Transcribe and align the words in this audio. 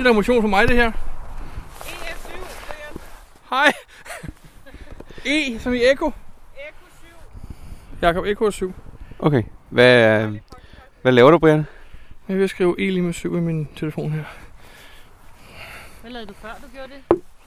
Det 0.00 0.06
er 0.06 0.10
der 0.10 0.16
motion 0.16 0.42
for 0.42 0.48
mig, 0.48 0.68
det 0.68 0.76
her. 0.76 0.92
Hej. 3.50 3.72
E 5.26 5.58
som 5.58 5.74
i 5.74 5.80
Eko. 5.92 6.12
Jakob 8.02 8.24
Eko 8.24 8.44
er 8.44 8.50
7. 8.50 8.74
Okay. 9.18 9.42
Hvad, 9.68 10.26
hvad 11.02 11.12
laver 11.12 11.30
du, 11.30 11.38
Brian? 11.38 11.66
Jeg 12.28 12.38
vil 12.38 12.48
skrive 12.48 12.80
E 12.80 12.90
lige 12.90 13.02
med 13.02 13.12
7 13.12 13.36
i 13.36 13.40
min 13.40 13.68
telefon 13.76 14.10
her. 14.10 14.24
Hvad 16.00 16.10
lavede 16.10 16.28
du 16.28 16.34
før, 16.42 16.48
du 16.62 16.66
gjorde 16.74 16.92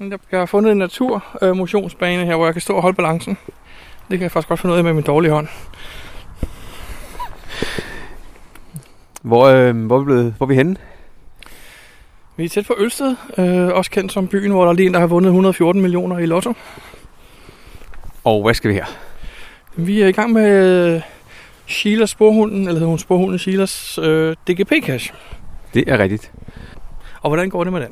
det? 0.09 0.19
Jeg 0.31 0.39
har 0.39 0.45
fundet 0.45 0.71
en 0.71 0.77
natur 0.77 1.25
øh, 1.41 1.55
motionsbane 1.55 2.25
her, 2.25 2.35
hvor 2.35 2.45
jeg 2.45 2.53
kan 2.53 2.61
stå 2.61 2.75
og 2.75 2.81
holde 2.81 2.95
balancen. 2.95 3.37
Det 4.09 4.19
kan 4.19 4.21
jeg 4.21 4.31
faktisk 4.31 4.49
godt 4.49 4.59
finde 4.59 4.73
ud 4.73 4.77
af 4.77 4.83
med 4.83 4.93
min 4.93 5.03
dårlige 5.03 5.31
hånd. 5.31 5.47
Hvor, 9.21 9.45
øh, 9.45 9.85
hvor, 9.85 9.95
er 9.95 9.99
vi 9.99 10.05
blevet, 10.05 10.33
hvor 10.37 10.45
er 10.45 10.47
vi 10.47 10.55
henne? 10.55 10.77
Vi 12.35 12.45
er 12.45 12.49
tæt 12.49 12.65
på 12.65 12.75
Ølsted, 12.77 13.15
øh, 13.37 13.67
også 13.67 13.91
kendt 13.91 14.11
som 14.11 14.27
byen, 14.27 14.51
hvor 14.51 14.63
der 14.63 14.69
er 14.69 14.75
lige 14.75 14.87
en, 14.87 14.93
der 14.93 14.99
har 14.99 15.07
vundet 15.07 15.29
114 15.29 15.81
millioner 15.81 16.17
i 16.17 16.25
lotto. 16.25 16.53
Og 18.23 18.43
hvad 18.43 18.53
skal 18.53 18.69
vi 18.69 18.73
her? 18.73 18.85
Vi 19.75 20.01
er 20.01 20.07
i 20.07 20.11
gang 20.11 20.31
med 20.31 20.95
øh, 20.95 21.01
Sheilas 21.67 22.09
sporhunden, 22.09 22.59
eller 22.59 22.73
hedder 22.73 22.87
hun 22.87 22.99
sporhunden 22.99 23.39
Sheilas 23.39 23.99
øh, 24.01 24.35
DGP-cash. 24.49 25.13
Det 25.73 25.83
er 25.87 25.99
rigtigt. 25.99 26.31
Og 27.21 27.29
hvordan 27.29 27.49
går 27.49 27.63
det 27.63 27.73
med 27.73 27.81
den? 27.81 27.91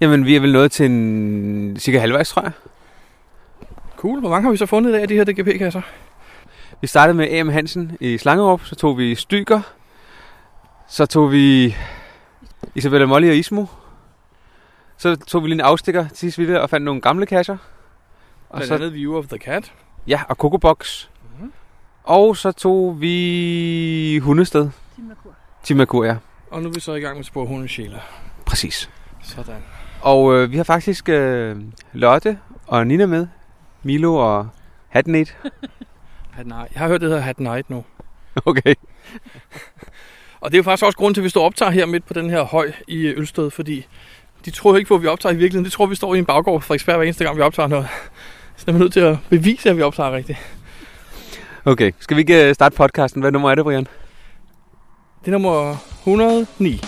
Jamen, 0.00 0.24
vi 0.24 0.36
er 0.36 0.40
vel 0.40 0.52
nået 0.52 0.72
til 0.72 0.86
en 0.86 1.76
cirka 1.78 1.98
halvvejs, 1.98 2.28
tror 2.28 2.42
jeg. 2.42 2.52
Cool. 3.96 4.20
Hvor 4.20 4.30
mange 4.30 4.44
har 4.44 4.50
vi 4.50 4.56
så 4.56 4.66
fundet 4.66 4.90
i 4.90 4.92
dag 4.92 5.02
af 5.02 5.08
de 5.08 5.14
her 5.14 5.24
DGP-kasser? 5.24 5.82
Vi 6.80 6.86
startede 6.86 7.16
med 7.16 7.28
A.M. 7.30 7.48
Hansen 7.48 7.96
i 8.00 8.18
Slangerup, 8.18 8.64
så 8.64 8.74
tog 8.74 8.98
vi 8.98 9.14
Stykker, 9.14 9.60
så 10.88 11.06
tog 11.06 11.32
vi 11.32 11.76
Isabella 12.74 13.06
Molly 13.06 13.28
og 13.28 13.36
Ismo. 13.36 13.66
Så 14.98 15.16
tog 15.16 15.42
vi 15.42 15.48
lige 15.48 15.54
en 15.54 15.60
afstikker 15.60 16.08
til 16.08 16.32
sidst 16.32 16.50
og 16.50 16.70
fandt 16.70 16.84
nogle 16.84 17.00
gamle 17.00 17.26
kasser. 17.26 17.56
Og 18.48 18.56
Blandt 18.56 18.68
så, 18.68 18.74
andet 18.74 18.94
View 18.94 19.16
of 19.18 19.26
the 19.26 19.38
Cat. 19.38 19.72
ja, 20.06 20.20
og 20.28 20.36
Coco 20.36 20.56
Box. 20.56 21.06
Mhm. 21.38 21.52
Og 22.04 22.36
så 22.36 22.52
tog 22.52 23.00
vi 23.00 24.18
Hundested. 24.22 24.70
Timerkur. 24.96 25.30
Timakur, 25.62 26.04
ja. 26.04 26.16
Og 26.50 26.62
nu 26.62 26.68
er 26.68 26.72
vi 26.72 26.80
så 26.80 26.94
i 26.94 27.00
gang 27.00 27.16
med 27.16 27.24
sporhunden 27.24 27.68
Sheila. 27.68 28.00
Præcis. 28.46 28.90
Sådan. 29.22 29.62
Og 30.02 30.34
øh, 30.34 30.50
vi 30.52 30.56
har 30.56 30.64
faktisk 30.64 31.08
øh, 31.08 31.56
Lotte 31.92 32.38
og 32.66 32.86
Nina 32.86 33.06
med. 33.06 33.26
Milo 33.82 34.14
og 34.14 34.48
Hattenate. 34.88 35.32
Hat 36.30 36.46
Night. 36.56 36.72
Jeg 36.74 36.80
har 36.80 36.88
hørt, 36.88 37.00
det 37.00 37.08
hedder 37.08 37.22
Hat 37.22 37.40
Night 37.40 37.70
nu. 37.70 37.84
Okay. 38.46 38.74
Og 40.46 40.52
det 40.52 40.58
er 40.58 40.58
jo 40.58 40.62
faktisk 40.62 40.84
også 40.84 40.98
grund 40.98 41.14
til, 41.14 41.20
at 41.20 41.24
vi 41.24 41.28
står 41.28 41.40
og 41.40 41.46
optager 41.46 41.70
her 41.70 41.86
midt 41.86 42.06
på 42.06 42.14
den 42.14 42.30
her 42.30 42.42
høj 42.42 42.72
i 42.88 43.06
Ølsted, 43.06 43.50
fordi 43.50 43.86
de 44.44 44.50
tror 44.50 44.76
ikke 44.76 44.88
på, 44.88 44.94
at 44.94 45.02
vi 45.02 45.06
optager 45.06 45.32
i 45.32 45.36
virkeligheden. 45.36 45.64
De 45.64 45.70
tror, 45.70 45.84
at 45.84 45.90
vi 45.90 45.94
står 45.94 46.14
i 46.14 46.18
en 46.18 46.24
baggård 46.24 46.60
for 46.60 46.66
Frederiksberg 46.66 46.96
hver 46.96 47.04
eneste 47.04 47.24
gang, 47.24 47.36
vi 47.36 47.42
optager 47.42 47.66
noget. 47.66 47.88
Så 48.56 48.64
er 48.68 48.72
man 48.72 48.80
nødt 48.80 48.92
til 48.92 49.00
at 49.00 49.16
bevise, 49.30 49.70
at 49.70 49.76
vi 49.76 49.82
optager 49.82 50.12
rigtigt. 50.12 50.38
Okay, 51.64 51.92
skal 51.98 52.16
vi 52.16 52.20
ikke 52.20 52.48
øh, 52.48 52.54
starte 52.54 52.76
podcasten? 52.76 53.22
Hvad 53.22 53.32
nummer 53.32 53.50
er 53.50 53.54
det, 53.54 53.64
Brian? 53.64 53.86
Det 55.20 55.26
er 55.26 55.30
nummer 55.30 55.76
109. 55.98 56.80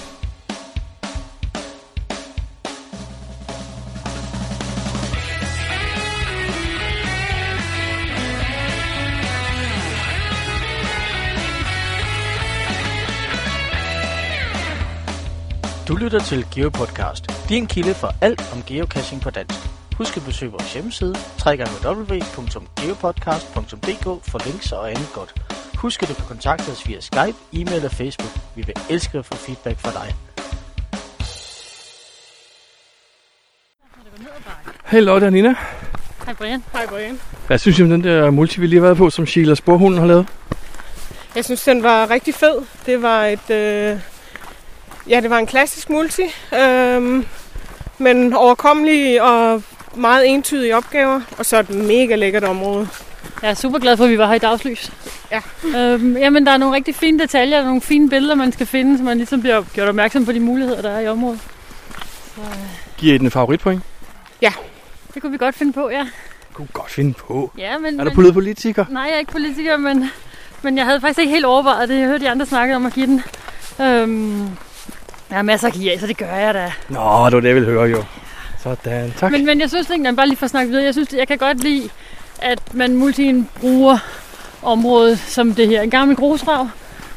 lytter 15.98 16.20
til 16.20 16.46
GeoPodcast, 16.54 17.48
din 17.48 17.66
kilde 17.66 17.94
for 17.94 18.14
alt 18.20 18.52
om 18.52 18.62
geocaching 18.62 19.22
på 19.22 19.30
dansk. 19.30 19.58
Husk 19.96 20.16
at 20.16 20.24
besøge 20.24 20.50
vores 20.50 20.74
hjemmeside, 20.74 21.14
www.geopodcast.dk 21.46 24.04
for 24.30 24.46
links 24.46 24.72
og 24.72 24.90
andet 24.90 25.08
godt. 25.14 25.34
Husk 25.74 26.02
at 26.02 26.08
du 26.08 26.14
kan 26.14 26.24
kontakte 26.24 26.70
os 26.70 26.88
via 26.88 27.00
Skype, 27.00 27.34
e-mail 27.52 27.84
og 27.84 27.90
Facebook. 27.90 28.30
Vi 28.56 28.62
vil 28.62 28.74
elske 28.90 29.18
at 29.18 29.26
få 29.26 29.34
feedback 29.34 29.78
fra 29.78 29.90
dig. 29.90 30.14
Hej 34.84 35.00
Lotte 35.00 35.24
og 35.24 35.32
Nina. 35.32 35.54
Hej 36.24 36.34
Brian. 36.34 36.64
Hej 36.72 36.86
Brian. 36.86 37.20
Hvad 37.46 37.58
synes 37.58 37.78
I 37.78 37.82
om 37.82 37.90
den 37.90 38.04
der 38.04 38.30
multi, 38.30 38.60
vi 38.60 38.66
lige 38.66 38.80
har 38.80 38.86
været 38.86 38.96
på, 38.96 39.10
som 39.10 39.26
Sheila 39.26 39.54
Sporhunden 39.54 40.00
har 40.00 40.06
lavet? 40.06 40.26
Jeg 41.34 41.44
synes, 41.44 41.64
den 41.64 41.82
var 41.82 42.10
rigtig 42.10 42.34
fed. 42.34 42.62
Det 42.86 43.02
var 43.02 43.26
et... 43.26 43.50
Øh... 43.50 43.98
Ja, 45.08 45.20
det 45.20 45.30
var 45.30 45.38
en 45.38 45.46
klassisk 45.46 45.90
multi. 45.90 46.22
Øh... 46.54 47.24
Men 48.00 48.34
overkommelig 48.34 49.22
og 49.22 49.62
meget 49.96 50.28
entydige 50.28 50.76
opgaver. 50.76 51.20
Og 51.38 51.46
så 51.46 51.58
et 51.58 51.70
mega 51.70 52.14
lækkert 52.14 52.44
område. 52.44 52.88
Jeg 53.42 53.50
er 53.50 53.54
super 53.54 53.78
glad 53.78 53.96
for, 53.96 54.04
at 54.04 54.10
vi 54.10 54.18
var 54.18 54.26
her 54.26 54.34
i 54.34 54.38
dagslys. 54.38 54.92
Ja. 55.30 55.40
Øhm, 55.78 56.16
jamen, 56.16 56.46
der 56.46 56.52
er 56.52 56.56
nogle 56.56 56.76
rigtig 56.76 56.94
fine 56.94 57.18
detaljer, 57.18 57.58
og 57.58 57.64
nogle 57.64 57.80
fine 57.80 58.10
billeder, 58.10 58.34
man 58.34 58.52
skal 58.52 58.66
finde, 58.66 58.98
så 58.98 59.04
man 59.04 59.16
ligesom 59.16 59.40
bliver 59.40 59.62
gjort 59.74 59.88
opmærksom 59.88 60.24
på 60.24 60.32
de 60.32 60.40
muligheder, 60.40 60.82
der 60.82 60.90
er 60.90 61.00
i 61.00 61.08
området. 61.08 61.40
Så, 62.34 62.40
øh, 62.40 62.46
Giver 62.96 63.14
I 63.14 63.18
den 63.18 63.26
en 63.26 63.30
favoritpoint? 63.30 63.82
det 65.14 65.22
kunne 65.22 65.32
vi 65.32 65.38
godt 65.38 65.54
finde 65.54 65.72
på, 65.72 65.90
ja. 65.90 66.06
Kunne 66.52 66.68
godt 66.72 66.90
finde 66.90 67.14
på. 67.14 67.52
ja 67.58 67.78
men, 67.78 68.00
Er 68.00 68.04
du 68.04 68.10
blevet 68.14 68.34
politiker? 68.34 68.84
Nej, 68.90 69.02
jeg 69.02 69.14
er 69.14 69.18
ikke 69.18 69.32
politiker, 69.32 69.76
men, 69.76 70.10
men 70.62 70.76
jeg 70.78 70.84
havde 70.86 71.00
faktisk 71.00 71.18
ikke 71.18 71.32
helt 71.32 71.44
overvejet 71.44 71.88
det. 71.88 71.98
Jeg 71.98 72.06
hørte 72.06 72.24
de 72.24 72.30
andre 72.30 72.46
snakke 72.46 72.76
om 72.76 72.86
at 72.86 72.92
give 72.92 73.06
den. 73.06 73.22
Øhm, 73.80 74.48
jeg 75.30 75.38
har 75.38 75.42
masser 75.42 75.68
af, 75.68 76.00
så 76.00 76.06
det 76.06 76.16
gør 76.16 76.34
jeg 76.34 76.54
da. 76.54 76.72
Nå, 76.88 77.00
det 77.26 77.34
var 77.34 77.40
det, 77.40 77.44
jeg 77.48 77.54
ville 77.54 77.68
høre 77.70 77.84
jo. 77.84 78.04
Sådan, 78.62 79.12
tak. 79.18 79.32
Men, 79.32 79.46
men 79.46 79.60
jeg 79.60 79.68
synes 79.68 79.90
ikke, 79.90 80.12
bare 80.16 80.26
lige 80.26 80.36
for 80.36 80.44
at 80.44 80.50
snakke 80.50 80.70
videre, 80.70 80.84
jeg 80.84 80.94
synes, 80.94 81.12
jeg 81.12 81.28
kan 81.28 81.38
godt 81.38 81.60
lide, 81.60 81.88
at 82.38 82.74
man 82.74 82.96
multien 82.96 83.48
bruger 83.60 83.98
området 84.62 85.18
som 85.18 85.54
det 85.54 85.68
her. 85.68 85.82
En 85.82 85.90
gammel 85.90 86.16
grusrav, 86.16 86.68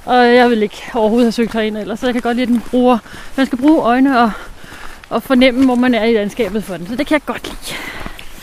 og 0.05 0.35
jeg 0.35 0.49
vil 0.49 0.63
ikke 0.63 0.83
overhovedet 0.93 1.25
have 1.25 1.31
søgt 1.31 1.53
herind 1.53 1.77
ellers, 1.77 1.99
så 1.99 2.07
jeg 2.07 2.13
kan 2.13 2.21
godt 2.21 2.37
lide, 2.37 2.43
at 2.43 2.49
den 2.49 2.61
bruger, 2.71 2.97
man 3.35 3.45
skal 3.45 3.57
bruge 3.57 3.83
øjne 3.83 4.19
og, 4.19 4.31
og 5.09 5.23
fornemme, 5.23 5.65
hvor 5.65 5.75
man 5.75 5.93
er 5.93 6.03
i 6.03 6.13
landskabet 6.13 6.63
for 6.63 6.77
den. 6.77 6.87
Så 6.87 6.95
det 6.95 7.07
kan 7.07 7.13
jeg 7.13 7.25
godt 7.25 7.43
lide. 7.47 7.77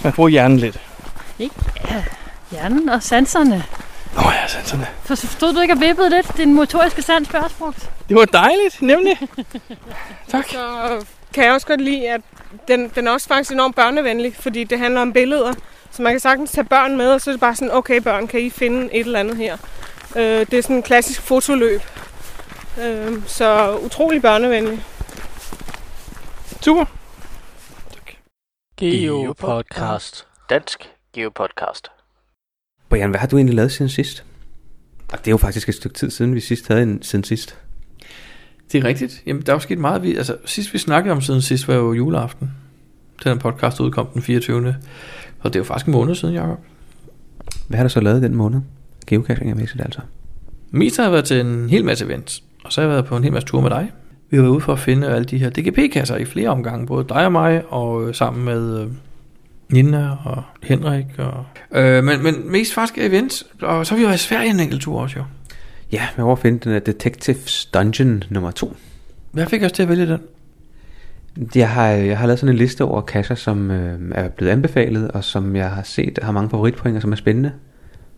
Man 0.05 0.13
får 0.13 0.29
hjernen 0.29 0.59
lidt. 0.59 0.81
Hjernen 2.51 2.89
og 2.89 3.03
sanserne. 3.03 3.65
Nå 4.15 4.23
ja, 4.31 4.47
sanserne. 4.47 4.87
For 5.05 5.15
stod 5.15 5.55
du 5.55 5.61
ikke 5.61 5.75
og 5.75 5.81
vippede 5.81 6.11
lidt? 6.11 6.37
Din 6.37 6.55
motoriske 6.55 7.03
sans 7.03 7.29
brugt. 7.59 7.91
Det 8.09 8.17
var 8.17 8.25
dejligt, 8.25 8.83
nemlig. 8.83 9.19
tak. 10.29 10.49
Så 10.49 11.07
kan 11.35 11.45
jeg 11.45 11.53
også 11.53 11.67
godt 11.67 11.81
lide, 11.81 12.11
at 12.11 12.21
den, 12.69 12.89
den 12.89 13.07
er 13.07 13.13
også 13.13 13.29
faktisk 13.29 13.53
enormt 13.53 13.77
børnevenlig. 13.77 14.37
Fordi 14.37 14.65
det 14.65 14.79
handler 14.79 15.01
om 15.01 15.13
billeder. 15.13 15.55
Så 15.91 16.03
man 16.03 16.13
kan 16.13 16.21
sagtens 16.21 16.51
tage 16.51 16.65
børn 16.65 16.97
med, 16.97 17.11
og 17.11 17.21
så 17.21 17.31
er 17.31 17.33
det 17.33 17.41
bare 17.41 17.55
sådan, 17.55 17.75
okay 17.75 18.01
børn, 18.01 18.27
kan 18.27 18.41
I 18.41 18.51
finde 18.51 18.95
et 18.95 19.07
eller 19.07 19.21
andet 19.21 19.37
her? 19.37 19.57
Øh, 20.17 20.23
det 20.23 20.55
er 20.55 20.63
sådan 20.63 20.77
en 20.77 20.83
klassisk 20.83 21.23
fotoløb. 21.23 21.83
Øh, 22.81 23.23
så 23.27 23.77
utrolig 23.77 24.23
børnevenlig. 24.23 24.85
Super. 26.61 26.85
GeoPodcast. 28.81 30.27
Dansk 30.51 30.91
GeoPodcast. 31.15 31.91
Brian, 32.89 33.11
hvad 33.11 33.21
har 33.21 33.27
du 33.27 33.37
egentlig 33.37 33.57
lavet 33.57 33.73
siden 33.73 33.89
sidst? 33.89 34.25
Og 35.13 35.19
det 35.19 35.27
er 35.27 35.31
jo 35.31 35.37
faktisk 35.37 35.69
et 35.69 35.75
stykke 35.75 35.95
tid 35.95 36.11
siden, 36.11 36.35
vi 36.35 36.41
sidst 36.41 36.69
havde 36.69 36.83
en 36.83 37.03
siden 37.03 37.25
sidst. 37.25 37.59
Det 38.73 38.79
er 38.79 38.85
rigtigt. 38.85 39.23
Jamen, 39.27 39.43
der 39.43 39.53
er 39.53 39.57
jo 39.57 39.61
sket 39.61 39.79
meget. 39.79 40.03
Vi, 40.03 40.17
altså, 40.17 40.37
sidst 40.45 40.73
vi 40.73 40.79
snakkede 40.79 41.13
om 41.13 41.21
siden 41.21 41.43
sidst 41.43 41.69
var 41.69 41.75
jo 41.75 41.93
juleaften. 41.93 42.51
Den 43.25 43.33
her 43.33 43.39
podcast 43.39 43.81
udkom 43.81 44.07
den 44.15 44.23
24. 44.23 44.77
Og 45.41 45.53
det 45.53 45.57
er 45.57 45.61
jo 45.61 45.65
faktisk 45.65 45.87
en 45.87 45.93
måned 45.93 46.15
siden, 46.15 46.35
Jacob. 46.35 46.59
Hvad 47.69 47.77
har 47.77 47.85
du 47.85 47.89
så 47.89 48.01
lavet 48.01 48.23
den 48.23 48.35
måned? 48.35 48.61
Geocaching 49.07 49.51
er 49.51 49.55
mæssigt 49.55 49.81
altså. 49.81 50.01
Mest 50.71 50.97
har 50.97 51.05
jeg 51.05 51.13
været 51.13 51.25
til 51.25 51.41
en 51.41 51.71
hel 51.71 51.85
masse 51.85 52.05
events. 52.05 52.43
Og 52.65 52.73
så 52.73 52.81
har 52.81 52.89
jeg 52.89 52.95
været 52.95 53.05
på 53.05 53.17
en 53.17 53.25
hel 53.25 53.33
masse 53.33 53.49
tur 53.49 53.61
med 53.61 53.71
dig. 53.71 53.93
Vi 54.31 54.37
har 54.37 54.43
været 54.43 54.53
ude 54.53 54.61
for 54.61 54.73
at 54.73 54.79
finde 54.79 55.09
alle 55.09 55.25
de 55.25 55.39
her 55.39 55.51
DGP-kasser 55.51 56.17
i 56.17 56.25
flere 56.25 56.49
omgange. 56.49 56.87
Både 56.87 57.07
dig 57.09 57.25
og 57.25 57.33
mig, 57.33 57.63
og 57.69 58.09
øh, 58.09 58.15
sammen 58.15 58.45
med 58.45 58.83
øh, 58.83 58.89
Nina 59.73 60.17
og 60.25 60.43
Henrik. 60.63 61.07
Og, 61.19 61.45
øh, 61.73 62.05
men, 62.05 62.23
men 62.23 62.53
mest 62.53 62.75
faktisk 62.75 62.99
events. 62.99 63.47
Og 63.63 63.87
så 63.87 63.95
har 63.95 63.99
vi 63.99 64.05
været 64.05 64.15
i 64.17 64.19
Sverige 64.19 64.51
en 64.51 64.61
enkelt 64.61 64.83
tur 64.83 65.01
også 65.01 65.19
jo. 65.19 65.25
Ja, 65.93 66.09
jeg 66.17 66.27
var 66.27 66.33
at 66.33 66.39
finde 66.39 66.59
den 66.59 66.73
her 66.73 66.79
Detectives 66.79 67.67
Dungeon 67.67 68.23
nummer 68.31 68.51
2. 68.51 68.77
Hvad 69.31 69.47
fik 69.47 69.63
os 69.63 69.73
til 69.73 69.83
at 69.83 69.89
vælge 69.89 70.07
den? 70.07 70.21
Jeg 71.55 71.71
har, 71.71 71.87
jeg 71.87 72.19
har 72.19 72.27
lavet 72.27 72.39
sådan 72.39 72.55
en 72.55 72.59
liste 72.59 72.85
over 72.85 73.01
kasser, 73.01 73.35
som 73.35 73.71
øh, 73.71 74.01
er 74.15 74.29
blevet 74.29 74.53
anbefalet, 74.53 75.11
og 75.11 75.25
som 75.25 75.57
jeg 75.57 75.71
har 75.71 75.83
set 75.83 76.19
har 76.23 76.33
mange 76.33 76.51
favoritpointer, 76.51 77.01
som 77.01 77.13
er 77.13 77.17
spændende. 77.17 77.53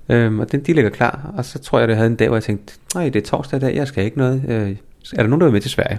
Øhm, 0.08 0.40
og 0.40 0.52
den, 0.52 0.60
de 0.60 0.72
ligger 0.72 0.90
klar, 0.90 1.32
og 1.36 1.44
så 1.44 1.58
tror 1.58 1.78
jeg, 1.78 1.88
det 1.88 1.96
havde 1.96 2.10
en 2.10 2.16
dag, 2.16 2.28
hvor 2.28 2.36
jeg 2.36 2.42
tænkte, 2.42 2.74
nej, 2.94 3.08
det 3.08 3.22
er 3.22 3.26
torsdag 3.26 3.56
i 3.56 3.60
dag, 3.60 3.74
jeg 3.74 3.88
skal 3.88 4.04
ikke 4.04 4.18
noget. 4.18 4.42
Øh, 4.48 4.76
er 5.12 5.22
der 5.22 5.26
nogen, 5.26 5.40
der 5.40 5.46
vil 5.46 5.52
med 5.52 5.60
til 5.60 5.70
Sverige? 5.70 5.98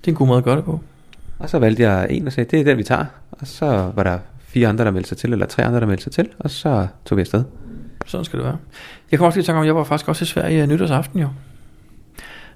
Det 0.00 0.08
er 0.08 0.12
en 0.12 0.14
god 0.14 0.26
måde 0.26 0.38
at 0.38 0.44
gøre 0.44 0.56
det 0.56 0.64
på. 0.64 0.80
Og 1.38 1.50
så 1.50 1.58
valgte 1.58 1.82
jeg 1.82 2.06
en 2.10 2.26
og 2.26 2.32
sagde, 2.32 2.50
det 2.50 2.60
er 2.60 2.64
den, 2.64 2.78
vi 2.78 2.82
tager. 2.82 3.04
Og 3.30 3.46
så 3.46 3.92
var 3.94 4.02
der 4.02 4.18
fire 4.56 4.68
andre, 4.68 4.84
der 4.84 4.90
meldte 4.90 5.08
sig 5.08 5.18
til, 5.18 5.32
eller 5.32 5.46
tre 5.46 5.64
andre, 5.64 5.80
der 5.80 5.86
meldte 5.86 6.04
sig 6.04 6.12
til, 6.12 6.28
og 6.38 6.50
så 6.50 6.86
tog 7.04 7.16
vi 7.16 7.20
afsted. 7.20 7.44
Sådan 8.06 8.24
skal 8.24 8.38
det 8.38 8.46
være. 8.46 8.56
Jeg 9.10 9.18
kommer 9.18 9.26
også 9.26 9.38
lige 9.38 9.46
tænke 9.46 9.56
om, 9.56 9.62
at 9.62 9.66
jeg 9.66 9.76
var 9.76 9.84
faktisk 9.84 10.08
også 10.08 10.22
i 10.22 10.26
Sverige 10.26 10.66
nytårsaften 10.66 11.20
jo. 11.20 11.28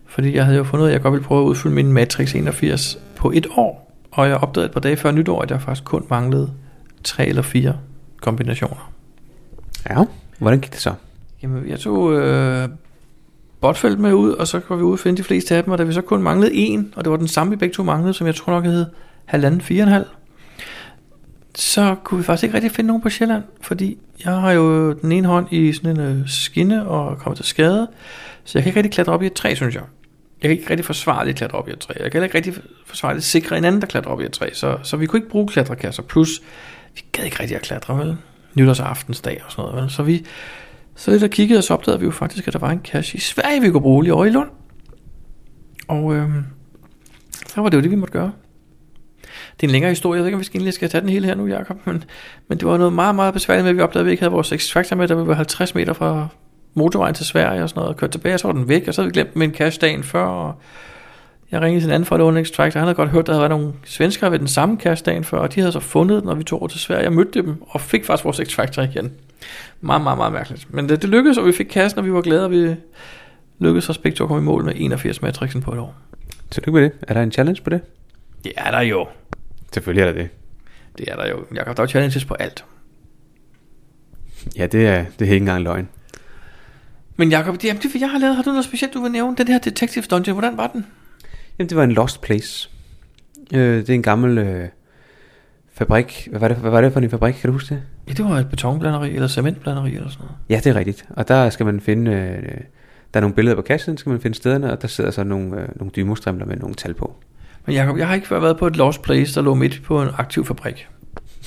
Fordi 0.06 0.35
jeg 0.35 0.44
havde 0.44 0.58
jo 0.58 0.64
fundet 0.64 0.85
ud 0.85 0.88
af, 0.88 0.93
at 0.93 0.94
jeg 0.94 1.02
godt 1.02 1.12
ville 1.12 1.25
prøve 1.25 1.43
at 1.43 1.47
udfylde 1.47 1.75
min 1.75 1.93
Matrix 1.93 2.35
81 2.35 2.99
på 3.17 3.31
et 3.31 3.47
år. 3.56 3.93
Og 4.11 4.29
jeg 4.29 4.37
opdagede 4.37 4.67
et 4.67 4.73
par 4.73 4.81
dage 4.81 4.97
før 4.97 5.11
nytår, 5.11 5.43
at 5.43 5.50
jeg 5.50 5.62
faktisk 5.62 5.85
kun 5.85 6.06
manglede 6.11 6.50
tre 7.05 7.26
eller 7.26 7.43
fire 7.43 7.76
kombinationer. 8.20 8.93
Ja, 9.91 10.05
hvordan 10.38 10.61
gik 10.61 10.73
det 10.73 10.81
så? 10.81 10.93
Jamen, 11.43 11.69
jeg 11.69 11.81
tog 11.81 12.12
øh, 12.12 12.69
Botfeldt 13.61 14.00
med 14.00 14.12
ud, 14.12 14.32
og 14.32 14.46
så 14.46 14.61
går 14.61 14.76
vi 14.76 14.82
ud 14.82 14.93
og 14.93 14.99
finde 14.99 15.17
de 15.17 15.23
fleste 15.23 15.56
af 15.56 15.64
dem, 15.64 15.73
og 15.73 15.79
da 15.79 15.85
vi 15.85 15.93
så 15.93 16.00
kun 16.00 16.23
manglede 16.23 16.55
en, 16.55 16.93
og 16.96 17.05
det 17.05 17.11
var 17.11 17.17
den 17.17 17.29
samme, 17.29 17.50
vi 17.50 17.56
begge 17.56 17.75
to 17.75 17.82
manglede, 17.82 18.14
som 18.14 18.26
jeg 18.26 18.35
tror 18.35 18.53
nok 18.53 18.64
hed 18.64 18.87
halvanden, 19.25 19.61
fire 19.61 19.82
og 19.82 19.87
en 19.87 19.93
halv, 19.93 20.06
så 21.61 21.97
kunne 22.05 22.19
vi 22.19 22.25
faktisk 22.25 22.45
ikke 22.45 22.55
rigtig 22.55 22.71
finde 22.71 22.89
nogen 22.89 23.03
på 23.03 23.11
Sjælland, 23.11 23.43
fordi 23.61 23.99
jeg 24.25 24.33
har 24.33 24.53
jo 24.53 24.93
den 24.93 25.12
ene 25.12 25.29
hånd 25.29 25.53
i 25.53 25.73
sådan 25.73 26.01
en 26.01 26.01
øh, 26.01 26.29
skinne 26.29 26.89
og 26.89 27.19
kommer 27.19 27.37
til 27.37 27.45
skade, 27.45 27.89
så 28.45 28.59
jeg 28.59 28.62
kan 28.62 28.71
ikke 28.71 28.79
rigtig 28.79 28.93
klatre 28.93 29.12
op 29.12 29.23
i 29.23 29.27
et 29.27 29.33
træ, 29.33 29.55
synes 29.55 29.75
jeg. 29.75 29.83
Jeg 30.43 30.49
kan 30.49 30.51
ikke 30.51 30.71
rigtig 30.71 30.85
forsvarligt 30.85 31.37
klatre 31.37 31.59
op 31.59 31.69
i 31.69 31.73
et 31.73 31.79
træ. 31.79 31.93
Jeg 31.97 32.12
kan 32.12 32.12
heller 32.12 32.25
ikke 32.25 32.37
rigtig 32.37 32.62
forsvarligt 32.87 33.25
sikre 33.25 33.59
en 33.59 33.65
anden, 33.65 33.81
der 33.81 33.87
klatrer 33.87 34.12
op 34.12 34.21
i 34.21 34.25
et 34.25 34.33
træ. 34.33 34.51
Så, 34.53 34.79
så 34.83 34.97
vi 34.97 35.07
kunne 35.07 35.19
ikke 35.19 35.31
bruge 35.31 35.49
klatrekasser. 35.49 36.03
Plus, 36.03 36.43
vi 36.95 37.03
gad 37.12 37.25
ikke 37.25 37.41
rigtig 37.41 37.57
at 37.57 37.63
klatre, 37.63 37.99
vel? 37.99 38.17
Nytårsaftensdag 38.55 39.43
og 39.47 39.53
sådan 39.53 39.65
noget, 39.65 39.83
vel? 39.83 39.91
Så 39.91 40.03
vi 40.03 40.27
så 40.97 41.11
lidt 41.11 41.23
der 41.23 41.29
kiggede, 41.29 41.59
og 41.59 41.65
så 41.65 41.75
opdagede 41.75 42.01
vi 42.01 42.06
jo 42.06 42.13
faktisk, 42.13 42.47
at 42.47 42.53
der 42.53 42.59
var 42.59 42.71
en 42.71 42.81
kasse 42.81 43.17
i 43.17 43.21
Sverige, 43.21 43.61
vi 43.61 43.71
kunne 43.71 43.83
bruge 43.83 44.03
lige 44.03 44.15
over 44.15 44.25
i 44.25 44.31
Lund. 44.31 44.49
Og 45.89 46.15
øhm, 46.15 46.45
så 47.47 47.61
var 47.61 47.69
det 47.69 47.77
jo 47.77 47.83
det, 47.83 47.91
vi 47.91 47.97
måtte 47.97 48.13
gøre. 48.13 48.33
Det 49.61 49.67
er 49.67 49.69
en 49.69 49.73
længere 49.73 49.91
historie, 49.91 50.17
jeg 50.17 50.23
ved 50.23 50.27
ikke, 50.29 50.37
om 50.37 50.41
vi 50.41 50.45
skal 50.45 50.59
egentlig 50.59 50.75
skal 50.75 50.89
tage 50.89 51.01
den 51.01 51.09
hele 51.09 51.27
her 51.27 51.35
nu, 51.35 51.47
Jacob, 51.47 51.77
men, 51.87 52.05
men 52.49 52.59
det 52.59 52.69
var 52.69 52.77
noget 52.77 52.93
meget, 52.93 53.15
meget 53.15 53.35
besværligt 53.35 53.65
med, 53.65 53.71
at 53.71 53.77
vi 53.77 53.83
opdagede, 53.83 54.01
at 54.01 54.07
vi 54.07 54.11
ikke 54.11 54.23
havde 54.23 54.33
vores 54.33 54.53
X-Factor 54.53 54.95
med, 54.95 55.09
da 55.09 55.15
vi 55.15 55.27
var 55.27 55.35
50 55.35 55.75
meter 55.75 55.93
fra 55.93 56.29
motorvejen 56.75 57.15
til 57.15 57.27
Sverige 57.27 57.62
og 57.62 57.69
sådan 57.69 57.81
noget, 57.81 57.95
og 57.95 57.97
kørte 57.97 58.12
tilbage, 58.12 58.35
og 58.35 58.41
så 58.41 58.49
var 58.49 58.53
den 58.53 58.69
væk, 58.69 58.89
og 58.89 58.95
så 58.95 59.03
havde 59.03 59.09
vi 59.09 59.12
glemt 59.12 59.37
med 59.37 59.47
en 59.47 59.55
cache 59.55 59.81
dagen 59.81 60.03
før, 60.03 60.25
og 60.25 60.55
jeg 61.51 61.61
ringede 61.61 61.81
til 61.81 61.89
en 61.89 61.95
anden 61.95 62.07
fra 62.07 62.17
Låne 62.17 62.41
Extractor, 62.41 62.81
han 62.81 62.87
havde 62.87 62.95
godt 62.95 63.09
hørt, 63.09 63.21
at 63.21 63.27
der 63.27 63.33
havde 63.33 63.41
været 63.41 63.61
nogle 63.61 63.73
svenskere 63.85 64.31
ved 64.31 64.39
den 64.39 64.49
samme 64.49 64.77
cache 64.77 65.05
dagen 65.05 65.25
før, 65.25 65.39
og 65.39 65.55
de 65.55 65.61
havde 65.61 65.73
så 65.73 65.81
fundet 65.81 66.21
den, 66.21 66.29
når 66.29 66.35
vi 66.35 66.45
tog 66.45 66.61
over 66.61 66.69
til 66.69 66.81
Sverige. 66.81 67.03
Jeg 67.03 67.13
mødte 67.13 67.43
dem, 67.43 67.63
og 67.69 67.81
fik 67.81 68.05
faktisk 68.05 68.25
vores 68.25 68.41
X-Factor 68.41 68.83
igen. 68.83 69.13
Meget, 69.81 70.03
meget, 70.03 70.19
meget 70.19 70.33
mærkeligt. 70.33 70.75
Men 70.75 70.89
det, 70.89 71.03
det 71.03 71.11
lykkedes, 71.11 71.39
og 71.39 71.47
vi 71.47 71.53
fik 71.53 71.67
kassen, 71.67 71.99
og 71.99 72.05
vi 72.05 72.13
var 72.13 72.21
glade, 72.21 72.45
og 72.45 72.51
vi 72.51 72.75
lykkedes 73.59 73.91
os 73.91 73.99
begge 73.99 74.17
to 74.17 74.25
at 74.25 74.29
komme 74.29 74.43
i 74.43 74.45
mål 74.45 74.65
med 74.65 74.73
81 74.77 75.23
matrixen 75.23 75.63
på 75.63 75.73
et 75.73 75.79
år. 75.79 75.95
Tillykke 76.51 76.73
med 76.73 76.83
det. 76.83 76.93
Er 77.03 77.15
der 77.15 77.23
en 77.23 77.33
challenge 77.33 77.63
på 77.63 77.71
det? 77.71 77.81
Det 78.45 78.53
er 78.56 78.71
der 78.71 78.81
jo. 78.81 79.06
Selvfølgelig 79.72 80.02
er 80.02 80.12
der 80.12 80.22
det. 80.22 80.28
Det 80.99 81.12
er 81.12 81.17
der 81.17 81.28
jo. 81.28 81.44
Jeg 81.55 81.64
kan 81.64 81.75
der 81.75 81.81
er 81.81 81.84
jo 81.84 81.87
challenges 81.87 82.25
på 82.25 82.34
alt. 82.34 82.64
Ja, 84.56 84.67
det 84.67 84.87
er, 84.87 85.05
det 85.19 85.28
er 85.28 85.32
ikke 85.32 85.37
engang 85.37 85.62
løgn. 85.62 85.88
Men 87.17 87.31
Jacob, 87.31 87.64
jamen, 87.64 87.82
det 87.82 88.00
jeg 88.00 88.11
har 88.11 88.19
lavet, 88.19 88.37
har 88.37 88.43
du 88.43 88.50
noget 88.50 88.64
specielt, 88.64 88.94
du 88.94 89.02
vil 89.02 89.12
nævne? 89.12 89.37
Den 89.37 89.49
her 89.49 89.58
Detective 89.58 90.05
Dungeon, 90.11 90.34
hvordan 90.34 90.56
var 90.56 90.67
den? 90.67 90.87
Jamen, 91.58 91.69
det 91.69 91.76
var 91.76 91.84
en 91.84 91.93
lost 91.93 92.20
place. 92.20 92.70
Øh, 93.55 93.76
det 93.76 93.90
er 93.90 93.94
en 93.94 94.02
gammel 94.02 94.38
øh, 94.38 94.69
fabrik. 95.72 96.28
Hvad 96.31 96.40
var, 96.40 96.49
det, 96.49 96.56
hvad 96.56 96.70
var 96.70 96.81
det 96.81 96.93
for 96.93 97.00
en 97.00 97.11
fabrik? 97.11 97.34
Kan 97.34 97.49
du 97.49 97.52
huske 97.52 97.75
det? 97.75 97.82
Ja, 98.08 98.12
det 98.12 98.25
var 98.25 98.38
et 98.38 98.50
betonblanderi, 98.50 99.14
eller 99.14 99.28
cementblanderi, 99.28 99.94
eller 99.94 100.08
sådan 100.08 100.25
noget. 100.25 100.37
Ja, 100.49 100.61
det 100.64 100.67
er 100.67 100.75
rigtigt. 100.75 101.06
Og 101.11 101.28
der 101.28 101.50
skal 101.50 101.67
man 101.67 101.81
finde... 101.81 102.11
Øh, 102.11 102.61
der 103.14 103.20
er 103.20 103.20
nogle 103.20 103.34
billeder 103.34 103.56
på 103.56 103.62
kassen, 103.62 103.96
skal 103.96 104.11
man 104.11 104.20
finde 104.20 104.37
stederne, 104.37 104.72
og 104.72 104.82
der 104.82 104.88
sidder 104.88 105.11
så 105.11 105.25
nogle, 105.25 105.61
øh, 105.61 105.69
nogle 105.76 105.90
dymostrimler 105.96 106.46
med 106.46 106.56
nogle 106.56 106.75
tal 106.75 106.94
på. 106.94 107.17
Men 107.67 107.75
Jacob, 107.75 107.99
jeg 107.99 108.09
har 108.09 108.15
ikke 108.15 108.27
før 108.27 108.41
været 108.41 108.57
på 108.57 108.67
et 108.67 108.77
lost 108.77 109.03
place, 109.03 109.35
der 109.35 109.43
lå 109.43 109.55
midt 109.55 109.83
på 109.85 110.03
en 110.03 110.09
aktiv 110.19 110.45
fabrik. 110.45 110.89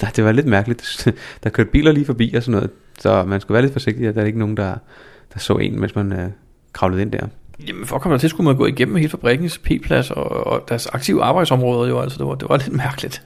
Nej, 0.02 0.12
det 0.16 0.24
var 0.24 0.32
lidt 0.32 0.46
mærkeligt. 0.46 1.08
Der 1.44 1.50
kørte 1.50 1.70
biler 1.70 1.92
lige 1.92 2.06
forbi 2.06 2.34
og 2.34 2.44
sådan 2.44 2.52
noget. 2.52 2.70
Så 3.00 3.24
man 3.24 3.42
skulle 3.42 3.54
være 3.54 3.62
lidt 3.62 3.74
forsigtig, 3.74 4.08
at 4.08 4.16
der 4.16 4.22
er 4.22 4.26
ikke 4.26 4.40
nogen, 4.40 4.58
der, 4.58 4.76
der 5.34 5.40
så 5.40 5.54
en, 5.54 5.80
mens 5.80 5.96
man 5.96 6.14
øh, 6.14 6.30
kravlede 6.74 7.02
ind 7.02 7.12
der. 7.12 7.28
Jamen, 7.68 7.86
for 7.86 7.96
at 7.96 8.02
komme 8.02 8.18
til, 8.18 8.30
skulle 8.30 8.46
man 8.46 8.56
gå 8.56 8.66
igennem 8.66 8.96
hele 8.96 9.10
fabrikkens 9.10 9.58
P-plads 9.58 10.12
og, 10.12 10.48
og 10.48 10.64
deres 10.70 10.88
aktive 10.88 11.24
arbejdsområder 11.24 11.90
jo, 11.90 12.00
altså 12.00 12.18
det 12.18 12.28
var, 12.28 12.36
det 12.36 12.50
var 12.50 12.58
lidt 12.66 12.74
mærkeligt. 12.74 13.24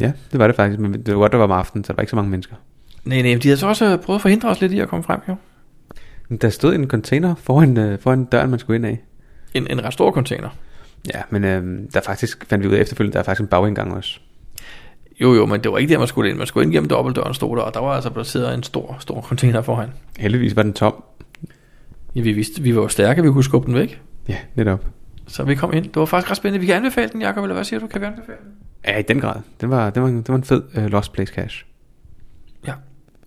Ja, 0.00 0.12
det 0.32 0.38
var 0.38 0.46
det 0.46 0.56
faktisk, 0.56 0.80
men 0.80 0.92
det 0.92 1.14
var 1.14 1.20
godt, 1.20 1.32
der 1.32 1.38
var 1.38 1.44
om 1.44 1.52
aftenen, 1.52 1.84
så 1.84 1.92
der 1.92 1.96
var 1.96 2.00
ikke 2.00 2.10
så 2.10 2.16
mange 2.16 2.30
mennesker. 2.30 2.54
Nej, 3.04 3.22
nej, 3.22 3.38
de 3.42 3.48
havde 3.48 3.56
så 3.56 3.66
også 3.66 3.96
prøvet 3.96 4.18
at 4.18 4.22
forhindre 4.22 4.48
os 4.48 4.60
lidt 4.60 4.72
i 4.72 4.80
at 4.80 4.88
komme 4.88 5.02
frem, 5.02 5.20
jo. 5.28 5.36
Der 6.36 6.50
stod 6.50 6.74
en 6.74 6.88
container 6.88 7.34
foran, 7.34 7.76
øh, 7.76 7.98
foran 7.98 8.24
døren, 8.24 8.50
man 8.50 8.58
skulle 8.58 8.76
ind 8.76 8.86
af. 8.86 9.00
En, 9.54 9.66
en 9.70 9.84
ret 9.84 9.92
stor 9.92 10.12
container. 10.12 10.48
Ja, 11.14 11.22
men 11.30 11.44
øh, 11.44 11.88
der 11.94 12.00
faktisk, 12.00 12.44
fandt 12.48 12.64
vi 12.64 12.68
ud 12.68 12.74
af 12.74 12.80
efterfølgende, 12.80 13.12
der 13.12 13.18
er 13.18 13.24
faktisk 13.24 13.40
en 13.40 13.46
bagindgang 13.46 13.94
også. 13.94 14.18
Jo, 15.20 15.34
jo, 15.34 15.46
men 15.46 15.60
det 15.60 15.72
var 15.72 15.78
ikke 15.78 15.92
der, 15.92 15.98
man 15.98 16.08
skulle 16.08 16.30
ind. 16.30 16.38
Man 16.38 16.46
skulle 16.46 16.64
ind 16.64 16.72
gennem 16.72 16.88
dobbeltdøren, 16.88 17.34
stod 17.34 17.56
der, 17.56 17.62
og 17.62 17.74
der 17.74 17.80
var 17.80 17.94
altså 17.94 18.10
placeret 18.10 18.54
en 18.54 18.62
stor, 18.62 18.96
stor 19.00 19.20
container 19.20 19.62
foran. 19.62 19.90
Heldigvis 20.18 20.56
var 20.56 20.62
den 20.62 20.72
tom. 20.72 21.04
Ja, 22.14 22.20
vi 22.20 22.32
vidste, 22.32 22.62
vi 22.62 22.76
var 22.76 22.82
jo 22.82 22.88
stærke, 22.88 23.22
vi 23.22 23.28
kunne 23.28 23.44
skubbe 23.44 23.66
den 23.66 23.74
væk. 23.74 24.00
Ja, 24.28 24.36
netop. 24.54 24.86
Så 25.26 25.44
vi 25.44 25.54
kom 25.54 25.72
ind. 25.72 25.84
Det 25.84 25.96
var 25.96 26.04
faktisk 26.04 26.30
ret 26.30 26.36
spændende. 26.36 26.60
Vi 26.60 26.66
kan 26.66 26.74
anbefale 26.74 27.08
den, 27.12 27.22
Jacob, 27.22 27.44
eller 27.44 27.54
hvad 27.54 27.64
siger 27.64 27.80
du? 27.80 27.86
Kan 27.86 28.00
vi 28.00 28.06
anbefale 28.06 28.38
den? 28.44 28.52
Ja, 28.86 28.98
i 28.98 29.02
den 29.02 29.20
grad. 29.20 29.40
Den 29.60 29.70
var, 29.70 29.90
den 29.90 30.02
var, 30.02 30.08
den 30.08 30.24
var 30.28 30.34
en 30.34 30.44
fed 30.44 30.62
uh, 30.76 30.84
Lost 30.84 31.12
Place 31.12 31.34
Cash. 31.34 31.64
Ja. 32.66 32.72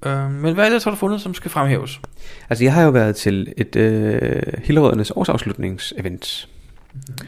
Øh, 0.06 0.32
men 0.32 0.54
hvad 0.54 0.66
ellers 0.66 0.84
har 0.84 0.92
du 0.92 0.98
fundet, 0.98 1.22
som 1.22 1.34
skal 1.34 1.52
fremhæves? 1.52 2.02
Altså, 2.50 2.64
jeg 2.64 2.74
har 2.74 2.84
jo 2.84 2.90
været 2.90 3.16
til 3.16 3.54
et 3.58 3.76
øh, 3.76 4.42
Hillerødernes 4.64 5.12
årsafslutningsevent. 5.16 6.48
Mm-hmm. 6.94 7.28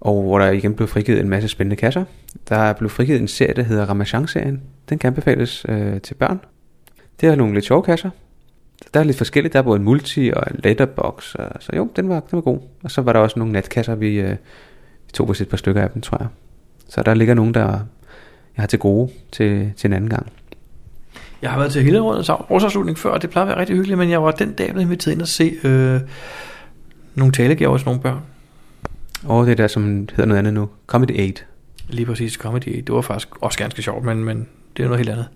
Og 0.00 0.22
hvor 0.22 0.38
der 0.38 0.50
igen 0.50 0.74
blev 0.74 0.88
frigivet 0.88 1.20
en 1.20 1.28
masse 1.28 1.48
spændende 1.48 1.76
kasser. 1.76 2.04
Der 2.48 2.56
er 2.56 2.72
blevet 2.72 2.92
frigivet 2.92 3.20
en 3.20 3.28
serie, 3.28 3.54
der 3.54 3.62
hedder 3.62 3.86
Ramachan-serien. 3.86 4.62
Den 4.88 4.98
kan 4.98 5.08
anbefales 5.08 5.66
øh, 5.68 6.00
til 6.00 6.14
børn. 6.14 6.40
Det 7.20 7.28
er 7.28 7.34
nogle 7.34 7.54
lidt 7.54 7.64
sjove 7.64 7.82
kasser. 7.82 8.10
Der 8.94 9.00
er 9.00 9.04
lidt 9.04 9.16
forskelligt. 9.16 9.52
Der 9.52 9.58
er 9.58 9.62
både 9.62 9.76
en 9.76 9.84
multi 9.84 10.30
og 10.36 10.42
en 10.50 10.60
letterbox. 10.64 11.34
Og, 11.34 11.50
så 11.60 11.72
jo, 11.76 11.88
den 11.96 12.08
var, 12.08 12.20
den 12.20 12.36
var 12.36 12.40
god. 12.40 12.58
Og 12.82 12.90
så 12.90 13.02
var 13.02 13.12
der 13.12 13.20
også 13.20 13.38
nogle 13.38 13.52
natkasser, 13.52 13.94
vi, 13.94 14.20
øh, 14.20 14.30
vi 15.06 15.12
tog 15.12 15.26
på 15.26 15.32
et 15.40 15.48
par 15.50 15.56
stykker 15.56 15.82
af 15.82 15.90
dem, 15.90 16.02
tror 16.02 16.18
jeg. 16.20 16.28
Så 16.88 17.02
der 17.02 17.14
ligger 17.14 17.34
nogen, 17.34 17.54
der 17.54 17.80
jeg 18.58 18.62
har 18.62 18.66
til 18.66 18.78
gode 18.78 19.10
til, 19.32 19.72
til 19.76 19.88
en 19.88 19.92
anden 19.92 20.10
gang. 20.10 20.26
Jeg 21.42 21.50
har 21.50 21.58
været 21.58 21.72
til 21.72 21.82
hele 21.82 22.00
rådets 22.00 22.28
årsafslutning 22.28 22.98
før, 22.98 23.10
og 23.10 23.22
det 23.22 23.30
plejer 23.30 23.46
at 23.46 23.48
være 23.48 23.58
rigtig 23.60 23.76
hyggeligt, 23.76 23.98
men 23.98 24.10
jeg 24.10 24.22
var 24.22 24.30
den 24.30 24.52
dag 24.52 24.68
blevet 24.70 24.84
inviteret 24.84 25.12
ind 25.12 25.22
at 25.22 25.28
se 25.28 25.56
øh, 25.64 26.00
nogle 27.14 27.32
talegaver 27.32 27.72
hos 27.72 27.84
nogle 27.84 28.00
børn. 28.00 28.20
Og 29.24 29.46
det 29.46 29.52
er 29.52 29.56
der, 29.56 29.66
som 29.66 30.08
hedder 30.10 30.24
noget 30.24 30.38
andet 30.38 30.54
nu. 30.54 30.68
Comedy 30.86 31.20
8. 31.28 31.42
Lige 31.88 32.06
præcis, 32.06 32.32
comedy. 32.32 32.82
Det 32.86 32.94
var 32.94 33.00
faktisk 33.00 33.28
også 33.40 33.58
ganske 33.58 33.82
sjovt, 33.82 34.04
men, 34.04 34.24
men 34.24 34.48
det 34.76 34.82
er 34.82 34.86
noget 34.86 34.98
helt 34.98 35.10
andet. 35.10 35.28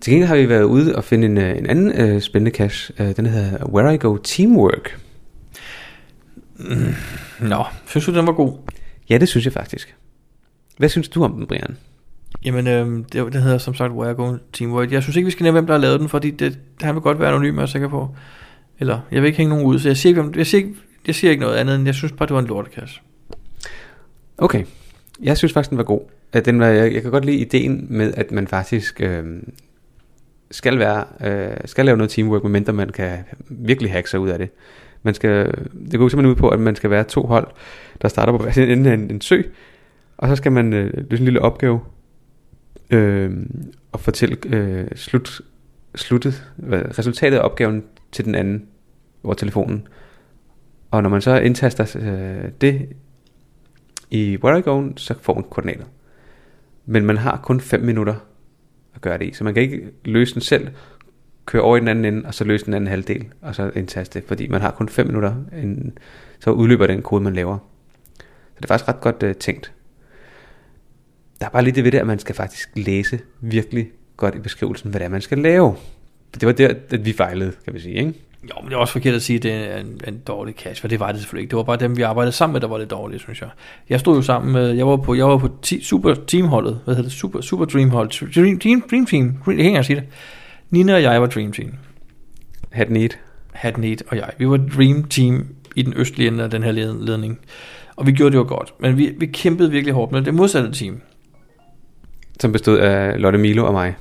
Til 0.00 0.10
gengæld 0.10 0.28
har 0.28 0.36
vi 0.36 0.48
været 0.48 0.62
ude 0.62 0.96
og 0.96 1.04
finde 1.04 1.26
en, 1.26 1.38
øh, 1.38 1.58
en 1.58 1.66
anden 1.66 1.92
øh, 1.92 2.20
spændende 2.20 2.56
cache. 2.56 2.94
Øh, 2.98 3.16
den 3.16 3.26
hedder 3.26 3.66
Where 3.66 3.94
I 3.94 3.98
Go 3.98 4.16
Teamwork. 4.16 5.00
Mm, 6.56 6.94
nå, 7.40 7.64
synes 7.86 8.06
du, 8.06 8.14
den 8.14 8.26
var 8.26 8.32
god? 8.32 8.58
Ja, 9.10 9.18
det 9.18 9.28
synes 9.28 9.44
jeg 9.44 9.52
faktisk. 9.52 9.94
Hvad 10.78 10.88
synes 10.88 11.08
du 11.08 11.24
om 11.24 11.32
den, 11.32 11.46
Brian? 11.46 11.76
Jamen, 12.44 12.66
øh, 12.66 13.04
det, 13.12 13.32
det 13.32 13.42
hedder 13.42 13.58
som 13.58 13.74
sagt 13.74 13.92
Where 13.92 14.10
I 14.10 14.14
Go 14.14 14.36
Teamwork. 14.52 14.92
Jeg 14.92 15.02
synes 15.02 15.16
ikke, 15.16 15.24
vi 15.24 15.30
skal 15.30 15.44
nævne, 15.44 15.60
hvem 15.60 15.66
der 15.66 15.74
har 15.74 15.80
lavet 15.80 16.00
den, 16.00 16.08
fordi 16.08 16.30
det, 16.30 16.58
han 16.80 16.94
vil 16.94 17.02
godt 17.02 17.20
være 17.20 17.28
anonym, 17.28 17.56
er 17.56 17.62
jeg 17.62 17.68
sikker 17.68 17.88
på. 17.88 18.14
Eller, 18.78 19.00
jeg 19.10 19.22
vil 19.22 19.26
ikke 19.26 19.38
hænge 19.38 19.48
nogen 19.48 19.66
ud, 19.66 19.78
så 19.78 19.88
jeg 19.88 19.96
siger 19.96 20.10
ikke, 20.10 20.22
hvem, 20.22 20.34
jeg 20.36 20.46
siger 20.46 20.64
ikke, 20.64 20.74
jeg 21.06 21.14
siger 21.14 21.30
ikke 21.30 21.40
noget 21.40 21.56
andet, 21.56 21.74
end 21.74 21.84
jeg 21.84 21.94
synes 21.94 22.12
bare, 22.12 22.26
det 22.26 22.34
var 22.34 22.40
en 22.40 22.46
lortekasse. 22.46 23.00
Okay. 24.38 24.64
Jeg 25.22 25.36
synes 25.36 25.52
faktisk, 25.52 25.70
den 25.70 25.78
var 25.78 25.84
god. 25.84 26.00
At 26.32 26.44
den 26.44 26.60
var, 26.60 26.66
jeg, 26.66 26.94
jeg 26.94 27.02
kan 27.02 27.10
godt 27.10 27.24
lide 27.24 27.36
ideen 27.36 27.86
med, 27.90 28.14
at 28.16 28.32
man 28.32 28.48
faktisk 28.48 29.00
øh, 29.00 29.24
skal, 30.50 30.78
være, 30.78 31.04
øh, 31.20 31.56
skal 31.64 31.84
lave 31.84 31.96
noget 31.96 32.10
teamwork, 32.10 32.42
medmindre 32.42 32.72
man 32.72 32.88
kan 32.88 33.18
virkelig 33.48 33.92
hacke 33.92 34.10
sig 34.10 34.20
ud 34.20 34.28
af 34.28 34.38
det. 34.38 34.48
Man 35.02 35.14
skal, 35.14 35.46
det 35.90 35.98
går 35.98 36.08
simpelthen 36.08 36.26
ud 36.26 36.34
på, 36.34 36.48
at 36.48 36.60
man 36.60 36.76
skal 36.76 36.90
være 36.90 37.04
to 37.04 37.22
hold, 37.22 37.46
der 38.02 38.08
starter 38.08 38.32
på 38.32 38.38
hver 38.38 38.52
sin 38.52 38.70
ende 38.70 38.90
af 38.90 38.94
en, 38.94 39.10
en 39.10 39.20
sø, 39.20 39.42
og 40.16 40.28
så 40.28 40.36
skal 40.36 40.52
man 40.52 40.72
øh, 40.72 40.92
løse 41.10 41.20
en 41.20 41.24
lille 41.24 41.40
opgave 41.40 41.80
øh, 42.90 43.30
og 43.92 44.00
fortælle 44.00 44.36
øh, 44.46 44.86
slut, 44.94 45.40
sluttet, 45.94 46.44
hvad, 46.56 46.98
resultatet 46.98 47.36
af 47.36 47.44
opgaven 47.44 47.84
til 48.12 48.24
den 48.24 48.34
anden 48.34 48.66
over 49.24 49.34
telefonen. 49.34 49.88
Og 50.94 51.02
når 51.02 51.10
man 51.10 51.20
så 51.20 51.36
indtaster 51.36 51.96
øh, 52.00 52.50
det 52.60 52.88
i 54.10 54.38
WhereIGO, 54.42 54.92
så 54.96 55.14
får 55.20 55.34
man 55.34 55.44
koordinater. 55.50 55.84
Men 56.86 57.06
man 57.06 57.16
har 57.16 57.40
kun 57.42 57.60
5 57.60 57.80
minutter 57.80 58.14
at 58.94 59.00
gøre 59.00 59.18
det 59.18 59.24
i, 59.24 59.32
så 59.32 59.44
man 59.44 59.54
kan 59.54 59.62
ikke 59.62 59.90
løse 60.04 60.34
den 60.34 60.42
selv, 60.42 60.68
køre 61.46 61.62
over 61.62 61.76
i 61.76 61.80
den 61.80 61.88
anden 61.88 62.04
ende, 62.04 62.26
og 62.26 62.34
så 62.34 62.44
løse 62.44 62.66
den 62.66 62.74
anden 62.74 62.88
halvdel, 62.88 63.24
og 63.40 63.54
så 63.54 63.70
indtaste 63.74 64.20
det, 64.20 64.28
fordi 64.28 64.48
man 64.48 64.60
har 64.60 64.70
kun 64.70 64.88
5 64.88 65.06
minutter, 65.06 65.34
inden, 65.62 65.98
så 66.38 66.50
udløber 66.50 66.86
den 66.86 67.02
kode, 67.02 67.22
man 67.22 67.34
laver. 67.34 67.58
Så 68.18 68.56
det 68.56 68.64
er 68.64 68.68
faktisk 68.68 68.88
ret 68.88 69.00
godt 69.00 69.22
øh, 69.22 69.34
tænkt. 69.34 69.72
Der 71.40 71.46
er 71.46 71.50
bare 71.50 71.64
lidt 71.64 71.76
det 71.76 71.84
ved 71.84 71.92
det, 71.92 71.98
at 71.98 72.06
man 72.06 72.18
skal 72.18 72.34
faktisk 72.34 72.70
læse 72.76 73.20
virkelig 73.40 73.90
godt 74.16 74.34
i 74.34 74.38
beskrivelsen, 74.38 74.90
hvad 74.90 75.00
det 75.00 75.04
er, 75.04 75.10
man 75.10 75.20
skal 75.20 75.38
lave. 75.38 75.74
Det 76.34 76.46
var 76.46 76.52
der, 76.52 76.74
at 76.90 77.04
vi 77.04 77.12
fejlede, 77.12 77.52
kan 77.64 77.74
vi 77.74 77.80
sige, 77.80 77.94
ikke? 77.94 78.14
Jo, 78.50 78.60
men 78.60 78.68
det 78.70 78.74
er 78.74 78.78
også 78.80 78.92
forkert 78.92 79.14
at 79.14 79.22
sige, 79.22 79.36
at 79.36 79.42
det 79.42 79.52
er 79.52 79.76
en, 79.78 80.00
en 80.08 80.18
dårlig 80.26 80.54
cash, 80.54 80.80
for 80.80 80.88
det 80.88 81.00
var 81.00 81.12
det 81.12 81.20
selvfølgelig 81.20 81.42
ikke. 81.42 81.50
Det 81.50 81.56
var 81.56 81.62
bare 81.62 81.76
dem, 81.76 81.96
vi 81.96 82.02
arbejdede 82.02 82.32
sammen 82.32 82.52
med, 82.52 82.60
der 82.60 82.68
var 82.68 82.78
lidt 82.78 82.90
dårlige, 82.90 83.18
synes 83.18 83.40
jeg. 83.40 83.48
Jeg 83.88 84.00
stod 84.00 84.16
jo 84.16 84.22
sammen 84.22 84.52
med, 84.52 84.70
jeg 84.70 84.86
var 84.86 84.96
på, 84.96 85.14
jeg 85.14 85.26
var 85.26 85.36
på 85.38 85.48
ti, 85.62 85.82
super 85.84 86.14
teamholdet, 86.26 86.80
hvad 86.84 86.94
hedder 86.94 87.08
det, 87.08 87.18
super, 87.18 87.40
super 87.40 87.64
dream 87.64 87.90
hold, 87.90 88.32
dream, 88.34 88.58
dream, 88.58 88.82
dream 88.90 89.06
team, 89.06 89.56
det 89.56 89.64
hænger 89.64 89.80
at 89.80 89.86
sige 89.86 89.96
det. 89.96 90.04
Nina 90.70 90.94
og 90.94 91.02
jeg 91.02 91.20
var 91.20 91.26
dream 91.26 91.52
team. 91.52 91.72
Hat 92.70 92.90
need. 92.90 93.10
Hat 93.52 93.78
Need 93.78 93.96
og 94.08 94.16
jeg. 94.16 94.30
Vi 94.38 94.48
var 94.48 94.56
dream 94.56 95.04
team 95.04 95.46
i 95.76 95.82
den 95.82 95.94
østlige 95.96 96.28
ende 96.28 96.44
af 96.44 96.50
den 96.50 96.62
her 96.62 96.72
led- 96.72 97.06
ledning. 97.06 97.38
Og 97.96 98.06
vi 98.06 98.12
gjorde 98.12 98.32
det 98.32 98.38
jo 98.38 98.44
godt, 98.48 98.74
men 98.80 98.98
vi, 98.98 99.14
vi 99.18 99.26
kæmpede 99.26 99.70
virkelig 99.70 99.94
hårdt 99.94 100.12
med 100.12 100.22
det 100.22 100.34
modsatte 100.34 100.72
team. 100.72 101.00
Som 102.40 102.52
bestod 102.52 102.78
af 102.78 103.20
Lotte 103.20 103.38
Milo 103.38 103.66
og 103.66 103.72
mig. 103.72 103.94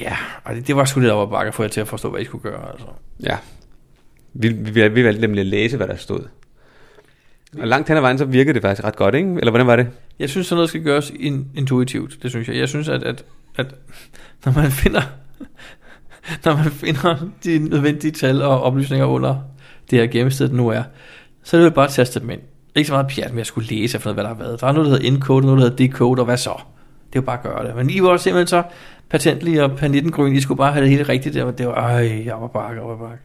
Ja, 0.00 0.16
og 0.44 0.54
det, 0.54 0.66
det 0.66 0.76
var 0.76 0.84
sgu 0.84 1.00
lidt 1.00 1.12
op 1.12 1.28
ad 1.28 1.32
bakke 1.32 1.52
for 1.52 1.62
jer 1.62 1.70
til 1.70 1.80
at 1.80 1.88
forstå, 1.88 2.10
hvad 2.10 2.20
I 2.20 2.24
skulle 2.24 2.42
gøre. 2.42 2.70
Altså. 2.72 2.86
Ja. 3.22 3.36
Vi, 4.34 4.48
vi, 4.48 4.88
vi 4.88 5.04
valgte 5.04 5.20
nemlig 5.20 5.40
at 5.40 5.46
læse, 5.46 5.76
hvad 5.76 5.88
der 5.88 5.96
stod. 5.96 6.20
Og 7.58 7.68
langt 7.68 7.88
hen 7.88 7.96
ad 7.96 8.00
vejen, 8.00 8.18
så 8.18 8.24
virkede 8.24 8.54
det 8.54 8.62
faktisk 8.62 8.84
ret 8.84 8.96
godt, 8.96 9.14
ikke? 9.14 9.28
Eller 9.28 9.50
hvordan 9.50 9.66
var 9.66 9.76
det? 9.76 9.88
Jeg 10.18 10.30
synes, 10.30 10.46
sådan 10.46 10.56
noget 10.56 10.68
skal 10.68 10.82
gøres 10.82 11.12
in, 11.18 11.46
intuitivt, 11.54 12.22
det 12.22 12.30
synes 12.30 12.48
jeg. 12.48 12.56
Jeg 12.56 12.68
synes, 12.68 12.88
at, 12.88 13.02
at, 13.02 13.24
at 13.56 13.74
når 14.44 14.52
man 14.52 14.70
finder 14.70 15.02
når 16.44 16.56
man 16.56 16.70
finder 16.70 17.16
de 17.44 17.58
nødvendige 17.58 18.10
tal 18.10 18.42
og 18.42 18.62
oplysninger 18.62 19.06
under 19.06 19.36
det 19.90 19.98
her 19.98 20.06
gennemsted, 20.06 20.48
nu 20.48 20.68
er, 20.68 20.82
så 21.42 21.56
er 21.56 21.60
det 21.60 21.70
jo 21.70 21.74
bare 21.74 21.86
at 21.86 21.92
taste 21.92 22.20
dem 22.20 22.30
ind. 22.30 22.40
Ikke 22.74 22.86
så 22.86 22.92
meget 22.92 23.06
pjat 23.06 23.32
med 23.32 23.40
at 23.40 23.46
skulle 23.46 23.68
læse 23.68 23.98
og 23.98 24.02
finde 24.02 24.14
hvad 24.14 24.24
der 24.24 24.28
har 24.28 24.38
været. 24.38 24.60
Der 24.60 24.66
er 24.66 24.72
noget, 24.72 24.86
der 24.86 24.92
hedder 24.96 25.08
encode, 25.08 25.46
noget, 25.46 25.60
der 25.60 25.68
hedder 25.68 25.86
decode, 25.86 26.20
og 26.20 26.24
hvad 26.24 26.36
så? 26.36 26.60
Det 27.12 27.18
er 27.18 27.22
jo 27.22 27.26
bare 27.26 27.36
at 27.36 27.42
gøre 27.42 27.66
det. 27.66 27.76
Men 27.76 27.90
I 27.90 28.02
var 28.02 28.16
simpelthen 28.16 28.46
så 28.46 28.62
patentlige 29.10 29.64
og 29.64 29.76
panittengrøn. 29.76 30.32
I 30.32 30.40
skulle 30.40 30.58
bare 30.58 30.72
have 30.72 30.82
det 30.82 30.90
hele 30.90 31.02
rigtigt 31.02 31.34
der. 31.34 31.50
Det 31.50 31.66
var, 31.66 31.74
ej, 31.74 32.24
jeg 32.24 32.40
var 32.40 32.46
bare, 32.46 32.68
jeg 32.68 32.82
var 32.82 32.96
bare. 32.96 33.16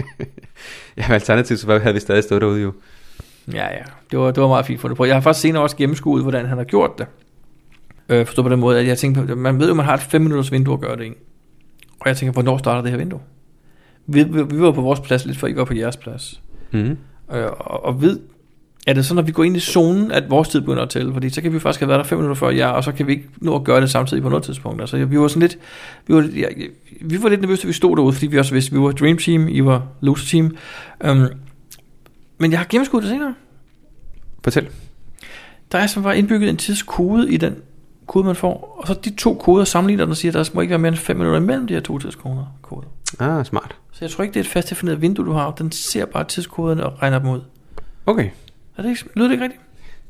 ja, 0.96 1.14
alternativt 1.14 1.60
så 1.60 1.78
havde 1.78 1.94
vi 1.94 2.00
stadig 2.00 2.22
stået 2.22 2.40
derude 2.42 2.62
jo. 2.62 2.72
Ja, 3.52 3.64
ja. 3.64 3.82
Det 4.10 4.18
var, 4.18 4.30
det 4.30 4.42
var 4.42 4.48
meget 4.48 4.66
fint 4.66 4.80
fundet 4.80 4.96
på. 4.96 5.04
Jeg 5.04 5.14
har 5.14 5.20
faktisk 5.20 5.42
senere 5.42 5.62
også 5.62 5.76
gennemskuet, 5.76 6.22
hvordan 6.22 6.46
han 6.46 6.58
har 6.58 6.64
gjort 6.64 6.98
det. 6.98 7.06
Øh, 8.08 8.26
forstå 8.26 8.42
på 8.42 8.48
den 8.48 8.60
måde, 8.60 8.80
at 8.80 8.86
jeg 8.86 8.98
tænkte, 8.98 9.34
man 9.34 9.60
ved 9.60 9.68
jo, 9.68 9.74
man 9.74 9.84
har 9.84 9.94
et 9.94 10.00
5 10.00 10.20
minutters 10.20 10.52
vindue 10.52 10.74
at 10.74 10.80
gøre 10.80 10.96
det 10.96 11.04
i. 11.04 11.12
Og 12.00 12.08
jeg 12.08 12.16
tænker, 12.16 12.32
hvornår 12.32 12.58
starter 12.58 12.82
det 12.82 12.90
her 12.90 12.98
vindue? 12.98 13.20
Vi, 14.06 14.22
vi, 14.22 14.42
vi 14.42 14.60
var 14.60 14.72
på 14.72 14.80
vores 14.80 15.00
plads 15.00 15.26
lidt 15.26 15.38
før 15.38 15.48
I 15.48 15.56
var 15.56 15.64
på 15.64 15.74
jeres 15.74 15.96
plads. 15.96 16.42
Mm. 16.72 16.98
Øh, 17.32 17.46
og, 17.58 17.84
og 17.84 18.02
ved, 18.02 18.20
er 18.86 18.92
det 18.92 19.06
sådan, 19.06 19.18
at 19.18 19.26
vi 19.26 19.32
går 19.32 19.44
ind 19.44 19.56
i 19.56 19.60
zonen, 19.60 20.12
at 20.12 20.30
vores 20.30 20.48
tid 20.48 20.60
begynder 20.60 20.82
at 20.82 20.88
tælle? 20.88 21.12
Fordi 21.12 21.30
så 21.30 21.42
kan 21.42 21.52
vi 21.52 21.58
faktisk 21.58 21.80
have 21.80 21.88
været 21.88 21.98
der 21.98 22.04
5 22.04 22.18
minutter 22.18 22.34
før 22.34 22.50
jer, 22.50 22.66
og 22.66 22.84
så 22.84 22.92
kan 22.92 23.06
vi 23.06 23.12
ikke 23.12 23.28
nå 23.36 23.54
at 23.54 23.64
gøre 23.64 23.80
det 23.80 23.90
samtidig 23.90 24.22
på 24.22 24.28
noget 24.28 24.44
tidspunkt. 24.44 24.80
Altså, 24.80 25.04
vi 25.04 25.20
var 25.20 25.28
sådan 25.28 25.40
lidt, 25.40 25.58
vi 26.06 26.14
var, 26.14 26.28
ja, 26.36 26.46
vi 27.00 27.22
var 27.22 27.28
lidt 27.28 27.40
nervøse, 27.40 27.62
at 27.62 27.68
vi 27.68 27.72
stod 27.72 27.96
derude, 27.96 28.12
fordi 28.12 28.26
vi 28.26 28.38
også 28.38 28.54
vidste, 28.54 28.68
at 28.68 28.78
vi 28.78 28.82
var 28.82 28.92
Dream 28.92 29.18
Team, 29.18 29.48
I 29.48 29.60
var 29.64 29.86
Loser 30.00 30.26
Team. 30.26 30.56
Um, 31.10 31.26
men 32.38 32.50
jeg 32.50 32.60
har 32.60 32.66
gennemskuddet 32.70 33.08
det 33.08 33.14
senere. 33.14 33.34
Fortæl. 34.44 34.68
Der 35.72 35.78
er 35.78 35.86
som 35.86 36.04
var 36.04 36.12
indbygget 36.12 36.50
en 36.50 36.56
tidskode 36.56 37.32
i 37.32 37.36
den 37.36 37.56
kode, 38.06 38.26
man 38.26 38.36
får. 38.36 38.76
Og 38.80 38.86
så 38.86 38.94
de 38.94 39.14
to 39.16 39.34
koder 39.34 39.64
sammenligner 39.64 40.04
den 40.04 40.10
og 40.10 40.16
siger, 40.16 40.40
at 40.40 40.46
der 40.46 40.50
må 40.54 40.60
ikke 40.60 40.70
være 40.70 40.78
mere 40.78 40.88
end 40.88 40.96
5 40.96 41.16
minutter 41.16 41.40
imellem 41.40 41.66
de 41.66 41.74
her 41.74 41.80
to 41.80 41.98
tidskoder. 41.98 42.56
Koder. 42.62 42.86
Ah, 43.18 43.44
smart. 43.44 43.76
Så 43.92 43.98
jeg 44.04 44.10
tror 44.10 44.24
ikke, 44.24 44.34
det 44.34 44.40
er 44.40 44.44
et 44.44 44.50
fast 44.50 44.70
defineret 44.70 45.02
vindue, 45.02 45.26
du 45.26 45.32
har. 45.32 45.50
Den 45.50 45.72
ser 45.72 46.04
bare 46.04 46.24
tidskoderne 46.24 46.86
og 46.86 47.02
regner 47.02 47.18
dem 47.18 47.28
ud. 47.28 47.40
Okay. 48.06 48.30
Er 48.76 48.82
det 48.82 48.88
ikke, 48.88 49.04
lyder 49.14 49.28
det 49.28 49.32
ikke 49.32 49.44
rigtigt? 49.44 49.62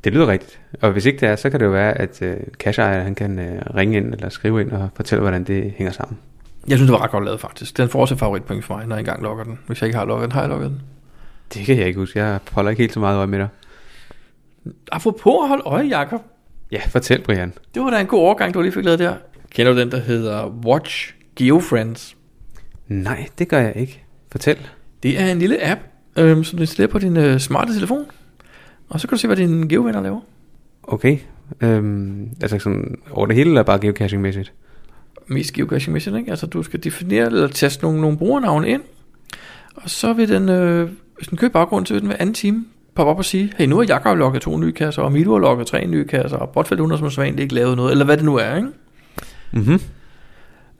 Det 0.03 0.13
lyder 0.13 0.27
rigtigt. 0.27 0.59
Og 0.81 0.91
hvis 0.91 1.05
ikke 1.05 1.19
det 1.19 1.29
er, 1.29 1.35
så 1.35 1.49
kan 1.49 1.59
det 1.59 1.65
jo 1.65 1.71
være, 1.71 1.97
at 1.97 2.21
uh, 2.21 2.27
cash 2.53 2.79
han 2.79 3.15
kan 3.15 3.39
uh, 3.39 3.75
ringe 3.75 3.97
ind 3.97 4.13
eller 4.13 4.29
skrive 4.29 4.61
ind 4.61 4.71
og 4.71 4.89
fortælle, 4.95 5.21
hvordan 5.21 5.43
det 5.43 5.73
hænger 5.77 5.91
sammen. 5.91 6.17
Jeg 6.67 6.77
synes, 6.77 6.87
det 6.87 6.93
var 6.93 7.03
ret 7.03 7.11
godt 7.11 7.25
lavet 7.25 7.39
faktisk. 7.39 7.77
Den 7.77 7.89
får 7.89 8.01
også 8.01 8.13
et 8.13 8.19
favoritpoint 8.19 8.65
for 8.65 8.75
mig, 8.75 8.87
når 8.87 8.95
jeg 8.95 8.99
engang 8.99 9.23
logger 9.23 9.43
den. 9.43 9.59
Hvis 9.67 9.81
jeg 9.81 9.87
ikke 9.87 9.97
har 9.97 10.05
logget 10.05 10.23
den, 10.23 10.31
har 10.31 10.41
jeg 10.41 10.49
logget 10.49 10.69
den. 10.69 10.81
Det 11.53 11.65
kan 11.65 11.77
jeg 11.77 11.87
ikke 11.87 11.99
huske. 11.99 12.19
Jeg 12.19 12.39
holder 12.51 12.69
ikke 12.69 12.83
helt 12.83 12.93
så 12.93 12.99
meget 12.99 13.17
øje 13.17 13.27
med 13.27 13.39
dig. 13.39 13.47
Apropos 14.91 15.35
at 15.43 15.47
holde 15.47 15.63
øje, 15.65 15.99
Jacob. 15.99 16.21
Ja, 16.71 16.81
fortæl, 16.89 17.21
Brian. 17.21 17.53
Det 17.73 17.81
var 17.81 17.89
da 17.89 17.99
en 17.99 18.07
god 18.07 18.19
overgang, 18.19 18.53
du 18.53 18.61
lige 18.61 18.71
fik 18.71 18.85
lavet 18.85 18.99
der. 18.99 19.15
Kender 19.51 19.73
du 19.73 19.79
den, 19.79 19.91
der 19.91 19.99
hedder 19.99 20.47
Watch 20.65 21.13
GeoFriends? 21.35 22.15
Nej, 22.87 23.27
det 23.39 23.47
gør 23.47 23.59
jeg 23.59 23.75
ikke. 23.75 24.03
Fortæl. 24.31 24.57
Det 25.03 25.21
er 25.21 25.31
en 25.31 25.39
lille 25.39 25.71
app, 25.71 25.81
øhm, 26.15 26.43
som 26.43 26.57
du 26.57 26.63
installerer 26.63 26.91
på 26.91 26.99
din 26.99 27.17
øh, 27.17 27.39
smarte 27.39 27.73
telefon. 27.73 28.05
Og 28.89 28.99
så 28.99 29.07
kan 29.07 29.15
du 29.15 29.19
se, 29.19 29.27
hvad 29.27 29.37
dine 29.37 29.69
geovenner 29.69 30.01
laver. 30.01 30.19
Okay. 30.83 31.17
Øhm, 31.61 32.29
altså 32.41 32.59
sådan 32.59 32.95
over 33.11 33.25
det 33.25 33.35
hele, 33.35 33.49
eller 33.49 33.63
bare 33.63 33.79
geocaching-mæssigt? 33.79 34.53
Mest 35.27 35.53
geocaching-mæssigt, 35.53 36.15
ikke? 36.15 36.29
Altså 36.29 36.45
du 36.45 36.63
skal 36.63 36.83
definere 36.83 37.25
eller 37.25 37.47
taste 37.47 37.83
nogle, 37.83 38.01
nogle 38.01 38.17
brugernavne 38.17 38.69
ind. 38.69 38.81
Og 39.75 39.89
så 39.89 40.13
vil 40.13 40.29
den, 40.29 40.49
øh, 40.49 40.89
hvis 41.15 41.27
den 41.27 41.37
kører 41.37 41.51
baggrund, 41.51 41.85
så 41.85 41.93
vil 41.93 42.01
den 42.01 42.07
hver 42.07 42.17
anden 42.19 42.35
time 42.35 42.65
poppe 42.95 43.11
op 43.11 43.17
og 43.17 43.25
sige, 43.25 43.53
hey, 43.57 43.65
nu 43.65 43.77
har 43.77 43.83
Jakob 43.83 44.17
logget 44.17 44.41
to 44.41 44.57
nye 44.57 44.71
kasser, 44.71 45.01
og 45.01 45.11
Milo 45.11 45.31
har 45.33 45.39
logget 45.39 45.67
tre 45.67 45.85
nye 45.85 46.07
kasser, 46.07 46.37
og 46.37 46.49
Botfeldt 46.49 46.79
100 46.79 47.11
som 47.11 47.21
vanligt 47.21 47.39
ikke 47.39 47.55
lavet 47.55 47.77
noget, 47.77 47.91
eller 47.91 48.05
hvad 48.05 48.17
det 48.17 48.25
nu 48.25 48.35
er, 48.35 48.55
ikke? 48.55 48.67
Mhm. 49.51 49.81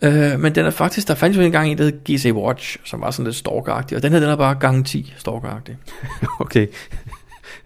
Øh, 0.01 0.39
men 0.39 0.55
den 0.55 0.65
er 0.65 0.69
faktisk, 0.69 1.07
der 1.07 1.15
fandt 1.15 1.37
jo 1.37 1.41
engang 1.41 1.71
en, 1.71 1.77
der 1.77 1.83
hed 1.83 1.91
GC 2.03 2.31
Watch, 2.33 2.77
som 2.85 3.01
var 3.01 3.11
sådan 3.11 3.25
lidt 3.25 3.35
stalkeragtig, 3.35 3.97
og 3.97 4.03
den 4.03 4.11
her, 4.11 4.19
den 4.19 4.29
er 4.29 4.35
bare 4.35 4.55
gange 4.55 4.83
10 4.83 5.13
stalkeragtig. 5.17 5.77
okay. 6.39 6.67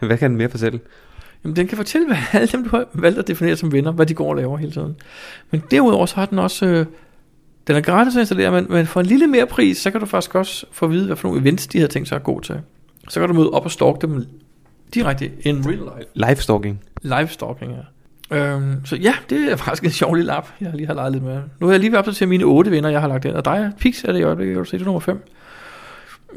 Hvad 0.08 0.18
kan 0.18 0.30
den 0.30 0.38
mere 0.38 0.50
fortælle? 0.50 0.80
Jamen, 1.44 1.56
den 1.56 1.68
kan 1.68 1.78
fortælle, 1.78 2.08
hvad 2.08 2.18
alle 2.34 2.48
dem, 2.48 2.64
du 2.64 2.70
har 2.70 2.86
valgt 2.94 3.20
at 3.20 3.28
definere 3.28 3.56
som 3.56 3.72
venner, 3.72 3.92
hvad 3.92 4.06
de 4.06 4.14
går 4.14 4.30
og 4.30 4.36
laver 4.36 4.58
hele 4.58 4.72
tiden. 4.72 4.96
Men 5.52 5.64
derudover 5.72 6.06
så 6.06 6.16
har 6.16 6.26
den 6.26 6.40
også, 6.40 6.66
øh, 6.66 6.86
den 7.68 7.76
er 7.76 7.82
gratis 7.82 8.16
at 8.16 8.20
installere, 8.20 8.52
men, 8.52 8.66
men 8.70 8.86
for 8.86 9.00
en 9.00 9.06
lille 9.06 9.28
mere 9.28 9.46
pris, 9.46 9.78
så 9.78 9.92
kan 9.92 10.00
du 10.00 10.06
faktisk 10.06 10.36
også 10.36 10.66
få 10.72 10.86
at 10.86 10.92
vide, 10.92 11.06
hvad 11.06 11.16
for 11.16 11.28
nogle 11.28 11.42
events, 11.42 11.68
de 11.68 11.78
havde 11.78 11.92
tænkt 11.92 12.08
sig 12.08 12.16
at 12.16 12.24
gå 12.24 12.40
til. 12.40 12.62
Så 13.10 13.20
kan 13.20 13.30
du 13.30 13.36
møde 13.36 13.50
op 13.50 13.66
og 13.66 13.72
stalke 13.72 14.02
dem 14.02 14.26
direkte 14.94 15.32
in 15.42 15.66
real 15.66 15.78
life. 15.78 16.10
Live 16.14 16.36
stalking. 16.36 16.84
Live 17.02 17.28
stalking, 17.28 17.72
ja. 17.72 17.84
Øhm, 18.32 18.86
så 18.86 18.96
ja, 18.96 19.14
det 19.30 19.52
er 19.52 19.56
faktisk 19.66 19.84
en 19.84 19.92
sjov 19.92 20.16
lille 20.16 20.34
app, 20.34 20.48
jeg 20.62 20.72
lige 20.74 20.88
har 20.88 20.94
leget 20.94 21.12
lidt 21.12 21.24
med. 21.24 21.42
Nu 21.60 21.66
har 21.68 21.74
jeg 21.74 21.80
lige 21.80 21.92
været 21.92 22.16
til 22.16 22.28
mine 22.28 22.44
otte 22.44 22.72
venner, 22.72 22.90
jeg 22.90 23.02
har 23.02 23.08
lagt 23.08 23.26
ind, 23.26 23.34
og 23.34 23.46
dig, 23.46 23.72
Pix 23.80 24.04
er 24.04 24.12
det 24.12 24.20
i 24.20 24.24
øjeblikket, 24.24 24.54
kan 24.56 24.64
du 24.64 24.70
se, 24.70 24.78
det 24.78 24.82
er 24.82 24.86
nummer 24.86 25.00
5. 25.00 25.24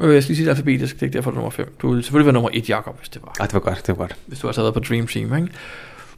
Øh, 0.01 0.13
jeg 0.13 0.23
skal 0.23 0.29
lige 0.31 0.37
sige 0.37 0.45
det 0.45 0.49
alfabetisk, 0.51 0.95
det 0.95 1.01
er 1.01 1.05
ikke 1.05 1.15
derfor, 1.15 1.31
det 1.31 1.35
er 1.35 1.39
nummer 1.39 1.49
5. 1.51 1.75
Du 1.81 1.87
ville 1.89 2.03
selvfølgelig 2.03 2.25
være 2.25 2.33
nummer 2.33 2.49
1, 2.53 2.69
Jakob, 2.69 2.97
hvis 2.99 3.09
det 3.09 3.21
var. 3.21 3.35
Ah, 3.39 3.47
det 3.47 3.53
var 3.53 3.59
godt, 3.59 3.77
det 3.77 3.87
var 3.87 3.93
godt. 3.95 4.15
Hvis 4.25 4.39
du 4.39 4.47
havde 4.47 4.57
været 4.57 4.73
på 4.73 4.79
Dream 4.79 5.07
Team, 5.07 5.35
ikke? 5.35 5.49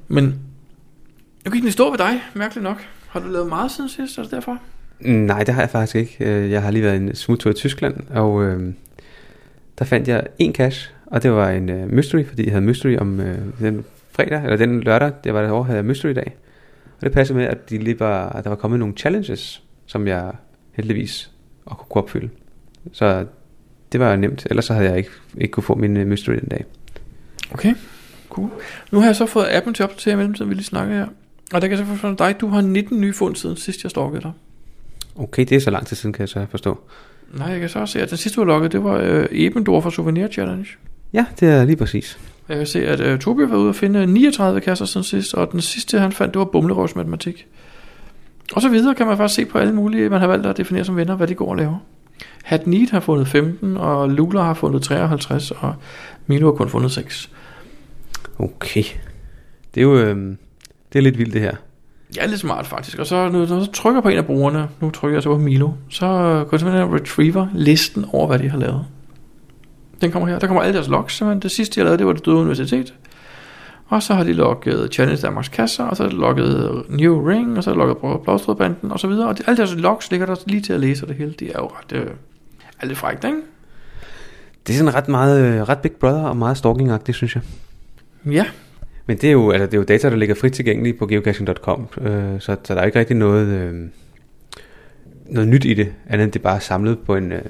Men, 0.07 0.39
nu 1.45 1.51
gik 1.51 1.63
den 1.63 1.71
stå 1.71 1.89
ved 1.89 1.97
dig, 1.97 2.21
mærkeligt 2.33 2.63
nok. 2.63 2.77
Har 3.07 3.19
du 3.19 3.27
lavet 3.27 3.47
meget 3.49 3.71
siden 3.71 3.89
sidst, 3.89 4.17
er 4.17 4.21
det 4.21 4.31
derfor? 4.31 4.57
Nej, 4.99 5.43
det 5.43 5.53
har 5.53 5.61
jeg 5.61 5.69
faktisk 5.69 5.95
ikke. 5.95 6.15
Øh, 6.19 6.51
Jeg 6.51 6.61
har 6.61 6.71
lige 6.71 6.83
været 6.83 6.97
en 6.97 7.15
smuttur 7.15 7.51
i 7.51 7.53
Tyskland, 7.53 7.95
og 8.09 8.43
øh, 8.43 8.73
der 9.79 9.85
fandt 9.85 10.07
jeg 10.07 10.27
en 10.39 10.53
cache, 10.55 10.91
og 11.05 11.23
det 11.23 11.31
var 11.31 11.49
en 11.49 11.69
øh, 11.69 11.89
mystery, 11.93 12.25
fordi 12.25 12.43
jeg 12.43 12.51
havde 12.51 12.65
mystery 12.65 12.97
om 12.97 13.19
øh, 13.19 13.37
den 13.59 13.85
fredag, 14.11 14.43
eller 14.43 14.57
den 14.57 14.81
lørdag, 14.81 15.11
det 15.23 15.33
var 15.33 15.41
det 15.41 15.51
år, 15.51 15.63
havde 15.63 15.77
jeg 15.77 15.85
mystery 15.85 16.11
dag. 16.11 16.35
Og 16.99 17.01
det 17.05 17.11
passede 17.11 17.37
med, 17.37 17.45
at, 17.47 17.69
de 17.69 17.77
lige 17.77 17.99
var, 17.99 18.29
at 18.29 18.43
der 18.43 18.49
var 18.49 18.57
kommet 18.57 18.79
nogle 18.79 18.95
challenges, 18.97 19.63
som 19.85 20.07
jeg 20.07 20.31
heldigvis 20.71 21.31
også 21.65 21.83
kunne 21.89 22.03
opfylde. 22.03 22.29
Så 22.91 23.25
det 23.91 23.99
var 23.99 24.15
nemt, 24.15 24.47
ellers 24.49 24.65
så 24.65 24.73
havde 24.73 24.89
jeg 24.89 24.97
ikke, 24.97 25.09
ikke 25.37 25.51
kunne 25.51 25.63
få 25.63 25.75
min 25.75 25.97
øh, 25.97 26.07
mystery 26.07 26.33
den 26.33 26.47
dag. 26.49 26.65
Okay, 27.53 27.75
cool. 28.29 28.49
Nu 28.91 28.99
har 28.99 29.05
jeg 29.05 29.15
så 29.15 29.25
fået 29.25 29.47
appen 29.51 29.73
til 29.73 29.83
at 29.83 29.89
opdatere 29.89 30.13
i 30.13 30.17
mellemtiden, 30.17 30.49
vi 30.49 30.55
lige 30.55 30.65
snakker 30.65 30.95
her. 30.95 31.07
Og 31.53 31.61
der 31.61 31.67
kan 31.67 31.77
jeg 31.77 31.77
så 31.77 31.85
forstå 31.85 32.25
dig, 32.25 32.41
du 32.41 32.47
har 32.47 32.61
19 32.61 33.01
nye 33.01 33.13
fund 33.13 33.35
siden 33.35 33.57
sidst 33.57 33.83
jeg 33.83 33.91
stalkede 33.91 34.21
dig. 34.21 34.31
Okay, 35.15 35.45
det 35.45 35.55
er 35.55 35.59
så 35.59 35.71
lang 35.71 35.87
tid 35.87 35.95
siden, 35.95 36.13
kan 36.13 36.21
jeg 36.21 36.29
så 36.29 36.45
forstå. 36.49 36.79
Nej, 37.33 37.47
jeg 37.47 37.59
kan 37.59 37.69
så 37.69 37.79
også 37.79 37.91
se, 37.91 38.01
at 38.01 38.09
den 38.09 38.17
sidste 38.17 38.35
du 38.35 38.41
har 38.41 38.45
logget, 38.45 38.71
det 38.71 38.83
var 38.83 38.97
øh, 39.03 39.27
Ebendor 39.31 39.81
fra 39.81 39.91
Souvenir 39.91 40.27
Challenge. 40.27 40.67
Ja, 41.13 41.25
det 41.39 41.49
er 41.49 41.65
lige 41.65 41.75
præcis. 41.75 42.19
Jeg 42.49 42.57
kan 42.57 42.67
se, 42.67 42.87
at 42.87 42.99
øh, 42.99 43.19
Tobi 43.19 43.43
var 43.49 43.57
ude 43.57 43.69
og 43.69 43.75
finde 43.75 44.05
39 44.05 44.61
kasser 44.61 44.85
siden 44.85 45.03
sidst, 45.03 45.33
og 45.33 45.51
den 45.51 45.61
sidste 45.61 45.99
han 45.99 46.11
fandt, 46.11 46.33
det 46.33 46.39
var 46.39 46.45
bumlerøvs 46.45 46.95
matematik. 46.95 47.47
Og 48.53 48.61
så 48.61 48.69
videre 48.69 48.95
kan 48.95 49.07
man 49.07 49.17
faktisk 49.17 49.35
se 49.35 49.45
på 49.45 49.57
alle 49.57 49.73
mulige, 49.73 50.09
man 50.09 50.19
har 50.19 50.27
valgt 50.27 50.45
at 50.45 50.57
definere 50.57 50.85
som 50.85 50.95
venner, 50.95 51.15
hvad 51.15 51.27
de 51.27 51.35
går 51.35 51.49
og 51.49 51.55
laver. 51.55 51.77
Hat 52.47 52.67
Need 52.67 52.91
har 52.91 52.99
fundet 52.99 53.27
15, 53.27 53.77
og 53.77 54.09
Lula 54.09 54.41
har 54.41 54.53
fundet 54.53 54.81
53, 54.81 55.51
og 55.51 55.73
Milo 56.27 56.45
har 56.45 56.57
kun 56.57 56.69
fundet 56.69 56.91
6. 56.91 57.29
Okay. 58.39 58.83
Det 59.75 59.81
er 59.81 59.85
jo 59.85 59.97
øh, 59.97 60.35
det 60.93 60.99
er 60.99 61.03
lidt 61.03 61.17
vildt 61.17 61.33
det 61.33 61.41
her. 61.41 61.55
Er 62.19 62.27
lidt 62.27 62.39
smart 62.39 62.67
faktisk. 62.67 62.99
Og 62.99 63.05
så, 63.05 63.29
når 63.29 63.45
du 63.45 63.47
så 63.47 63.71
trykker 63.71 64.01
på 64.01 64.09
en 64.09 64.17
af 64.17 64.25
brugerne, 64.25 64.69
nu 64.81 64.89
trykker 64.89 65.15
jeg 65.15 65.23
så 65.23 65.29
på 65.29 65.37
Milo, 65.37 65.71
så 65.89 66.05
går 66.07 66.47
jeg 66.51 66.59
simpelthen 66.59 66.93
retriever 66.93 67.47
listen 67.53 68.05
over, 68.11 68.27
hvad 68.27 68.39
de 68.39 68.49
har 68.49 68.57
lavet. 68.57 68.85
Den 70.01 70.11
kommer 70.11 70.29
her. 70.29 70.39
Der 70.39 70.47
kommer 70.47 70.63
alle 70.63 70.73
deres 70.73 70.87
logs. 70.87 71.13
Simpelthen. 71.13 71.41
Det 71.41 71.51
sidste, 71.51 71.75
de 71.75 71.79
har 71.79 71.85
lavet, 71.85 71.99
det 71.99 72.07
var 72.07 72.13
det 72.13 72.25
døde 72.25 72.37
universitet. 72.37 72.93
Og 73.87 74.03
så 74.03 74.13
har 74.13 74.23
de 74.23 74.33
logget 74.33 74.93
Challenge 74.93 75.21
Danmarks 75.21 75.49
kasser, 75.49 75.83
og 75.83 75.97
så 75.97 76.03
har 76.03 76.09
de 76.09 76.15
logget 76.15 76.83
New 76.89 77.27
Ring, 77.27 77.57
og 77.57 77.63
så 77.63 77.69
har 77.69 77.75
de 77.75 77.79
logget 77.79 78.21
Blåstrødbanden, 78.23 78.91
og 78.91 78.99
så 78.99 79.07
videre. 79.07 79.27
Og 79.27 79.37
de, 79.37 79.43
alle 79.47 79.57
deres 79.57 79.75
logs 79.75 80.11
ligger 80.11 80.25
der 80.25 80.35
lige 80.45 80.61
til 80.61 80.73
at 80.73 80.79
læse, 80.79 81.03
og 81.03 81.07
det 81.07 81.17
hele, 81.17 81.31
det 81.39 81.47
er 81.47 81.59
jo 81.59 81.67
ret, 81.67 81.91
øh, 81.91 82.07
er 82.79 82.85
lidt 82.85 82.97
frækt, 82.97 83.23
ikke? 83.23 83.37
Det 84.67 84.73
er 84.73 84.77
sådan 84.77 84.93
ret 84.93 85.07
meget, 85.07 85.45
øh, 85.45 85.61
ret 85.61 85.79
Big 85.79 85.91
Brother 85.91 86.23
og 86.23 86.37
meget 86.37 86.57
stalking 86.57 87.13
synes 87.13 87.35
jeg. 87.35 87.43
Ja, 88.25 88.45
Men 89.05 89.17
det 89.17 89.27
er 89.27 89.31
jo, 89.31 89.51
altså, 89.51 89.65
det 89.65 89.73
er 89.73 89.77
jo 89.77 89.83
data, 89.83 90.09
der 90.09 90.15
ligger 90.15 90.35
frit 90.35 90.53
tilgængeligt 90.53 90.99
på 90.99 91.07
geocaching.com, 91.07 91.87
øh, 92.01 92.41
så, 92.41 92.55
så 92.63 92.75
der 92.75 92.81
er 92.81 92.85
ikke 92.85 92.99
rigtig 92.99 93.15
noget, 93.15 93.47
øh, 93.47 93.89
noget 95.25 95.49
nyt 95.49 95.65
i 95.65 95.73
det, 95.73 95.93
andet 96.07 96.23
end 96.23 96.31
det 96.31 96.41
bare 96.41 96.55
er 96.55 96.59
samlet 96.59 96.99
på 96.99 97.15
en, 97.15 97.31
øh, 97.31 97.41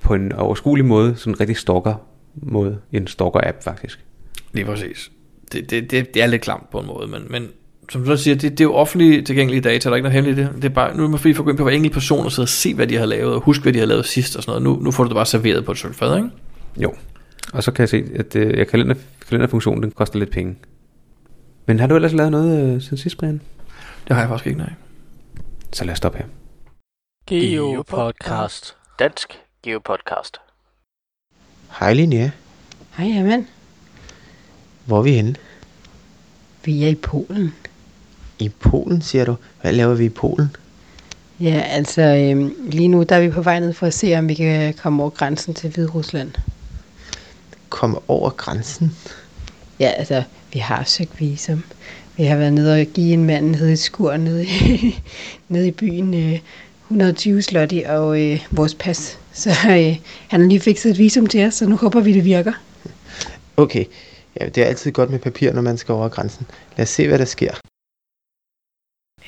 på 0.00 0.14
en 0.14 0.32
overskuelig 0.32 0.84
måde, 0.84 1.16
sådan 1.16 1.32
en 1.32 1.40
rigtig 1.40 1.56
stalker 1.56 1.94
måde, 2.34 2.78
en 2.92 3.06
stalker-app 3.06 3.62
faktisk. 3.62 4.04
lige 4.52 4.64
præcis. 4.64 5.10
Det, 5.52 5.70
det, 5.70 5.90
det, 5.90 6.14
det 6.14 6.22
er 6.22 6.26
lidt 6.26 6.42
klamt 6.42 6.70
på 6.70 6.80
en 6.80 6.86
måde, 6.86 7.08
men, 7.08 7.26
men 7.30 7.48
som 7.90 8.04
du 8.04 8.16
siger, 8.16 8.34
det, 8.34 8.50
det 8.50 8.60
er 8.60 8.64
jo 8.64 8.74
offentligt 8.74 9.26
tilgængelige 9.26 9.60
data, 9.60 9.88
der 9.88 9.92
er 9.92 9.96
ikke 9.96 10.08
noget 10.08 10.14
hemmeligt 10.14 10.38
i 10.38 10.42
det. 10.42 10.62
Det 10.62 10.64
er 10.64 10.74
bare, 10.74 10.96
nu 10.96 11.04
er 11.04 11.08
man 11.08 11.18
fri 11.18 11.34
for 11.34 11.42
at 11.42 11.44
gå 11.44 11.50
ind 11.50 11.58
på 11.58 11.64
hver 11.64 11.72
enkelt 11.72 11.92
person 11.92 12.24
og 12.24 12.32
sidde 12.32 12.44
og 12.44 12.48
se, 12.48 12.74
hvad 12.74 12.86
de 12.86 12.96
har 12.96 13.06
lavet, 13.06 13.34
og 13.34 13.40
huske, 13.40 13.62
hvad 13.62 13.72
de 13.72 13.78
har 13.78 13.86
lavet 13.86 14.06
sidst 14.06 14.36
og 14.36 14.42
sådan 14.42 14.62
noget. 14.62 14.78
Nu, 14.78 14.84
nu 14.84 14.90
får 14.90 15.04
du 15.04 15.08
det 15.08 15.14
bare 15.14 15.26
serveret 15.26 15.64
på 15.64 15.72
et 15.72 15.78
stykke 15.78 15.96
fad, 15.96 16.16
ikke? 16.16 16.30
Jo. 16.76 16.94
Og 17.52 17.62
så 17.62 17.72
kan 17.72 17.80
jeg 17.80 17.88
se, 17.88 18.04
at 18.16 18.36
øh, 18.36 18.66
kalender, 18.66 18.94
kalenderfunktionen 19.28 19.82
den 19.82 19.90
koster 19.90 20.18
lidt 20.18 20.30
penge. 20.30 20.56
Men 21.66 21.80
har 21.80 21.86
du 21.86 21.94
ellers 21.94 22.12
lavet 22.12 22.30
noget 22.30 22.74
øh, 22.74 22.82
siden 22.82 22.98
sidst, 22.98 23.18
Brian? 23.18 23.40
Det 24.08 24.16
har 24.16 24.22
jeg 24.22 24.28
faktisk 24.28 24.46
ikke, 24.46 24.58
nej. 24.58 24.72
Så 25.72 25.84
lad 25.84 25.92
os 25.92 25.98
stoppe 25.98 26.18
her. 26.18 26.26
Geopodcast. 27.26 28.76
Dansk 28.98 29.38
Geopodcast. 29.62 30.36
Hej 31.80 31.94
Linnea. 31.94 32.30
Hej, 32.96 33.06
jamen. 33.06 33.48
Hvor 34.86 34.98
er 34.98 35.02
vi 35.02 35.12
henne? 35.12 35.34
Vi 36.64 36.84
er 36.84 36.88
i 36.88 36.94
Polen. 36.94 37.54
I 38.38 38.48
Polen, 38.48 39.02
siger 39.02 39.24
du. 39.24 39.34
Hvad 39.62 39.72
laver 39.72 39.94
vi 39.94 40.04
i 40.04 40.08
Polen? 40.08 40.56
Ja, 41.40 41.60
altså 41.60 42.02
øhm, 42.02 42.54
lige 42.66 42.88
nu 42.88 43.02
der 43.02 43.16
er 43.16 43.20
vi 43.20 43.30
på 43.30 43.42
vej 43.42 43.60
ned 43.60 43.72
for 43.72 43.86
at 43.86 43.94
se, 43.94 44.18
om 44.18 44.28
vi 44.28 44.34
kan 44.34 44.74
komme 44.74 45.02
over 45.02 45.10
grænsen 45.10 45.54
til 45.54 45.70
Hvide 45.70 45.88
Rusland. 45.88 46.30
Komme 47.68 47.98
over 48.08 48.30
grænsen. 48.30 48.96
Ja, 49.80 49.88
altså, 49.88 50.22
vi 50.52 50.58
har 50.58 50.84
søgt 50.84 51.20
visum. 51.20 51.62
Vi 52.16 52.24
har 52.24 52.36
været 52.36 52.52
nede 52.52 52.80
og 52.80 52.86
give 52.86 53.12
en 53.12 53.24
mand 53.24 53.50
nede 53.50 53.72
i 53.72 53.76
skur 53.76 54.16
nede 54.16 54.44
i, 54.44 54.98
nede 55.48 55.68
i 55.68 55.70
byen 55.70 56.14
øh, 56.14 56.38
120 56.84 57.42
slotti 57.42 57.82
og 57.88 58.20
øh, 58.20 58.46
vores 58.50 58.74
pas. 58.74 59.18
Så 59.32 59.50
øh, 59.50 59.96
han 60.28 60.40
har 60.40 60.48
lige 60.48 60.60
fikset 60.60 60.90
et 60.90 60.98
visum 60.98 61.26
til 61.26 61.46
os, 61.46 61.54
så 61.54 61.66
nu 61.66 61.76
håber 61.76 62.00
vi, 62.00 62.12
det 62.12 62.24
virker. 62.24 62.52
Okay. 63.56 63.84
Ja, 64.40 64.48
det 64.48 64.62
er 64.62 64.66
altid 64.66 64.92
godt 64.92 65.10
med 65.10 65.18
papir, 65.18 65.52
når 65.52 65.62
man 65.62 65.78
skal 65.78 65.92
over 65.92 66.08
grænsen. 66.08 66.46
Lad 66.76 66.82
os 66.82 66.90
se, 66.90 67.08
hvad 67.08 67.18
der 67.18 67.24
sker. 67.24 67.54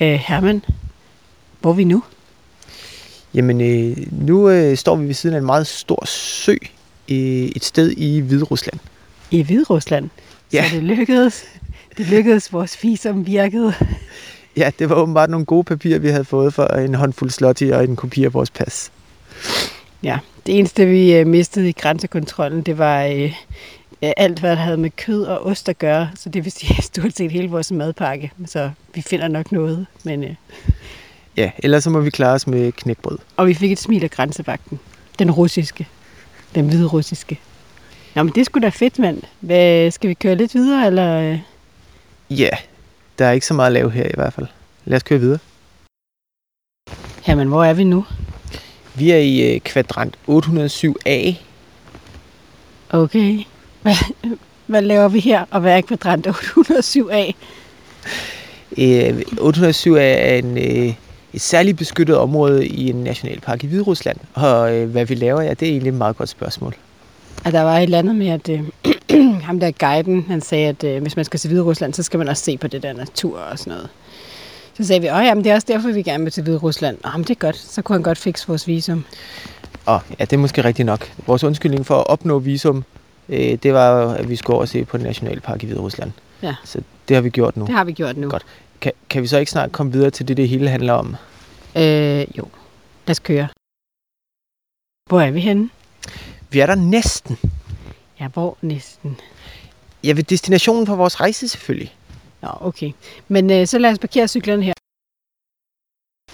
Øh, 0.01 0.13
Herman, 0.13 0.65
hvor 1.59 1.69
er 1.71 1.75
vi 1.75 1.83
nu? 1.83 2.03
Jamen, 3.33 3.61
øh, 3.61 3.97
nu 4.11 4.49
øh, 4.49 4.77
står 4.77 4.95
vi 4.95 5.07
ved 5.07 5.13
siden 5.13 5.35
af 5.35 5.39
en 5.39 5.45
meget 5.45 5.67
stor 5.67 6.05
sø 6.05 6.55
øh, 7.11 7.17
et 7.55 7.63
sted 7.63 7.91
i 7.91 8.19
Hvide 8.19 8.43
Rusland. 8.43 8.79
I 9.31 9.41
Hvide 9.41 9.63
Rusland. 9.63 10.09
Ja. 10.53 10.69
Så 10.69 10.75
det 10.75 10.83
lykkedes. 10.83 11.45
Det 11.97 12.09
lykkedes, 12.09 12.53
vores 12.53 12.83
visum 12.83 13.25
virkede. 13.25 13.73
Ja, 14.57 14.71
det 14.79 14.89
var 14.89 14.95
åbenbart 14.95 15.29
nogle 15.29 15.45
gode 15.45 15.63
papirer, 15.63 15.99
vi 15.99 16.09
havde 16.09 16.25
fået 16.25 16.53
for 16.53 16.65
en 16.65 16.95
håndfuld 16.95 17.29
slotti 17.29 17.69
og 17.69 17.83
en 17.83 17.95
kopi 17.95 18.23
af 18.23 18.33
vores 18.33 18.49
pas. 18.49 18.91
Ja, 20.03 20.19
det 20.45 20.59
eneste, 20.59 20.85
vi 20.85 21.13
øh, 21.13 21.27
mistede 21.27 21.69
i 21.69 21.71
grænsekontrollen, 21.71 22.61
det 22.61 22.77
var 22.77 23.03
øh, 23.03 23.33
øh, 24.03 24.11
alt, 24.17 24.39
hvad 24.39 24.49
der 24.49 24.55
havde 24.63 24.77
med 24.77 24.89
kød 24.89 25.23
og 25.23 25.45
ost 25.45 25.69
at 25.69 25.77
gøre. 25.79 26.09
Så 26.15 26.29
det 26.29 26.43
vil 26.43 26.51
sige 26.61 26.81
stort 26.81 27.15
set 27.17 27.31
hele 27.31 27.49
vores 27.49 27.71
madpakke. 27.71 28.31
Så 28.45 28.71
vi 28.95 29.01
finder 29.01 29.27
nok 29.27 29.51
noget. 29.51 29.85
Men, 30.03 30.23
øh, 30.23 30.35
Ja, 31.37 31.51
ellers 31.59 31.83
så 31.83 31.89
må 31.89 31.99
vi 31.99 32.09
klare 32.09 32.33
os 32.33 32.47
med 32.47 32.71
knækbrød. 32.71 33.17
og 33.37 33.47
vi 33.47 33.53
fik 33.53 33.71
et 33.71 33.79
smil 33.79 34.03
af 34.03 34.11
grænsevagten. 34.11 34.79
Den 35.19 35.31
russiske. 35.31 35.87
Den 36.55 36.67
hvide 36.69 36.87
russiske. 36.87 37.39
Nå, 38.15 38.23
men 38.23 38.33
det 38.35 38.45
skulle 38.45 38.63
da 38.63 38.69
fedt, 38.69 38.99
mand. 38.99 39.21
Hvad, 39.39 39.91
skal 39.91 40.09
vi 40.09 40.13
køre 40.13 40.35
lidt 40.35 40.53
videre, 40.55 40.87
eller... 40.87 41.19
øh? 41.21 41.39
Ja, 42.39 42.49
der 43.19 43.25
er 43.25 43.31
ikke 43.31 43.45
så 43.45 43.53
meget 43.53 43.67
at 43.67 43.73
lave 43.73 43.91
her 43.91 44.05
i 44.05 44.11
hvert 44.15 44.33
fald. 44.33 44.47
Lad 44.85 44.95
os 44.95 45.03
køre 45.03 45.19
videre. 45.19 45.39
Jamen, 47.27 47.47
hvor 47.47 47.63
er 47.63 47.73
vi 47.73 47.83
nu? 47.83 48.05
Vi 48.95 49.11
er 49.11 49.17
i 49.17 49.53
øh, 49.55 49.59
kvadrant 49.59 50.17
807A. 50.29 51.33
Okay. 52.89 53.43
Hvad, 53.81 53.93
hvad 54.67 54.81
laver 54.81 55.07
vi 55.07 55.19
her, 55.19 55.45
og 55.51 55.61
hvad 55.61 55.77
er 55.77 55.81
kvadrant 55.81 56.27
807A? 56.27 57.33
Øh, 58.77 59.21
807 59.37 59.93
er 59.93 60.35
en, 60.35 60.57
øh, 60.57 60.93
et 61.33 61.41
særligt 61.41 61.77
beskyttet 61.77 62.17
område 62.17 62.67
i 62.67 62.89
en 62.89 62.95
nationalpark 62.95 63.63
i 63.63 63.67
Hviderusland. 63.67 64.17
Og 64.33 64.75
øh, 64.75 64.89
hvad 64.89 65.05
vi 65.05 65.15
laver, 65.15 65.41
ja, 65.41 65.49
det 65.49 65.67
er 65.67 65.71
egentlig 65.71 65.89
et 65.89 65.97
meget 65.97 66.17
godt 66.17 66.29
spørgsmål. 66.29 66.75
Og 67.45 67.51
der 67.51 67.61
var 67.61 67.77
et 67.77 67.83
eller 67.83 67.99
andet 67.99 68.15
med, 68.15 68.27
at 68.27 68.49
øh, 68.49 68.63
ham 69.47 69.59
der 69.59 69.71
guiden, 69.71 70.25
han 70.27 70.41
sagde, 70.41 70.67
at 70.67 70.83
øh, 70.83 71.01
hvis 71.01 71.15
man 71.15 71.25
skal 71.25 71.39
til 71.39 71.47
Hvide 71.47 71.63
Rusland, 71.63 71.93
så 71.93 72.03
skal 72.03 72.17
man 72.17 72.27
også 72.27 72.43
se 72.43 72.57
på 72.57 72.67
det 72.67 72.83
der 72.83 72.93
natur 72.93 73.39
og 73.39 73.59
sådan 73.59 73.73
noget. 73.73 73.89
Så 74.77 74.87
sagde 74.87 75.01
vi, 75.01 75.09
åh 75.09 75.25
ja, 75.25 75.33
men 75.33 75.43
det 75.43 75.49
er 75.49 75.55
også 75.55 75.67
derfor, 75.69 75.91
vi 75.91 76.01
gerne 76.01 76.23
vil 76.23 76.33
til 76.33 76.43
Hvide 76.43 76.57
Rusland. 76.57 76.97
Åh, 77.05 77.11
men 77.13 77.23
det 77.23 77.29
er 77.29 77.35
godt, 77.35 77.57
så 77.57 77.81
kunne 77.81 77.95
han 77.95 78.03
godt 78.03 78.17
fikse 78.17 78.47
vores 78.47 78.67
visum. 78.67 79.05
Og 79.85 80.01
ja, 80.19 80.25
det 80.25 80.33
er 80.33 80.37
måske 80.37 80.63
rigtigt 80.63 80.85
nok. 80.85 81.11
Vores 81.27 81.43
undskyldning 81.43 81.85
for 81.85 81.99
at 81.99 82.07
opnå 82.07 82.39
visum, 82.39 82.83
øh, 83.31 83.57
det 83.63 83.73
var, 83.73 84.13
at 84.13 84.29
vi 84.29 84.35
skulle 84.35 84.55
over 84.55 84.61
og 84.61 84.67
se 84.67 84.85
på 84.85 84.97
en 84.97 85.03
nationalpark 85.03 85.63
i 85.63 85.65
Hviderusland. 85.65 86.11
Ja. 86.41 86.55
Så 86.63 86.81
det 87.07 87.15
har 87.15 87.21
vi 87.21 87.29
gjort 87.29 87.57
nu. 87.57 87.65
Det 87.65 87.73
har 87.73 87.83
vi 87.83 87.91
gjort 87.91 88.17
nu. 88.17 88.29
Godt. 88.29 88.45
Kan, 88.81 88.91
kan 89.09 89.21
vi 89.21 89.27
så 89.27 89.37
ikke 89.37 89.51
snart 89.51 89.71
komme 89.71 89.91
videre 89.91 90.09
til 90.09 90.27
det, 90.27 90.37
det 90.37 90.49
hele 90.49 90.69
handler 90.69 90.93
om? 90.93 91.15
Øh, 91.75 92.37
jo, 92.37 92.47
lad 93.07 93.09
os 93.09 93.19
køre. 93.19 93.47
Hvor 95.09 95.21
er 95.21 95.31
vi 95.31 95.39
henne? 95.39 95.69
Vi 96.49 96.59
er 96.59 96.65
der 96.65 96.75
næsten. 96.75 97.37
Ja, 98.19 98.27
hvor 98.27 98.57
næsten. 98.61 99.17
Ja, 100.03 100.11
ved 100.13 100.23
destinationen 100.23 100.87
for 100.87 100.95
vores 100.95 101.19
rejse 101.19 101.47
selvfølgelig. 101.47 101.95
Nå, 102.41 102.49
okay. 102.61 102.91
Men 103.27 103.51
øh, 103.51 103.67
så 103.67 103.79
lad 103.79 103.91
os 103.91 103.99
parkere 103.99 104.27
cyklerne 104.27 104.63
her. 104.63 104.73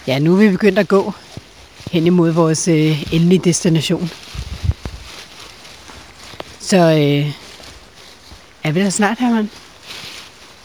Ja, 0.08 0.20
nu 0.20 0.34
er 0.34 0.38
vi 0.38 0.50
begyndt 0.50 0.80
at 0.80 0.88
gå 0.88 1.12
hen 1.92 2.08
imod 2.08 2.32
vores 2.32 2.68
øh, 2.68 3.14
endelige 3.14 3.40
destination. 3.40 4.10
Så 6.68 6.78
øh, 6.78 7.34
er 8.64 8.72
vi 8.72 8.80
der 8.80 8.90
snart, 8.90 9.20
Herman? 9.20 9.50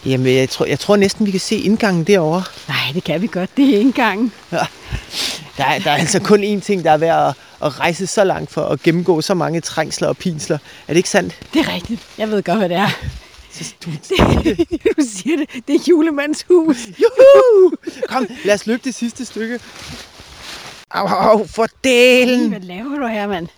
Jamen, 0.06 0.34
jeg 0.36 0.48
tror, 0.48 0.66
jeg 0.66 0.78
tror 0.78 0.96
næsten, 0.96 1.26
vi 1.26 1.30
kan 1.30 1.40
se 1.40 1.56
indgangen 1.56 2.04
derovre. 2.04 2.42
Nej, 2.68 2.76
det 2.94 3.04
kan 3.04 3.22
vi 3.22 3.26
godt. 3.26 3.56
Det 3.56 3.74
er 3.74 3.78
indgangen. 3.80 4.32
Der 4.50 5.64
er, 5.64 5.78
der 5.78 5.90
er 5.90 5.96
altså 5.96 6.20
kun 6.20 6.44
én 6.44 6.60
ting, 6.60 6.84
der 6.84 6.90
er 6.90 6.96
værd 6.96 7.28
at, 7.28 7.34
at 7.66 7.80
rejse 7.80 8.06
så 8.06 8.24
langt 8.24 8.50
for 8.50 8.64
at 8.64 8.82
gennemgå 8.82 9.20
så 9.20 9.34
mange 9.34 9.60
trængsler 9.60 10.08
og 10.08 10.16
pinsler. 10.16 10.58
Er 10.88 10.92
det 10.92 10.96
ikke 10.96 11.08
sandt? 11.08 11.38
Det 11.54 11.60
er 11.68 11.74
rigtigt. 11.74 12.00
Jeg 12.18 12.30
ved 12.30 12.42
godt, 12.42 12.58
hvad 12.58 12.68
det 12.68 12.76
er. 12.76 12.88
Så 13.50 13.74
du, 13.84 13.90
du 14.96 15.02
siger 15.16 15.36
det. 15.36 15.68
Det 15.68 15.74
er 15.74 15.80
julemands 15.88 16.44
hus. 16.48 16.76
Juhu! 16.86 17.72
Kom, 18.08 18.26
lad 18.44 18.54
os 18.54 18.66
løbe 18.66 18.80
det 18.84 18.94
sidste 18.94 19.24
stykke. 19.24 19.60
Au, 20.90 21.06
au, 21.06 21.38
au, 21.38 21.46
for 21.46 21.66
delen. 21.84 22.48
Hvad 22.48 22.60
laver 22.60 22.98
du 22.98 23.06
her, 23.06 23.26
mand? 23.26 23.48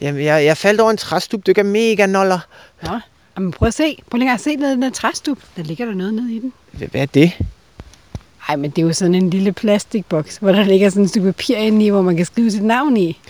Jamen, 0.00 0.24
jeg, 0.24 0.44
jeg 0.44 0.56
faldt 0.56 0.80
over 0.80 0.90
en 0.90 0.96
træstup. 0.96 1.46
Det 1.46 1.54
gør 1.54 1.62
mega 1.62 2.06
noller. 2.06 2.38
Nå, 2.82 3.00
Jamen, 3.36 3.52
prøv 3.52 3.66
at 3.68 3.74
se. 3.74 3.98
Prøv 4.10 4.18
lige 4.18 4.32
at 4.32 4.40
se 4.40 4.56
ned 4.56 4.68
i 4.68 4.72
den 4.72 4.82
her 4.82 4.90
træstup. 4.90 5.38
Der 5.56 5.62
ligger 5.62 5.84
der 5.84 5.94
noget 5.94 6.14
nede 6.14 6.34
i 6.34 6.38
den. 6.38 6.52
Hvad 6.72 6.88
hvad 6.88 7.00
er 7.00 7.06
det? 7.06 7.32
Nej, 8.48 8.56
men 8.56 8.70
det 8.70 8.82
er 8.82 8.86
jo 8.86 8.92
sådan 8.92 9.14
en 9.14 9.30
lille 9.30 9.52
plastikboks, 9.52 10.36
hvor 10.36 10.52
der 10.52 10.64
ligger 10.64 10.90
sådan 10.90 11.04
et 11.04 11.10
stykke 11.10 11.32
papir 11.32 11.56
inde 11.56 11.86
i, 11.86 11.88
hvor 11.88 12.02
man 12.02 12.16
kan 12.16 12.26
skrive 12.26 12.50
sit 12.50 12.64
navn 12.64 12.96
i. 12.96 13.20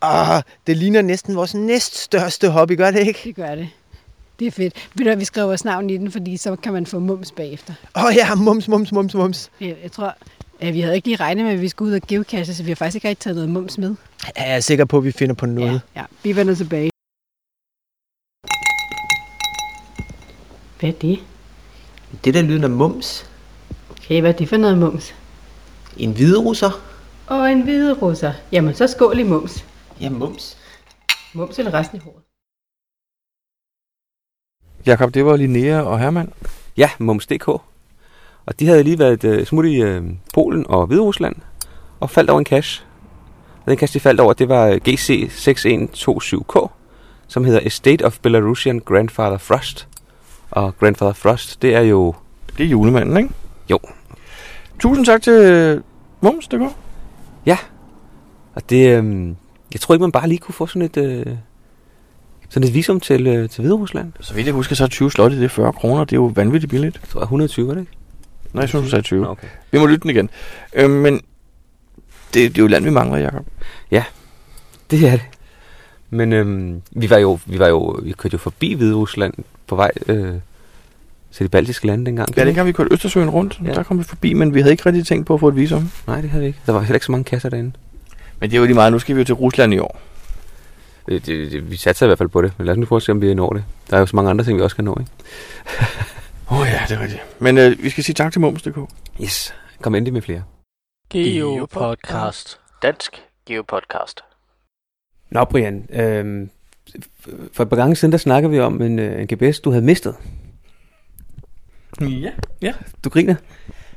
Ah, 0.00 0.42
det 0.66 0.76
ligner 0.76 1.02
næsten 1.02 1.36
vores 1.36 1.54
næststørste 1.54 2.50
hobby, 2.50 2.76
gør 2.76 2.90
det 2.90 3.06
ikke? 3.06 3.20
Det 3.24 3.36
gør 3.36 3.54
det. 3.54 3.68
Det 4.38 4.46
er 4.46 4.50
fedt. 4.50 4.88
Ved 4.94 5.04
du, 5.04 5.10
at 5.10 5.20
vi 5.20 5.24
skriver 5.24 5.46
vores 5.46 5.64
navn 5.64 5.90
i 5.90 5.96
den, 5.96 6.12
fordi 6.12 6.36
så 6.36 6.56
kan 6.56 6.72
man 6.72 6.86
få 6.86 6.98
mums 6.98 7.32
bagefter. 7.32 7.74
Åh 7.96 8.04
oh, 8.04 8.14
ja, 8.16 8.34
mums, 8.34 8.68
mums, 8.68 8.92
mums, 8.92 9.14
mums. 9.14 9.50
Jeg, 9.60 9.76
jeg 9.82 9.92
tror, 9.92 10.14
at 10.60 10.74
vi 10.74 10.80
havde 10.80 10.96
ikke 10.96 11.08
lige 11.08 11.16
regnet 11.16 11.44
med, 11.44 11.52
at 11.52 11.60
vi 11.60 11.68
skulle 11.68 11.90
ud 11.90 11.96
og 11.96 12.06
geocache, 12.08 12.54
så 12.54 12.62
vi 12.62 12.70
har 12.70 12.76
faktisk 12.76 12.94
ikke 12.96 13.08
rigtig 13.08 13.22
taget 13.22 13.36
noget 13.36 13.50
mums 13.50 13.78
med. 13.78 13.94
Jeg 14.36 14.56
er 14.56 14.60
sikker 14.60 14.84
på, 14.84 14.98
at 14.98 15.04
vi 15.04 15.12
finder 15.12 15.34
på 15.34 15.46
noget. 15.46 15.80
Ja, 15.94 16.00
ja. 16.00 16.04
vi 16.22 16.36
vender 16.36 16.54
tilbage. 16.54 16.90
Hvad 20.80 20.88
er 20.88 20.98
det? 20.98 21.18
Det 22.24 22.34
der 22.34 22.42
lyder 22.42 22.64
af 22.64 22.70
mums. 22.70 23.30
Okay, 23.90 24.20
hvad 24.20 24.32
er 24.32 24.36
det 24.36 24.48
for 24.48 24.56
noget 24.56 24.78
mums? 24.78 25.14
En 25.96 26.12
hviderusser. 26.12 26.70
Og 27.26 27.52
en 27.52 27.62
hvide 27.62 27.94
russer. 27.94 28.32
Jamen, 28.52 28.74
så 28.74 28.86
skål 28.86 29.18
i 29.18 29.22
mums. 29.22 29.64
Ja, 30.00 30.10
mums. 30.10 30.56
Mums 31.34 31.58
eller 31.58 31.74
resten 31.74 31.96
i 31.96 32.00
håret. 32.00 32.22
Jakob, 34.86 35.14
det 35.14 35.24
var 35.24 35.36
Linnea 35.36 35.80
og 35.80 35.98
Herman. 36.00 36.32
Ja, 36.76 36.90
Mums.dk. 36.98 37.48
Og 38.48 38.60
de 38.60 38.66
havde 38.66 38.82
lige 38.82 38.98
været 38.98 39.24
øh, 39.24 39.46
smut 39.46 39.66
i 39.66 39.82
øh, 39.82 40.02
Polen 40.34 40.66
og 40.68 40.86
Hviderusland 40.86 41.36
og 42.00 42.10
faldt 42.10 42.30
over 42.30 42.38
en 42.38 42.46
cache. 42.46 42.84
Og 43.64 43.70
den 43.70 43.78
cache, 43.78 43.94
de 43.94 44.00
faldt 44.00 44.20
over, 44.20 44.32
det 44.32 44.48
var 44.48 44.66
øh, 44.66 44.80
GC6127K, 44.88 46.68
som 47.26 47.44
hedder 47.44 47.60
Estate 47.62 48.04
of 48.04 48.18
Belarusian 48.22 48.80
Grandfather 48.80 49.38
Frost. 49.38 49.88
Og 50.50 50.78
Grandfather 50.78 51.12
Frost, 51.12 51.62
det 51.62 51.74
er 51.74 51.80
jo... 51.80 52.14
Det 52.58 52.64
er 52.64 52.68
julemanden, 52.68 53.16
ikke? 53.16 53.30
Jo. 53.70 53.78
Tusind 54.78 55.06
tak 55.06 55.22
til 55.22 55.82
Mums, 56.20 56.48
det 56.48 56.58
går. 56.58 56.76
Og 58.54 58.70
det... 58.70 58.98
Øh, 58.98 59.28
jeg 59.72 59.80
tror 59.80 59.94
ikke, 59.94 60.02
man 60.02 60.12
bare 60.12 60.28
lige 60.28 60.38
kunne 60.38 60.54
få 60.54 60.66
sådan 60.66 60.82
et... 60.82 60.96
Øh, 60.96 61.26
sådan 62.48 62.68
et 62.68 62.74
visum 62.74 63.00
til, 63.00 63.26
øh, 63.26 63.48
til 63.48 63.60
Hviderusland. 63.60 64.12
Så 64.20 64.34
vidt 64.34 64.46
jeg 64.46 64.54
husker, 64.54 64.76
så 64.76 64.84
er 64.84 64.88
20 64.88 65.10
slotte, 65.10 65.36
det 65.36 65.44
er 65.44 65.48
40 65.48 65.72
kroner. 65.72 66.04
Det 66.04 66.12
er 66.12 66.16
jo 66.16 66.32
vanvittigt 66.34 66.70
billigt. 66.70 66.98
Jeg 67.02 67.08
tror, 67.08 67.20
120, 67.20 67.68
var 67.68 67.74
det 67.74 67.80
ikke? 67.80 67.97
Nej, 68.52 68.60
jeg 68.60 68.68
synes, 68.68 68.84
du 68.84 68.90
sagde 68.90 69.02
20. 69.02 69.20
Nå, 69.22 69.28
okay. 69.30 69.46
Vi 69.70 69.78
må 69.78 69.86
lytte 69.86 70.02
den 70.02 70.10
igen. 70.10 70.30
Øh, 70.72 70.90
men 70.90 71.14
det, 71.14 71.22
det 72.34 72.58
er 72.58 72.62
jo 72.62 72.66
land, 72.66 72.84
vi 72.84 72.90
mangler, 72.90 73.18
Jacob. 73.18 73.46
Det 74.90 75.06
er 75.08 75.10
det. 75.10 75.22
Men 76.10 76.32
øhm, 76.32 76.82
vi 76.90 77.10
var 77.10 77.18
jo, 77.18 77.38
vi 77.46 77.58
var 77.58 77.68
jo, 77.68 78.00
vi 78.02 78.12
kørte 78.12 78.34
jo 78.34 78.38
forbi 78.38 78.74
Hviderusland 78.74 79.34
på 79.66 79.76
vej 79.76 79.90
øh, 80.06 80.34
til 81.32 81.44
de 81.44 81.48
baltiske 81.48 81.86
lande 81.86 82.06
dengang. 82.06 82.36
Ja, 82.36 82.44
dengang 82.44 82.66
vi 82.66 82.72
kørte 82.72 82.92
Østersøen 82.92 83.30
rundt, 83.30 83.58
Ja. 83.64 83.68
ja. 83.68 83.74
der 83.74 83.82
kom 83.82 83.98
vi 83.98 84.04
forbi, 84.04 84.32
men 84.32 84.54
vi 84.54 84.60
havde 84.60 84.72
ikke 84.72 84.86
rigtig 84.86 85.06
tænkt 85.06 85.26
på 85.26 85.34
at 85.34 85.40
få 85.40 85.48
et 85.48 85.56
visum. 85.56 85.90
Nej, 86.06 86.20
det 86.20 86.30
havde 86.30 86.42
vi 86.42 86.46
ikke. 86.46 86.58
Der 86.66 86.72
var 86.72 86.80
heller 86.80 86.94
ikke 86.94 87.06
så 87.06 87.12
mange 87.12 87.24
kasser 87.24 87.48
derinde. 87.48 87.72
Men 88.40 88.50
det 88.50 88.56
er 88.56 88.60
jo 88.60 88.66
lige 88.66 88.74
meget, 88.74 88.92
nu 88.92 88.98
skal 88.98 89.16
vi 89.16 89.20
jo 89.20 89.24
til 89.24 89.34
Rusland 89.34 89.74
i 89.74 89.78
år. 89.78 90.00
Det, 91.08 91.26
det, 91.26 91.52
det, 91.52 91.70
vi 91.70 91.76
satser 91.76 92.06
i 92.06 92.08
hvert 92.08 92.18
fald 92.18 92.28
på 92.28 92.42
det, 92.42 92.52
men 92.58 92.66
lad 92.66 92.72
os 92.74 92.78
nu 92.78 92.86
prøve 92.86 92.96
at 92.96 93.02
se, 93.02 93.12
om 93.12 93.20
vi 93.20 93.34
når 93.34 93.52
det. 93.52 93.64
Der 93.90 93.96
er 93.96 94.00
jo 94.00 94.06
så 94.06 94.16
mange 94.16 94.30
andre 94.30 94.44
ting, 94.44 94.58
vi 94.58 94.62
også 94.62 94.76
kan 94.76 94.84
nå, 94.84 94.96
ikke? 95.00 95.12
Åh 96.50 96.60
oh, 96.60 96.66
ja, 96.66 96.80
det 96.88 96.96
er 96.96 97.00
rigtigt. 97.00 97.22
Men 97.40 97.58
øh, 97.58 97.82
vi 97.82 97.90
skal 97.90 98.04
sige 98.04 98.14
tak 98.14 98.32
til 98.32 98.40
Mums.dk. 98.40 98.78
Yes, 99.22 99.54
kom 99.82 99.94
endelig 99.94 100.12
med 100.12 100.22
flere. 100.22 100.42
Geopodcast. 101.10 102.60
Dansk 102.82 103.22
Geopodcast. 103.46 104.20
Nå, 105.30 105.44
Brian, 105.44 105.86
øh, 105.90 106.48
for 107.52 107.62
et 107.62 107.68
par 107.68 107.76
gange 107.76 107.96
siden, 107.96 108.12
der 108.12 108.18
snakkede 108.18 108.52
vi 108.52 108.60
om 108.60 108.82
en, 108.82 108.98
øh, 108.98 109.22
en 109.22 109.26
GPS, 109.26 109.60
du 109.60 109.70
havde 109.70 109.84
mistet. 109.84 110.14
Ja, 112.00 112.30
ja. 112.62 112.72
Du 113.04 113.08
griner? 113.08 113.34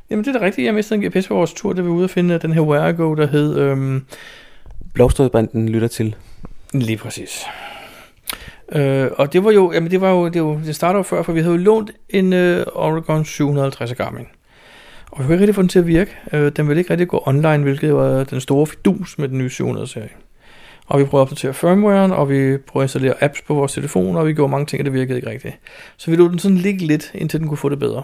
Jamen 0.09 0.25
det 0.25 0.35
er 0.35 0.39
da 0.39 0.45
rigtigt. 0.45 0.65
Jeg 0.65 0.73
mistede 0.73 1.05
en 1.05 1.11
GPS 1.11 1.27
på 1.27 1.33
vores 1.33 1.53
tur, 1.53 1.73
da 1.73 1.81
vi 1.81 1.87
var 1.87 1.93
ude 1.93 2.03
at 2.03 2.09
finde 2.09 2.39
den 2.39 2.53
her 2.53 2.61
Where 2.61 2.89
I 2.89 2.93
Go, 2.93 3.15
der 3.15 3.27
hed... 3.27 3.57
Øhm, 3.57 4.05
Blåstrødbranden 4.93 5.69
lytter 5.69 5.87
til. 5.87 6.15
Lige 6.73 6.97
præcis. 6.97 7.45
Øh, 8.75 9.09
og 9.17 9.33
det 9.33 9.43
var 9.43 9.51
jo, 9.51 9.71
jamen 9.71 9.91
det 9.91 10.01
var 10.01 10.11
jo, 10.11 10.27
det, 10.27 10.43
var, 10.43 10.61
det 10.65 10.75
startede 10.75 10.97
jo 10.97 11.03
før, 11.03 11.23
for 11.23 11.33
vi 11.33 11.41
havde 11.41 11.55
jo 11.55 11.61
lånt 11.61 11.91
en 12.09 12.33
øh, 12.33 12.65
Oregon 12.75 13.25
750 13.25 13.93
Garmin. 13.93 14.27
Og 15.11 15.19
vi 15.19 15.23
kunne 15.23 15.35
ikke 15.35 15.41
rigtig 15.41 15.55
få 15.55 15.61
den 15.61 15.69
til 15.69 15.79
at 15.79 15.87
virke. 15.87 16.11
Øh, 16.33 16.51
den 16.51 16.67
ville 16.67 16.79
ikke 16.79 16.91
rigtig 16.91 17.07
gå 17.07 17.23
online, 17.25 17.57
hvilket 17.57 17.95
var 17.95 18.23
den 18.23 18.41
store 18.41 18.67
fidus 18.67 19.17
med 19.17 19.27
den 19.29 19.37
nye 19.37 19.49
700-serie. 19.53 20.09
Og 20.85 20.99
vi 20.99 21.05
prøvede 21.05 21.21
at 21.21 21.25
opdatere 21.25 21.53
firmwaren, 21.53 22.11
og 22.11 22.29
vi 22.29 22.57
prøvede 22.57 22.83
at 22.83 22.85
installere 22.85 23.23
apps 23.23 23.41
på 23.41 23.53
vores 23.53 23.73
telefon, 23.73 24.15
og 24.15 24.27
vi 24.27 24.33
gjorde 24.33 24.51
mange 24.51 24.65
ting, 24.65 24.81
og 24.81 24.85
det 24.85 24.93
virkede 24.93 25.17
ikke 25.17 25.29
rigtigt. 25.29 25.55
Så 25.97 26.11
vi 26.11 26.17
lod 26.17 26.29
den 26.29 26.39
sådan 26.39 26.57
ligge 26.57 26.85
lidt, 26.85 27.11
indtil 27.13 27.39
den 27.39 27.47
kunne 27.47 27.57
få 27.57 27.69
det 27.69 27.79
bedre. 27.79 28.03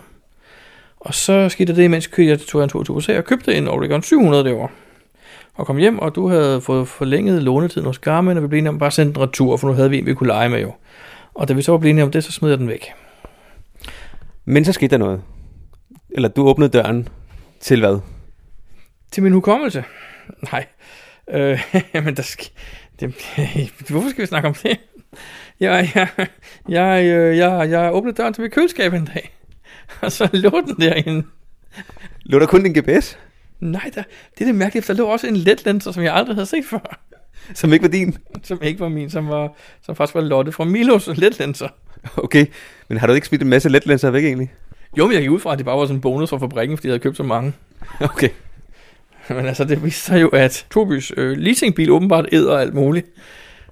Og 0.99 1.13
så 1.13 1.49
skete 1.49 1.75
det, 1.75 1.83
imens 1.83 2.09
jeg 2.17 2.39
tog 2.39 2.63
en 2.63 2.69
tur 2.69 2.83
til 2.83 2.91
USA 2.91 3.17
og 3.17 3.25
købte 3.25 3.55
en 3.55 3.67
Oregon 3.67 4.03
700 4.03 4.43
derovre. 4.43 4.69
Og 5.57 5.65
kom 5.67 5.77
hjem, 5.77 5.99
og 5.99 6.15
du 6.15 6.27
havde 6.27 6.61
fået 6.61 6.87
forlænget 6.87 7.43
lånetiden 7.43 7.85
hos 7.87 7.99
Garmin, 7.99 8.37
og 8.37 8.43
vi 8.43 8.47
blev 8.47 8.57
enige 8.57 8.69
om 8.69 8.79
bare 8.79 8.87
at 8.87 8.93
sende 8.93 9.13
den 9.13 9.21
retur, 9.21 9.57
for 9.57 9.67
nu 9.67 9.73
havde 9.73 9.89
vi 9.89 9.97
en, 9.97 10.05
vi 10.05 10.13
kunne 10.13 10.27
lege 10.27 10.49
med 10.49 10.61
jo. 10.61 10.73
Og 11.33 11.47
da 11.47 11.53
vi 11.53 11.61
så 11.61 11.71
var 11.71 11.77
blevet 11.77 11.89
enige 11.91 12.03
om 12.03 12.11
det, 12.11 12.23
så 12.23 12.31
smed 12.31 12.49
jeg 12.49 12.59
den 12.59 12.67
væk. 12.67 12.85
Men 14.45 14.65
så 14.65 14.73
skete 14.73 14.87
der 14.91 14.97
noget. 14.97 15.21
Eller 16.09 16.29
du 16.29 16.47
åbnede 16.47 16.69
døren 16.69 17.07
til 17.59 17.79
hvad? 17.79 17.99
Til 19.11 19.23
min 19.23 19.31
hukommelse? 19.31 19.83
Nej. 20.51 20.65
Øh, 21.29 21.59
men 22.05 22.15
der 22.17 22.23
sk- 22.23 22.51
det, 22.99 23.15
hvorfor 23.89 24.09
skal 24.09 24.21
vi 24.21 24.27
snakke 24.27 24.47
om 24.47 24.53
det? 24.53 24.79
Jeg, 25.59 25.89
jeg, 25.95 26.07
jeg, 26.69 27.05
jeg, 27.05 27.37
jeg, 27.37 27.69
jeg 27.69 27.93
åbnede 27.93 28.15
døren 28.15 28.33
til 28.33 28.43
mit 28.43 28.51
køleskab 28.51 28.93
en 28.93 29.05
dag, 29.13 29.31
og 30.01 30.11
så 30.11 30.29
lå 30.33 30.61
den 30.67 30.75
derinde. 30.81 31.27
Lå 32.25 32.39
der 32.39 32.45
kun 32.45 32.63
din 32.63 32.73
GPS? 32.73 33.19
Nej, 33.59 33.91
der, 33.95 34.03
det 34.37 34.41
er 34.41 34.45
det 34.45 34.55
mærkeligt, 34.55 34.85
for 34.85 34.93
der 34.93 34.97
lå 34.97 35.07
også 35.07 35.27
en 35.27 35.37
letlenser, 35.37 35.91
som 35.91 36.03
jeg 36.03 36.13
aldrig 36.13 36.35
havde 36.35 36.45
set 36.45 36.65
før. 36.65 36.99
Som 37.53 37.73
ikke 37.73 37.83
var 37.83 37.89
din? 37.89 38.17
Som 38.43 38.59
ikke 38.61 38.79
var 38.79 38.89
min, 38.89 39.09
som, 39.09 39.29
var, 39.29 39.53
som 39.81 39.95
faktisk 39.95 40.15
var 40.15 40.21
Lotte 40.21 40.51
fra 40.51 40.63
Milos 40.63 41.09
letlenser. 41.15 41.67
Okay, 42.17 42.45
men 42.87 42.97
har 42.97 43.07
du 43.07 43.13
ikke 43.13 43.27
smidt 43.27 43.41
en 43.41 43.49
masse 43.49 43.69
letlenser 43.69 44.09
væk 44.09 44.25
egentlig? 44.25 44.53
Jo, 44.97 45.05
men 45.05 45.13
jeg 45.13 45.21
gik 45.21 45.31
ud 45.31 45.39
fra, 45.39 45.51
at 45.51 45.57
det 45.57 45.65
bare 45.65 45.77
var 45.77 45.85
sådan 45.85 45.95
en 45.95 46.01
bonus 46.01 46.29
fra 46.29 46.37
fabrikken, 46.37 46.77
fordi 46.77 46.87
jeg 46.87 46.91
havde 46.91 47.03
købt 47.03 47.17
så 47.17 47.23
mange. 47.23 47.53
Okay. 47.99 48.29
Men 49.29 49.45
altså, 49.45 49.63
det 49.63 49.83
viste 49.83 50.01
sig 50.01 50.21
jo, 50.21 50.27
at 50.27 50.65
Tobys 50.71 51.11
øh, 51.17 51.37
leasingbil 51.37 51.91
åbenbart 51.91 52.29
æder 52.31 52.57
alt 52.57 52.73
muligt. 52.73 53.07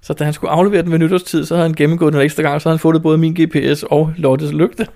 Så 0.02 0.14
da 0.14 0.24
han 0.24 0.34
skulle 0.34 0.52
aflevere 0.52 0.82
den 0.82 0.92
ved 0.92 1.00
nytårstid, 1.00 1.46
så 1.46 1.56
havde 1.56 1.68
han 1.68 1.76
gennemgået 1.76 2.14
den 2.14 2.22
ekstra 2.22 2.44
gang, 2.44 2.62
så 2.62 2.70
havde 2.70 2.78
han 2.78 2.82
fået 2.82 3.02
både 3.02 3.18
min 3.18 3.34
GPS 3.34 3.84
og 3.84 4.14
Lottes 4.18 4.52
lygte. 4.52 4.88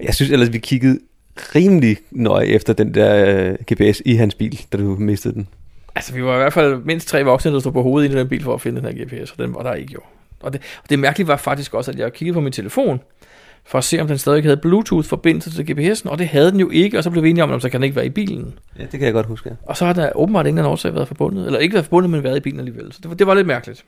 Jeg 0.00 0.14
synes 0.14 0.32
ellers, 0.32 0.52
vi 0.52 0.58
kiggede 0.58 0.98
rimelig 1.36 1.96
nøje 2.10 2.46
efter 2.46 2.72
den 2.72 2.94
der 2.94 3.26
øh, 3.26 3.54
GPS 3.72 4.02
i 4.04 4.14
hans 4.14 4.34
bil, 4.34 4.60
da 4.72 4.78
du 4.78 4.96
mistede 4.98 5.34
den. 5.34 5.48
Altså, 5.94 6.14
vi 6.14 6.24
var 6.24 6.34
i 6.34 6.38
hvert 6.38 6.52
fald 6.52 6.76
mindst 6.84 7.08
tre 7.08 7.24
voksne, 7.24 7.52
der 7.52 7.60
stod 7.60 7.72
på 7.72 7.82
hovedet 7.82 8.10
i 8.10 8.18
den 8.18 8.28
bil 8.28 8.42
for 8.42 8.54
at 8.54 8.60
finde 8.60 8.82
den 8.82 8.96
her 8.96 9.04
GPS, 9.04 9.30
og 9.30 9.38
den 9.38 9.54
var 9.54 9.62
der 9.62 9.74
ikke 9.74 9.92
jo. 9.92 10.00
Og 10.40 10.52
det, 10.52 10.60
og 10.82 10.90
det 10.90 10.98
mærkelige 10.98 11.28
var 11.28 11.36
faktisk 11.36 11.74
også, 11.74 11.90
at 11.90 11.98
jeg 11.98 12.12
kiggede 12.12 12.34
på 12.34 12.40
min 12.40 12.52
telefon, 12.52 13.00
for 13.64 13.78
at 13.78 13.84
se, 13.84 14.00
om 14.00 14.06
den 14.06 14.18
stadig 14.18 14.42
havde 14.42 14.56
Bluetooth-forbindelse 14.56 15.50
til 15.50 15.72
GPS'en, 15.72 16.10
og 16.10 16.18
det 16.18 16.28
havde 16.28 16.50
den 16.50 16.60
jo 16.60 16.70
ikke, 16.70 16.98
og 16.98 17.04
så 17.04 17.10
blev 17.10 17.24
vi 17.24 17.30
enige 17.30 17.44
om, 17.44 17.52
at 17.52 17.62
så 17.62 17.68
kan 17.68 17.80
den 17.80 17.84
ikke 17.84 17.96
være 17.96 18.06
i 18.06 18.10
bilen. 18.10 18.54
Ja, 18.78 18.82
det 18.82 18.90
kan 18.90 19.02
jeg 19.02 19.12
godt 19.12 19.26
huske. 19.26 19.48
Ja. 19.48 19.54
Og 19.62 19.76
så 19.76 19.86
har 19.86 19.92
der 19.92 20.10
åbenbart 20.14 20.46
ingen 20.46 20.64
årsag 20.64 20.94
været 20.94 21.08
forbundet, 21.08 21.46
eller 21.46 21.58
ikke 21.58 21.74
været 21.74 21.84
forbundet, 21.84 22.10
men 22.10 22.22
været 22.22 22.36
i 22.36 22.40
bilen 22.40 22.58
alligevel. 22.58 22.92
Så 22.92 22.98
det 23.02 23.10
var, 23.10 23.14
det 23.14 23.26
var 23.26 23.34
lidt 23.34 23.46
mærkeligt. 23.46 23.84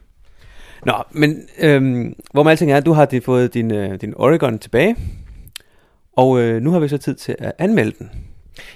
Nå, 0.86 0.94
men 1.10 1.42
øhm, 1.60 2.14
hvor 2.32 2.42
med 2.42 2.50
alting 2.50 2.72
er, 2.72 2.80
du 2.80 2.92
har 2.92 3.20
fået 3.24 3.54
din, 3.54 3.72
øh, 3.72 4.00
din 4.00 4.14
Oregon 4.16 4.58
tilbage, 4.58 4.96
og 6.16 6.40
øh, 6.40 6.62
nu 6.62 6.70
har 6.70 6.78
vi 6.78 6.88
så 6.88 6.98
tid 6.98 7.14
til 7.14 7.36
at 7.38 7.52
anmelde 7.58 7.92
den. 7.98 8.10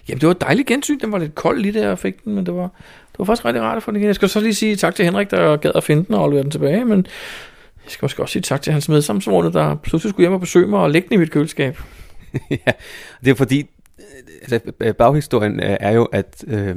Jamen, 0.09 0.20
det 0.20 0.27
var 0.27 0.35
et 0.35 0.40
dejligt 0.40 0.68
gensyn. 0.68 0.98
Den 0.98 1.12
var 1.12 1.18
lidt 1.18 1.35
kold 1.35 1.61
lige 1.61 1.72
der, 1.72 1.88
jeg 1.88 1.98
fik 1.98 2.24
den, 2.24 2.35
men 2.35 2.46
det 2.46 2.55
var, 2.55 2.62
det 3.12 3.18
var 3.18 3.24
faktisk 3.24 3.44
rigtig 3.44 3.62
rart 3.62 3.77
at 3.77 3.83
få 3.83 3.90
den 3.90 3.96
igen. 3.96 4.07
Jeg 4.07 4.14
skal 4.14 4.29
så 4.29 4.40
lige 4.40 4.55
sige 4.55 4.77
tak 4.77 4.94
til 4.94 5.05
Henrik, 5.05 5.31
der 5.31 5.57
gad 5.57 5.70
at 5.74 5.85
finde 5.85 6.05
den 6.05 6.14
og 6.14 6.22
aflevere 6.22 6.42
den 6.42 6.51
tilbage, 6.51 6.85
men 6.85 7.07
jeg 7.85 7.92
skal 7.92 8.05
måske 8.05 8.22
også 8.22 8.33
sige 8.33 8.42
tak 8.42 8.62
til 8.62 8.72
hans 8.72 8.88
medsamsvorene, 8.88 9.53
der 9.53 9.74
pludselig 9.74 10.11
skulle 10.11 10.24
hjem 10.24 10.33
og 10.33 10.40
besøge 10.40 10.66
mig 10.66 10.81
og 10.81 10.90
lægge 10.90 11.09
den 11.09 11.14
i 11.14 11.18
mit 11.18 11.31
køleskab. 11.31 11.81
ja, 12.51 12.72
det 13.24 13.31
er 13.31 13.35
fordi, 13.35 13.70
altså, 14.42 14.61
baghistorien 14.98 15.61
er 15.61 15.90
jo, 15.90 16.05
at, 16.05 16.44
øh, 16.46 16.77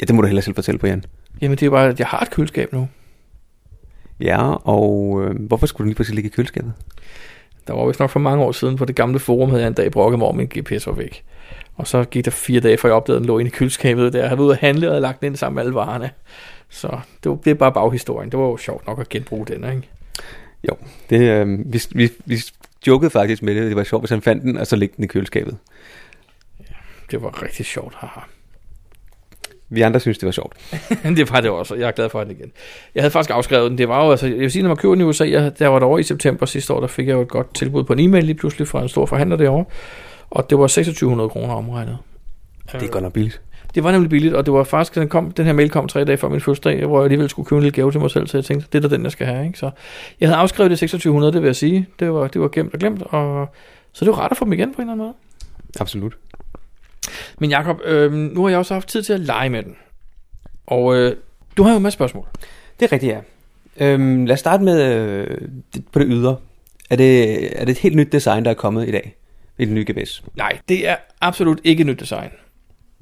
ja, 0.00 0.06
det 0.06 0.14
må 0.14 0.20
du 0.22 0.26
hellere 0.26 0.42
selv 0.42 0.54
fortælle 0.54 0.78
på, 0.78 0.86
Jan. 0.86 1.04
Jamen, 1.40 1.58
det 1.58 1.66
er 1.66 1.70
bare, 1.70 1.88
at 1.88 1.98
jeg 1.98 2.06
har 2.06 2.20
et 2.20 2.30
køleskab 2.30 2.72
nu. 2.72 2.88
Ja, 4.20 4.52
og 4.54 5.22
øh, 5.24 5.46
hvorfor 5.46 5.66
skulle 5.66 5.84
du 5.84 5.88
lige 5.88 5.94
pludselig 5.94 6.14
ligge 6.14 6.28
i 6.28 6.32
køleskabet? 6.36 6.72
Der 7.66 7.72
var 7.72 7.86
vist 7.86 8.00
nok 8.00 8.10
for 8.10 8.20
mange 8.20 8.44
år 8.44 8.52
siden 8.52 8.76
på 8.76 8.84
det 8.84 8.96
gamle 8.96 9.18
forum, 9.18 9.50
havde 9.50 9.62
jeg 9.62 9.68
en 9.68 9.74
dag 9.74 9.90
brokket 9.90 10.18
mig 10.18 10.28
om, 10.28 10.36
min 10.36 10.46
GPS 10.46 10.86
var 10.86 10.92
væk. 10.92 11.24
Og 11.76 11.86
så 11.86 12.04
gik 12.04 12.24
der 12.24 12.30
fire 12.30 12.60
dage, 12.60 12.78
før 12.78 12.88
jeg 12.88 12.96
opdagede, 12.96 13.20
den 13.20 13.26
lå 13.26 13.38
inde 13.38 13.48
i 13.48 13.50
køleskabet 13.50 14.12
der. 14.12 14.18
Jeg 14.18 14.28
havde 14.28 14.38
været 14.38 14.46
ude 14.46 14.54
at 14.54 14.60
handle 14.60 14.92
og 14.92 15.00
lagt 15.00 15.20
den 15.20 15.26
ind 15.26 15.36
sammen 15.36 15.54
med 15.54 15.62
alle 15.62 15.74
varerne. 15.74 16.10
Så 16.68 16.98
det, 17.24 17.30
var, 17.30 17.36
det 17.36 17.50
er 17.50 17.54
bare 17.54 17.72
baghistorien. 17.72 18.30
Det 18.30 18.38
var 18.38 18.46
jo 18.46 18.56
sjovt 18.56 18.86
nok 18.86 19.00
at 19.00 19.08
genbruge 19.08 19.46
den, 19.46 19.64
ikke? 19.64 19.88
Jo, 20.68 20.76
det, 21.10 21.20
øh, 21.20 21.72
vi, 21.72 21.82
vi, 21.90 22.10
vi 22.24 22.38
jokede 22.86 23.10
faktisk 23.10 23.42
med 23.42 23.54
det. 23.54 23.62
Det 23.62 23.76
var 23.76 23.84
sjovt, 23.84 24.02
hvis 24.02 24.10
han 24.10 24.22
fandt 24.22 24.42
den, 24.42 24.56
og 24.56 24.66
så 24.66 24.76
lægge 24.76 24.94
den 24.96 25.04
i 25.04 25.06
køleskabet. 25.06 25.56
Ja, 26.60 26.74
det 27.10 27.22
var 27.22 27.42
rigtig 27.42 27.66
sjovt, 27.66 27.94
haha. 27.94 28.20
Vi 29.72 29.80
andre 29.80 30.00
synes, 30.00 30.18
det 30.18 30.26
var 30.26 30.32
sjovt. 30.32 30.56
det 31.16 31.32
var 31.32 31.40
det 31.40 31.50
også, 31.50 31.74
jeg 31.74 31.86
er 31.86 31.90
glad 31.90 32.08
for 32.08 32.24
den 32.24 32.30
igen. 32.30 32.52
Jeg 32.94 33.02
havde 33.02 33.10
faktisk 33.10 33.36
afskrevet 33.36 33.70
den. 33.70 33.78
Det 33.78 33.88
var 33.88 34.04
jo, 34.04 34.10
altså, 34.10 34.26
jeg 34.26 34.38
vil 34.38 34.50
sige, 34.50 34.62
når 34.62 34.68
man 34.68 34.76
køber 34.76 34.94
den 34.94 35.00
i 35.00 35.04
USA, 35.04 35.30
jeg, 35.30 35.58
der 35.58 35.68
var 35.68 35.78
der 35.78 35.86
over 35.86 35.98
i 35.98 36.02
september 36.02 36.46
sidste 36.46 36.72
år, 36.72 36.80
der 36.80 36.86
fik 36.86 37.06
jeg 37.06 37.14
jo 37.14 37.20
et 37.20 37.28
godt 37.28 37.54
tilbud 37.54 37.84
på 37.84 37.92
en 37.92 37.98
e-mail 37.98 38.24
lige 38.24 38.34
pludselig 38.34 38.68
fra 38.68 38.82
en 38.82 38.88
stor 38.88 39.06
forhandler 39.06 39.36
derovre. 39.36 39.64
Og 40.30 40.50
det 40.50 40.58
var 40.58 40.66
2600 40.66 41.28
kroner 41.28 41.54
omregnet. 41.54 41.98
Det 42.72 42.82
er 42.82 42.88
godt 42.88 43.04
nok 43.04 43.12
billigt. 43.12 43.40
Det 43.74 43.84
var 43.84 43.92
nemlig 43.92 44.10
billigt, 44.10 44.34
og 44.34 44.46
det 44.46 44.54
var 44.54 44.64
faktisk, 44.64 44.94
den, 44.94 45.08
kom, 45.08 45.30
den 45.30 45.46
her 45.46 45.52
mail 45.52 45.70
kom 45.70 45.88
tre 45.88 46.04
dage 46.04 46.16
før 46.16 46.28
min 46.28 46.40
fødselsdag, 46.40 46.86
hvor 46.86 46.98
jeg 46.98 47.04
alligevel 47.04 47.28
skulle 47.28 47.46
købe 47.46 47.58
en 47.58 47.62
lille 47.62 47.76
gave 47.76 47.90
til 47.92 48.00
mig 48.00 48.10
selv, 48.10 48.26
så 48.26 48.36
jeg 48.36 48.44
tænkte, 48.44 48.66
det 48.72 48.84
er 48.84 48.88
da 48.88 48.96
den, 48.96 49.04
jeg 49.04 49.12
skal 49.12 49.26
have. 49.26 49.46
Ikke? 49.46 49.58
Så 49.58 49.70
jeg 50.20 50.28
havde 50.28 50.40
afskrevet 50.40 50.70
det 50.70 50.78
2600, 50.78 51.32
det 51.32 51.42
vil 51.42 51.48
jeg 51.48 51.56
sige. 51.56 51.86
Det 51.98 52.12
var, 52.12 52.28
det 52.28 52.40
var 52.40 52.48
gemt 52.48 52.74
og 52.74 52.78
glemt, 52.80 53.02
og 53.02 53.48
så 53.92 54.04
det 54.04 54.12
var 54.12 54.24
ret 54.24 54.30
at 54.30 54.36
få 54.36 54.44
dem 54.44 54.52
igen 54.52 54.74
på 54.74 54.82
en 54.82 54.88
eller 54.88 54.92
anden 54.92 55.06
måde. 55.06 55.14
Absolut. 55.80 56.16
Men 57.38 57.50
Jacob, 57.50 57.80
øh, 57.84 58.12
nu 58.12 58.42
har 58.42 58.48
jeg 58.48 58.58
også 58.58 58.74
haft 58.74 58.88
tid 58.88 59.02
til 59.02 59.12
at 59.12 59.20
lege 59.20 59.50
med 59.50 59.62
den. 59.62 59.76
Og 60.66 60.96
øh, 60.96 61.16
du 61.56 61.62
har 61.62 61.70
jo 61.70 61.76
en 61.76 61.82
masse 61.82 61.94
spørgsmål. 61.94 62.26
Det 62.80 62.86
er 62.86 62.92
rigtigt, 62.92 63.12
ja. 63.12 63.20
Øhm, 63.76 64.24
lad 64.26 64.34
os 64.34 64.40
starte 64.40 64.64
med 64.64 64.82
øh, 64.82 65.38
det, 65.74 65.84
på 65.92 65.98
det 65.98 66.06
ydre. 66.10 66.36
Er 66.90 66.96
det, 66.96 67.60
er 67.60 67.64
det 67.64 67.72
et 67.72 67.78
helt 67.78 67.96
nyt 67.96 68.12
design, 68.12 68.44
der 68.44 68.50
er 68.50 68.54
kommet 68.54 68.88
i 68.88 68.90
dag 68.90 69.16
i 69.58 69.64
den 69.64 69.74
nye 69.74 69.84
GPS? 69.90 70.22
Nej, 70.34 70.58
det 70.68 70.88
er 70.88 70.96
absolut 71.20 71.60
ikke 71.64 71.80
et 71.80 71.86
nyt 71.86 72.00
design. 72.00 72.30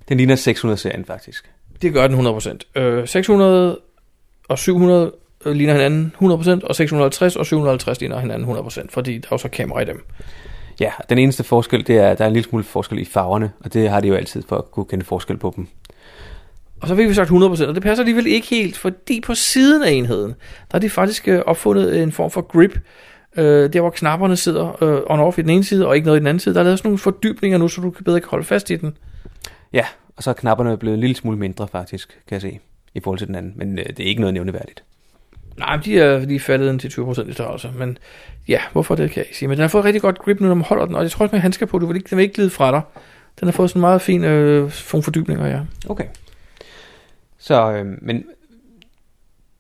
Den 0.08 0.16
ligner 0.16 0.36
600-serien 0.36 1.04
faktisk. 1.04 1.50
Det 1.82 1.92
gør 1.92 2.06
den 2.06 2.26
100%. 2.26 2.80
Øh, 2.80 3.08
600 3.08 3.78
og 4.48 4.58
700 4.58 5.12
ligner 5.46 5.72
hinanden 5.72 6.14
100%, 6.22 6.66
og 6.66 6.76
650 6.76 7.36
og 7.36 7.46
750 7.46 8.00
ligner 8.00 8.20
hinanden 8.20 8.56
100%, 8.56 8.86
fordi 8.90 9.18
der 9.18 9.26
er 9.26 9.28
jo 9.32 9.38
så 9.38 9.48
kamera 9.48 9.80
i 9.80 9.84
dem. 9.84 10.04
Ja, 10.80 10.92
den 11.08 11.18
eneste 11.18 11.44
forskel, 11.44 11.86
det 11.86 11.96
er, 11.96 12.08
at 12.08 12.18
der 12.18 12.24
er 12.24 12.28
en 12.28 12.34
lille 12.34 12.48
smule 12.48 12.64
forskel 12.64 12.98
i 12.98 13.04
farverne, 13.04 13.52
og 13.64 13.74
det 13.74 13.90
har 13.90 14.00
de 14.00 14.08
jo 14.08 14.14
altid 14.14 14.42
for 14.48 14.56
at 14.56 14.70
kunne 14.70 14.84
kende 14.84 15.04
forskel 15.04 15.36
på 15.36 15.52
dem. 15.56 15.66
Og 16.80 16.88
så 16.88 16.96
fik 16.96 17.08
vi 17.08 17.14
sagt 17.14 17.30
100%, 17.30 17.32
og 17.68 17.74
det 17.74 17.82
passer 17.82 18.02
alligevel 18.02 18.26
ikke 18.26 18.46
helt, 18.46 18.76
fordi 18.76 19.20
på 19.20 19.34
siden 19.34 19.82
af 19.82 19.90
enheden, 19.90 20.30
der 20.30 20.72
har 20.72 20.78
de 20.78 20.90
faktisk 20.90 21.28
øh, 21.28 21.42
opfundet 21.46 22.02
en 22.02 22.12
form 22.12 22.30
for 22.30 22.40
grip, 22.40 22.78
øh, 23.36 23.72
der 23.72 23.80
hvor 23.80 23.90
knapperne 23.90 24.36
sidder 24.36 24.82
øh, 24.82 25.00
on-off 25.10 25.38
i 25.38 25.42
den 25.42 25.50
ene 25.50 25.64
side, 25.64 25.86
og 25.86 25.96
ikke 25.96 26.06
noget 26.06 26.18
i 26.18 26.20
den 26.20 26.26
anden 26.26 26.40
side. 26.40 26.54
Der 26.54 26.60
er 26.60 26.64
lavet 26.64 26.78
sådan 26.78 26.88
nogle 26.88 26.98
fordybninger 26.98 27.58
nu, 27.58 27.68
så 27.68 27.80
du 27.80 27.90
kan 27.90 28.04
bedre 28.04 28.20
kan 28.20 28.28
holde 28.30 28.44
fast 28.44 28.70
i 28.70 28.76
den. 28.76 28.96
Ja, 29.72 29.84
og 30.16 30.22
så 30.22 30.30
er 30.30 30.34
knapperne 30.34 30.76
blevet 30.76 30.94
en 30.94 31.00
lille 31.00 31.16
smule 31.16 31.38
mindre 31.38 31.68
faktisk, 31.68 32.08
kan 32.08 32.34
jeg 32.34 32.42
se, 32.42 32.58
i 32.94 33.00
forhold 33.00 33.18
til 33.18 33.26
den 33.26 33.34
anden. 33.34 33.52
Men 33.56 33.78
øh, 33.78 33.84
det 33.86 34.00
er 34.00 34.08
ikke 34.08 34.20
noget 34.20 34.34
nævneværdigt. 34.34 34.84
Nej, 35.61 35.77
de 35.77 36.01
er, 36.01 36.35
er 36.35 36.38
faldet 36.38 36.73
ind 36.73 36.81
til 36.81 36.88
20% 36.88 37.29
i 37.29 37.33
størrelse, 37.33 37.70
men 37.79 37.99
ja, 38.49 38.61
hvorfor 38.73 38.94
det 38.94 39.11
kan 39.11 39.16
jeg 39.16 39.27
ikke 39.27 39.38
sige. 39.38 39.49
Men 39.49 39.57
den 39.57 39.62
har 39.62 39.68
fået 39.68 39.85
rigtig 39.85 40.03
godt 40.03 40.18
grip 40.18 40.40
nu, 40.40 40.46
når 40.46 40.55
man 40.55 40.64
holder 40.64 40.87
den, 40.87 40.94
og 40.94 41.03
jeg 41.03 41.11
tror 41.11 41.25
også 41.25 41.35
med 41.35 41.40
handsker 41.40 41.66
på, 41.66 41.79
du 41.79 41.87
vil 41.87 41.96
ikke, 41.96 42.11
den 42.11 42.16
vil 42.16 42.23
ikke 42.23 42.35
glide 42.35 42.51
fra 42.51 42.70
dig. 42.70 42.81
Den 43.40 43.49
har 43.49 43.53
fået 43.53 43.70
sådan 43.70 43.79
en 43.79 43.81
meget 43.81 44.03
fin 44.03 44.25
øh, 44.25 44.70
form 44.70 45.03
fordybninger, 45.03 45.46
ja. 45.46 45.61
Okay. 45.88 46.05
Så, 47.38 47.73
øh, 47.73 47.87
men 48.03 48.25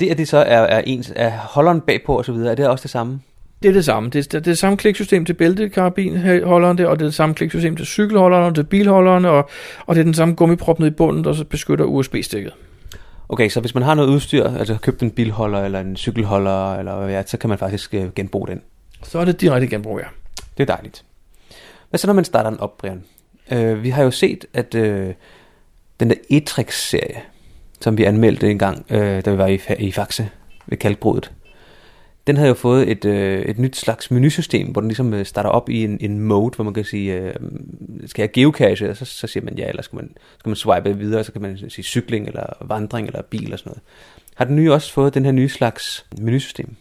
det, 0.00 0.10
at 0.10 0.18
det 0.18 0.28
så 0.28 0.38
er, 0.38 0.60
er 0.60 0.82
ens, 0.86 1.12
er 1.16 1.30
holderen 1.30 1.80
bagpå 1.80 2.18
og 2.18 2.24
så 2.24 2.32
videre, 2.32 2.50
er 2.50 2.54
det 2.54 2.68
også 2.68 2.82
det 2.82 2.90
samme? 2.90 3.20
Det 3.62 3.68
er 3.68 3.72
det 3.72 3.84
samme. 3.84 4.10
Det 4.10 4.26
er 4.26 4.38
det, 4.38 4.44
det 4.44 4.58
samme 4.58 4.76
kliksystem 4.76 5.24
til 5.24 5.34
bæltekarabinholderen 5.34 6.78
der, 6.78 6.86
og 6.86 6.98
det 6.98 7.04
er 7.04 7.06
det 7.06 7.14
samme 7.14 7.34
kliksystem 7.34 7.76
til 7.76 7.86
cykelholderen 7.86 8.44
og 8.44 8.54
til 8.54 8.64
bilholderen, 8.64 9.24
og, 9.24 9.50
og 9.86 9.94
det 9.94 10.00
er 10.00 10.04
den 10.04 10.14
samme 10.14 10.34
gummiprop 10.34 10.78
nede 10.78 10.90
i 10.90 10.94
bunden, 10.94 11.24
der 11.24 11.32
så 11.32 11.44
beskytter 11.44 11.84
USB-stikket. 11.84 12.52
Okay, 13.32 13.48
så 13.48 13.60
hvis 13.60 13.74
man 13.74 13.82
har 13.82 13.94
noget 13.94 14.08
udstyr, 14.08 14.44
altså 14.44 14.76
købt 14.82 15.02
en 15.02 15.10
bilholder 15.10 15.64
eller 15.64 15.80
en 15.80 15.96
cykelholder, 15.96 16.74
eller 16.74 16.96
hvad 16.96 17.14
er, 17.14 17.22
så 17.26 17.36
kan 17.36 17.48
man 17.48 17.58
faktisk 17.58 17.94
øh, 17.94 18.12
genbruge 18.14 18.48
den. 18.48 18.62
Så 19.02 19.18
er 19.18 19.24
det 19.24 19.40
direkte 19.40 19.68
genbrug, 19.68 19.98
ja. 19.98 20.04
Det 20.58 20.70
er 20.70 20.74
dejligt. 20.74 21.04
Hvad 21.90 21.98
så 21.98 22.06
når 22.06 22.14
man 22.14 22.24
starter 22.24 22.50
den 22.50 22.60
op, 22.60 22.78
Brian? 22.78 23.04
Øh, 23.50 23.82
vi 23.82 23.90
har 23.90 24.02
jo 24.02 24.10
set, 24.10 24.44
at 24.54 24.74
øh, 24.74 25.14
den 26.00 26.10
der 26.10 26.16
Etrix-serie, 26.30 27.22
som 27.80 27.98
vi 27.98 28.04
anmeldte 28.04 28.50
en 28.50 28.58
gang, 28.58 28.86
øh, 28.90 29.24
da 29.24 29.30
vi 29.30 29.38
var 29.38 29.46
i, 29.46 29.60
i 29.78 29.92
Faxe 29.92 30.28
ved 30.66 30.78
Kalkbrudet, 30.78 31.32
den 32.26 32.36
havde 32.36 32.48
jo 32.48 32.54
fået 32.54 32.90
et, 32.90 33.04
øh, 33.04 33.42
et 33.42 33.58
nyt 33.58 33.76
slags 33.76 34.10
menusystem, 34.10 34.68
hvor 34.68 34.80
den 34.80 34.88
ligesom 34.88 35.14
øh, 35.14 35.26
starter 35.26 35.50
op 35.50 35.68
i 35.68 35.84
en, 35.84 35.98
en 36.00 36.20
mode, 36.20 36.54
hvor 36.56 36.64
man 36.64 36.74
kan 36.74 36.84
sige, 36.84 37.14
øh, 37.14 37.34
skal 38.06 38.22
jeg 38.22 38.32
geocache, 38.32 38.90
og 38.90 38.96
så, 38.96 39.04
så 39.04 39.26
siger 39.26 39.44
man 39.44 39.58
ja, 39.58 39.68
eller 39.68 39.82
skal 39.82 39.96
man, 39.96 40.10
skal 40.38 40.48
man 40.50 40.56
swipe 40.56 40.98
videre, 40.98 41.24
så 41.24 41.32
kan 41.32 41.42
man 41.42 41.58
sige 41.68 41.84
cykling, 41.84 42.26
eller 42.26 42.46
vandring, 42.60 43.06
eller 43.06 43.22
bil 43.22 43.52
og 43.52 43.58
sådan 43.58 43.70
noget. 43.70 43.82
Har 44.34 44.44
den 44.44 44.56
nye 44.56 44.72
også 44.72 44.92
fået 44.92 45.14
den 45.14 45.24
her 45.24 45.32
nye 45.32 45.48
slags 45.48 46.06
menusystem? 46.18 46.76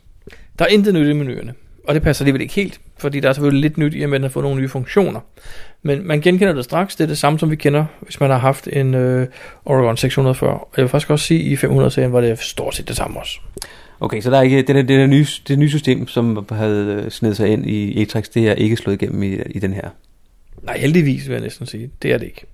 Der 0.59 0.65
er 0.65 0.69
intet 0.69 0.93
nyt 0.93 1.07
i 1.07 1.13
menuerne, 1.13 1.53
og 1.87 1.95
det 1.95 2.03
passer 2.03 2.23
alligevel 2.23 2.41
ikke 2.41 2.53
helt, 2.53 2.81
fordi 2.97 3.19
der 3.19 3.29
er 3.29 3.33
selvfølgelig 3.33 3.61
lidt 3.61 3.77
nyt 3.77 3.93
i, 3.93 4.03
at 4.03 4.09
man 4.09 4.21
har 4.21 4.29
fået 4.29 4.43
nogle 4.43 4.61
nye 4.61 4.69
funktioner. 4.69 5.19
Men 5.81 6.07
man 6.07 6.21
genkender 6.21 6.53
det 6.53 6.63
straks, 6.63 6.95
det 6.95 7.03
er 7.03 7.07
det 7.07 7.17
samme, 7.17 7.39
som 7.39 7.51
vi 7.51 7.55
kender, 7.55 7.85
hvis 8.01 8.19
man 8.19 8.29
har 8.29 8.37
haft 8.37 8.67
en 8.73 8.93
øh, 8.93 9.27
Oregon 9.65 9.97
640. 9.97 10.53
Og 10.53 10.73
jeg 10.77 10.83
vil 10.83 10.89
faktisk 10.89 11.09
også 11.09 11.25
sige, 11.25 11.39
at 11.39 11.63
i 11.63 11.65
500-serien 11.65 12.13
var 12.13 12.21
det 12.21 12.39
stort 12.39 12.75
set 12.75 12.87
det 12.87 12.95
samme 12.95 13.19
også. 13.19 13.39
Okay, 13.99 14.21
så 14.21 14.29
der 14.29 14.37
er 14.37 14.41
ikke, 14.41 14.57
det, 14.57 14.67
der, 14.67 14.73
det, 14.73 14.89
der 14.89 15.07
nye, 15.07 15.25
det 15.47 15.59
nye 15.59 15.69
system, 15.69 16.07
som 16.07 16.45
havde 16.51 17.03
øh, 17.05 17.11
snedet 17.11 17.37
sig 17.37 17.47
ind 17.47 17.65
i 17.65 18.01
Etrix, 18.01 18.29
det 18.29 18.47
er 18.49 18.53
ikke 18.53 18.75
slået 18.75 19.01
igennem 19.01 19.23
i, 19.23 19.35
i 19.35 19.59
den 19.59 19.73
her. 19.73 19.89
Nej, 20.63 20.77
heldigvis 20.77 21.27
vil 21.27 21.33
jeg 21.33 21.41
næsten 21.41 21.65
sige. 21.65 21.89
Det 22.01 22.11
er 22.11 22.17
det 22.17 22.25
ikke. 22.25 22.45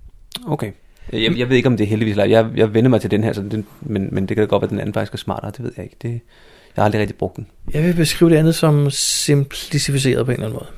Okay. 0.48 0.72
Jeg, 1.14 1.38
jeg 1.38 1.50
ved 1.50 1.58
ikke, 1.58 1.68
om 1.68 1.78
det 1.78 1.84
er 1.84 1.88
heldigvis. 1.88 2.12
eller. 2.12 2.26
Jeg, 2.26 2.50
jeg 2.56 2.74
vender 2.74 2.90
mig 2.90 3.02
til 3.02 3.12
den 3.12 3.24
her, 3.24 3.34
så 3.34 3.42
den, 3.42 3.66
men, 3.82 4.10
men 4.12 4.26
det 4.26 4.38
kan 4.38 4.46
da 4.46 4.50
godt 4.50 4.62
være, 4.62 4.68
at 4.68 4.72
den 4.72 4.80
anden 4.80 4.94
faktisk 4.94 5.14
er 5.14 5.18
smartere. 5.18 5.52
Det 5.52 5.64
ved 5.64 5.72
jeg 5.78 5.86
ikke. 5.86 5.96
Det, 6.02 6.10
jeg 6.10 6.82
har 6.82 6.84
aldrig 6.84 7.02
rigtig 7.02 7.18
brugt 7.18 7.36
den. 7.36 7.48
Jeg 7.74 7.84
vil 7.84 7.94
beskrive 7.94 8.30
det 8.30 8.36
andet 8.36 8.56
som 8.56 8.90
simplificeret 8.90 10.26
på 10.26 10.32
en 10.32 10.36
eller 10.36 10.46
anden 10.46 10.60
måde. 10.60 10.70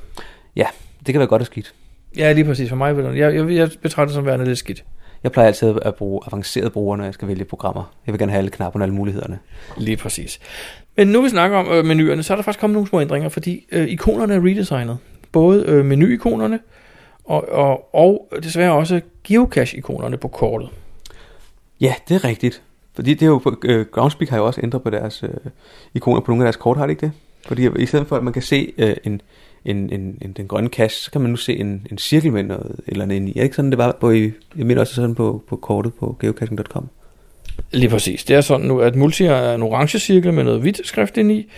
Ja, 0.56 0.68
det 1.06 1.14
kan 1.14 1.20
være 1.20 1.28
godt 1.28 1.42
og 1.42 1.46
skidt. 1.46 1.74
Ja, 2.18 2.32
lige 2.32 2.46
præcis 2.46 2.70
for 2.70 2.76
mig. 2.76 2.98
vil 2.98 3.18
Jeg, 3.18 3.36
jeg, 3.36 3.50
jeg 3.50 3.70
betragter 3.82 4.06
det 4.08 4.14
som 4.14 4.26
værende 4.26 4.46
lidt 4.46 4.58
skidt. 4.58 4.84
Jeg 5.28 5.32
plejer 5.32 5.48
altid 5.48 5.76
at 5.82 5.96
bruge 5.96 6.22
avancerede 6.28 6.70
brugere, 6.70 6.98
når 6.98 7.04
jeg 7.04 7.14
skal 7.14 7.28
vælge 7.28 7.46
programmer. 7.46 7.94
Jeg 8.06 8.14
vil 8.14 8.20
gerne 8.20 8.32
have 8.32 8.38
alle 8.38 8.50
knapperne 8.50 8.84
og 8.84 8.86
alle 8.86 8.96
mulighederne. 8.96 9.40
Lige 9.78 9.98
præcis. 9.98 10.40
Men 10.98 11.08
nu 11.08 11.22
vi 11.22 11.30
snakker 11.30 11.58
om 11.58 11.68
øh, 11.72 11.86
menuerne, 11.86 12.24
så 12.24 12.34
er 12.34 12.36
der 12.36 12.44
faktisk 12.44 12.60
kommet 12.60 12.74
nogle 12.74 12.88
små 12.88 13.02
ændringer, 13.02 13.30
fordi 13.30 13.66
øh, 13.72 13.88
ikonerne 13.88 14.34
er 14.34 14.46
redesignet. 14.46 14.98
Både 15.32 15.64
øh, 15.68 15.86
menu-ikonerne 15.86 16.60
og, 17.24 17.54
og, 17.54 17.96
og 17.96 18.28
desværre 18.44 18.72
også 18.72 19.02
geocache-ikonerne 19.24 20.18
på 20.18 20.28
kortet. 20.28 20.70
Ja, 21.82 21.94
det 22.10 22.16
er 22.16 22.24
rigtigt. 22.24 22.62
Fordi 22.96 23.14
det 23.14 23.22
er 23.22 23.28
jo, 23.28 23.42
øh, 23.64 23.86
Groundspeak 23.86 24.30
har 24.30 24.38
jo 24.38 24.46
også 24.46 24.62
ændret 24.64 24.84
på 24.84 24.90
deres 24.90 25.24
øh, 25.24 25.30
ikoner 25.94 26.20
på 26.20 26.32
nogle 26.32 26.44
af 26.44 26.46
deres 26.46 26.56
kort, 26.56 26.78
har 26.78 26.86
det 26.86 26.92
ikke 26.92 27.06
det? 27.06 27.12
Fordi 27.48 27.70
i 27.80 27.86
stedet 27.86 28.08
for, 28.08 28.16
at 28.16 28.24
man 28.24 28.34
kan 28.34 28.42
se 28.42 28.74
øh, 28.78 28.96
en, 29.04 29.22
en, 29.68 29.90
en, 29.94 30.18
en, 30.22 30.34
den 30.38 30.48
grønne 30.48 30.70
kasse, 30.70 31.04
så 31.04 31.12
kan 31.12 31.22
man 31.22 31.30
nu 31.30 31.38
se 31.38 31.58
en, 31.58 31.88
en 31.92 31.98
cirkel 31.98 32.34
med 32.34 32.44
noget 32.44 32.80
eller 32.88 33.04
andet 33.04 33.16
inde 33.16 33.28
i. 33.28 33.32
Er 33.32 33.34
det 33.34 33.44
ikke 33.44 33.56
sådan, 33.56 33.72
det 33.72 33.78
var 33.78 33.98
på, 34.00 34.12
i, 34.12 34.32
jeg 34.58 34.66
mener 34.66 34.82
også 34.82 34.94
sådan 34.94 35.16
på, 35.16 35.44
på 35.48 35.56
kortet 35.56 35.94
på 35.94 36.18
geocaching.com? 36.20 36.90
Lige 37.72 37.90
præcis. 37.90 38.24
Det 38.24 38.36
er 38.36 38.42
sådan 38.42 38.68
nu, 38.68 38.80
at 38.80 38.96
multi 38.96 39.24
er 39.24 39.54
en 39.54 39.64
orange 39.64 40.00
cirkel 40.00 40.34
med 40.34 40.44
noget 40.44 40.62
hvidt 40.62 40.88
skrift 40.88 41.18
ind 41.18 41.32
i, 41.32 41.50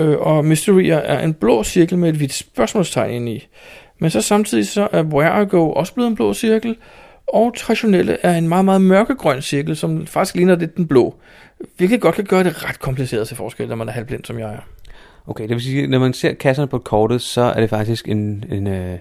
øh, 0.00 0.18
og 0.18 0.44
mystery 0.44 0.82
er 0.92 1.18
en 1.18 1.34
blå 1.34 1.64
cirkel 1.64 1.98
med 1.98 2.08
et 2.08 2.14
hvidt 2.14 2.32
spørgsmålstegn 2.32 3.10
ind 3.10 3.28
i. 3.28 3.48
Men 3.98 4.10
så 4.10 4.20
samtidig 4.20 4.68
så 4.68 4.88
er 4.92 5.02
Where 5.02 5.42
I 5.42 5.46
Go 5.46 5.70
også 5.70 5.94
blevet 5.94 6.10
en 6.10 6.16
blå 6.16 6.34
cirkel, 6.34 6.76
og 7.28 7.54
traditionelle 7.56 8.16
er 8.22 8.38
en 8.38 8.48
meget, 8.48 8.64
meget 8.64 8.80
mørkegrøn 8.80 9.42
cirkel, 9.42 9.76
som 9.76 10.06
faktisk 10.06 10.34
ligner 10.36 10.56
lidt 10.56 10.76
den 10.76 10.86
blå. 10.86 11.14
Hvilket 11.76 12.00
godt 12.00 12.14
kan 12.14 12.24
gøre 12.24 12.44
det 12.44 12.64
ret 12.68 12.78
kompliceret 12.78 13.28
til 13.28 13.36
forskel, 13.36 13.68
når 13.68 13.76
man 13.76 13.88
er 13.88 13.92
halvblind, 13.92 14.24
som 14.24 14.38
jeg 14.38 14.52
er. 14.52 14.60
Okay, 15.26 15.42
det 15.42 15.50
vil 15.50 15.62
sige, 15.62 15.86
når 15.86 15.98
man 15.98 16.12
ser 16.12 16.32
kasserne 16.32 16.68
på 16.68 16.78
kortet, 16.78 17.22
så 17.22 17.40
er 17.40 17.60
det 17.60 17.70
faktisk 17.70 18.08
en, 18.08 18.44
en, 18.50 18.66
øh, 18.66 18.98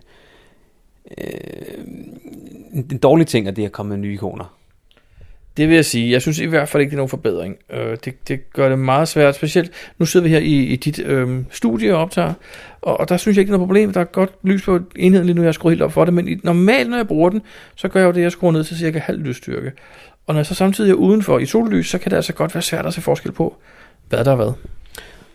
en, 2.74 2.88
en 2.92 2.98
dårlig 2.98 3.28
ting, 3.28 3.48
at 3.48 3.56
det 3.56 3.66
er 3.66 3.70
kommet 3.70 4.00
med 4.00 4.08
nye 4.08 4.14
ikoner. 4.14 4.56
Det 5.58 5.68
vil 5.68 5.76
jeg 5.76 5.86
sige. 5.86 6.12
Jeg 6.12 6.22
synes 6.22 6.40
i 6.40 6.46
hvert 6.46 6.70
fald 6.70 6.82
ikke, 6.82 6.90
det 6.90 6.96
er 6.96 6.98
nogen 6.98 7.10
forbedring. 7.10 7.56
Øh, 7.70 7.98
det, 8.06 8.28
det 8.28 8.54
gør 8.54 8.70
det 8.70 8.80
meget 8.80 9.08
svært. 9.08 9.36
Specielt, 9.36 9.72
nu 9.98 10.06
sidder 10.06 10.24
vi 10.24 10.30
her 10.30 10.40
i, 10.40 10.64
i 10.64 10.76
dit 10.76 11.00
øh, 11.00 11.44
studie 11.52 11.96
og 11.96 12.02
optager, 12.02 12.34
og, 12.82 13.00
og 13.00 13.10
der 13.10 13.18
synes 13.18 13.38
jeg 13.38 13.42
ikke, 13.42 13.50
der 13.50 13.54
er 13.54 13.58
noget 13.58 13.68
problem. 13.68 13.94
Der 13.94 14.00
er 14.00 14.06
godt 14.06 14.32
lys 14.44 14.66
på 14.66 14.80
enheden 14.96 15.26
lige 15.26 15.36
nu, 15.36 15.42
jeg 15.42 15.48
har 15.48 15.52
skruet 15.52 15.72
helt 15.72 15.82
op 15.82 15.92
for 15.92 16.06
det, 16.06 16.14
men 16.14 16.28
i, 16.28 16.36
normalt, 16.44 16.90
når 16.90 16.98
jeg 16.98 17.08
bruger 17.08 17.30
den, 17.30 17.42
så 17.76 17.88
gør 17.88 18.00
jeg 18.00 18.08
jo 18.08 18.12
det, 18.12 18.22
jeg 18.22 18.32
skruer 18.32 18.52
ned 18.52 18.64
til 18.64 18.78
cirka 18.78 19.00
halv 19.00 19.20
lysstyrke. 19.20 19.72
Og 20.28 20.34
når 20.34 20.40
jeg 20.40 20.46
så 20.46 20.56
samtidig 20.56 20.92
er 20.92 20.96
udenfor 20.96 21.40
i 21.40 21.46
sollys, 21.46 21.90
så 21.90 21.98
kan 21.98 22.10
det 22.10 22.16
altså 22.16 22.34
godt 22.34 22.56
være 22.56 22.62
svært 22.62 22.86
at 22.86 22.94
se 22.94 23.02
forskel 23.02 23.32
på, 23.32 23.56
hvad 24.10 24.26
der 24.26 24.32
er 24.32 24.36
hvad. 24.36 24.54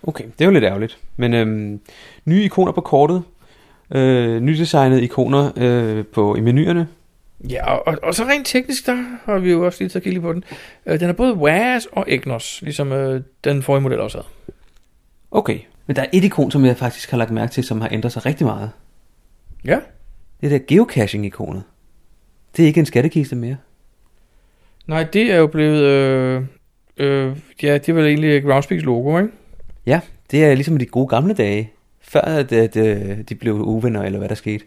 Okay, 0.02 0.24
det 0.24 0.40
er 0.40 0.44
jo 0.44 0.50
lidt 0.50 0.64
ærgerligt. 0.64 0.98
Men 1.16 1.34
øhm, 1.34 1.80
nye 2.24 2.44
ikoner 2.44 2.72
på 2.72 2.80
kortet, 2.80 3.22
øh, 3.94 4.40
nydesignede 4.40 5.02
ikoner 5.02 5.52
øh, 5.56 6.04
på, 6.06 6.34
i 6.34 6.40
menuerne. 6.40 6.88
Ja, 7.50 7.74
og, 7.74 7.86
og, 7.86 7.98
og 8.02 8.14
så 8.14 8.24
rent 8.24 8.46
teknisk, 8.46 8.86
der 8.86 9.04
har 9.24 9.38
vi 9.38 9.50
jo 9.50 9.66
også 9.66 9.78
lige 9.80 9.88
taget 9.88 10.02
kigge 10.04 10.20
på 10.20 10.32
den. 10.32 10.44
Øh, 10.86 11.00
den 11.00 11.08
er 11.08 11.12
både 11.12 11.34
WAS 11.34 11.86
og 11.92 12.04
EGNOS, 12.08 12.62
ligesom 12.62 12.92
øh, 12.92 13.22
den 13.44 13.62
forrige 13.62 13.82
model 13.82 14.00
også 14.00 14.18
havde. 14.18 14.28
Okay, 15.30 15.58
men 15.86 15.96
der 15.96 16.02
er 16.02 16.06
et 16.12 16.24
ikon, 16.24 16.50
som 16.50 16.64
jeg 16.64 16.76
faktisk 16.76 17.10
har 17.10 17.18
lagt 17.18 17.30
mærke 17.30 17.52
til, 17.52 17.64
som 17.64 17.80
har 17.80 17.88
ændret 17.92 18.12
sig 18.12 18.26
rigtig 18.26 18.46
meget. 18.46 18.70
Ja, 19.64 19.78
Det 20.40 20.52
er 20.52 20.58
der 20.58 20.64
geocaching-ikonet. 20.66 21.62
Det 22.56 22.62
er 22.62 22.66
ikke 22.66 22.80
en 22.80 22.86
skattekiste 22.86 23.36
mere. 23.36 23.56
nej, 24.86 25.02
det 25.04 25.32
er 25.32 25.36
jo 25.36 25.46
blevet... 25.46 25.80
Øh, 25.82 26.42
øh, 26.96 27.36
ja, 27.62 27.74
det 27.74 27.88
er 27.88 27.92
vel 27.92 28.06
egentlig 28.06 28.42
Groundspeaks 28.42 28.84
logo, 28.84 29.18
ikke? 29.18 29.30
Ja, 29.90 30.00
det 30.31 30.44
er 30.44 30.55
ligesom 30.55 30.76
de 30.76 30.87
gode 30.87 31.09
gamle 31.09 31.35
dage. 31.35 31.72
Før 32.00 32.20
at, 32.20 32.53
at, 32.53 32.76
at 32.76 33.29
de 33.29 33.35
blev 33.35 33.55
uvenner, 33.55 34.03
eller 34.03 34.18
hvad 34.18 34.29
der 34.29 34.35
skete. 34.35 34.64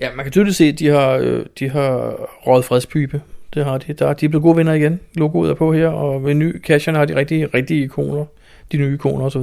Ja, 0.00 0.08
man 0.16 0.24
kan 0.24 0.32
tydeligt 0.32 0.56
se, 0.56 0.64
at 0.64 0.78
de 0.78 0.88
har, 0.88 1.10
øh, 1.10 1.46
de 1.58 1.70
har 1.70 2.16
røget 2.46 2.64
fredspybe. 2.64 3.22
Det 3.54 3.64
har 3.64 3.78
de. 3.78 3.92
Der, 3.92 4.12
de 4.12 4.24
er 4.26 4.28
blevet 4.28 4.42
gode 4.42 4.56
venner 4.56 4.72
igen. 4.72 5.00
Logoet 5.14 5.50
er 5.50 5.54
på 5.54 5.72
her, 5.72 5.88
og 5.88 6.24
ved 6.24 6.34
ny 6.34 6.62
casherne 6.62 6.98
har 6.98 7.04
de 7.04 7.16
rigtige, 7.16 7.46
rigtige 7.46 7.84
ikoner. 7.84 8.24
De 8.72 8.76
nye 8.76 8.94
ikoner 8.94 9.24
osv. 9.24 9.42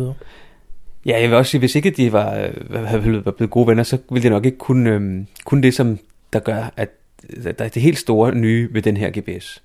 Ja, 1.05 1.21
jeg 1.21 1.29
vil 1.29 1.37
også 1.37 1.51
sige, 1.51 1.59
hvis 1.59 1.75
ikke 1.75 1.89
de 1.89 2.11
var, 2.11 2.35
øh, 2.69 3.25
var 3.25 3.31
blevet 3.31 3.51
gode 3.51 3.67
venner, 3.67 3.83
så 3.83 3.97
ville 4.11 4.23
de 4.23 4.29
nok 4.29 4.45
ikke 4.45 4.57
kunne, 4.57 4.89
øhm, 4.89 5.27
kunne 5.45 5.63
det, 5.63 5.73
som 5.73 5.99
der 6.33 6.39
gør, 6.39 6.73
at 6.77 6.89
der 7.43 7.65
er 7.65 7.69
det 7.69 7.81
helt 7.81 7.97
store 7.97 8.35
nye 8.35 8.69
ved 8.71 8.81
den 8.81 8.97
her 8.97 9.11
GPS. 9.19 9.63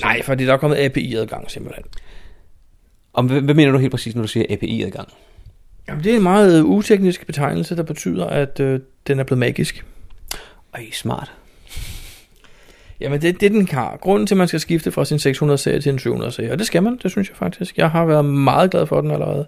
Nej, 0.00 0.22
fordi 0.22 0.46
der 0.46 0.52
er 0.52 0.56
kommet 0.56 0.76
API-adgang 0.76 1.50
simpelthen. 1.50 1.84
Om, 3.16 3.26
hvad, 3.26 3.40
hvad 3.40 3.54
mener 3.54 3.72
du 3.72 3.78
helt 3.78 3.90
præcis, 3.90 4.14
når 4.14 4.22
du 4.22 4.28
siger 4.28 4.46
API-adgang? 4.50 5.08
Jamen, 5.88 6.04
det 6.04 6.12
er 6.12 6.16
en 6.16 6.22
meget 6.22 6.58
øh, 6.58 6.64
uteknisk 6.64 7.26
betegnelse, 7.26 7.76
der 7.76 7.82
betyder, 7.82 8.26
at 8.26 8.60
øh, 8.60 8.80
den 9.06 9.20
er 9.20 9.24
blevet 9.24 9.38
magisk. 9.38 9.84
Ej, 10.74 10.90
smart. 10.92 11.32
Jamen, 13.00 13.22
det, 13.22 13.40
det 13.40 13.52
den 13.52 13.68
har. 13.68 13.96
Grunden 13.96 14.26
til, 14.26 14.34
at 14.34 14.38
man 14.38 14.48
skal 14.48 14.60
skifte 14.60 14.92
fra 14.92 15.04
sin 15.04 15.16
600-serie 15.16 15.80
til 15.80 15.92
en 15.92 15.98
700-serie, 15.98 16.52
og 16.52 16.58
det 16.58 16.66
skal 16.66 16.82
man, 16.82 16.98
det 17.02 17.10
synes 17.10 17.28
jeg 17.28 17.36
faktisk. 17.36 17.78
Jeg 17.78 17.90
har 17.90 18.04
været 18.04 18.24
meget 18.24 18.70
glad 18.70 18.86
for 18.86 19.00
den 19.00 19.10
allerede. 19.10 19.46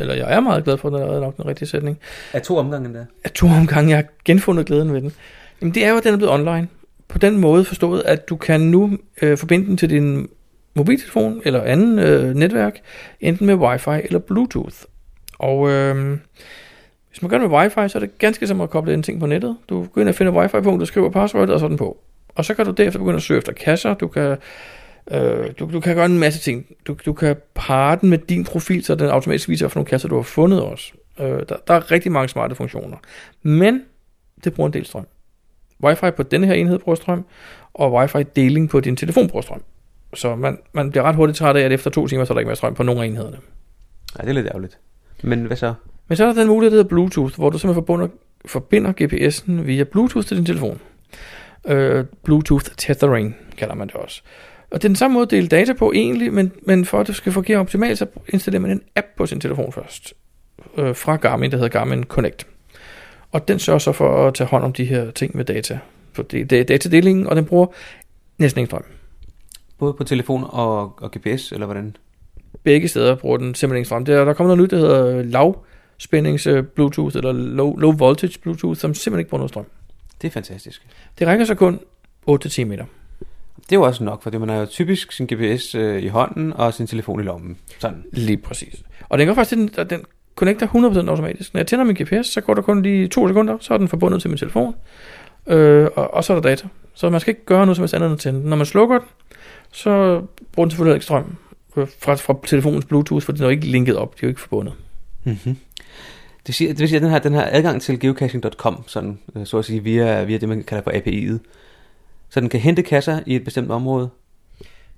Eller 0.00 0.14
jeg 0.14 0.34
er 0.34 0.40
meget 0.40 0.64
glad 0.64 0.78
for 0.78 0.90
den 0.90 0.98
allerede, 0.98 1.20
nok 1.20 1.36
den 1.36 1.46
rigtige 1.46 1.68
sætning. 1.68 1.98
Er 2.32 2.38
to 2.38 2.56
omgange 2.56 2.94
der? 2.94 3.04
Af 3.24 3.30
to 3.30 3.46
omgange, 3.46 3.90
jeg 3.90 3.98
har 3.98 4.04
genfundet 4.24 4.66
glæden 4.66 4.92
ved 4.92 5.00
den. 5.00 5.12
Jamen, 5.60 5.74
det 5.74 5.84
er 5.84 5.90
jo, 5.90 5.96
at 5.96 6.04
den 6.04 6.12
er 6.12 6.16
blevet 6.16 6.34
online. 6.34 6.68
På 7.08 7.18
den 7.18 7.38
måde 7.38 7.64
forstået, 7.64 8.02
at 8.06 8.28
du 8.28 8.36
kan 8.36 8.60
nu 8.60 8.98
øh, 9.22 9.38
forbinde 9.38 9.66
den 9.66 9.76
til 9.76 9.90
din 9.90 10.28
mobiltelefon 10.74 11.42
eller 11.44 11.62
anden 11.62 11.98
øh, 11.98 12.34
netværk, 12.34 12.80
enten 13.20 13.46
med 13.46 13.54
wifi 13.54 13.90
eller 14.04 14.18
bluetooth. 14.18 14.76
Og 15.38 15.70
øh, 15.70 16.18
hvis 17.08 17.22
man 17.22 17.28
gør 17.28 17.38
det 17.38 17.50
med 17.50 17.58
wifi, 17.58 17.88
så 17.88 17.98
er 17.98 18.00
det 18.00 18.18
ganske 18.18 18.46
som 18.46 18.60
at 18.60 18.70
koble 18.70 18.94
en 18.94 19.02
ting 19.02 19.20
på 19.20 19.26
nettet. 19.26 19.56
Du 19.68 19.84
går 19.84 20.00
ind 20.00 20.08
og 20.08 20.14
finder 20.14 20.32
wifi-punktet, 20.32 20.88
skriver 20.88 21.10
password 21.10 21.50
og 21.50 21.60
sådan 21.60 21.76
på. 21.76 21.98
Og 22.34 22.44
så 22.44 22.54
kan 22.54 22.64
du 22.64 22.70
derefter 22.70 22.98
begynde 22.98 23.16
at 23.16 23.22
søge 23.22 23.38
efter 23.38 23.52
kasser. 23.52 23.94
Du 23.94 24.08
kan, 24.08 24.36
øh, 25.10 25.50
du, 25.58 25.70
du 25.72 25.80
kan 25.80 25.94
gøre 25.94 26.06
en 26.06 26.18
masse 26.18 26.40
ting. 26.40 26.66
Du, 26.86 26.96
du 27.06 27.12
kan 27.12 27.36
parre 27.54 27.98
den 28.00 28.10
med 28.10 28.18
din 28.18 28.44
profil, 28.44 28.84
så 28.84 28.94
den 28.94 29.08
automatisk 29.08 29.48
viser, 29.48 29.68
hvilke 29.68 29.88
kasser 29.88 30.08
du 30.08 30.16
har 30.16 30.22
fundet 30.22 30.62
også. 30.62 30.92
Øh, 31.20 31.26
der, 31.26 31.56
der 31.66 31.74
er 31.74 31.90
rigtig 31.90 32.12
mange 32.12 32.28
smarte 32.28 32.54
funktioner. 32.54 32.96
Men 33.42 33.82
det 34.44 34.54
bruger 34.54 34.68
en 34.68 34.72
del 34.72 34.86
strøm. 34.86 35.06
Wi-Fi 35.84 36.10
på 36.10 36.22
denne 36.22 36.46
her 36.46 36.54
enhed 36.54 36.78
bruger 36.78 36.96
strøm, 36.96 37.24
og 37.74 38.02
Wi-Fi-deling 38.02 38.68
på 38.68 38.80
din 38.80 38.96
telefon 38.96 39.28
bruger 39.28 39.42
strøm. 39.42 39.62
Så 40.14 40.36
man, 40.36 40.58
man 40.72 40.90
bliver 40.90 41.02
ret 41.02 41.14
hurtigt 41.14 41.38
træt 41.38 41.56
af, 41.56 41.60
at 41.60 41.72
efter 41.72 41.90
to 41.90 42.06
timer, 42.06 42.24
så 42.24 42.32
er 42.32 42.34
der 42.34 42.40
ikke 42.40 42.48
mere 42.48 42.56
strøm 42.56 42.74
på 42.74 42.82
nogen 42.82 43.02
af 43.02 43.06
enhederne. 43.06 43.36
Ja, 44.18 44.22
det 44.22 44.28
er 44.28 44.34
lidt 44.34 44.46
ærgerligt. 44.46 44.78
Men 45.22 45.44
hvad 45.44 45.56
så? 45.56 45.74
Men 46.08 46.16
så 46.16 46.24
er 46.24 46.32
der 46.32 46.34
den 46.34 46.48
mulighed, 46.48 46.70
der 46.70 46.76
hedder 46.76 46.88
Bluetooth, 46.88 47.34
hvor 47.34 47.50
du 47.50 47.58
simpelthen 47.58 47.86
forbinder, 47.86 48.08
forbinder 48.46 48.92
GPS'en 49.00 49.52
via 49.52 49.84
Bluetooth 49.84 50.26
til 50.26 50.36
din 50.36 50.46
telefon. 50.46 50.80
Øh, 51.66 52.04
Bluetooth 52.24 52.64
tethering 52.76 53.36
kalder 53.56 53.74
man 53.74 53.88
det 53.88 53.96
også. 53.96 54.22
Og 54.70 54.82
det 54.82 54.84
er 54.84 54.88
den 54.88 54.96
samme 54.96 55.14
måde 55.14 55.22
at 55.22 55.30
dele 55.30 55.48
data 55.48 55.72
på 55.72 55.92
egentlig, 55.92 56.32
men, 56.32 56.52
men 56.62 56.84
for 56.84 57.00
at 57.00 57.06
det 57.06 57.16
skal 57.16 57.32
fungere 57.32 57.58
optimalt, 57.58 57.98
så 57.98 58.06
installerer 58.28 58.62
man 58.62 58.70
en 58.70 58.82
app 58.96 59.06
på 59.16 59.26
sin 59.26 59.40
telefon 59.40 59.72
først. 59.72 60.14
Øh, 60.76 60.96
fra 60.96 61.16
Garmin, 61.16 61.50
der 61.50 61.56
hedder 61.56 61.78
Garmin 61.78 62.04
Connect. 62.04 62.46
Og 63.32 63.48
den 63.48 63.58
sørger 63.58 63.78
så 63.78 63.92
for 63.92 64.28
at 64.28 64.34
tage 64.34 64.48
hånd 64.48 64.64
om 64.64 64.72
de 64.72 64.84
her 64.84 65.10
ting 65.10 65.36
med 65.36 65.44
data. 65.44 65.78
For 66.12 66.22
det, 66.22 66.50
det 66.50 66.60
er 66.60 66.64
datadelingen, 66.64 67.26
og 67.26 67.36
den 67.36 67.44
bruger 67.44 67.66
næsten 68.38 68.58
ingen 68.58 68.68
strøm. 68.68 68.84
Både 69.78 69.92
på 69.92 70.04
telefon 70.04 70.44
og, 70.48 71.02
og 71.02 71.10
GPS, 71.10 71.52
eller 71.52 71.66
hvordan? 71.66 71.96
Begge 72.62 72.88
steder 72.88 73.14
bruger 73.14 73.36
den 73.36 73.54
simpelthen 73.54 73.84
strøm. 73.84 74.04
Der, 74.04 74.24
der 74.24 74.32
kommer 74.32 74.56
noget 74.56 74.62
nyt, 74.62 74.70
der 74.70 74.86
hedder 74.86 75.22
lavspændings 75.22 76.46
øh, 76.46 76.64
Bluetooth, 76.64 77.16
eller 77.16 77.32
low, 77.32 77.76
low 77.76 77.92
voltage 77.92 78.38
Bluetooth, 78.38 78.78
som 78.78 78.94
simpelthen 78.94 79.18
ikke 79.18 79.30
bruger 79.30 79.38
noget 79.38 79.50
strøm. 79.50 79.66
Det 80.22 80.28
er 80.28 80.32
fantastisk. 80.32 80.86
Det 81.18 81.26
rækker 81.26 81.44
så 81.44 81.54
kun 81.54 81.80
8-10 82.30 82.64
meter. 82.64 82.84
Det 83.56 83.72
er 83.72 83.76
jo 83.76 83.82
også 83.82 84.04
nok, 84.04 84.22
fordi 84.22 84.38
man 84.38 84.48
har 84.48 84.56
jo 84.56 84.66
typisk 84.66 85.12
sin 85.12 85.26
GPS 85.26 85.74
øh, 85.74 86.02
i 86.02 86.08
hånden 86.08 86.52
og 86.52 86.74
sin 86.74 86.86
telefon 86.86 87.20
i 87.20 87.22
lommen. 87.22 87.56
Sådan. 87.78 88.04
Lige 88.12 88.36
præcis. 88.36 88.82
Og 89.08 89.18
den 89.18 89.26
gør 89.26 89.34
faktisk, 89.34 89.76
den, 89.76 89.88
den 89.90 90.04
connecter 90.36 90.66
100% 90.66 91.08
automatisk. 91.10 91.54
Når 91.54 91.58
jeg 91.58 91.66
tænder 91.66 91.84
min 91.84 91.96
GPS, 92.02 92.26
så 92.26 92.40
går 92.40 92.54
der 92.54 92.62
kun 92.62 92.82
lige 92.82 93.08
to 93.08 93.28
sekunder, 93.28 93.56
så 93.60 93.74
er 93.74 93.78
den 93.78 93.88
forbundet 93.88 94.20
til 94.20 94.30
min 94.30 94.38
telefon, 94.38 94.74
øh, 95.46 95.88
og, 95.96 96.14
og 96.14 96.24
så 96.24 96.32
er 96.32 96.40
der 96.40 96.48
data. 96.48 96.68
Så 96.94 97.10
man 97.10 97.20
skal 97.20 97.30
ikke 97.30 97.44
gøre 97.44 97.66
noget 97.66 97.76
som 97.76 97.82
helst 97.82 97.94
andet 97.94 98.06
end 98.06 98.14
at 98.14 98.20
tænde 98.20 98.40
den. 98.40 98.48
Når 98.48 98.56
man 98.56 98.66
slukker 98.66 98.98
den, 98.98 99.08
så 99.74 100.22
bruger 100.52 100.64
den 100.66 100.70
selvfølgelig 100.70 100.94
ikke 100.94 101.04
strøm 101.04 101.36
fra, 101.74 102.14
fra 102.14 102.38
telefonens 102.46 102.84
Bluetooth, 102.84 103.24
for 103.24 103.32
den 103.32 103.42
er 103.42 103.46
jo 103.46 103.50
ikke 103.50 103.66
linket 103.66 103.96
op, 103.96 104.14
de 104.14 104.18
er 104.18 104.26
jo 104.26 104.28
ikke 104.28 104.40
forbundet. 104.40 104.74
Mm-hmm. 105.24 105.56
Det, 106.46 106.54
siger, 106.54 106.68
det 106.72 106.80
vil 106.80 106.88
sige, 106.88 106.96
at 106.96 107.02
den 107.02 107.10
her, 107.10 107.18
den 107.18 107.32
her 107.32 107.48
adgang 107.50 107.82
til 107.82 108.00
geocaching.com, 108.00 108.84
sådan, 108.86 109.18
øh, 109.36 109.46
så 109.46 109.58
at 109.58 109.64
sige, 109.64 109.82
via, 109.82 110.24
via 110.24 110.38
det, 110.38 110.48
man 110.48 110.62
kalder 110.62 110.82
for 110.82 110.90
API'et, 110.90 111.38
så 112.28 112.40
den 112.40 112.48
kan 112.48 112.60
hente 112.60 112.82
kasser 112.82 113.20
i 113.26 113.36
et 113.36 113.44
bestemt 113.44 113.70
område. 113.70 114.10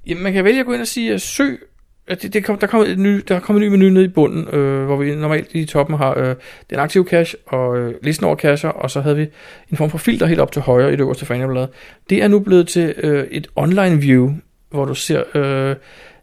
Jamen, 0.06 0.22
man 0.22 0.32
kan 0.32 0.44
vælge 0.44 0.60
at 0.60 0.66
gå 0.66 0.72
ind 0.72 0.80
og 0.80 0.86
sige, 0.86 1.14
at 1.14 1.20
søg, 1.20 1.60
at 2.06 2.22
det, 2.22 2.32
det 2.32 2.44
kom, 2.44 2.58
der, 2.58 2.66
kommer 2.66 2.86
et 2.86 2.98
ny, 2.98 3.24
der 3.28 3.40
kommer 3.40 3.62
en 3.62 3.68
ny 3.68 3.70
menu 3.70 3.90
ned 3.90 4.02
i 4.02 4.08
bunden, 4.08 4.54
øh, 4.54 4.84
hvor 4.84 4.96
vi 4.96 5.14
normalt 5.14 5.48
i 5.54 5.64
toppen 5.64 5.96
har 5.96 6.18
øh, 6.18 6.34
den 6.70 6.78
aktive 6.78 7.04
cache 7.04 7.38
og 7.46 7.78
øh, 7.78 7.94
listen 8.02 8.26
over 8.26 8.36
cacher, 8.36 8.68
og 8.68 8.90
så 8.90 9.00
havde 9.00 9.16
vi 9.16 9.26
en 9.70 9.76
form 9.76 9.90
for 9.90 9.98
filter 9.98 10.26
helt 10.26 10.40
op 10.40 10.52
til 10.52 10.62
højre 10.62 10.88
i 10.88 10.92
det 10.92 11.00
øverste 11.00 11.26
fangeblad. 11.26 11.66
Det 12.10 12.22
er 12.22 12.28
nu 12.28 12.38
blevet 12.38 12.68
til 12.68 12.94
øh, 12.96 13.26
et 13.30 13.46
online 13.56 14.00
view, 14.00 14.34
hvor 14.70 14.85
du 14.85 14.94
ser 14.94 15.22
øh, 15.35 15.76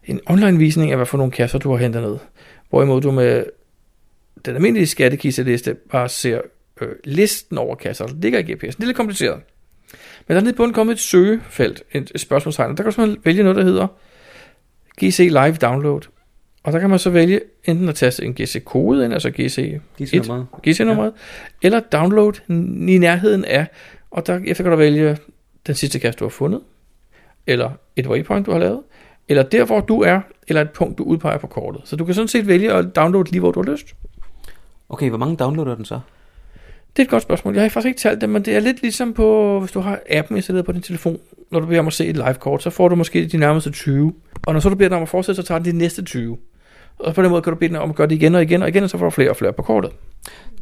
en 0.04 0.20
online 0.26 0.58
visning 0.58 0.90
af, 0.90 0.96
hvad 0.96 1.06
for 1.06 1.18
nogle 1.18 1.32
kasser 1.32 1.58
du 1.58 1.70
har 1.70 1.76
hentet 1.76 2.02
ned. 2.02 2.18
Hvorimod 2.70 3.00
du 3.00 3.10
med 3.10 3.44
den 4.44 4.54
almindelige 4.54 4.86
skattekisteliste 4.86 5.74
bare 5.74 6.08
ser 6.08 6.40
øh, 6.80 6.88
listen 7.04 7.58
over 7.58 7.74
kasser, 7.74 8.06
der 8.06 8.14
ligger 8.14 8.38
i 8.38 8.42
GPS'en. 8.42 8.70
Det 8.70 8.80
er 8.80 8.86
lidt 8.86 8.96
kompliceret. 8.96 9.40
Men 10.28 10.34
der 10.34 10.40
er 10.40 10.44
nede 10.44 10.56
bunden 10.56 10.74
kommet 10.74 10.92
et 10.92 11.00
søgefelt, 11.00 11.82
et 11.92 12.12
spørgsmålstegn, 12.16 12.70
der 12.70 12.76
kan 12.76 12.84
du 12.84 12.90
simpelthen 12.90 13.24
vælge 13.24 13.42
noget, 13.42 13.56
der 13.56 13.64
hedder 13.64 13.86
GC 15.00 15.18
Live 15.18 15.54
Download. 15.54 16.00
Og 16.62 16.72
der 16.72 16.78
kan 16.78 16.90
man 16.90 16.98
så 16.98 17.10
vælge 17.10 17.40
enten 17.64 17.88
at 17.88 17.94
taste 17.94 18.24
en 18.24 18.34
GC-kode 18.34 19.04
ind, 19.04 19.12
altså 19.12 19.30
GC, 19.30 19.80
GC-nummeret. 20.02 20.46
GC-nummeret, 20.66 21.12
ja. 21.62 21.66
eller 21.66 21.80
download 21.80 22.32
i 22.88 22.98
nærheden 22.98 23.44
af, 23.44 23.66
og 24.10 24.26
der 24.26 24.40
efter 24.46 24.64
kan 24.64 24.70
du 24.70 24.78
vælge 24.78 25.16
den 25.66 25.74
sidste 25.74 25.98
kasse, 25.98 26.18
du 26.18 26.24
har 26.24 26.30
fundet, 26.30 26.60
eller 27.46 27.70
et 27.96 28.06
waypoint, 28.06 28.46
du 28.46 28.52
har 28.52 28.58
lavet, 28.58 28.80
eller 29.28 29.42
der, 29.42 29.64
hvor 29.64 29.80
du 29.80 30.00
er, 30.00 30.20
eller 30.48 30.62
et 30.62 30.70
punkt, 30.70 30.98
du 30.98 31.04
udpeger 31.04 31.38
på 31.38 31.46
kortet. 31.46 31.82
Så 31.84 31.96
du 31.96 32.04
kan 32.04 32.14
sådan 32.14 32.28
set 32.28 32.46
vælge 32.46 32.72
at 32.72 32.96
downloade 32.96 33.30
lige, 33.30 33.40
hvor 33.40 33.52
du 33.52 33.62
har 33.62 33.72
lyst. 33.72 33.94
Okay, 34.88 35.08
hvor 35.08 35.18
mange 35.18 35.36
downloader 35.36 35.74
den 35.74 35.84
så? 35.84 36.00
Det 36.96 37.02
er 37.02 37.04
et 37.04 37.10
godt 37.10 37.22
spørgsmål. 37.22 37.54
Jeg 37.54 37.62
har 37.62 37.68
faktisk 37.68 37.88
ikke 37.88 38.00
talt 38.00 38.20
det, 38.20 38.28
men 38.28 38.44
det 38.44 38.56
er 38.56 38.60
lidt 38.60 38.82
ligesom 38.82 39.12
på, 39.12 39.58
hvis 39.60 39.72
du 39.72 39.80
har 39.80 40.00
appen 40.10 40.36
installeret 40.36 40.66
på 40.66 40.72
din 40.72 40.82
telefon. 40.82 41.18
Når 41.50 41.60
du 41.60 41.66
beder 41.66 41.80
om 41.80 41.86
at 41.86 41.92
se 41.92 42.06
et 42.06 42.16
live-kort, 42.16 42.62
så 42.62 42.70
får 42.70 42.88
du 42.88 42.94
måske 42.96 43.26
de 43.26 43.36
nærmeste 43.36 43.70
20. 43.70 44.12
Og 44.46 44.52
når 44.52 44.60
så 44.60 44.68
du 44.68 44.74
beder 44.74 44.88
den 44.88 44.96
om 44.96 45.02
at 45.02 45.08
fortsætte, 45.08 45.42
så 45.42 45.46
tager 45.46 45.58
den 45.58 45.72
de 45.72 45.78
næste 45.78 46.02
20. 46.02 46.38
Og 46.98 47.14
på 47.14 47.22
den 47.22 47.30
måde 47.30 47.42
kan 47.42 47.52
du 47.52 47.58
bede 47.58 47.68
den 47.68 47.76
om 47.76 47.90
at 47.90 47.96
gøre 47.96 48.06
det 48.06 48.14
igen 48.14 48.34
og 48.34 48.42
igen 48.42 48.62
og 48.62 48.68
igen, 48.68 48.82
og 48.82 48.90
så 48.90 48.98
får 48.98 49.04
du 49.04 49.10
flere 49.10 49.30
og 49.30 49.36
flere 49.36 49.52
på 49.52 49.62
kortet. 49.62 49.90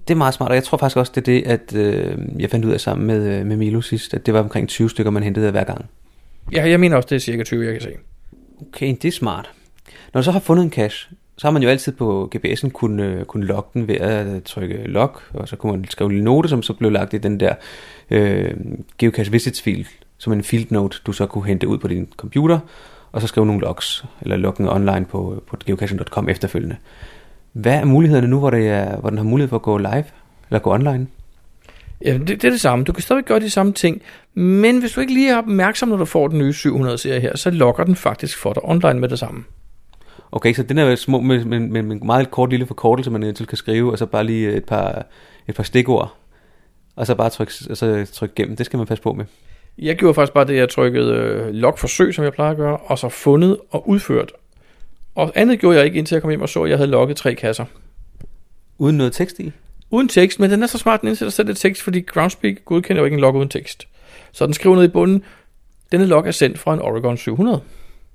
Det 0.08 0.14
er 0.14 0.18
meget 0.18 0.34
smart, 0.34 0.50
og 0.50 0.54
jeg 0.54 0.64
tror 0.64 0.78
faktisk 0.78 0.96
også, 0.96 1.12
det 1.14 1.20
er 1.20 1.24
det, 1.24 1.46
at 1.46 1.74
øh, 1.76 2.18
jeg 2.38 2.50
fandt 2.50 2.64
ud 2.64 2.70
af 2.70 2.80
sammen 2.80 3.06
med, 3.06 3.38
øh, 3.38 3.46
med 3.46 3.56
Milo 3.56 3.80
sidst, 3.80 4.14
at 4.14 4.26
det 4.26 4.34
var 4.34 4.40
omkring 4.40 4.68
20 4.68 4.90
stykker, 4.90 5.10
man 5.10 5.22
hentede 5.22 5.50
hver 5.50 5.64
gang. 5.64 5.86
Ja, 6.52 6.68
jeg 6.68 6.80
mener 6.80 6.96
også, 6.96 7.06
det 7.08 7.16
er 7.16 7.20
cirka 7.20 7.44
20, 7.44 7.64
jeg 7.64 7.72
kan 7.72 7.82
se. 7.82 7.92
Okay, 8.60 8.96
det 9.02 9.08
er 9.08 9.12
smart. 9.12 9.50
Når 10.14 10.20
du 10.20 10.24
så 10.24 10.32
har 10.32 10.40
fundet 10.40 10.64
en 10.64 10.70
cache, 10.70 11.08
så 11.38 11.46
har 11.46 11.52
man 11.52 11.62
jo 11.62 11.68
altid 11.68 11.92
på 11.92 12.30
GPS'en 12.36 12.70
kunne, 12.70 13.24
kunne 13.24 13.46
logge 13.46 13.70
den 13.74 13.88
ved 13.88 13.94
at 13.94 14.42
trykke 14.42 14.84
log, 14.84 15.16
og 15.30 15.48
så 15.48 15.56
kunne 15.56 15.72
man 15.72 15.84
skrive 15.84 16.06
en 16.06 16.12
lille 16.12 16.24
note, 16.24 16.48
som 16.48 16.62
så 16.62 16.72
blev 16.72 16.92
lagt 16.92 17.14
i 17.14 17.18
den 17.18 17.40
der 17.40 17.54
øh, 18.10 18.54
geocache 18.98 19.32
visits 19.32 19.62
fil, 19.62 19.88
som 20.18 20.32
en 20.32 20.42
field 20.42 20.66
note, 20.70 20.98
du 21.06 21.12
så 21.12 21.26
kunne 21.26 21.46
hente 21.46 21.68
ud 21.68 21.78
på 21.78 21.88
din 21.88 22.08
computer, 22.16 22.58
og 23.12 23.20
så 23.20 23.26
skrive 23.26 23.46
nogle 23.46 23.60
logs, 23.60 24.04
eller 24.20 24.36
logge 24.36 24.72
online 24.72 25.04
på, 25.04 25.42
på 25.46 25.56
geocaching.com 25.66 26.28
efterfølgende. 26.28 26.76
Hvad 27.52 27.74
er 27.74 27.84
mulighederne 27.84 28.28
nu, 28.28 28.38
hvor, 28.38 28.50
det 28.50 28.68
er, 28.68 28.96
hvor 28.96 29.08
den 29.08 29.18
har 29.18 29.24
mulighed 29.24 29.48
for 29.48 29.56
at 29.56 29.62
gå 29.62 29.78
live, 29.78 30.04
eller 30.50 30.58
gå 30.58 30.74
online? 30.74 31.06
Ja, 32.04 32.12
det, 32.12 32.28
det 32.28 32.44
er 32.44 32.50
det 32.50 32.60
samme. 32.60 32.84
Du 32.84 32.92
kan 32.92 33.02
stadig 33.02 33.24
gøre 33.24 33.40
de 33.40 33.50
samme 33.50 33.72
ting, 33.72 34.02
men 34.34 34.80
hvis 34.80 34.92
du 34.92 35.00
ikke 35.00 35.12
lige 35.12 35.30
er 35.30 35.38
opmærksom, 35.38 35.88
når 35.88 35.96
du 35.96 36.04
får 36.04 36.28
den 36.28 36.38
nye 36.38 36.50
700-serie 36.56 37.20
her, 37.20 37.36
så 37.36 37.50
logger 37.50 37.84
den 37.84 37.96
faktisk 37.96 38.38
for 38.38 38.52
dig 38.52 38.64
online 38.64 39.00
med 39.00 39.08
det 39.08 39.18
samme. 39.18 39.44
Okay, 40.32 40.54
så 40.54 40.62
den 40.62 40.78
er 40.78 40.94
små 40.94 41.20
med, 41.20 41.44
med, 41.44 41.60
med, 41.60 41.82
med 41.82 41.96
en 41.96 42.06
meget 42.06 42.30
kort 42.30 42.50
lille 42.50 42.66
forkortelse, 42.66 43.10
man 43.10 43.22
eventuelt 43.22 43.48
kan 43.48 43.58
skrive, 43.58 43.92
og 43.92 43.98
så 43.98 44.06
bare 44.06 44.24
lige 44.24 44.52
et 44.52 44.64
par, 44.64 45.06
et 45.48 45.54
par 45.54 45.62
stikord, 45.62 46.14
og 46.96 47.06
så 47.06 47.14
bare 47.14 47.30
trykke, 47.30 47.52
så 47.52 48.06
trykke 48.12 48.34
gennem. 48.34 48.56
Det 48.56 48.66
skal 48.66 48.76
man 48.76 48.86
passe 48.86 49.02
på 49.02 49.12
med. 49.12 49.24
Jeg 49.78 49.96
gjorde 49.96 50.14
faktisk 50.14 50.32
bare 50.32 50.44
det, 50.44 50.56
jeg 50.56 50.68
trykkede 50.68 51.14
øh, 51.14 51.54
log 51.54 51.78
forsøg, 51.78 52.14
som 52.14 52.24
jeg 52.24 52.32
plejer 52.32 52.50
at 52.50 52.56
gøre, 52.56 52.76
og 52.76 52.98
så 52.98 53.08
fundet 53.08 53.58
og 53.70 53.88
udført. 53.88 54.32
Og 55.14 55.32
andet 55.34 55.60
gjorde 55.60 55.76
jeg 55.76 55.84
ikke, 55.84 55.98
indtil 55.98 56.14
jeg 56.14 56.22
kom 56.22 56.30
hjem 56.30 56.42
og 56.42 56.48
så, 56.48 56.62
at 56.62 56.70
jeg 56.70 56.78
havde 56.78 56.90
logget 56.90 57.16
tre 57.16 57.34
kasser. 57.34 57.64
Uden 58.78 58.96
noget 58.96 59.12
tekst 59.12 59.40
i? 59.40 59.52
Uden 59.92 60.08
tekst, 60.08 60.40
men 60.40 60.50
den 60.50 60.62
er 60.62 60.66
så 60.66 60.78
smart, 60.78 61.00
den 61.00 61.08
indsætter 61.08 61.30
selv 61.30 61.48
et 61.48 61.56
tekst, 61.56 61.82
fordi 61.82 62.00
Groundspeak 62.00 62.54
godkender 62.64 63.00
jo 63.00 63.04
ikke 63.04 63.14
en 63.14 63.20
log 63.20 63.34
uden 63.34 63.48
tekst. 63.48 63.88
Så 64.32 64.46
den 64.46 64.54
skriver 64.54 64.76
ned 64.76 64.84
i 64.84 64.88
bunden, 64.88 65.24
denne 65.92 66.06
log 66.06 66.26
er 66.26 66.30
sendt 66.30 66.58
fra 66.58 66.74
en 66.74 66.80
Oregon 66.80 67.16
700. 67.16 67.60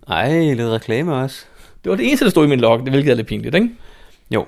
Ej, 0.07 0.53
lidt 0.53 0.69
reklame 0.69 1.15
også. 1.15 1.45
Det 1.83 1.89
var 1.89 1.95
det 1.95 2.07
eneste, 2.07 2.25
der 2.25 2.31
stod 2.31 2.45
i 2.45 2.49
min 2.49 2.59
log, 2.59 2.79
det 2.79 2.89
hvilket 2.89 3.11
er 3.11 3.15
lidt 3.15 3.27
pinligt, 3.27 3.55
ikke? 3.55 3.69
Jo. 4.31 4.45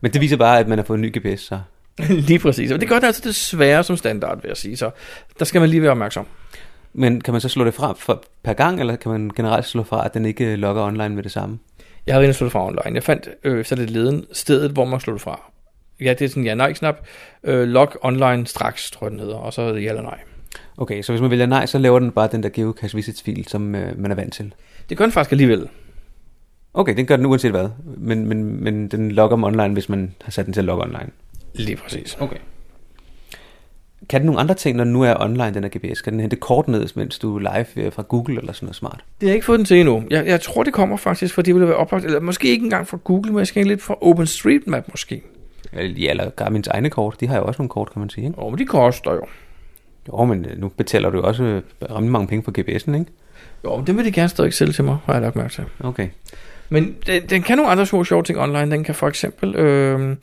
Men 0.00 0.12
det 0.12 0.20
viser 0.20 0.36
bare, 0.36 0.58
at 0.58 0.68
man 0.68 0.78
har 0.78 0.84
fået 0.84 0.98
en 0.98 1.02
ny 1.02 1.18
GPS, 1.18 1.40
så. 1.40 1.60
lige 2.28 2.38
præcis. 2.38 2.70
Og 2.70 2.80
det 2.80 2.88
gør 2.88 2.98
det 2.98 3.06
altså 3.06 3.22
desværre 3.24 3.84
som 3.84 3.96
standard, 3.96 4.42
vil 4.42 4.48
jeg 4.48 4.56
sige. 4.56 4.76
Så 4.76 4.90
der 5.38 5.44
skal 5.44 5.60
man 5.60 5.70
lige 5.70 5.82
være 5.82 5.90
opmærksom. 5.90 6.26
Men 6.92 7.20
kan 7.20 7.34
man 7.34 7.40
så 7.40 7.48
slå 7.48 7.64
det 7.64 7.74
fra 7.74 7.94
for, 7.98 8.22
per 8.42 8.52
gang, 8.52 8.80
eller 8.80 8.96
kan 8.96 9.12
man 9.12 9.30
generelt 9.36 9.66
slå 9.66 9.82
fra, 9.82 10.04
at 10.04 10.14
den 10.14 10.24
ikke 10.24 10.56
logger 10.56 10.82
online 10.82 11.08
med 11.08 11.22
det 11.22 11.32
samme? 11.32 11.58
Jeg 12.06 12.14
har 12.14 12.20
været 12.20 12.34
slå 12.34 12.44
det 12.44 12.52
fra 12.52 12.66
online. 12.66 12.94
Jeg 12.94 13.02
fandt 13.02 13.28
øh, 13.44 13.64
så 13.64 13.74
det 13.74 13.90
leden 13.90 14.24
stedet, 14.32 14.70
hvor 14.70 14.84
man 14.84 15.00
slår 15.00 15.14
det 15.14 15.22
fra. 15.22 15.40
Ja, 16.00 16.14
det 16.14 16.22
er 16.24 16.28
sådan 16.28 16.42
en 16.42 16.46
ja-nej-knap. 16.46 17.06
Øh, 17.44 17.68
log 17.68 17.92
online 18.02 18.46
straks, 18.46 18.90
tror 18.90 19.06
jeg 19.06 19.10
den 19.10 19.20
hedder, 19.20 19.36
og 19.36 19.52
så 19.52 19.62
ja 19.62 19.88
eller 19.88 20.02
nej. 20.02 20.18
Okay, 20.76 21.02
så 21.02 21.12
hvis 21.12 21.20
man 21.20 21.30
vælger 21.30 21.46
nej, 21.46 21.66
så 21.66 21.78
laver 21.78 21.98
den 21.98 22.10
bare 22.10 22.28
den 22.32 22.42
der 22.42 22.48
geocache 22.48 22.96
visits 22.96 23.22
fil, 23.22 23.48
som 23.48 23.74
øh, 23.74 23.98
man 23.98 24.10
er 24.10 24.14
vant 24.14 24.32
til. 24.32 24.54
Det 24.88 24.96
gør 24.98 25.04
den 25.04 25.12
faktisk 25.12 25.32
alligevel. 25.32 25.68
Okay, 26.74 26.96
den 26.96 27.06
gør 27.06 27.16
den 27.16 27.26
uanset 27.26 27.50
hvad, 27.50 27.68
men, 27.96 28.26
men, 28.26 28.64
men 28.64 28.88
den 28.88 29.12
logger 29.12 29.36
dem 29.36 29.44
online, 29.44 29.72
hvis 29.72 29.88
man 29.88 30.14
har 30.22 30.30
sat 30.30 30.46
den 30.46 30.52
til 30.52 30.60
at 30.60 30.64
logge 30.64 30.84
online. 30.84 31.10
Lige 31.54 31.76
præcis. 31.76 32.16
Okay. 32.20 32.36
Kan 34.08 34.20
den 34.20 34.26
nogle 34.26 34.40
andre 34.40 34.54
ting, 34.54 34.76
når 34.76 34.84
den 34.84 34.92
nu 34.92 35.02
er 35.02 35.14
online, 35.20 35.54
den 35.54 35.64
her 35.64 35.70
GPS? 35.78 36.00
Kan 36.00 36.12
den 36.12 36.20
hente 36.20 36.36
kort 36.36 36.68
ned, 36.68 36.86
mens 36.94 37.18
du 37.18 37.36
er 37.36 37.38
live 37.38 37.90
fra 37.90 38.02
Google 38.02 38.38
eller 38.38 38.52
sådan 38.52 38.66
noget 38.66 38.76
smart? 38.76 39.04
Det 39.20 39.26
har 39.26 39.28
jeg 39.28 39.34
ikke 39.34 39.46
fået 39.46 39.58
den 39.58 39.66
til 39.66 39.80
endnu. 39.80 40.04
Jeg, 40.10 40.26
jeg 40.26 40.40
tror, 40.40 40.62
det 40.62 40.72
kommer 40.72 40.96
faktisk, 40.96 41.34
fordi 41.34 41.52
det 41.52 41.60
vil 41.60 41.68
være 41.68 41.76
oplagt, 41.76 42.04
eller 42.04 42.20
måske 42.20 42.48
ikke 42.48 42.64
engang 42.64 42.86
fra 42.86 42.98
Google, 43.04 43.32
men 43.32 43.38
jeg 43.38 43.46
skal 43.46 43.66
lidt 43.66 43.82
fra 43.82 43.96
OpenStreetMap 44.00 44.88
måske. 44.90 45.22
Ja, 45.72 46.10
eller 46.10 46.30
Garmin's 46.40 46.70
egne 46.70 46.90
kort. 46.90 47.20
De 47.20 47.26
har 47.26 47.36
jo 47.36 47.44
også 47.44 47.62
nogle 47.62 47.68
kort, 47.68 47.92
kan 47.92 48.00
man 48.00 48.10
sige. 48.10 48.26
Ikke? 48.26 48.40
Jo, 48.42 48.48
men 48.48 48.58
de 48.58 48.66
koster 48.66 49.12
jo. 49.12 49.26
Jo, 50.08 50.24
men 50.24 50.44
øh, 50.44 50.60
nu 50.60 50.68
betaler 50.68 51.10
du 51.10 51.20
også 51.20 51.44
øh, 51.44 51.62
rimelig 51.82 52.12
mange 52.12 52.28
penge 52.28 52.44
for 52.44 52.58
GPS'en, 52.58 52.98
ikke? 52.98 53.12
Jo, 53.64 53.76
men 53.76 53.86
det 53.86 53.96
vil 53.96 54.04
de 54.04 54.12
gerne 54.12 54.28
stadig 54.28 54.54
sælge 54.54 54.72
til 54.72 54.84
mig, 54.84 54.96
har 55.04 55.12
jeg 55.12 55.22
lagt 55.22 55.36
mærke 55.36 55.52
til. 55.52 55.64
Okay. 55.80 56.08
Men 56.68 56.96
den, 57.06 57.22
den 57.22 57.42
kan 57.42 57.56
nogle 57.56 57.70
andre 57.72 57.86
små 57.86 58.04
sjove 58.04 58.22
ting 58.22 58.38
online. 58.38 58.70
Den 58.70 58.84
kan 58.84 58.94
for 58.94 59.08
eksempel... 59.08 59.54
Øh, 59.54 60.16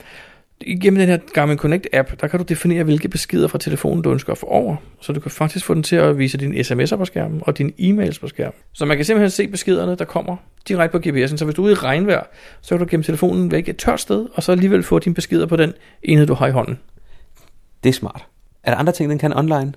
Igennem 0.60 0.98
den 0.98 1.08
her 1.08 1.18
Garmin 1.32 1.58
Connect 1.58 1.86
app, 1.92 2.20
der 2.20 2.28
kan 2.28 2.38
du 2.38 2.44
definere, 2.44 2.84
hvilke 2.84 3.08
beskeder 3.08 3.48
fra 3.48 3.58
telefonen 3.58 4.02
du 4.02 4.12
ønsker 4.12 4.32
at 4.32 4.38
få 4.38 4.46
over. 4.46 4.76
Så 5.00 5.12
du 5.12 5.20
kan 5.20 5.30
faktisk 5.30 5.64
få 5.64 5.74
den 5.74 5.82
til 5.82 5.96
at 5.96 6.18
vise 6.18 6.38
dine 6.38 6.60
sms'er 6.60 6.96
på 6.96 7.04
skærmen 7.04 7.42
og 7.42 7.58
dine 7.58 7.72
e-mails 7.78 8.20
på 8.20 8.28
skærmen. 8.28 8.54
Så 8.72 8.84
man 8.84 8.96
kan 8.96 9.04
simpelthen 9.04 9.30
se 9.30 9.48
beskederne, 9.48 9.96
der 9.96 10.04
kommer 10.04 10.36
direkte 10.68 10.98
på 10.98 11.08
GPS'en. 11.08 11.36
Så 11.36 11.44
hvis 11.44 11.54
du 11.54 11.62
er 11.62 11.64
ude 11.64 11.72
i 11.72 11.74
regnvejr, 11.74 12.22
så 12.60 12.68
kan 12.68 12.86
du 12.86 12.90
gemme 12.90 13.04
telefonen 13.04 13.50
væk 13.50 13.68
et 13.68 13.76
tørt 13.76 14.00
sted, 14.00 14.26
og 14.34 14.42
så 14.42 14.52
alligevel 14.52 14.82
få 14.82 14.98
dine 14.98 15.14
beskeder 15.14 15.46
på 15.46 15.56
den 15.56 15.72
enhed, 16.02 16.26
du 16.26 16.34
har 16.34 16.46
i 16.46 16.50
hånden. 16.50 16.78
Det 17.84 17.88
er 17.88 17.92
smart. 17.94 18.24
Er 18.62 18.70
der 18.70 18.78
andre 18.78 18.92
ting, 18.92 19.10
den 19.10 19.18
kan 19.18 19.32
online? 19.32 19.72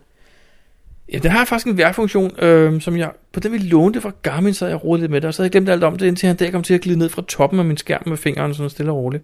Ja, 1.13 1.17
den 1.17 1.31
har 1.31 1.45
faktisk 1.45 1.67
en 1.67 1.77
vejrfunktion, 1.77 2.31
øh, 2.39 2.81
som 2.81 2.97
jeg 2.97 3.11
på 3.33 3.39
den 3.39 3.51
vi 3.51 3.57
lånte 3.57 4.01
fra 4.01 4.11
Garmin, 4.21 4.53
så 4.53 4.67
jeg 4.67 4.83
rodet 4.83 5.01
lidt 5.01 5.11
med 5.11 5.21
det, 5.21 5.27
og 5.27 5.33
så 5.33 5.41
havde 5.41 5.47
jeg 5.47 5.51
glemt 5.51 5.69
alt 5.69 5.83
om 5.83 5.97
det, 5.97 6.05
indtil 6.05 6.27
han 6.27 6.35
dag 6.35 6.51
kom 6.51 6.63
til 6.63 6.73
at 6.73 6.81
glide 6.81 6.99
ned 6.99 7.09
fra 7.09 7.21
toppen 7.27 7.59
af 7.59 7.65
min 7.65 7.77
skærm 7.77 8.03
med 8.05 8.17
fingeren, 8.17 8.53
sådan 8.53 8.69
stille 8.69 8.91
og 8.91 8.97
roligt. 8.97 9.23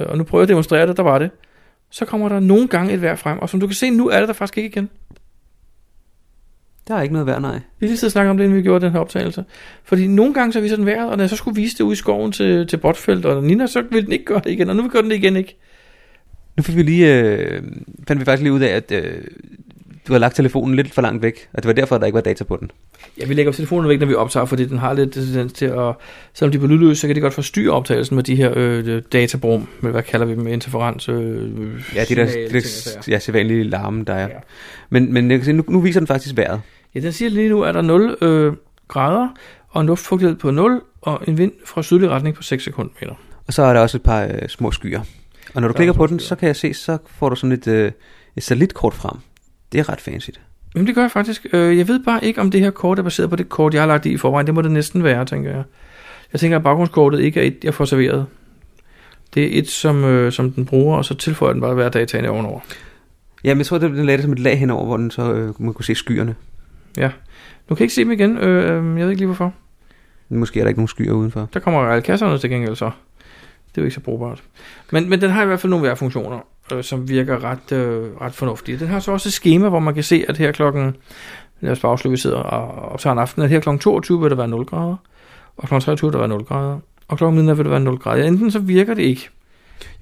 Øh, 0.00 0.06
og 0.08 0.18
nu 0.18 0.24
prøver 0.24 0.42
jeg 0.42 0.44
at 0.44 0.48
demonstrere 0.48 0.86
det, 0.86 0.96
der 0.96 1.02
var 1.02 1.18
det. 1.18 1.30
Så 1.90 2.04
kommer 2.04 2.28
der 2.28 2.40
nogle 2.40 2.68
gange 2.68 2.92
et 2.92 3.02
vejr 3.02 3.16
frem, 3.16 3.38
og 3.38 3.48
som 3.48 3.60
du 3.60 3.66
kan 3.66 3.74
se, 3.74 3.90
nu 3.90 4.08
er 4.08 4.18
det 4.18 4.28
der 4.28 4.34
faktisk 4.34 4.58
ikke 4.58 4.68
igen. 4.68 4.90
Der 6.88 6.94
er 6.94 7.02
ikke 7.02 7.12
noget 7.12 7.26
vejr, 7.26 7.38
nej. 7.38 7.60
Vi 7.80 7.86
lige 7.86 7.96
siddet 7.96 8.12
snakke 8.12 8.30
om 8.30 8.36
det, 8.36 8.44
inden 8.44 8.56
vi 8.58 8.62
gjorde 8.62 8.84
den 8.84 8.92
her 8.92 9.00
optagelse. 9.00 9.44
Fordi 9.84 10.06
nogle 10.06 10.34
gange 10.34 10.52
så 10.52 10.60
viser 10.60 10.76
den 10.76 10.86
vejret, 10.86 11.10
og 11.10 11.16
når 11.16 11.24
jeg 11.24 11.30
så 11.30 11.36
skulle 11.36 11.56
vise 11.56 11.78
det 11.78 11.84
ude 11.84 11.92
i 11.92 11.96
skoven 11.96 12.32
til, 12.32 12.66
til 12.66 12.76
Botfeldt 12.76 13.26
og 13.26 13.44
Nina, 13.44 13.66
så 13.66 13.82
ville 13.82 14.04
den 14.04 14.12
ikke 14.12 14.24
gøre 14.24 14.40
det 14.44 14.50
igen, 14.50 14.70
og 14.70 14.76
nu 14.76 14.82
vil 14.82 14.92
den 14.92 15.10
det 15.10 15.16
igen 15.16 15.36
ikke. 15.36 15.56
Nu 16.56 16.62
fik 16.62 16.76
vi 16.76 16.82
lige, 16.82 17.22
øh, 17.22 17.62
fandt 18.08 18.20
vi 18.20 18.24
faktisk 18.24 18.42
lige 18.42 18.52
ud 18.52 18.60
af, 18.60 18.76
at 18.76 18.92
øh, 18.92 19.24
du 20.08 20.12
har 20.12 20.18
lagt 20.18 20.36
telefonen 20.36 20.74
lidt 20.74 20.94
for 20.94 21.02
langt 21.02 21.22
væk, 21.22 21.48
og 21.52 21.62
det 21.62 21.66
var 21.68 21.72
derfor, 21.72 21.98
der 21.98 22.06
ikke 22.06 22.14
var 22.14 22.20
data 22.20 22.44
på 22.44 22.56
den. 22.60 22.70
Ja, 23.20 23.26
vi 23.26 23.34
lægger 23.34 23.52
telefonen 23.52 23.88
væk, 23.88 24.00
når 24.00 24.06
vi 24.06 24.14
optager, 24.14 24.46
fordi 24.46 24.64
den 24.64 24.78
har 24.78 24.92
lidt 24.92 25.12
tendens 25.12 25.52
til 25.52 25.66
at... 25.66 25.94
Selvom 26.34 26.52
de 26.52 26.56
er 26.56 26.60
på 26.60 26.66
lydløs, 26.66 26.98
så 26.98 27.06
kan 27.06 27.14
det 27.16 27.22
godt 27.22 27.34
forstyrre 27.34 27.72
optagelsen 27.72 28.14
med 28.14 28.24
de 28.24 28.36
her 28.36 28.52
øh, 28.56 29.02
databrum, 29.12 29.68
med 29.80 29.90
hvad 29.90 30.02
kalder 30.02 30.26
vi 30.26 30.34
dem, 30.34 30.46
interferens... 30.46 31.08
Øh, 31.08 31.48
Ja, 31.94 32.04
det 32.04 32.18
er 32.18 32.24
der, 32.24 32.48
det 32.52 33.08
ja, 33.08 33.18
sædvanlige 33.18 33.64
larme, 33.64 34.04
der 34.04 34.14
er. 34.14 34.28
Ja. 34.28 34.34
Men, 34.90 35.12
men 35.12 35.30
jeg 35.30 35.38
kan 35.38 35.44
se, 35.44 35.52
nu, 35.52 35.64
nu 35.68 35.80
viser 35.80 36.00
den 36.00 36.06
faktisk 36.06 36.36
vejret. 36.36 36.60
Ja, 36.94 37.00
den 37.00 37.12
siger 37.12 37.30
lige 37.30 37.48
nu, 37.48 37.62
at 37.62 37.74
der 37.74 37.80
er 37.80 37.84
0 37.84 38.16
øh, 38.20 38.52
grader, 38.88 39.28
og 39.68 39.80
en 39.80 39.86
luftfugtighed 39.86 40.36
på 40.36 40.50
0, 40.50 40.82
og 41.00 41.22
en 41.26 41.38
vind 41.38 41.52
fra 41.64 41.82
sydlig 41.82 42.10
retning 42.10 42.36
på 42.36 42.42
6 42.42 42.64
sekundmeter. 42.64 43.14
Og 43.46 43.52
så 43.52 43.62
er 43.62 43.72
der 43.72 43.80
også 43.80 43.96
et 43.96 44.02
par 44.02 44.22
øh, 44.22 44.48
små 44.48 44.70
skyer. 44.70 45.00
Og 45.54 45.60
når 45.60 45.68
du 45.68 45.72
er 45.72 45.76
klikker 45.76 45.92
på 45.92 46.06
den, 46.06 46.18
skyer. 46.18 46.28
så 46.28 46.36
kan 46.36 46.46
jeg 46.46 46.56
se, 46.56 46.74
så 46.74 46.98
får 47.18 47.28
du 47.28 47.36
sådan 47.36 47.52
et, 47.52 47.66
øh, 47.66 47.92
et 48.36 48.42
satellitkort 48.42 48.94
frem. 48.94 49.16
Det 49.72 49.80
er 49.80 49.88
ret 49.88 50.00
fancy. 50.00 50.30
Jamen 50.74 50.86
det 50.86 50.94
gør 50.94 51.02
jeg 51.02 51.10
faktisk. 51.10 51.46
Øh, 51.52 51.78
jeg 51.78 51.88
ved 51.88 52.04
bare 52.04 52.24
ikke, 52.24 52.40
om 52.40 52.50
det 52.50 52.60
her 52.60 52.70
kort 52.70 52.98
er 52.98 53.02
baseret 53.02 53.30
på 53.30 53.36
det 53.36 53.48
kort, 53.48 53.74
jeg 53.74 53.82
har 53.82 53.86
lagt 53.86 54.06
i 54.06 54.10
i 54.10 54.16
forvejen. 54.16 54.46
Det 54.46 54.54
må 54.54 54.62
det 54.62 54.70
næsten 54.70 55.04
være, 55.04 55.24
tænker 55.24 55.50
jeg. 55.50 55.62
Jeg 56.32 56.40
tænker, 56.40 56.56
at 56.56 56.62
baggrundskortet 56.62 57.20
ikke 57.20 57.40
er 57.40 57.44
et, 57.44 57.64
jeg 57.64 57.74
får 57.74 57.84
serveret. 57.84 58.26
Det 59.34 59.44
er 59.44 59.58
et, 59.58 59.68
som, 59.68 60.04
øh, 60.04 60.32
som 60.32 60.52
den 60.52 60.66
bruger, 60.66 60.96
og 60.96 61.04
så 61.04 61.14
tilføjer 61.14 61.52
den 61.52 61.60
bare 61.60 61.74
hver 61.74 61.88
dataen 61.88 62.24
ovenover. 62.24 62.60
Ja, 63.44 63.54
men 63.54 63.58
jeg 63.58 63.66
tror, 63.66 63.78
den 63.78 64.06
lagde 64.06 64.16
det 64.16 64.22
som 64.22 64.32
et 64.32 64.38
lag 64.38 64.58
henover, 64.58 64.86
hvor 64.86 64.96
den 64.96 65.10
så 65.10 65.32
øh, 65.32 65.62
man 65.62 65.74
kunne 65.74 65.84
se 65.84 65.94
skyerne. 65.94 66.34
Ja. 66.96 67.10
Nu 67.68 67.74
kan 67.74 67.80
jeg 67.80 67.84
ikke 67.84 67.94
se 67.94 68.04
dem 68.04 68.12
igen. 68.12 68.38
Øh, 68.38 68.64
øh, 68.64 68.98
jeg 68.98 69.04
ved 69.04 69.10
ikke 69.10 69.20
lige 69.20 69.26
hvorfor. 69.26 69.54
Måske 70.28 70.60
er 70.60 70.64
der 70.64 70.68
ikke 70.68 70.80
nogen 70.80 70.88
skyer 70.88 71.12
udenfor. 71.12 71.48
Der 71.54 71.60
kommer 71.60 71.80
alle 71.80 72.02
kasserne 72.02 72.38
til 72.38 72.50
gengæld 72.50 72.76
så. 72.76 72.90
Det 73.68 73.78
er 73.78 73.82
jo 73.82 73.84
ikke 73.84 73.94
så 73.94 74.00
brugbart. 74.00 74.42
Men, 74.90 75.08
men 75.10 75.20
den 75.20 75.30
har 75.30 75.42
i 75.42 75.46
hvert 75.46 75.60
fald 75.60 75.70
nogle 75.70 75.86
vejrfunktioner, 75.86 76.38
øh, 76.72 76.84
som 76.84 77.08
virker 77.08 77.44
ret, 77.44 77.72
øh, 77.72 78.16
ret 78.20 78.34
fornuftige. 78.34 78.78
Den 78.78 78.88
har 78.88 79.00
så 79.00 79.12
også 79.12 79.28
et 79.28 79.32
schema, 79.32 79.68
hvor 79.68 79.78
man 79.78 79.94
kan 79.94 80.02
se, 80.02 80.24
at 80.28 80.36
her 80.36 80.52
klokken, 80.52 80.96
lad 81.60 81.72
os 81.72 81.80
bare 81.80 81.92
afslutte, 81.92 82.12
vi 82.12 82.16
sidder 82.16 82.36
og 82.36 82.92
optager 82.92 83.12
en 83.12 83.18
aften, 83.18 83.42
at 83.42 83.50
her 83.50 83.60
klokken 83.60 83.80
22 83.80 84.20
vil 84.20 84.30
der 84.30 84.36
være 84.36 84.48
0 84.48 84.64
grader, 84.64 84.96
og 85.56 85.68
klokken 85.68 85.84
23 85.84 86.08
vil 86.08 86.12
der 86.12 86.18
være 86.18 86.28
0 86.28 86.44
grader, 86.44 86.78
og 87.08 87.18
klokken 87.18 87.36
midnat 87.36 87.56
vil 87.56 87.64
der 87.64 87.70
være 87.70 87.80
0 87.80 87.98
grader. 87.98 88.24
Enten 88.24 88.50
så 88.50 88.58
virker 88.58 88.94
det 88.94 89.02
ikke. 89.02 89.28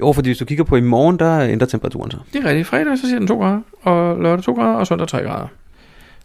Jo, 0.00 0.12
fordi 0.12 0.28
hvis 0.28 0.38
du 0.38 0.44
kigger 0.44 0.64
på 0.64 0.76
i 0.76 0.80
morgen, 0.80 1.18
der 1.18 1.40
ændrer 1.40 1.66
temperaturen 1.66 2.10
sig. 2.10 2.20
Det 2.32 2.44
er 2.44 2.48
rigtigt. 2.48 2.66
Fredag 2.66 2.98
så 2.98 3.06
siger 3.06 3.18
den 3.18 3.28
2 3.28 3.38
grader, 3.38 3.60
og 3.82 4.22
lørdag 4.22 4.44
2 4.44 4.52
grader, 4.52 4.74
og 4.74 4.86
søndag 4.86 5.08
3 5.08 5.22
grader. 5.22 5.48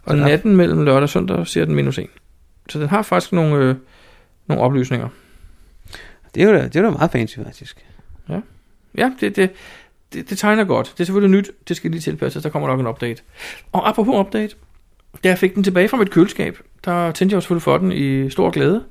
Og 0.03 0.17
Så 0.17 0.23
natten 0.23 0.55
mellem 0.55 0.83
lørdag 0.83 1.03
og 1.03 1.09
søndag 1.09 1.47
siger 1.47 1.65
den 1.65 1.75
minus 1.75 1.97
1. 1.97 2.07
Så 2.69 2.79
den 2.79 2.89
har 2.89 3.01
faktisk 3.01 3.33
nogle, 3.33 3.55
øh, 3.55 3.75
nogle 4.47 4.63
oplysninger. 4.63 5.07
Det 6.35 6.43
er 6.43 6.47
jo 6.47 6.53
da, 6.53 6.63
det 6.63 6.75
er 6.75 6.79
jo 6.79 6.85
da 6.85 6.91
meget 6.91 7.11
fancy, 7.11 7.37
faktisk. 7.45 7.85
Ja, 8.97 9.11
det, 9.19 9.35
det, 9.35 9.49
det, 10.13 10.29
det 10.29 10.37
tegner 10.37 10.63
godt. 10.63 10.91
Det 10.93 10.99
er 10.99 11.05
selvfølgelig 11.05 11.37
nyt. 11.37 11.51
Det 11.67 11.77
skal 11.77 11.91
lige 11.91 12.01
tilpasses. 12.01 12.43
Der 12.43 12.49
kommer 12.49 12.67
nok 12.67 12.79
en 12.79 12.87
update. 12.87 13.21
Og 13.71 13.89
apropos 13.89 14.15
update. 14.15 14.55
Da 15.23 15.29
jeg 15.29 15.37
fik 15.37 15.55
den 15.55 15.63
tilbage 15.63 15.87
fra 15.87 15.97
mit 15.97 16.11
køleskab, 16.11 16.57
der 16.85 17.11
tændte 17.11 17.33
jeg 17.33 17.35
jo 17.35 17.41
selvfølgelig 17.41 17.63
for 17.63 17.77
den 17.77 17.91
i 17.91 18.29
stor 18.29 18.49
glæde. 18.49 18.83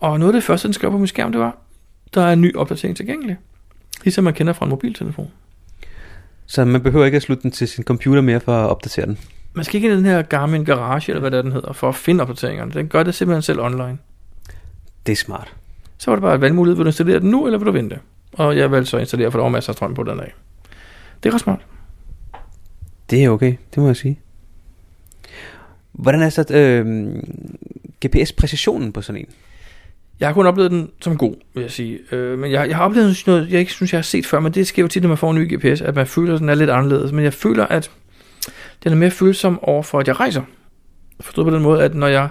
Og 0.00 0.18
noget 0.18 0.32
af 0.32 0.36
det 0.36 0.44
første, 0.44 0.68
den 0.68 0.72
skrev 0.72 0.90
på 0.90 0.98
min 0.98 1.06
skærm, 1.06 1.32
det 1.32 1.40
var, 1.40 1.56
der 2.14 2.22
er 2.22 2.32
en 2.32 2.40
ny 2.40 2.56
opdatering 2.56 2.96
tilgængelig. 2.96 3.36
Ligesom 4.04 4.24
man 4.24 4.34
kender 4.34 4.52
fra 4.52 4.66
en 4.66 4.70
mobiltelefon. 4.70 5.30
Så 6.46 6.64
man 6.64 6.80
behøver 6.82 7.04
ikke 7.04 7.16
at 7.16 7.22
slutte 7.22 7.42
den 7.42 7.50
til 7.50 7.68
sin 7.68 7.84
computer 7.84 8.20
mere 8.20 8.40
for 8.40 8.64
at 8.64 8.70
opdatere 8.70 9.06
den. 9.06 9.18
Man 9.54 9.64
skal 9.64 9.76
ikke 9.76 9.88
ind 9.88 9.94
i 9.94 9.96
den 9.96 10.06
her 10.06 10.22
Garmin 10.22 10.64
Garage, 10.64 11.10
eller 11.12 11.20
hvad 11.20 11.30
det 11.30 11.38
er, 11.38 11.42
den 11.42 11.52
hedder, 11.52 11.72
for 11.72 11.88
at 11.88 11.94
finde 11.94 12.22
opdateringerne. 12.22 12.72
Den 12.72 12.88
gør 12.88 13.02
det 13.02 13.14
simpelthen 13.14 13.42
selv 13.42 13.60
online. 13.60 13.98
Det 15.06 15.12
er 15.12 15.16
smart. 15.16 15.54
Så 15.98 16.10
var 16.10 16.16
det 16.16 16.22
bare 16.22 16.34
et 16.34 16.40
valgmulighed. 16.40 16.76
Vil 16.76 16.84
du 16.84 16.88
installere 16.88 17.20
den 17.20 17.30
nu, 17.30 17.46
eller 17.46 17.58
vil 17.58 17.66
du 17.66 17.72
vente? 17.72 17.98
Og 18.32 18.56
jeg 18.56 18.70
valgte 18.70 18.90
så 18.90 18.96
at 18.96 19.00
installere, 19.00 19.30
for 19.30 19.38
der 19.38 19.42
var 19.42 19.50
masser 19.50 19.70
af 19.70 19.76
strøm 19.76 19.94
på 19.94 20.02
den 20.02 20.18
dag. 20.18 20.34
Det 21.22 21.28
er 21.28 21.34
ret 21.34 21.40
smart. 21.40 21.66
Det 23.10 23.24
er 23.24 23.30
okay, 23.30 23.54
det 23.74 23.82
må 23.82 23.86
jeg 23.86 23.96
sige. 23.96 24.20
Hvordan 25.92 26.22
er 26.22 26.28
så 26.28 26.44
øh, 26.50 27.14
GPS-præcisionen 28.06 28.92
på 28.92 29.02
sådan 29.02 29.20
en? 29.20 29.26
Jeg 30.20 30.28
har 30.28 30.34
kun 30.34 30.46
oplevet 30.46 30.70
den 30.70 30.90
som 31.00 31.16
god, 31.16 31.34
vil 31.54 31.60
jeg 31.60 31.70
sige. 31.70 31.98
Øh, 32.12 32.38
men 32.38 32.50
jeg, 32.50 32.68
jeg 32.68 32.76
har 32.76 32.84
oplevet 32.84 33.22
noget, 33.26 33.50
jeg 33.50 33.60
ikke 33.60 33.72
synes, 33.72 33.92
jeg 33.92 33.98
har 33.98 34.02
set 34.02 34.26
før, 34.26 34.40
men 34.40 34.52
det 34.52 34.66
sker 34.66 34.82
jo 34.82 34.88
tit, 34.88 35.02
når 35.02 35.08
man 35.08 35.18
får 35.18 35.30
en 35.30 35.36
ny 35.36 35.56
GPS, 35.56 35.80
at 35.80 35.94
man 35.94 36.06
føler, 36.06 36.34
at 36.34 36.40
den 36.40 36.48
er 36.48 36.54
lidt 36.54 36.70
anderledes. 36.70 37.12
Men 37.12 37.24
jeg 37.24 37.32
føler, 37.32 37.66
at 37.66 37.90
den 38.84 38.92
er 38.92 38.96
mere 38.96 39.10
følsom 39.10 39.58
over 39.62 39.82
for, 39.82 40.00
at 40.00 40.08
jeg 40.08 40.20
rejser. 40.20 40.42
Forstået 41.20 41.46
på 41.46 41.54
den 41.54 41.62
måde, 41.62 41.82
at 41.82 41.94
når 41.94 42.06
jeg, 42.06 42.28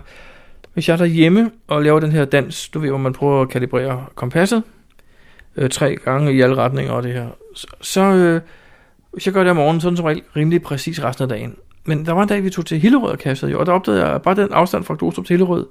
hvis 0.74 0.88
jeg 0.88 0.94
er 0.94 0.98
derhjemme 0.98 1.52
og 1.68 1.84
laver 1.84 2.00
den 2.00 2.12
her 2.12 2.26
dans, 2.26 2.70
du 2.70 2.80
ved, 2.80 2.90
hvor 2.90 2.98
man 2.98 3.14
prøver 3.14 3.42
at 3.42 3.50
kalibrere 3.50 4.06
kompasset, 4.16 4.64
øh, 5.56 5.70
tre 5.70 5.96
gange 5.96 6.34
i 6.34 6.42
alle 6.42 6.56
retninger 6.56 6.94
og 6.94 7.04
det 7.04 7.14
her, 7.14 7.28
så, 7.56 7.68
så 7.82 8.02
øh, 8.02 8.42
hvis 9.14 9.26
jeg 9.26 9.34
gør 9.34 9.44
det 9.44 9.52
om 9.52 9.56
morgenen, 9.56 9.82
så 9.82 9.88
er 9.88 9.90
den 9.90 9.98
som 9.98 10.06
regel 10.06 10.22
rimelig 10.36 10.62
præcis 10.62 11.04
resten 11.04 11.24
af 11.24 11.30
dagen. 11.30 11.56
Men 11.86 12.06
der 12.06 12.12
var 12.12 12.22
en 12.22 12.30
dag, 12.30 12.44
vi 12.44 12.50
tog 12.50 12.66
til 12.66 12.80
Hillerød 12.80 13.12
og 13.12 13.20
kastede, 13.20 13.58
og 13.58 13.66
der 13.66 13.72
opdagede 13.72 14.08
jeg 14.08 14.22
bare 14.22 14.36
den 14.36 14.54
afstand 14.54 14.84
fra 14.84 14.96
Glostrup 15.00 15.26
til 15.26 15.34
Hillerød, 15.34 15.68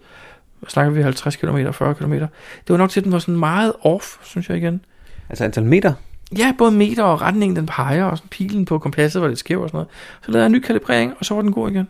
snakker 0.68 0.92
vi 0.92 1.02
50 1.02 1.36
km, 1.36 1.56
40 1.72 1.94
km. 1.94 2.12
Det 2.12 2.28
var 2.68 2.76
nok 2.76 2.90
til, 2.90 3.00
at 3.00 3.04
den 3.04 3.12
var 3.12 3.18
sådan 3.18 3.36
meget 3.38 3.72
off, 3.82 4.16
synes 4.22 4.48
jeg 4.48 4.56
igen. 4.56 4.84
Altså 5.28 5.44
antal 5.44 5.64
meter? 5.64 5.92
Ja, 6.38 6.52
både 6.58 6.72
meter 6.72 7.02
og 7.02 7.22
retningen, 7.22 7.56
den 7.56 7.66
peger, 7.66 8.04
og 8.04 8.18
sådan 8.18 8.28
pilen 8.28 8.64
på 8.64 8.78
kompasset 8.78 9.22
var 9.22 9.28
lidt 9.28 9.38
skæv 9.38 9.60
og 9.60 9.68
sådan 9.68 9.76
noget. 9.76 9.88
Så 10.22 10.30
lavede 10.30 10.42
jeg 10.42 10.46
en 10.46 10.52
ny 10.52 10.60
kalibrering, 10.60 11.14
og 11.18 11.24
så 11.24 11.34
var 11.34 11.42
den 11.42 11.52
god 11.52 11.70
igen. 11.70 11.88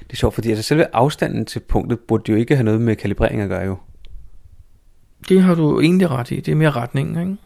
Det 0.00 0.12
er 0.12 0.16
sjovt, 0.16 0.34
fordi 0.34 0.50
altså 0.50 0.62
selve 0.62 0.86
afstanden 0.92 1.46
til 1.46 1.60
punktet 1.60 1.98
burde 1.98 2.32
jo 2.32 2.38
ikke 2.38 2.56
have 2.56 2.64
noget 2.64 2.80
med 2.80 2.96
kalibrering 2.96 3.40
at 3.40 3.48
gøre 3.48 3.64
jo. 3.64 3.76
Det 5.28 5.42
har 5.42 5.54
du 5.54 5.80
egentlig 5.80 6.10
ret 6.10 6.30
i. 6.30 6.40
Det 6.40 6.52
er 6.52 6.56
mere 6.56 6.70
retningen, 6.70 7.20
ikke? 7.20 7.36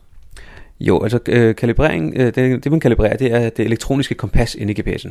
Jo, 0.80 1.02
altså 1.02 1.18
øh, 1.28 1.54
kalibrering, 1.56 2.14
øh, 2.16 2.34
det, 2.34 2.64
det 2.64 2.72
man 2.72 2.80
kalibrerer, 2.80 3.16
det 3.16 3.32
er 3.32 3.50
det 3.50 3.64
elektroniske 3.64 4.14
kompas 4.14 4.54
inde 4.54 4.72
i 4.72 4.80
GPS'en. 4.80 5.10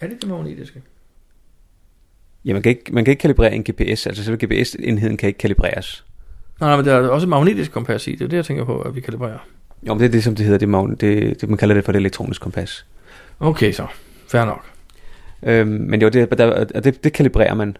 Er 0.00 0.06
det 0.08 0.16
det 0.22 0.28
magnetiske? 0.30 0.82
Ja, 2.44 2.52
man 2.52 2.62
kan, 2.62 2.70
ikke, 2.70 2.94
man 2.94 3.04
kan 3.04 3.12
ikke 3.12 3.20
kalibrere 3.20 3.54
en 3.54 3.62
GPS, 3.70 4.06
altså 4.06 4.24
selve 4.24 4.46
GPS-enheden 4.46 5.16
kan 5.16 5.26
ikke 5.26 5.38
kalibreres. 5.38 6.04
Nej, 6.60 6.68
nej, 6.70 6.76
men 6.76 6.84
der 6.86 6.94
er 6.94 7.08
også 7.08 7.24
et 7.24 7.28
magnetisk 7.28 7.72
kompas 7.72 8.06
i. 8.06 8.12
Det 8.12 8.20
er 8.22 8.28
det, 8.28 8.36
jeg 8.36 8.44
tænker 8.44 8.64
på, 8.64 8.80
at 8.80 8.94
vi 8.94 9.00
kalibrerer. 9.00 9.38
Jo, 9.88 9.94
men 9.94 10.00
det 10.00 10.06
er 10.06 10.10
det, 10.10 10.24
som 10.24 10.34
det 10.34 10.44
hedder, 10.44 10.58
det, 10.58 10.66
er 10.66 10.70
magn- 10.70 10.94
det, 10.96 11.40
det 11.40 11.48
man 11.48 11.58
kalder 11.58 11.74
det 11.74 11.84
for 11.84 11.92
det 11.92 11.98
elektroniske 11.98 12.42
kompas. 12.42 12.86
Okay, 13.40 13.72
så. 13.72 13.86
Fair 14.28 14.44
nok. 14.44 14.64
Øhm, 15.42 15.68
men 15.68 16.02
jo, 16.02 16.08
det, 16.08 16.38
der, 16.38 16.64
det, 16.64 17.04
det 17.04 17.12
kalibrerer 17.12 17.54
man. 17.54 17.76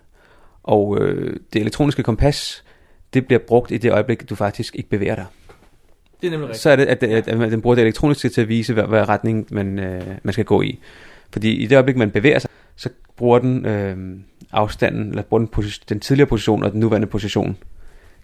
Og 0.63 0.99
øh, 1.01 1.37
det 1.53 1.61
elektroniske 1.61 2.03
kompas, 2.03 2.64
det 3.15 3.27
bliver 3.27 3.39
brugt 3.39 3.71
i 3.71 3.77
det 3.77 3.93
øjeblik, 3.93 4.31
du 4.31 4.35
faktisk 4.35 4.77
ikke 4.77 4.89
bevæger 4.89 5.15
dig. 5.15 5.27
Det 6.21 6.27
er 6.27 6.31
nemlig 6.31 6.49
rigtigt. 6.49 6.63
Så 6.63 6.71
er 6.71 6.77
det, 6.77 6.87
at, 6.87 7.03
at, 7.03 7.29
at 7.29 7.53
den 7.53 7.61
bruger 7.61 7.75
det 7.75 7.83
elektroniske 7.83 8.29
til 8.29 8.41
at 8.41 8.49
vise, 8.49 8.73
hvad, 8.73 8.85
hvad 8.85 9.09
retning 9.09 9.47
man, 9.51 9.79
øh, 9.79 10.03
man 10.23 10.33
skal 10.33 10.45
gå 10.45 10.63
i. 10.63 10.81
Fordi 11.33 11.53
i 11.53 11.67
det 11.67 11.77
øjeblik, 11.77 11.97
man 11.97 12.11
bevæger 12.11 12.39
sig, 12.39 12.51
så 12.77 12.89
bruger 13.17 13.39
den 13.39 13.67
øh, 13.67 13.97
afstanden, 14.53 15.09
eller 15.09 15.23
bruger 15.23 15.39
den, 15.39 15.49
position, 15.49 15.85
den 15.89 16.01
tidligere 16.01 16.29
position 16.29 16.63
og 16.63 16.73
den 16.73 16.81
nuværende 16.81 17.07
position 17.07 17.57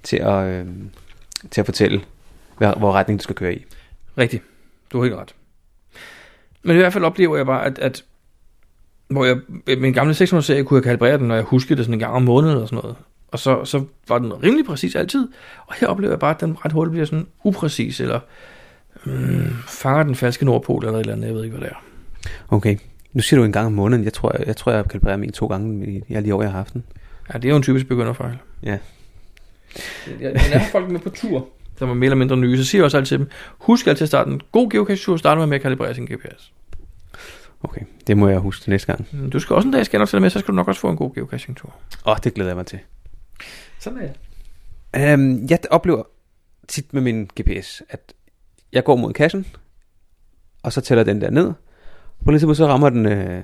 til 0.02 0.16
at, 0.16 0.44
øh, 0.44 0.66
til 1.50 1.60
at 1.60 1.64
fortælle, 1.64 2.00
hvad, 2.58 2.72
hvor 2.78 2.92
retning 2.92 3.20
du 3.20 3.22
skal 3.22 3.36
køre 3.36 3.54
i. 3.54 3.64
Rigtigt. 4.18 4.42
Du 4.92 4.98
har 4.98 5.04
helt 5.04 5.16
ret. 5.16 5.34
Men 6.62 6.76
i 6.76 6.78
hvert 6.78 6.92
fald 6.92 7.04
oplever 7.04 7.36
jeg 7.36 7.46
bare, 7.46 7.66
at, 7.66 7.78
at 7.78 8.04
hvor 9.08 9.24
jeg 9.24 9.36
min 9.78 9.92
gamle 9.92 10.12
600-serie 10.12 10.64
kunne 10.64 10.76
jeg 10.76 10.84
kalibrere 10.84 11.18
den, 11.18 11.28
når 11.28 11.34
jeg 11.34 11.44
huskede 11.44 11.76
det 11.76 11.84
sådan 11.84 11.94
en 11.94 11.98
gang 11.98 12.12
om 12.12 12.22
måneden 12.22 12.54
eller 12.54 12.66
sådan 12.66 12.76
noget. 12.82 12.96
Og 13.32 13.38
så, 13.38 13.64
så 13.64 13.84
var 14.08 14.18
den 14.18 14.42
rimelig 14.42 14.64
præcis 14.66 14.94
altid. 14.94 15.28
Og 15.66 15.74
her 15.74 15.86
oplever 15.86 16.12
jeg 16.12 16.18
bare, 16.18 16.34
at 16.34 16.40
den 16.40 16.64
ret 16.64 16.72
hurtigt 16.72 16.92
bliver 16.92 17.06
sådan 17.06 17.26
upræcis, 17.44 18.00
eller 18.00 18.20
mm, 19.04 19.52
fanger 19.66 20.02
den 20.02 20.14
falske 20.14 20.44
nordpol 20.44 20.84
eller 20.84 20.98
et 20.98 21.00
eller 21.00 21.12
andet, 21.12 21.26
jeg 21.26 21.34
ved 21.34 21.44
ikke, 21.44 21.56
hvad 21.56 21.68
det 21.68 21.74
er. 21.74 21.82
Okay. 22.48 22.76
Nu 23.12 23.22
siger 23.22 23.40
du 23.40 23.44
en 23.44 23.52
gang 23.52 23.66
om 23.66 23.72
måneden. 23.72 24.04
Jeg 24.04 24.12
tror, 24.12 24.36
jeg, 24.38 24.46
jeg, 24.46 24.56
tror, 24.56 24.72
jeg 24.72 24.84
kalibrerer 24.88 25.16
min 25.16 25.32
to 25.32 25.46
gange 25.46 25.86
i, 26.08 26.14
alle 26.14 26.28
de 26.28 26.34
år, 26.34 26.42
jeg 26.42 26.50
har 26.50 26.58
haft 26.58 26.72
den. 26.72 26.84
Ja, 27.32 27.38
det 27.38 27.44
er 27.44 27.50
jo 27.50 27.56
en 27.56 27.62
typisk 27.62 27.86
begynderfejl. 27.88 28.38
Ja. 28.62 28.78
Jeg, 30.20 30.32
jeg 30.52 30.60
har 30.60 30.68
folk 30.72 30.90
med 30.90 31.00
på 31.00 31.10
tur, 31.10 31.48
som 31.78 31.90
er 31.90 31.94
mere 31.94 32.06
eller 32.06 32.16
mindre 32.16 32.36
nye, 32.36 32.58
så 32.58 32.64
siger 32.64 32.80
jeg 32.80 32.84
også 32.84 32.96
altid 32.96 33.08
til 33.08 33.18
dem, 33.18 33.28
husk 33.58 33.86
altid 33.86 34.02
at 34.02 34.08
starte 34.08 34.30
en 34.30 34.40
god 34.52 34.70
geocache-tur, 34.70 35.16
starter 35.16 35.46
med 35.46 35.56
at 35.56 35.62
kalibrere 35.62 35.94
sin 35.94 36.04
GPS. 36.04 36.52
Okay, 37.62 37.80
det 38.06 38.16
må 38.16 38.28
jeg 38.28 38.38
huske 38.38 38.62
til 38.62 38.70
næste 38.70 38.86
gang. 38.86 39.06
Mm, 39.12 39.30
Du 39.30 39.38
skal 39.40 39.56
også 39.56 39.68
en 39.68 39.72
dag 39.72 39.86
skal 39.86 39.98
nok 39.98 40.08
til 40.08 40.20
med, 40.20 40.30
så 40.30 40.38
skal 40.38 40.52
du 40.52 40.56
nok 40.56 40.68
også 40.68 40.80
få 40.80 40.88
en 40.90 40.96
god 40.96 41.14
geocaching-tur. 41.14 41.74
Åh, 42.06 42.12
oh, 42.12 42.16
det 42.24 42.34
glæder 42.34 42.50
jeg 42.50 42.56
mig 42.56 42.66
til. 42.66 42.78
Sådan 43.80 43.98
er 43.98 44.02
jeg. 44.94 45.14
Um, 45.14 45.46
jeg 45.50 45.58
oplever 45.70 46.02
tit 46.68 46.94
med 46.94 47.02
min 47.02 47.30
GPS, 47.40 47.82
at 47.88 48.12
jeg 48.72 48.84
går 48.84 48.96
mod 48.96 49.12
kassen, 49.12 49.46
og 50.62 50.72
så 50.72 50.80
tæller 50.80 51.04
den 51.04 51.20
der 51.20 51.30
ned. 51.30 51.52
På 52.24 52.30
lidt 52.30 52.56
så 52.56 52.66
rammer 52.66 52.90
den 52.90 53.06
øh, 53.06 53.42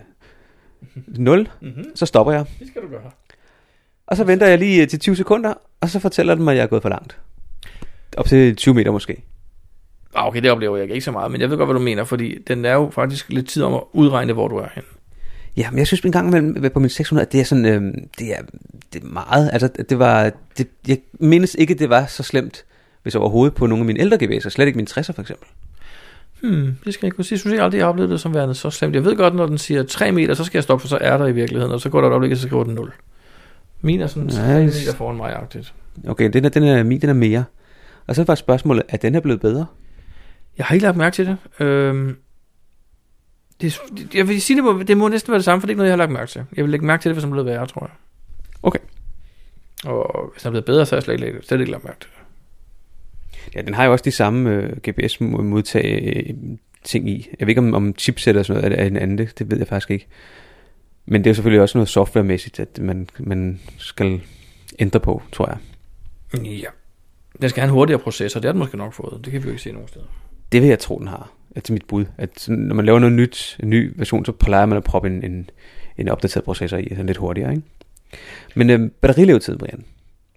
0, 1.07 1.49
Mm-hmm. 1.61 1.85
så 1.97 2.07
stopper 2.07 2.33
jeg. 2.33 2.47
Det 2.59 2.69
skal 2.69 2.83
du 2.83 2.89
gøre. 2.89 3.11
Og 4.07 4.17
så 4.17 4.25
venter 4.25 4.47
jeg 4.47 4.59
lige 4.59 4.83
øh, 4.83 4.89
til 4.89 4.99
20 4.99 5.17
sekunder, 5.17 5.55
og 5.81 5.89
så 5.89 6.01
fortæller 6.01 6.35
den 6.35 6.45
mig, 6.45 6.53
at 6.53 6.57
jeg 6.57 6.63
er 6.63 6.67
gået 6.69 6.83
for 6.83 6.89
langt. 6.89 7.19
Op 8.17 8.27
til 8.27 8.57
20 8.57 8.75
meter 8.75 8.91
måske. 8.91 9.23
Ah, 10.15 10.27
okay, 10.27 10.43
det 10.43 10.51
oplever 10.51 10.77
jeg 10.77 10.91
ikke 10.91 11.01
så 11.05 11.13
meget, 11.13 11.31
men 11.31 11.41
jeg 11.41 11.51
ved 11.51 11.57
godt, 11.57 11.67
hvad 11.67 11.75
du 11.75 11.85
mener, 11.85 12.05
fordi 12.05 12.39
den 12.49 12.65
er 12.65 12.73
jo 12.73 12.91
faktisk 12.91 13.29
lidt 13.31 13.49
tid 13.49 13.63
om 13.63 13.75
at 13.75 13.83
udregne, 13.93 14.33
hvor 14.33 14.49
du 14.49 14.57
er 14.57 14.69
hen. 14.75 14.85
Ja, 15.57 15.71
men 15.71 15.79
jeg 15.79 15.87
synes 15.87 16.01
en 16.01 16.13
gang 16.13 16.29
imellem 16.29 16.71
på 16.73 16.81
min 16.81 16.91
600, 16.91 17.27
at 17.27 17.33
det 17.33 17.41
er 17.41 17.45
sådan, 17.45 17.65
øh, 17.65 17.83
det, 18.19 18.33
er, 18.33 18.43
det 18.93 19.03
er 19.03 19.07
meget, 19.07 19.51
altså 19.53 19.69
det 19.89 19.99
var, 19.99 20.33
det, 20.59 20.69
jeg 20.89 20.99
mindes 21.13 21.55
ikke, 21.59 21.75
det 21.75 21.91
var 21.91 22.07
så 22.07 22.23
slemt, 22.23 22.65
hvis 23.03 23.15
overhovedet 23.15 23.55
på 23.55 23.67
nogle 23.67 23.83
af 23.83 23.87
mine 23.87 24.01
ældre 24.01 24.17
GPS'er, 24.23 24.49
slet 24.49 24.67
ikke 24.67 24.77
min 24.77 24.87
60'er 24.91 25.13
for 25.13 25.21
eksempel. 25.21 25.49
Hmm, 26.43 26.77
det 26.85 26.95
skal 26.95 27.05
jeg 27.05 27.09
ikke 27.09 27.15
kunne 27.17 27.25
sige. 27.25 27.35
Jeg 27.37 27.41
synes 27.41 27.53
ikke 27.53 27.63
aldrig, 27.63 27.79
jeg 27.79 27.85
har 27.85 27.91
oplevet 27.91 28.11
det 28.11 28.21
som 28.21 28.35
værende 28.35 28.55
så 28.55 28.71
slemt. 28.71 28.95
Jeg 28.95 29.05
ved 29.05 29.17
godt, 29.17 29.35
når 29.35 29.47
den 29.47 29.59
siger 29.59 29.83
3 29.83 30.13
meter, 30.13 30.35
så 30.35 30.45
skal 30.45 30.59
jeg 30.59 30.63
stoppe, 30.63 30.81
for 30.81 30.89
så 30.89 30.99
er 31.01 31.19
der 31.19 31.27
i 31.27 31.33
virkeligheden, 31.33 31.73
og 31.75 31.81
så 31.81 31.89
går 31.89 32.01
der 32.01 32.09
et 32.09 32.11
øjeblik, 32.11 32.33
og 32.33 32.37
så 32.39 32.47
skriver 32.47 32.65
den 32.65 32.75
0. 32.75 32.93
Min 33.81 34.01
er 34.01 34.07
sådan 34.07 34.29
3 34.29 34.65
Nice. 34.65 34.81
meter 34.81 34.97
foran 34.97 35.17
mig-agtigt. 35.17 35.75
Okay, 36.09 36.31
den 36.33 36.45
er, 36.45 36.49
den 36.49 36.63
er 36.63 36.83
min, 36.83 37.01
den 37.01 37.09
er 37.09 37.15
mere. 37.15 37.45
Og 38.07 38.15
så 38.15 38.25
var 38.25 38.35
spørgsmålet, 38.35 38.83
er 38.89 38.97
den 38.97 39.15
er 39.15 39.21
blevet 39.21 39.41
bedre? 39.41 39.67
Jeg 40.59 40.67
har 40.67 40.75
ikke 40.75 40.87
lagt 40.87 40.97
mærke 40.97 41.15
til 41.15 41.27
det. 41.27 41.65
Øhm, 41.67 42.17
det, 43.61 43.81
jeg 44.15 44.29
vil 44.29 44.43
sige, 44.43 44.57
det 44.57 44.65
må, 44.65 44.83
det 44.83 44.97
må 44.97 45.09
næsten 45.09 45.31
være 45.31 45.39
det 45.39 45.45
samme, 45.45 45.61
for 45.61 45.67
det 45.67 45.71
er 45.71 45.73
ikke 45.73 45.79
noget, 45.79 45.89
jeg 45.89 45.93
har 45.93 46.07
lagt 46.07 46.13
mærke 46.13 46.31
til. 46.31 46.45
Jeg 46.57 46.65
vil 46.65 46.71
lægge 46.71 46.87
mærke 46.87 47.03
til 47.03 47.09
det, 47.09 47.15
hvis 47.15 47.23
den 47.23 47.31
blevet 47.31 47.47
værre, 47.47 47.67
tror 47.67 47.87
jeg. 47.87 47.97
Okay. 48.63 48.79
Og 49.85 50.31
hvis 50.33 50.43
den 50.43 50.49
er 50.49 50.51
blevet 50.51 50.65
bedre, 50.65 50.87
så 50.87 50.95
har 50.95 50.97
jeg 50.97 51.03
slet 51.03 51.21
ikke, 51.21 51.39
slet 51.43 51.61
ikke 51.61 51.73
lagt 51.73 51.85
mærke 51.85 52.01
til 52.01 52.11
det. 52.11 52.17
Ja, 53.55 53.63
den 53.63 53.75
har 53.75 53.85
jo 53.85 53.93
også 53.93 54.03
de 54.03 54.11
samme 54.11 54.51
øh, 54.51 54.77
GPS-modtag 54.89 56.13
øh, 56.17 56.35
ting 56.85 57.11
i. 57.11 57.29
Jeg 57.41 57.47
ved 57.47 57.49
ikke, 57.49 57.61
om, 57.61 57.75
om 57.75 57.95
chipset 57.99 58.37
og 58.37 58.47
sådan 58.47 58.63
noget 58.63 58.79
er, 58.79 58.83
er 58.83 58.87
en 58.87 58.97
anden, 58.97 59.19
det, 59.19 59.39
det 59.39 59.51
ved 59.51 59.59
jeg 59.59 59.67
faktisk 59.67 59.91
ikke. 59.91 60.07
Men 61.07 61.21
det 61.25 61.27
er 61.27 61.31
jo 61.31 61.35
selvfølgelig 61.35 61.63
også 61.63 61.79
noget 61.79 61.89
softwaremæssigt, 61.89 62.61
at 62.61 62.79
man, 62.79 63.09
man 63.19 63.61
skal 63.79 64.21
ændre 64.79 65.01
på, 65.01 65.23
tror 65.33 65.49
jeg. 65.49 65.59
Ja. 66.45 66.69
Den 67.41 67.51
skal 67.51 67.61
have 67.61 67.69
en 67.69 67.75
hurtigere 67.75 68.01
processor, 68.01 68.41
det 68.41 68.49
har 68.49 68.53
den 68.53 68.59
måske 68.59 68.77
nok 68.77 68.95
fået. 68.95 69.25
Det 69.25 69.33
kan 69.33 69.43
vi 69.43 69.47
jo 69.47 69.51
ikke 69.51 69.63
se 69.63 69.73
nogen 69.73 69.89
steder. 69.89 70.07
Det 70.53 70.63
vil 70.63 70.69
jeg 70.69 70.79
tro, 70.79 70.99
den 70.99 71.09
har. 71.09 71.31
Det 71.55 71.69
er 71.69 71.73
mit 71.73 71.85
bud. 71.89 72.05
At 72.19 72.49
når 72.49 72.75
man 72.75 72.85
laver 72.85 72.99
noget 72.99 73.13
nyt, 73.13 73.57
en 73.63 73.71
ny 73.71 73.93
version, 73.97 74.25
så 74.25 74.33
plejer 74.33 74.67
man 74.67 74.77
at 74.77 74.85
proppe 74.85 75.09
en, 75.09 75.25
en, 75.25 75.51
en 75.99 76.09
opdateret 76.09 76.45
processor 76.45 76.77
i, 76.77 76.89
sådan 76.89 77.07
lidt 77.07 77.19
hurtigere, 77.19 77.51
ikke? 77.51 77.63
Men 78.55 78.71
øh, 78.71 78.91
batterilevetid, 78.91 79.59
Brian. 79.59 79.85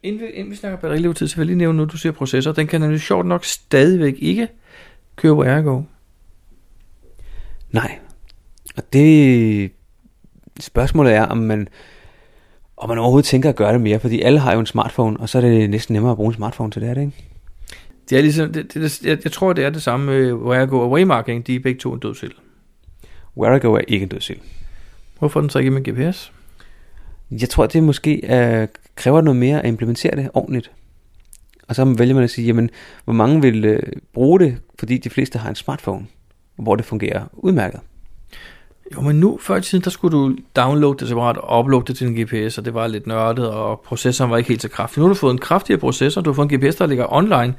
Inden 0.03 0.21
vi, 0.21 0.27
inden 0.27 0.51
vi 0.51 0.55
snakker 0.55 0.79
batterilevetid, 0.79 1.27
så 1.27 1.35
vil 1.35 1.41
jeg 1.41 1.47
lige 1.47 1.57
nævne 1.57 1.75
noget, 1.77 1.91
du 1.91 1.97
siger 1.97 2.13
processor. 2.13 2.51
Den 2.51 2.67
kan 2.67 2.81
nemlig 2.81 3.01
sjovt 3.01 3.25
nok 3.25 3.45
stadigvæk 3.45 4.15
ikke 4.19 4.47
køre 5.15 5.35
på 5.35 5.43
Ergo. 5.43 5.81
Nej. 7.71 7.99
Og 8.77 8.93
det 8.93 9.71
spørgsmålet 10.59 11.13
er, 11.13 11.23
om 11.25 11.37
man, 11.37 11.67
om 12.77 12.89
man 12.89 12.97
overhovedet 12.97 13.27
tænker 13.27 13.49
at 13.49 13.55
gøre 13.55 13.73
det 13.73 13.81
mere, 13.81 13.99
fordi 13.99 14.21
alle 14.21 14.39
har 14.39 14.53
jo 14.53 14.59
en 14.59 14.65
smartphone, 14.65 15.19
og 15.19 15.29
så 15.29 15.37
er 15.37 15.41
det 15.41 15.69
næsten 15.69 15.93
nemmere 15.93 16.11
at 16.11 16.17
bruge 16.17 16.29
en 16.29 16.35
smartphone 16.35 16.71
til 16.71 16.81
det, 16.81 16.89
er 16.89 16.93
det 16.93 17.01
ikke? 17.01 17.28
Det 18.09 18.17
er 18.17 18.21
ligesom, 18.21 18.53
det, 18.53 18.73
det, 18.73 19.05
jeg, 19.05 19.17
jeg 19.23 19.31
tror, 19.31 19.53
det 19.53 19.65
er 19.65 19.69
det 19.69 19.81
samme 19.81 20.05
med 20.05 20.29
Ergo 20.55 20.79
og 20.79 20.91
Waymarking. 20.91 21.47
De 21.47 21.55
er 21.55 21.59
begge 21.59 21.79
to 21.79 21.93
en 21.93 21.99
død 21.99 22.15
til. 22.15 22.33
Whereago 23.37 23.73
er 23.73 23.81
ikke 23.87 24.03
en 24.03 24.09
dødsild. 24.09 24.37
Hvorfor 25.19 25.41
den 25.41 25.49
så 25.49 25.59
ikke 25.59 25.71
med 25.71 25.83
GPS? 25.83 26.31
Jeg 27.31 27.49
tror, 27.49 27.65
det 27.65 27.83
måske 27.83 28.25
er, 28.25 28.67
kræver 28.95 29.21
noget 29.21 29.39
mere 29.39 29.61
at 29.61 29.67
implementere 29.67 30.15
det 30.15 30.29
ordentligt. 30.33 30.71
Og 31.67 31.75
så 31.75 31.85
vælger 31.85 32.15
man 32.15 32.23
at 32.23 32.29
sige, 32.29 32.45
jamen, 32.45 32.69
hvor 33.03 33.13
mange 33.13 33.41
vil 33.41 33.65
øh, 33.65 33.83
bruge 34.13 34.39
det, 34.39 34.57
fordi 34.79 34.97
de 34.97 35.09
fleste 35.09 35.39
har 35.39 35.49
en 35.49 35.55
smartphone, 35.55 36.05
hvor 36.55 36.75
det 36.75 36.85
fungerer 36.85 37.25
udmærket. 37.33 37.79
Jo, 38.95 39.01
men 39.01 39.19
nu, 39.19 39.39
før 39.41 39.55
i 39.55 39.61
tiden, 39.61 39.83
der 39.83 39.89
skulle 39.89 40.17
du 40.17 40.35
downloade 40.55 40.97
det 40.99 41.07
separat 41.07 41.37
og 41.37 41.59
uploade 41.59 41.85
det 41.85 41.97
til 41.97 42.07
en 42.07 42.23
GPS, 42.23 42.57
og 42.57 42.65
det 42.65 42.73
var 42.73 42.87
lidt 42.87 43.07
nørdet, 43.07 43.49
og 43.49 43.81
processoren 43.85 44.31
var 44.31 44.37
ikke 44.37 44.47
helt 44.47 44.61
så 44.61 44.69
kraftig. 44.69 44.99
Nu 44.99 45.05
har 45.05 45.13
du 45.13 45.19
fået 45.19 45.31
en 45.31 45.37
kraftigere 45.37 45.79
processor, 45.79 46.21
du 46.21 46.29
har 46.29 46.35
fået 46.35 46.51
en 46.51 46.59
GPS, 46.59 46.75
der 46.75 46.87
ligger 46.87 47.13
online. 47.13 47.53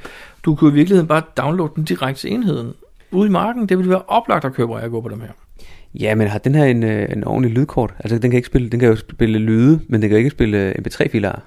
Du 0.44 0.54
kunne 0.54 0.70
i 0.70 0.74
virkeligheden 0.74 1.08
bare 1.08 1.22
downloade 1.36 1.72
den 1.76 1.84
direkte 1.84 2.20
til 2.20 2.32
enheden. 2.32 2.72
Ude 3.10 3.28
i 3.28 3.30
marken, 3.30 3.68
det 3.68 3.78
ville 3.78 3.90
være 3.90 4.02
oplagt 4.02 4.44
at 4.44 4.52
købe 4.52 4.72
Ergo 4.72 5.00
på 5.00 5.08
dem 5.08 5.20
her. 5.20 5.28
Ja, 5.94 6.14
men 6.14 6.28
har 6.28 6.38
den 6.38 6.54
her 6.54 6.64
en, 6.64 6.82
øh, 6.82 7.12
en 7.12 7.24
ordentlig 7.24 7.52
lydkort? 7.52 7.94
Altså, 7.98 8.18
den 8.18 8.30
kan, 8.30 8.38
ikke 8.38 8.46
spille, 8.46 8.70
den 8.70 8.80
kan 8.80 8.88
jo 8.88 8.96
spille 8.96 9.38
lyde, 9.38 9.80
men 9.88 10.02
den 10.02 10.08
kan 10.08 10.10
jo 10.10 10.16
ikke 10.16 10.30
spille 10.30 10.58
øh, 10.58 10.74
MP3-filer. 10.74 11.40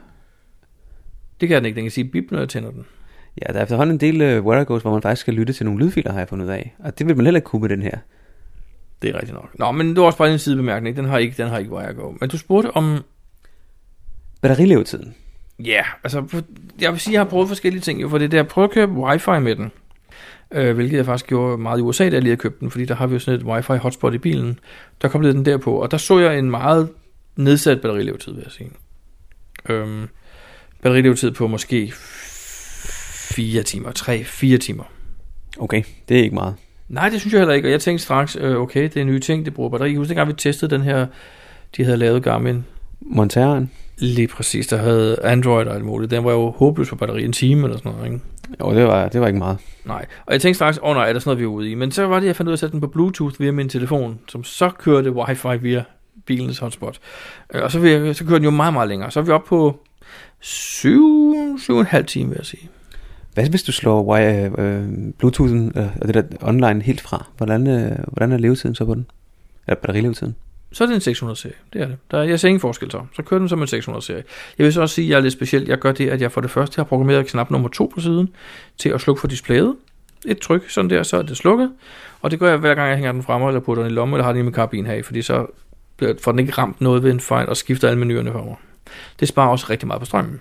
Det 1.42 1.50
kan 1.50 1.58
den 1.58 1.66
ikke, 1.66 1.76
den 1.76 1.84
kan 1.84 1.92
sige 1.92 2.06
bip, 2.06 2.32
når 2.32 2.40
jeg 2.40 2.50
tænder 2.50 2.72
den. 2.72 2.86
Ja, 3.42 3.54
der 3.54 3.60
er 3.60 3.64
efterhånden 3.64 3.96
en 3.96 4.00
del 4.00 4.38
uh, 4.38 4.46
Whereagos, 4.46 4.82
hvor 4.82 4.92
man 4.92 5.02
faktisk 5.02 5.22
skal 5.22 5.34
lytte 5.34 5.54
til 5.54 5.66
nogle 5.66 5.86
lydfiler, 5.86 6.12
har 6.12 6.20
jeg 6.20 6.30
fundet 6.30 6.46
ud 6.46 6.52
af. 6.52 6.76
Og 6.80 7.00
det 7.00 7.08
vil 7.08 7.18
man 7.18 7.26
heller 7.26 7.38
ikke 7.38 7.46
kunne 7.46 7.62
med 7.62 7.70
den 7.70 7.82
her. 7.82 7.98
Det 9.04 9.10
er 9.10 9.16
rigtigt 9.16 9.34
nok. 9.34 9.60
Nå, 9.60 9.72
men 9.72 9.90
det 9.90 9.98
var 9.98 10.04
også 10.04 10.18
bare 10.18 10.32
en 10.32 10.40
sidebemærkning. 10.40 10.98
Den 10.98 11.06
har 11.06 11.18
ikke, 11.18 11.44
den 11.44 11.50
har 11.50 11.58
ikke 11.58 11.76
Ergo. 11.76 12.12
Men 12.20 12.30
du 12.30 12.38
spurgte 12.38 12.72
om 12.72 13.04
Batterilevetiden. 14.42 15.16
Ja, 15.60 15.72
yeah, 15.72 15.86
altså, 16.04 16.44
jeg 16.82 16.92
vil 16.92 17.00
sige, 17.00 17.12
at 17.12 17.14
jeg 17.14 17.22
har 17.22 17.30
prøvet 17.30 17.48
forskellige 17.48 17.82
ting, 17.82 18.02
jo, 18.02 18.10
for 18.10 18.18
det 18.18 18.32
der, 18.32 18.44
prøv 18.44 18.64
at 18.64 18.72
købe 18.72 18.92
wifi 18.92 19.32
med 19.32 19.56
den. 19.56 19.72
Øh, 20.52 20.76
hvilket 20.76 20.98
jeg 20.98 21.06
faktisk 21.06 21.28
gjorde 21.28 21.58
meget 21.58 21.80
i 21.80 21.82
USA, 21.82 22.04
da 22.04 22.14
jeg 22.14 22.22
lige 22.22 22.30
havde 22.30 22.42
købt 22.42 22.60
den, 22.60 22.72
fordi 22.72 22.86
der 22.86 22.96
har 22.96 23.08
vi 23.08 23.14
jo 23.14 23.20
sådan 23.20 23.40
et 23.40 23.46
wifi 23.46 23.74
hotspot 23.74 24.14
i 24.14 24.18
bilen. 24.18 24.60
Der 25.02 25.08
koblede 25.08 25.34
den 25.34 25.46
der 25.46 25.58
på, 25.58 25.76
og 25.82 25.92
der 25.92 25.98
så 25.98 26.20
jeg 26.20 26.40
en 26.40 26.52
meget 26.52 26.90
nedsat 27.36 27.82
batterilevetid, 27.82 28.34
vil 28.34 28.42
jeg 28.44 28.52
sige. 28.52 28.70
Øhm, 29.70 30.08
batterilevetid 30.82 31.32
på 31.32 31.48
måske 31.48 31.94
4 31.96 33.64
timer, 33.64 33.92
3-4 34.56 34.58
timer. 34.58 34.84
Okay, 35.58 35.84
det 36.10 36.20
er 36.20 36.24
ikke 36.24 36.36
meget. 36.36 36.56
Nej, 36.94 37.10
det 37.10 37.20
synes 37.20 37.34
jeg 37.34 37.40
heller 37.40 37.54
ikke, 37.54 37.68
og 37.68 37.72
jeg 37.72 37.82
tænkte 37.82 38.04
straks, 38.04 38.38
øh, 38.42 38.56
okay, 38.58 38.84
det 38.84 38.98
er 38.98 39.04
nye 39.04 39.20
ting, 39.20 39.46
det 39.46 39.54
bruger 39.54 39.70
batteri. 39.70 39.90
Jeg 39.90 39.98
husker 39.98 40.10
dengang, 40.14 40.28
vi 40.28 40.34
testede 40.34 40.76
den 40.76 40.82
her, 40.82 41.08
de 41.78 41.84
havde 41.84 41.98
lavet 41.98 42.24
Garmin, 42.24 42.66
Monteren. 43.02 43.72
lige 43.98 44.28
præcis, 44.28 44.68
der 44.68 44.78
havde 44.78 45.18
Android 45.24 45.68
og 45.68 45.76
alt 45.76 45.86
muligt. 45.86 46.12
Den 46.12 46.24
var 46.24 46.32
jo 46.32 46.52
håbløs 46.52 46.90
på 46.90 46.96
batteri, 46.96 47.26
en 47.26 47.32
time 47.34 47.64
eller 47.64 47.78
sådan 47.78 47.92
noget, 47.92 48.06
ikke? 48.06 48.20
Jo, 48.62 48.76
det 48.76 48.88
var, 48.88 49.08
det 49.10 49.22
var 49.22 49.28
ikke 49.28 49.40
meget. 49.40 49.58
Nej, 49.86 50.06
og 50.26 50.34
jeg 50.34 50.42
tænkte 50.42 50.56
straks, 50.58 50.80
åh 50.84 50.90
oh, 50.90 50.96
nej, 50.96 51.10
er 51.10 51.14
der 51.14 51.20
sådan 51.20 51.30
noget, 51.30 51.40
vi 51.40 51.44
er 51.44 51.48
ude 51.48 51.72
i? 51.72 51.76
Men 51.76 51.92
så 51.92 52.04
var 52.08 52.20
det, 52.20 52.28
jeg 52.28 52.36
fandt 52.36 52.48
ud 52.48 52.52
af 52.52 52.56
at 52.56 52.60
sætte 52.60 52.72
den 52.72 52.82
på 52.82 52.88
Bluetooth 52.88 53.40
via 53.40 53.52
min 53.52 53.70
telefon, 53.70 54.20
som 54.28 54.44
så 54.44 54.70
kørte 54.70 55.12
wifi 55.12 55.48
via 55.62 55.84
bilens 56.26 56.60
hotspot. 56.60 57.00
Øh, 57.54 57.64
Og 57.64 57.72
så, 57.72 57.80
jeg, 57.80 58.16
så 58.16 58.24
kørte 58.24 58.36
den 58.36 58.44
jo 58.44 58.50
meget, 58.52 58.74
meget 58.74 58.90
længere. 58.90 59.12
Så 59.12 59.20
er 59.20 59.24
vi 59.24 59.32
oppe 59.32 59.48
på 59.48 59.80
7, 60.40 61.58
7,5 61.60 62.02
timer, 62.02 62.30
vil 62.30 62.36
jeg 62.38 62.46
sige. 62.46 62.70
Hvad 63.34 63.50
hvis 63.50 63.64
du 63.64 63.72
slår 63.72 64.18
wi- 64.18 64.62
øh, 64.62 64.90
Bluetoothen 65.20 65.72
øh, 65.76 65.86
og 66.02 66.08
det 66.08 66.16
der 66.16 66.24
online 66.42 66.82
helt 66.82 67.02
fra? 67.02 67.28
Hvordan, 67.38 67.68
øh, 67.68 67.92
hvordan 68.08 68.32
er 68.32 68.38
levetiden 68.38 68.76
så 68.76 68.86
på 68.86 68.94
den? 68.96 69.06
Eller 69.68 69.80
batterilevetiden? 69.82 70.36
Så 70.72 70.84
er 70.84 70.88
det 70.88 70.96
en 70.96 71.02
600 71.02 71.40
serie, 71.40 71.56
det 71.74 71.82
er 71.82 71.88
det. 71.88 71.98
Der, 72.12 72.18
er- 72.18 72.24
jeg 72.24 72.40
ser 72.40 72.48
ingen 72.48 72.60
forskel 72.62 72.92
så. 72.92 73.02
Så 73.16 73.22
kører 73.24 73.40
den 73.40 73.50
som 73.50 73.62
en 73.62 73.68
600 73.68 74.06
serie. 74.06 74.24
Jeg 74.58 74.64
vil 74.66 74.74
så 74.74 74.82
også 74.82 74.96
sige, 74.96 75.06
at 75.06 75.10
jeg 75.10 75.18
er 75.18 75.22
lidt 75.22 75.34
speciel. 75.34 75.66
Jeg 75.68 75.78
gør 75.80 75.92
det, 75.92 76.10
at 76.10 76.22
jeg 76.22 76.32
for 76.32 76.42
det 76.42 76.52
første 76.52 76.76
har 76.76 76.84
programmeret 76.84 77.28
knap 77.28 77.52
nummer 77.52 77.70
2 77.70 77.92
på 77.94 78.00
siden 78.02 78.30
til 78.78 78.90
at 78.90 79.02
slukke 79.02 79.20
for 79.20 79.28
displayet. 79.28 79.76
Et 80.28 80.40
tryk, 80.40 80.70
sådan 80.70 80.90
der, 80.90 81.04
så 81.04 81.18
er 81.18 81.22
det 81.22 81.38
slukket. 81.38 81.72
Og 82.22 82.32
det 82.32 82.40
gør 82.40 82.50
jeg 82.50 82.58
hver 82.58 82.76
gang, 82.76 82.88
jeg 82.88 82.96
hænger 82.98 83.12
den 83.12 83.24
fremme, 83.24 83.48
eller 83.48 83.60
putter 83.60 83.84
den 83.84 83.92
i 83.92 83.96
lommen, 83.96 84.14
eller 84.16 84.24
har 84.24 84.32
den 84.32 84.40
i 84.40 84.44
min 84.44 84.54
karabin 84.54 84.86
her, 84.86 85.04
fordi 85.04 85.22
så 85.22 85.46
bliver- 85.98 86.14
får 86.22 86.32
den 86.32 86.40
ikke 86.40 86.52
ramt 86.52 86.82
noget 86.82 87.04
ved 87.04 87.12
en 87.12 87.20
fejl, 87.20 87.50
og 87.50 87.58
skifter 87.58 87.88
alle 87.88 88.00
menuerne 88.00 88.32
for 88.32 88.44
mig. 88.44 88.56
Det 89.20 89.28
sparer 89.28 89.50
også 89.50 89.66
rigtig 89.70 89.88
meget 89.88 90.00
på 90.00 90.06
strømmen. 90.06 90.40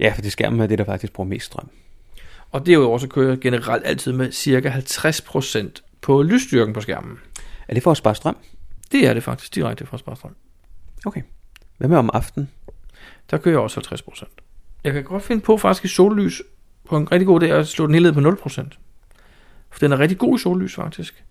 Ja, 0.00 0.12
for 0.14 0.22
det 0.22 0.32
skærmen 0.32 0.60
er 0.60 0.66
det, 0.66 0.78
der 0.78 0.84
faktisk 0.84 1.12
bruger 1.12 1.28
mest 1.28 1.46
strøm. 1.46 1.68
Og 2.50 2.66
derudover 2.66 2.98
så 2.98 3.08
kører 3.08 3.28
jeg 3.28 3.38
generelt 3.38 3.86
altid 3.86 4.12
med 4.12 4.32
cirka 4.32 4.70
50% 4.70 5.98
på 6.00 6.22
lysstyrken 6.22 6.74
på 6.74 6.80
skærmen. 6.80 7.18
Er 7.68 7.74
det 7.74 7.82
for 7.82 7.90
at 7.90 7.96
spare 7.96 8.14
strøm? 8.14 8.36
Det 8.92 9.06
er 9.06 9.14
det 9.14 9.22
faktisk 9.22 9.54
direkte 9.54 9.86
fra 9.86 9.96
at 9.96 10.00
spare 10.00 10.16
strøm. 10.16 10.36
Okay. 11.06 11.22
Hvad 11.78 11.88
med 11.88 11.98
om 11.98 12.10
aftenen? 12.14 12.50
Der 13.30 13.38
kører 13.38 13.54
jeg 13.54 13.60
også 13.60 13.80
50%. 13.80 14.24
Jeg 14.84 14.92
kan 14.92 15.04
godt 15.04 15.22
finde 15.22 15.42
på 15.42 15.56
faktisk 15.56 15.84
i 15.84 15.88
sollys 15.88 16.42
på 16.84 16.96
en 16.96 17.12
rigtig 17.12 17.26
god 17.26 17.40
dag 17.40 17.50
at 17.50 17.68
slå 17.68 17.86
den 17.86 17.94
helt 17.94 18.16
ned 18.16 18.36
på 18.36 18.48
0%. 18.48 18.62
For 19.70 19.78
den 19.78 19.92
er 19.92 19.98
rigtig 19.98 20.18
god 20.18 20.38
i 20.38 20.42
sollys 20.42 20.74
faktisk. 20.74 21.24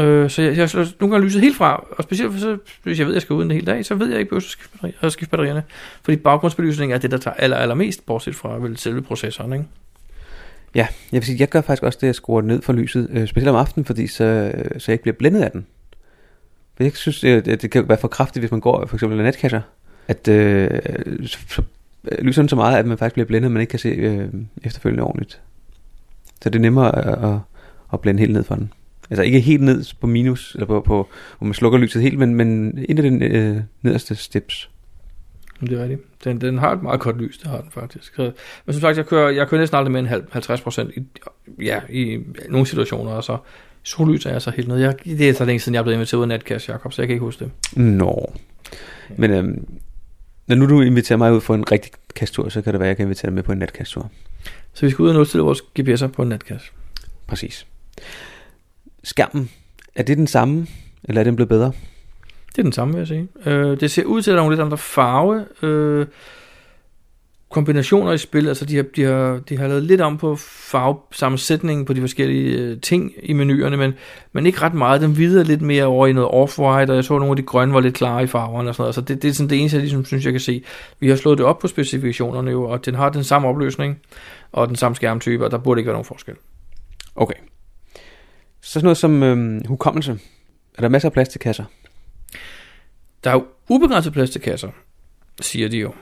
Øh, 0.00 0.30
så 0.30 0.42
jeg, 0.42 0.56
jeg 0.56 0.70
slår 0.70 0.86
nogle 1.00 1.14
gange 1.14 1.26
lyset 1.26 1.40
helt 1.40 1.56
fra, 1.56 1.84
og 1.90 2.04
specielt 2.04 2.32
hvis, 2.32 2.44
hvis 2.82 2.98
jeg 2.98 3.06
ved, 3.06 3.12
at 3.12 3.16
jeg 3.16 3.22
skal 3.22 3.34
ud 3.34 3.44
en 3.44 3.50
hel 3.50 3.66
dag, 3.66 3.84
så 3.84 3.94
ved 3.94 4.10
jeg 4.10 4.20
ikke, 4.20 4.36
at 4.36 4.42
jeg 4.42 4.42
skifte, 4.42 4.70
batteri, 4.72 4.92
at 5.00 5.12
skifte 5.12 5.30
batterierne. 5.30 5.62
Fordi 6.02 6.16
baggrundsbelysning 6.16 6.92
er 6.92 6.98
det, 6.98 7.10
der 7.10 7.18
tager 7.18 7.34
aller, 7.34 7.56
allermest, 7.56 8.06
bortset 8.06 8.34
fra 8.34 8.58
vel 8.58 8.76
selve 8.76 9.02
processoren. 9.02 9.52
Ikke? 9.52 9.64
Ja, 10.74 10.86
jeg 11.12 11.20
vil 11.20 11.24
sige, 11.24 11.36
jeg 11.40 11.48
gør 11.48 11.60
faktisk 11.60 11.82
også 11.82 11.96
det, 11.96 12.06
at 12.06 12.06
jeg 12.06 12.14
skruer 12.14 12.40
ned 12.40 12.62
for 12.62 12.72
lyset, 12.72 13.08
øh, 13.10 13.28
specielt 13.28 13.48
om 13.48 13.56
aftenen, 13.56 13.84
fordi 13.84 14.06
så, 14.06 14.52
så 14.78 14.84
jeg 14.88 14.94
ikke 14.94 15.02
bliver 15.02 15.16
blændet 15.16 15.42
af 15.42 15.50
den. 15.50 15.66
For 16.76 16.84
jeg 16.84 16.92
synes, 16.92 17.24
øh, 17.24 17.44
det, 17.44 17.62
det 17.62 17.70
kan 17.70 17.88
være 17.88 17.98
for 17.98 18.08
kraftigt, 18.08 18.42
hvis 18.42 18.50
man 18.50 18.60
går 18.60 18.86
for 18.86 18.96
eksempel 18.96 19.18
af 19.18 19.24
netkasser, 19.24 19.60
at 20.08 20.28
øh, 20.28 20.70
så, 21.26 21.38
så 21.48 21.62
øh, 22.12 22.24
lyser 22.24 22.42
den 22.42 22.48
så 22.48 22.56
meget, 22.56 22.78
at 22.78 22.86
man 22.86 22.98
faktisk 22.98 23.14
bliver 23.14 23.26
blændet, 23.26 23.48
og 23.48 23.52
man 23.52 23.60
ikke 23.60 23.70
kan 23.70 23.78
se 23.78 23.88
øh, 23.88 24.28
efterfølgende 24.62 25.04
ordentligt. 25.04 25.40
Så 26.42 26.50
det 26.50 26.58
er 26.58 26.62
nemmere 26.62 26.98
at, 26.98 27.24
at, 27.30 27.38
at 27.92 28.00
blænde 28.00 28.20
helt 28.20 28.32
ned 28.32 28.44
for 28.44 28.54
den. 28.54 28.72
Altså 29.10 29.22
ikke 29.22 29.40
helt 29.40 29.62
ned 29.62 29.84
på 30.00 30.06
minus, 30.06 30.54
eller 30.54 30.66
på, 30.66 30.80
på 30.80 31.08
hvor 31.38 31.44
man 31.44 31.54
slukker 31.54 31.78
lyset 31.78 32.02
helt, 32.02 32.18
men, 32.18 32.34
men 32.34 32.78
ind 32.88 32.98
i 32.98 33.02
den 33.02 33.22
øh, 33.22 33.56
nederste 33.82 34.14
steps. 34.14 34.70
Det 35.60 35.72
er 35.72 35.82
rigtigt. 35.82 36.24
Den, 36.24 36.40
den 36.40 36.58
har 36.58 36.72
et 36.72 36.82
meget 36.82 37.00
godt 37.00 37.18
lys, 37.18 37.38
det 37.38 37.46
har 37.46 37.60
den 37.60 37.70
faktisk. 37.70 38.14
Så, 38.14 38.32
men 38.66 38.72
som 38.72 38.80
sagt, 38.80 38.96
jeg 38.96 39.06
kører, 39.06 39.30
jeg 39.30 39.48
kører 39.48 39.60
næsten 39.60 39.76
aldrig 39.76 39.92
med 39.92 40.00
en 40.00 40.06
halv- 40.06 40.24
50 40.32 40.60
procent 40.60 40.90
i, 40.96 41.02
ja, 41.64 41.80
i 41.88 42.18
nogle 42.48 42.66
situationer, 42.66 43.12
og 43.12 43.24
så 43.24 43.36
sollys 43.82 44.26
er 44.26 44.30
jeg 44.30 44.42
så 44.42 44.50
helt 44.50 44.68
nede. 44.68 44.80
Jeg, 44.80 44.94
det 45.04 45.28
er 45.28 45.34
så 45.34 45.44
længe 45.44 45.60
siden, 45.60 45.74
jeg 45.74 45.78
er 45.78 45.82
blevet 45.82 45.96
inviteret 45.96 46.18
ud 46.18 46.22
af 46.22 46.28
Netcash, 46.28 46.70
Jacob, 46.70 46.92
så 46.92 47.02
jeg 47.02 47.08
kan 47.08 47.14
ikke 47.14 47.24
huske 47.24 47.44
det. 47.44 47.52
Nå. 47.76 48.32
Men 49.16 49.30
øhm, 49.30 49.68
når 50.46 50.56
nu 50.56 50.68
du 50.68 50.80
inviterer 50.80 51.16
mig 51.16 51.32
ud 51.32 51.40
for 51.40 51.54
en 51.54 51.72
rigtig 51.72 51.92
kastur, 52.16 52.48
så 52.48 52.62
kan 52.62 52.72
det 52.72 52.80
være, 52.80 52.86
at 52.86 52.90
jeg 52.90 52.96
kan 52.96 53.06
invitere 53.06 53.28
dig 53.28 53.34
med 53.34 53.42
på 53.42 53.52
en 53.52 53.58
natkastur. 53.58 54.10
Så 54.72 54.86
vi 54.86 54.90
skal 54.90 55.02
ud 55.02 55.10
og 55.10 55.20
udstille 55.20 55.44
vores 55.44 55.60
GPS'er 55.78 56.06
på 56.06 56.22
en 56.22 56.28
Netcash. 56.28 56.70
Præcis. 57.26 57.66
Skærmen, 59.04 59.50
er 59.94 60.02
det 60.02 60.18
den 60.18 60.26
samme, 60.26 60.66
eller 61.04 61.20
er 61.20 61.24
den 61.24 61.36
blevet 61.36 61.48
bedre? 61.48 61.72
Det 62.48 62.58
er 62.58 62.62
den 62.62 62.72
samme, 62.72 62.94
vil 62.94 63.00
jeg 63.00 63.08
sige. 63.08 63.28
Øh, 63.46 63.80
det 63.80 63.90
ser 63.90 64.04
ud 64.04 64.22
til, 64.22 64.30
at 64.30 64.34
der 64.34 64.38
er 64.38 64.44
nogle 64.44 64.56
lidt 64.56 64.64
andre 64.64 64.78
farve. 64.78 65.44
Øh, 65.62 66.06
kombinationer 67.50 68.12
i 68.12 68.18
spil, 68.18 68.48
altså 68.48 68.64
de 68.64 68.76
har, 68.76 68.82
de 68.96 69.02
har, 69.02 69.40
de 69.48 69.58
har 69.58 69.68
lavet 69.68 69.82
lidt 69.82 70.00
om 70.00 70.18
på 70.18 70.36
farvesammensætningen 70.36 71.86
på 71.86 71.92
de 71.92 72.00
forskellige 72.00 72.58
øh, 72.58 72.80
ting 72.80 73.12
i 73.22 73.32
menuerne, 73.32 73.76
men, 73.76 73.92
men 74.32 74.46
ikke 74.46 74.62
ret 74.62 74.74
meget. 74.74 75.00
Den 75.00 75.16
videre 75.16 75.44
lidt 75.44 75.62
mere 75.62 75.84
over 75.84 76.06
i 76.06 76.12
noget 76.12 76.28
off-white, 76.28 76.90
og 76.90 76.96
jeg 76.96 77.04
så 77.04 77.18
nogle 77.18 77.30
af 77.30 77.36
de 77.36 77.42
grønne 77.42 77.74
var 77.74 77.80
lidt 77.80 77.94
klare 77.94 78.22
i 78.22 78.26
farverne 78.26 78.68
og 78.68 78.74
sådan 78.74 78.82
noget. 78.82 78.94
Så 78.94 79.00
det, 79.00 79.22
det 79.22 79.28
er 79.28 79.32
sådan 79.32 79.50
det 79.50 79.60
eneste, 79.60 79.76
jeg 79.76 79.82
ligesom 79.82 80.04
synes, 80.04 80.24
jeg 80.24 80.32
kan 80.32 80.40
se. 80.40 80.62
Vi 81.00 81.08
har 81.08 81.16
slået 81.16 81.38
det 81.38 81.46
op 81.46 81.58
på 81.58 81.68
specifikationerne 81.68 82.50
jo, 82.50 82.64
og 82.64 82.86
den 82.86 82.94
har 82.94 83.08
den 83.08 83.24
samme 83.24 83.48
opløsning 83.48 83.98
og 84.52 84.68
den 84.68 84.76
samme 84.76 84.96
skærmtype, 84.96 85.44
og 85.44 85.50
der 85.50 85.58
burde 85.58 85.80
ikke 85.80 85.88
være 85.88 85.94
nogen 85.94 86.04
forskel. 86.04 86.34
Okay. 87.16 87.34
Så 88.60 88.72
sådan 88.72 88.84
noget 88.84 88.96
som 88.96 89.22
øhm, 89.22 89.62
hukommelse. 89.66 90.18
Er 90.78 90.80
der 90.80 90.88
masser 90.88 91.08
af 91.08 91.12
plads 91.12 91.28
til 91.28 91.40
kasser? 91.40 91.64
Der 93.24 93.30
er 93.30 93.34
jo 93.34 93.44
ubegrænset 93.68 94.12
plads 94.12 94.30
til 94.30 94.40
kasser, 94.40 94.68
siger 95.40 95.68
de 95.68 95.78
jo. 95.78 95.92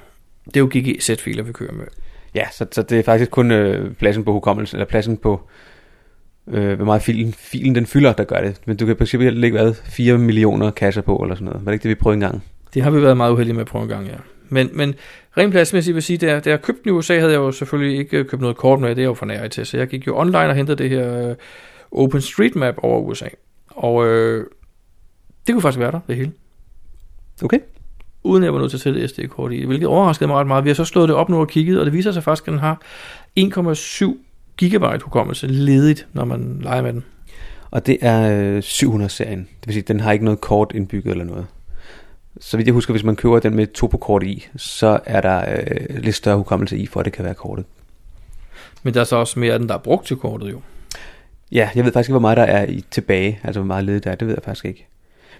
Det 0.44 0.56
er 0.56 0.60
jo 0.60 0.70
GGZ-filer, 0.74 1.42
vi 1.42 1.52
kører 1.52 1.72
med. 1.72 1.86
Ja, 2.34 2.44
så, 2.52 2.66
så 2.72 2.82
det 2.82 2.98
er 2.98 3.02
faktisk 3.02 3.30
kun 3.30 3.50
øh, 3.50 3.94
pladsen 3.94 4.24
på 4.24 4.32
hukommelsen, 4.32 4.76
eller 4.76 4.86
pladsen 4.86 5.16
på, 5.16 5.48
øh, 6.48 6.76
hvor 6.76 6.84
meget 6.84 7.02
filen, 7.02 7.32
filen 7.32 7.74
den 7.74 7.86
fylder, 7.86 8.12
der 8.12 8.24
gør 8.24 8.40
det. 8.40 8.60
Men 8.66 8.76
du 8.76 8.86
kan 8.86 8.92
i 8.92 8.96
princippet 8.96 9.32
lægge 9.32 9.58
hvad, 9.58 9.74
4 9.74 10.18
millioner 10.18 10.70
kasser 10.70 11.02
på, 11.02 11.16
eller 11.16 11.34
sådan 11.34 11.44
noget. 11.44 11.66
Var 11.66 11.70
det 11.70 11.74
ikke 11.74 11.82
det, 11.82 11.88
vi 11.88 11.94
prøvede 11.94 12.14
engang? 12.14 12.44
Det 12.74 12.82
har 12.82 12.90
vi 12.90 13.02
været 13.02 13.16
meget 13.16 13.32
uheldige 13.32 13.56
med 13.56 13.64
på 13.64 13.78
en 13.78 13.88
gang, 13.88 14.06
ja. 14.06 14.16
Men, 14.48 14.70
men 14.72 14.94
rent 15.36 15.52
pladsmæssigt 15.52 15.94
vil 15.94 16.02
sige, 16.02 16.16
da, 16.16 16.40
da 16.40 16.50
jeg 16.50 16.62
købte 16.62 16.82
den 16.84 16.88
i 16.88 16.92
USA, 16.92 17.18
havde 17.18 17.32
jeg 17.32 17.38
jo 17.38 17.52
selvfølgelig 17.52 17.98
ikke 17.98 18.24
købt 18.24 18.42
noget 18.42 18.56
kort 18.56 18.80
med, 18.80 18.88
det 18.88 18.98
er 18.98 19.02
jeg 19.02 19.08
jo 19.08 19.14
for 19.14 19.26
nær 19.26 19.48
til. 19.48 19.66
Så 19.66 19.76
jeg 19.76 19.86
gik 19.86 20.06
jo 20.06 20.18
online 20.18 20.48
og 20.48 20.54
hentede 20.54 20.82
det 20.82 20.90
her 20.90 21.28
øh, 21.28 21.34
OpenStreetMap 21.92 22.74
over 22.82 23.00
USA. 23.00 23.28
Og 23.68 24.06
øh, 24.06 24.46
det 25.46 25.52
kunne 25.52 25.62
faktisk 25.62 25.78
være 25.78 25.92
der, 25.92 26.00
det 26.08 26.16
hele. 26.16 26.32
Okay. 27.42 27.58
Uden 28.22 28.42
at 28.42 28.44
jeg 28.44 28.54
var 28.54 28.60
nødt 28.60 28.70
til 28.70 28.76
at 28.76 28.80
sætte 28.80 29.08
SD-kort 29.08 29.52
i, 29.52 29.64
hvilket 29.64 29.88
overraskede 29.88 30.28
mig 30.28 30.36
ret 30.36 30.46
meget. 30.46 30.64
Vi 30.64 30.68
har 30.68 30.74
så 30.74 30.84
slået 30.84 31.08
det 31.08 31.16
op 31.16 31.28
nu 31.28 31.40
og 31.40 31.48
kigget, 31.48 31.80
og 31.80 31.86
det 31.86 31.92
viser 31.92 32.12
sig 32.12 32.22
faktisk, 32.22 32.48
at 32.48 32.52
den 32.52 32.58
har 32.58 32.80
1,7 33.40 34.16
gigabyte 34.56 35.04
hukommelse 35.04 35.46
ledigt, 35.46 36.06
når 36.12 36.24
man 36.24 36.58
leger 36.62 36.82
med 36.82 36.92
den. 36.92 37.04
Og 37.70 37.86
det 37.86 37.98
er 38.00 38.40
øh, 38.40 38.58
700-serien. 38.58 39.38
Det 39.38 39.66
vil 39.66 39.74
sige, 39.74 39.82
den 39.82 40.00
har 40.00 40.12
ikke 40.12 40.24
noget 40.24 40.40
kort 40.40 40.72
indbygget 40.74 41.10
eller 41.10 41.24
noget. 41.24 41.46
Så 42.40 42.56
vidt 42.56 42.66
jeg 42.66 42.72
husker, 42.72 42.92
hvis 42.92 43.04
man 43.04 43.16
køber 43.16 43.38
den 43.38 43.54
med 43.54 43.66
Topo-kort 43.66 44.22
i, 44.22 44.46
så 44.56 45.00
er 45.04 45.20
der 45.20 45.44
øh, 45.50 46.02
lidt 46.02 46.14
større 46.14 46.36
hukommelse 46.36 46.78
i, 46.78 46.86
for 46.86 47.00
at 47.00 47.04
det 47.04 47.12
kan 47.12 47.24
være 47.24 47.34
kortet. 47.34 47.64
Men 48.82 48.94
der 48.94 49.00
er 49.00 49.04
så 49.04 49.16
også 49.16 49.38
mere 49.38 49.52
af 49.52 49.58
den, 49.58 49.68
der 49.68 49.74
er 49.74 49.78
brugt 49.78 50.06
til 50.06 50.16
kortet 50.16 50.50
jo. 50.50 50.60
Ja, 51.52 51.70
jeg 51.74 51.84
ved 51.84 51.92
faktisk 51.92 52.08
ikke, 52.08 52.12
hvor 52.12 52.20
meget 52.20 52.36
der 52.36 52.42
er 52.42 52.66
i 52.66 52.84
tilbage, 52.90 53.40
altså 53.44 53.60
hvor 53.60 53.66
meget 53.66 53.84
ledigt 53.84 54.04
der 54.04 54.10
er, 54.10 54.14
det 54.14 54.28
ved 54.28 54.34
jeg 54.34 54.42
faktisk 54.44 54.64
ikke. 54.64 54.86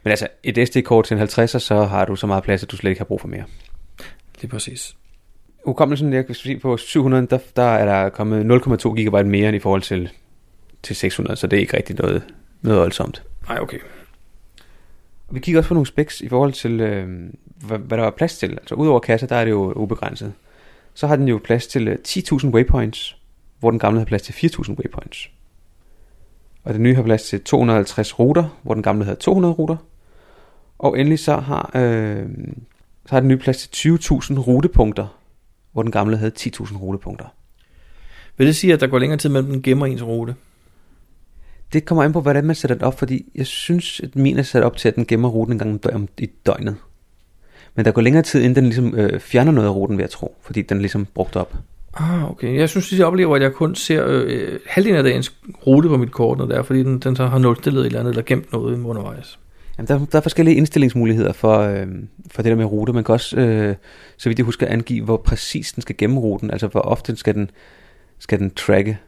Men 0.05 0.11
altså, 0.11 0.29
et 0.43 0.69
SD-kort 0.69 1.05
til 1.05 1.17
en 1.17 1.23
50'er, 1.23 1.59
så 1.59 1.85
har 1.85 2.05
du 2.05 2.17
så 2.17 2.27
meget 2.27 2.45
plads, 2.45 2.63
at 2.63 2.71
du 2.71 2.77
slet 2.77 2.91
ikke 2.91 3.01
har 3.01 3.05
brug 3.05 3.21
for 3.21 3.29
mere. 3.29 3.45
Lige 4.41 4.51
præcis. 4.51 4.97
Hukommelsen, 5.65 6.13
jeg 6.13 6.27
kan 6.27 6.35
sige 6.35 6.59
på 6.59 6.77
700, 6.77 7.27
der, 7.27 7.39
der 7.57 7.63
er 7.63 7.85
der 7.85 8.09
kommet 8.09 8.45
0,2 8.45 8.89
GB 8.89 9.27
mere 9.27 9.49
end 9.49 9.57
i 9.57 9.59
forhold 9.59 9.83
til, 9.83 10.11
til 10.83 10.97
600, 10.97 11.37
så 11.37 11.47
det 11.47 11.57
er 11.57 11.61
ikke 11.61 11.77
rigtig 11.77 11.97
noget, 11.97 12.23
noget 12.63 12.81
voldsomt. 12.81 13.23
Nej, 13.49 13.59
okay. 13.61 13.79
Vi 15.31 15.41
kigger 15.41 15.61
også 15.61 15.69
på 15.69 15.75
nogle 15.75 15.87
specs 15.87 16.21
i 16.21 16.29
forhold 16.29 16.53
til, 16.53 16.81
øh, 16.81 17.09
hvad, 17.67 17.79
hvad 17.79 17.99
der 17.99 18.05
er 18.05 18.11
plads 18.11 18.39
til. 18.39 18.51
Altså 18.51 18.75
udover 18.75 19.01
kasser, 19.01 19.27
der 19.27 19.37
er 19.37 19.45
det 19.45 19.51
jo 19.51 19.73
ubegrænset. 19.73 20.33
Så 20.95 21.07
har 21.07 21.17
den 21.17 21.29
jo 21.29 21.41
plads 21.45 21.67
til 21.67 21.89
øh, 21.89 21.99
10.000 22.09 22.47
waypoints, 22.49 23.17
hvor 23.61 23.71
den 23.71 23.79
gamle 23.79 24.01
har 24.01 24.05
plads 24.05 24.23
til 24.23 24.33
4.000 24.33 24.71
waypoints. 24.71 25.31
Og 26.69 26.75
den 26.75 26.83
nye 26.83 26.95
har 26.95 27.03
plads 27.03 27.23
til 27.23 27.41
250 27.41 28.19
ruter, 28.19 28.59
hvor 28.63 28.75
den 28.75 28.83
gamle 28.83 29.05
havde 29.05 29.17
200 29.17 29.55
ruter. 29.55 29.77
Og 30.79 30.99
endelig 30.99 31.19
så 31.19 31.37
har, 31.37 31.71
øh, 31.75 32.29
så 33.07 33.11
har 33.11 33.21
den 33.21 33.29
nye 33.29 33.37
plads 33.37 33.69
til 33.69 33.89
20.000 33.89 34.39
rutepunkter, 34.39 35.19
hvor 35.73 35.83
den 35.83 35.93
gamle 35.93 36.17
havde 36.17 36.33
10.000 36.39 36.77
rutepunkter. 36.77 37.25
Vil 38.37 38.47
det 38.47 38.57
sige, 38.57 38.73
at 38.73 38.81
der 38.81 38.87
går 38.87 38.99
længere 38.99 39.19
tid 39.19 39.31
mellem 39.31 39.51
den 39.51 39.63
gemmer 39.63 39.87
ens 39.87 40.03
rute? 40.03 40.35
Det 41.73 41.85
kommer 41.85 42.05
an 42.05 42.13
på, 42.13 42.21
hvordan 42.21 42.45
man 42.45 42.57
sætter 42.57 42.75
den 42.75 42.85
op, 42.85 42.99
fordi 42.99 43.27
jeg 43.35 43.47
synes, 43.47 44.01
at 44.01 44.17
min 44.17 44.39
er 44.39 44.43
sat 44.43 44.63
op 44.63 44.77
til, 44.77 44.89
at 44.89 44.97
den 44.97 45.07
gemmer 45.07 45.29
ruten 45.29 45.53
en 45.53 45.59
gang 45.59 45.95
om 45.95 46.09
i 46.19 46.27
døgnet. 46.47 46.77
Men 47.75 47.85
der 47.85 47.91
går 47.91 48.03
længere 48.03 48.23
tid, 48.23 48.41
inden 48.41 48.57
den 48.57 48.65
ligesom 48.65 48.95
øh, 48.95 49.21
fjerner 49.21 49.53
noget 49.53 49.69
af 49.69 49.75
ruten, 49.75 49.97
vil 49.97 50.03
jeg 50.03 50.11
tro, 50.11 50.37
fordi 50.43 50.63
den 50.63 50.77
er 50.77 50.81
ligesom 50.81 51.07
brugt 51.07 51.37
op. 51.37 51.55
Ah, 51.95 52.31
okay. 52.31 52.57
Jeg 52.59 52.69
synes, 52.69 52.93
at 52.93 52.99
jeg 52.99 53.07
oplever, 53.07 53.37
at 53.37 53.43
jeg 53.43 53.53
kun 53.53 53.75
ser 53.75 54.05
øh, 54.09 54.59
halvdelen 54.67 54.99
af 54.99 55.05
dagens 55.05 55.35
rute 55.67 55.89
på 55.89 55.97
mit 55.97 56.13
kort, 56.13 56.39
når 56.39 56.47
det 56.47 56.57
er, 56.57 56.63
fordi 56.63 56.83
den, 56.83 56.99
den 56.99 57.17
så 57.17 57.27
har 57.27 57.39
nulstillet 57.39 57.81
et 57.81 57.87
eller 57.87 58.01
andet, 58.01 58.11
eller 58.11 58.23
gemt 58.23 58.53
noget 58.53 58.85
undervejs. 58.85 59.39
Jamen, 59.79 59.89
der, 59.89 60.07
der 60.13 60.19
er 60.19 60.23
forskellige 60.23 60.57
indstillingsmuligheder 60.57 61.33
for, 61.33 61.59
øh, 61.59 61.87
for 62.31 62.43
det 62.43 62.51
der 62.51 62.57
med 62.57 62.65
rute. 62.65 62.93
Man 62.93 63.05
kan 63.05 63.13
også, 63.13 63.37
øh, 63.37 63.75
så 64.17 64.29
vidt 64.29 64.39
jeg 64.39 64.45
husker, 64.45 64.67
angive, 64.67 65.05
hvor 65.05 65.17
præcis 65.17 65.73
den 65.73 65.83
skal 65.83 65.97
gemme 65.97 66.21
ruten. 66.21 66.51
Altså, 66.51 66.67
hvor 66.67 66.81
ofte 66.81 67.17
skal 67.17 67.35
den, 67.35 67.51
skal 68.19 68.39
den 68.39 68.51
tracke. 68.51 68.99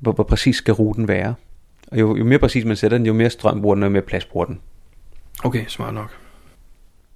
Hvor, 0.00 0.12
hvor 0.12 0.24
præcis 0.24 0.56
skal 0.56 0.74
ruten 0.74 1.08
være. 1.08 1.34
Og 1.92 2.00
jo, 2.00 2.16
jo 2.16 2.24
mere 2.24 2.38
præcis 2.38 2.64
man 2.64 2.76
sætter 2.76 2.98
den, 2.98 3.06
jo 3.06 3.12
mere 3.12 3.30
strøm 3.30 3.62
bruger 3.62 3.74
den, 3.74 3.82
og 3.82 3.86
jo 3.86 3.92
mere 3.92 4.02
plads 4.02 4.24
bruger 4.24 4.46
den. 4.46 4.60
Okay, 5.44 5.64
smart 5.68 5.94
nok. 5.94 6.10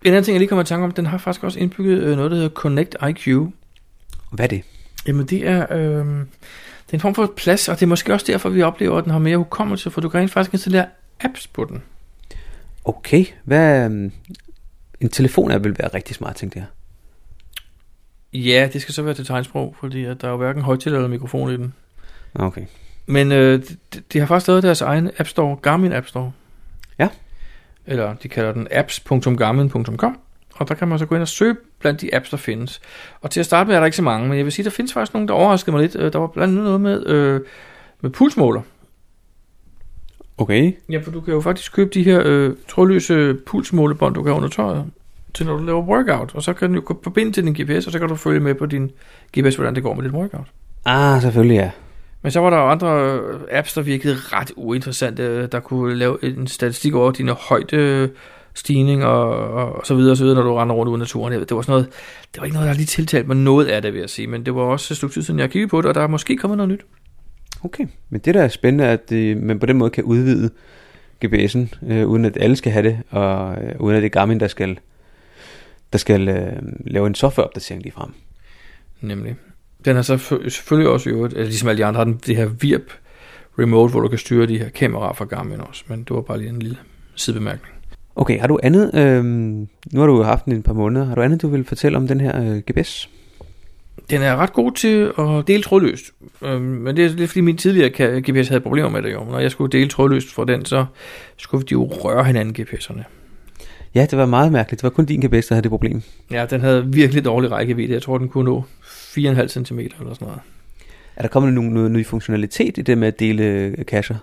En 0.05 0.09
anden 0.13 0.25
ting, 0.25 0.35
jeg 0.35 0.39
lige 0.39 0.49
kommer 0.49 0.63
i 0.63 0.67
tanke 0.67 0.85
om, 0.85 0.91
den 0.91 1.07
har 1.07 1.19
faktisk 1.19 1.45
også 1.45 1.59
indbygget 1.59 2.03
øh, 2.03 2.17
noget, 2.17 2.31
der 2.31 2.37
hedder 2.37 2.51
Connect 2.51 2.97
IQ. 3.09 3.27
Hvad 4.33 4.45
er 4.45 4.49
det? 4.49 4.63
Jamen, 5.07 5.27
det 5.27 5.47
er, 5.49 5.67
øh, 5.77 6.07
det 6.07 6.93
er 6.93 6.95
en 6.95 7.01
form 7.01 7.15
for 7.15 7.33
plads, 7.37 7.69
og 7.69 7.77
det 7.77 7.83
er 7.83 7.87
måske 7.87 8.13
også 8.13 8.27
derfor, 8.29 8.49
vi 8.49 8.63
oplever, 8.63 8.99
at 8.99 9.05
den 9.05 9.13
har 9.13 9.19
mere 9.19 9.37
hukommelse, 9.37 9.91
for 9.91 10.01
du 10.01 10.09
kan 10.09 10.21
rent 10.21 10.31
faktisk 10.31 10.53
installere 10.53 10.87
apps 11.21 11.47
på 11.47 11.65
den. 11.65 11.83
Okay, 12.85 13.25
hvad... 13.45 13.85
øhm, 13.85 14.13
En 15.01 15.09
telefon 15.09 15.51
er 15.51 15.59
vil 15.59 15.79
være 15.79 15.89
rigtig 15.95 16.17
smart, 16.17 16.37
tænkte 16.37 16.59
jeg. 16.59 16.67
Ja, 18.33 18.69
det 18.73 18.83
skal 18.83 18.95
så 18.95 19.03
være 19.03 19.15
til 19.15 19.27
tegnsprog, 19.27 19.77
fordi 19.81 20.05
at 20.05 20.21
der 20.21 20.27
er 20.27 20.31
jo 20.31 20.37
hverken 20.37 20.63
højtaler 20.63 20.97
eller 20.97 21.09
mikrofon 21.09 21.51
i 21.53 21.57
den. 21.57 21.75
Okay. 22.35 22.63
Men 23.07 23.33
øh, 23.33 23.63
de, 23.95 24.01
de 24.13 24.19
har 24.19 24.27
faktisk 24.27 24.49
lavet 24.49 24.63
deres 24.63 24.81
egen 24.81 25.11
App 25.19 25.29
Store, 25.29 25.57
Garmin 25.57 25.93
App 25.93 26.07
Store. 26.07 26.33
Ja. 26.99 27.09
Eller 27.87 28.15
de 28.15 28.29
kalder 28.29 28.53
den 28.53 28.69
apps.garmin.com. 28.71 30.19
Og 30.61 30.69
der 30.69 30.75
kan 30.75 30.89
man 30.89 30.99
så 30.99 31.07
gå 31.07 31.15
ind 31.15 31.23
og 31.23 31.29
søge 31.29 31.57
blandt 31.79 32.01
de 32.01 32.15
apps, 32.15 32.31
der 32.31 32.37
findes. 32.37 32.81
Og 33.21 33.31
til 33.31 33.41
at 33.41 33.47
starte 33.47 33.69
med 33.69 33.77
er 33.77 33.81
der 33.81 33.85
ikke 33.85 33.97
så 33.97 34.03
mange, 34.03 34.29
men 34.29 34.37
jeg 34.37 34.45
vil 34.45 34.53
sige, 34.53 34.65
der 34.65 34.71
findes 34.71 34.93
faktisk 34.93 35.15
nogle, 35.15 35.29
der 35.29 35.35
overraskede 35.35 35.73
mig 35.77 35.83
lidt. 35.83 35.97
Øh, 35.97 36.13
Der 36.13 36.19
var 36.19 36.27
blandt 36.27 36.53
andet 36.53 36.65
noget 36.65 36.81
med, 36.81 37.07
øh, 37.07 37.41
med 38.01 38.11
pulsmåler. 38.11 38.63
Okay. 40.39 40.73
Ja, 40.91 40.99
for 40.99 41.11
du 41.11 41.21
kan 41.21 41.35
jo 41.35 41.41
faktisk 41.41 41.73
købe 41.75 41.91
de 41.95 42.03
her 42.03 42.23
øh, 42.25 42.55
trådløse 42.69 43.35
pulsmålebånd, 43.47 44.15
du 44.15 44.23
kan 44.23 44.33
under 44.33 44.49
tøjet, 44.49 44.85
til 45.35 45.47
når 45.47 45.57
du 45.57 45.65
laver 45.65 45.83
workout. 45.83 46.35
Og 46.35 46.43
så 46.43 46.53
kan 46.53 46.69
den 46.69 46.77
jo 46.77 46.99
forbinde 47.05 47.33
til 47.33 47.45
din 47.45 47.53
GPS, 47.53 47.87
og 47.87 47.93
så 47.93 47.99
kan 47.99 48.09
du 48.09 48.15
følge 48.15 48.41
med 48.41 48.55
på 48.55 48.67
din 48.67 48.91
GPS, 49.39 49.55
hvordan 49.57 49.75
det 49.75 49.83
går 49.83 49.95
med 49.95 50.05
dit 50.05 50.13
workout. 50.13 50.47
Ah, 50.85 51.23
selvfølgelig 51.23 51.55
ja. 51.55 51.71
Men 52.23 52.33
så 52.33 52.41
var 52.41 52.51
der 52.51 52.57
jo 52.57 52.69
andre 52.69 53.19
øh, 53.19 53.41
apps, 53.51 53.75
der 53.75 53.83
virkede 53.83 54.15
ret 54.15 54.53
uinteressante, 54.57 55.47
der 55.47 55.61
kunne 55.61 55.95
lave 55.95 56.25
en 56.25 56.47
statistik 56.47 56.95
over 56.95 57.11
dine 57.11 57.33
højde 57.33 58.11
stigning 58.55 59.05
og, 59.05 59.51
og, 59.51 59.73
og 59.73 59.87
så 59.87 59.95
videre 59.95 60.13
og 60.13 60.17
så 60.17 60.25
videre, 60.25 60.37
når 60.37 60.51
du 60.51 60.55
render 60.55 60.75
rundt 60.75 60.91
ude 60.91 60.99
i 60.99 60.99
naturen. 60.99 61.33
Det 61.33 61.57
var 61.57 61.63
sådan 61.63 61.73
noget, 61.73 61.87
det 62.35 62.41
var 62.41 62.45
ikke 62.45 62.55
noget, 62.55 62.69
der 62.69 62.75
lige 62.75 62.87
tiltalt 62.87 63.27
mig 63.27 63.37
noget 63.37 63.67
af 63.67 63.83
det, 63.83 63.93
vil 63.93 64.01
jeg 64.01 64.11
sige, 64.11 64.27
men 64.27 64.47
det 64.47 64.55
var 64.55 64.63
også 64.63 64.95
et 64.95 64.97
stykke 64.97 65.13
tid 65.13 65.23
siden, 65.23 65.41
jeg 65.41 65.51
kiggede 65.51 65.69
på 65.69 65.81
det, 65.81 65.89
og 65.89 65.95
der 65.95 66.01
er 66.01 66.07
måske 66.07 66.37
kommet 66.37 66.57
noget 66.57 66.69
nyt. 66.73 66.81
Okay, 67.65 67.87
men 68.11 68.21
det 68.21 68.35
der 68.35 68.43
er 68.43 68.49
spændende, 68.49 68.87
at 68.87 69.11
det, 69.11 69.37
man 69.37 69.59
på 69.59 69.67
den 69.67 69.77
måde 69.77 69.91
kan 69.91 70.05
udvide 70.05 70.51
GPS'en, 71.25 71.93
øh, 71.93 72.07
uden 72.07 72.25
at 72.25 72.37
alle 72.41 72.57
skal 72.57 72.73
have 72.73 72.89
det, 72.89 72.99
og 73.11 73.55
øh, 73.63 73.81
uden 73.81 73.97
at 73.97 74.03
det 74.03 74.07
er 74.07 74.11
Garmin, 74.11 74.41
der 74.41 74.49
skal, 74.49 74.79
der 75.93 75.99
skal 75.99 76.29
øh, 76.29 76.53
lave 76.87 77.07
en 77.07 77.15
softwareopdatering 77.15 77.83
lige 77.83 77.93
frem. 77.93 78.11
Nemlig. 79.01 79.37
Den 79.85 79.97
har 79.97 80.03
så 80.03 80.19
selvfølgelig 80.49 80.91
også 80.91 81.11
jo, 81.11 81.25
altså 81.25 81.43
ligesom 81.43 81.69
alle 81.69 81.79
de 81.79 81.85
andre, 81.85 81.99
har 81.99 82.05
den 82.05 82.21
det 82.27 82.37
her 82.37 82.47
VIRP 82.47 82.93
remote, 83.59 83.91
hvor 83.91 84.01
du 84.01 84.09
kan 84.09 84.19
styre 84.19 84.47
de 84.47 84.59
her 84.59 84.69
kameraer 84.69 85.13
fra 85.13 85.25
Garmin 85.25 85.61
også, 85.61 85.85
men 85.87 85.99
det 85.99 86.11
var 86.11 86.21
bare 86.21 86.39
lige 86.39 86.51
en 86.51 86.59
lille 86.59 86.79
sidebemærkning. 87.15 87.80
Okay, 88.17 88.41
har 88.41 88.47
du 88.47 88.59
andet, 88.63 88.95
øh, 88.95 89.25
nu 89.25 90.01
har 90.01 90.07
du 90.07 90.17
jo 90.17 90.23
haft 90.23 90.45
den 90.45 90.53
i 90.53 90.57
et 90.57 90.65
par 90.65 90.73
måneder, 90.73 91.07
har 91.07 91.15
du 91.15 91.23
andet, 91.23 91.43
du 91.43 91.49
vil 91.49 91.65
fortælle 91.65 91.99
om 91.99 92.09
den 92.09 92.21
her 92.21 92.43
øh, 92.43 92.59
GPS? 92.59 93.09
Den 94.11 94.23
er 94.23 94.37
ret 94.37 94.53
god 94.53 94.73
til 94.73 95.13
at 95.19 95.47
dele 95.47 95.63
trådløst, 95.63 96.05
øhm, 96.43 96.63
men 96.63 96.97
det 96.97 97.05
er 97.05 97.09
lidt 97.09 97.31
fordi 97.31 97.41
min 97.41 97.57
tidligere 97.57 98.21
GPS 98.21 98.49
havde 98.49 98.61
problemer 98.61 98.89
med 98.89 99.03
det 99.03 99.13
jo. 99.13 99.25
Når 99.25 99.39
jeg 99.39 99.51
skulle 99.51 99.73
dele 99.73 99.89
trådløst 99.89 100.33
fra 100.33 100.45
den, 100.45 100.65
så 100.65 100.85
skulle 101.37 101.65
de 101.67 101.73
jo 101.73 101.85
røre 101.85 102.25
hinanden 102.25 102.57
GPS'erne. 102.59 103.03
Ja, 103.95 104.07
det 104.11 104.19
var 104.19 104.27
meget 104.27 104.53
mærkeligt. 104.53 104.81
Det 104.81 104.83
var 104.83 104.91
kun 104.91 105.05
din 105.05 105.21
GPS, 105.21 105.47
der 105.47 105.55
havde 105.55 105.63
det 105.63 105.71
problem. 105.71 106.03
Ja, 106.31 106.47
den 106.47 106.61
havde 106.61 106.87
virkelig 106.87 107.25
dårlig 107.25 107.51
rækkevidde. 107.51 107.93
Jeg 107.93 108.03
tror, 108.03 108.19
den 108.19 108.29
kunne 108.29 108.45
nå 108.45 108.65
4,5 108.83 109.49
cm 109.49 109.79
eller 109.79 109.95
sådan 109.99 110.17
noget. 110.21 110.41
Er 111.17 111.23
der 111.23 111.29
kommet 111.29 111.53
nogen, 111.53 111.93
ny 111.93 112.07
funktionalitet 112.07 112.79
i 112.79 112.83
det 112.83 112.99
med 112.99 113.09
at 113.09 113.21
dele 113.21 113.45
øh, 113.45 113.85
cacher? 113.85 114.17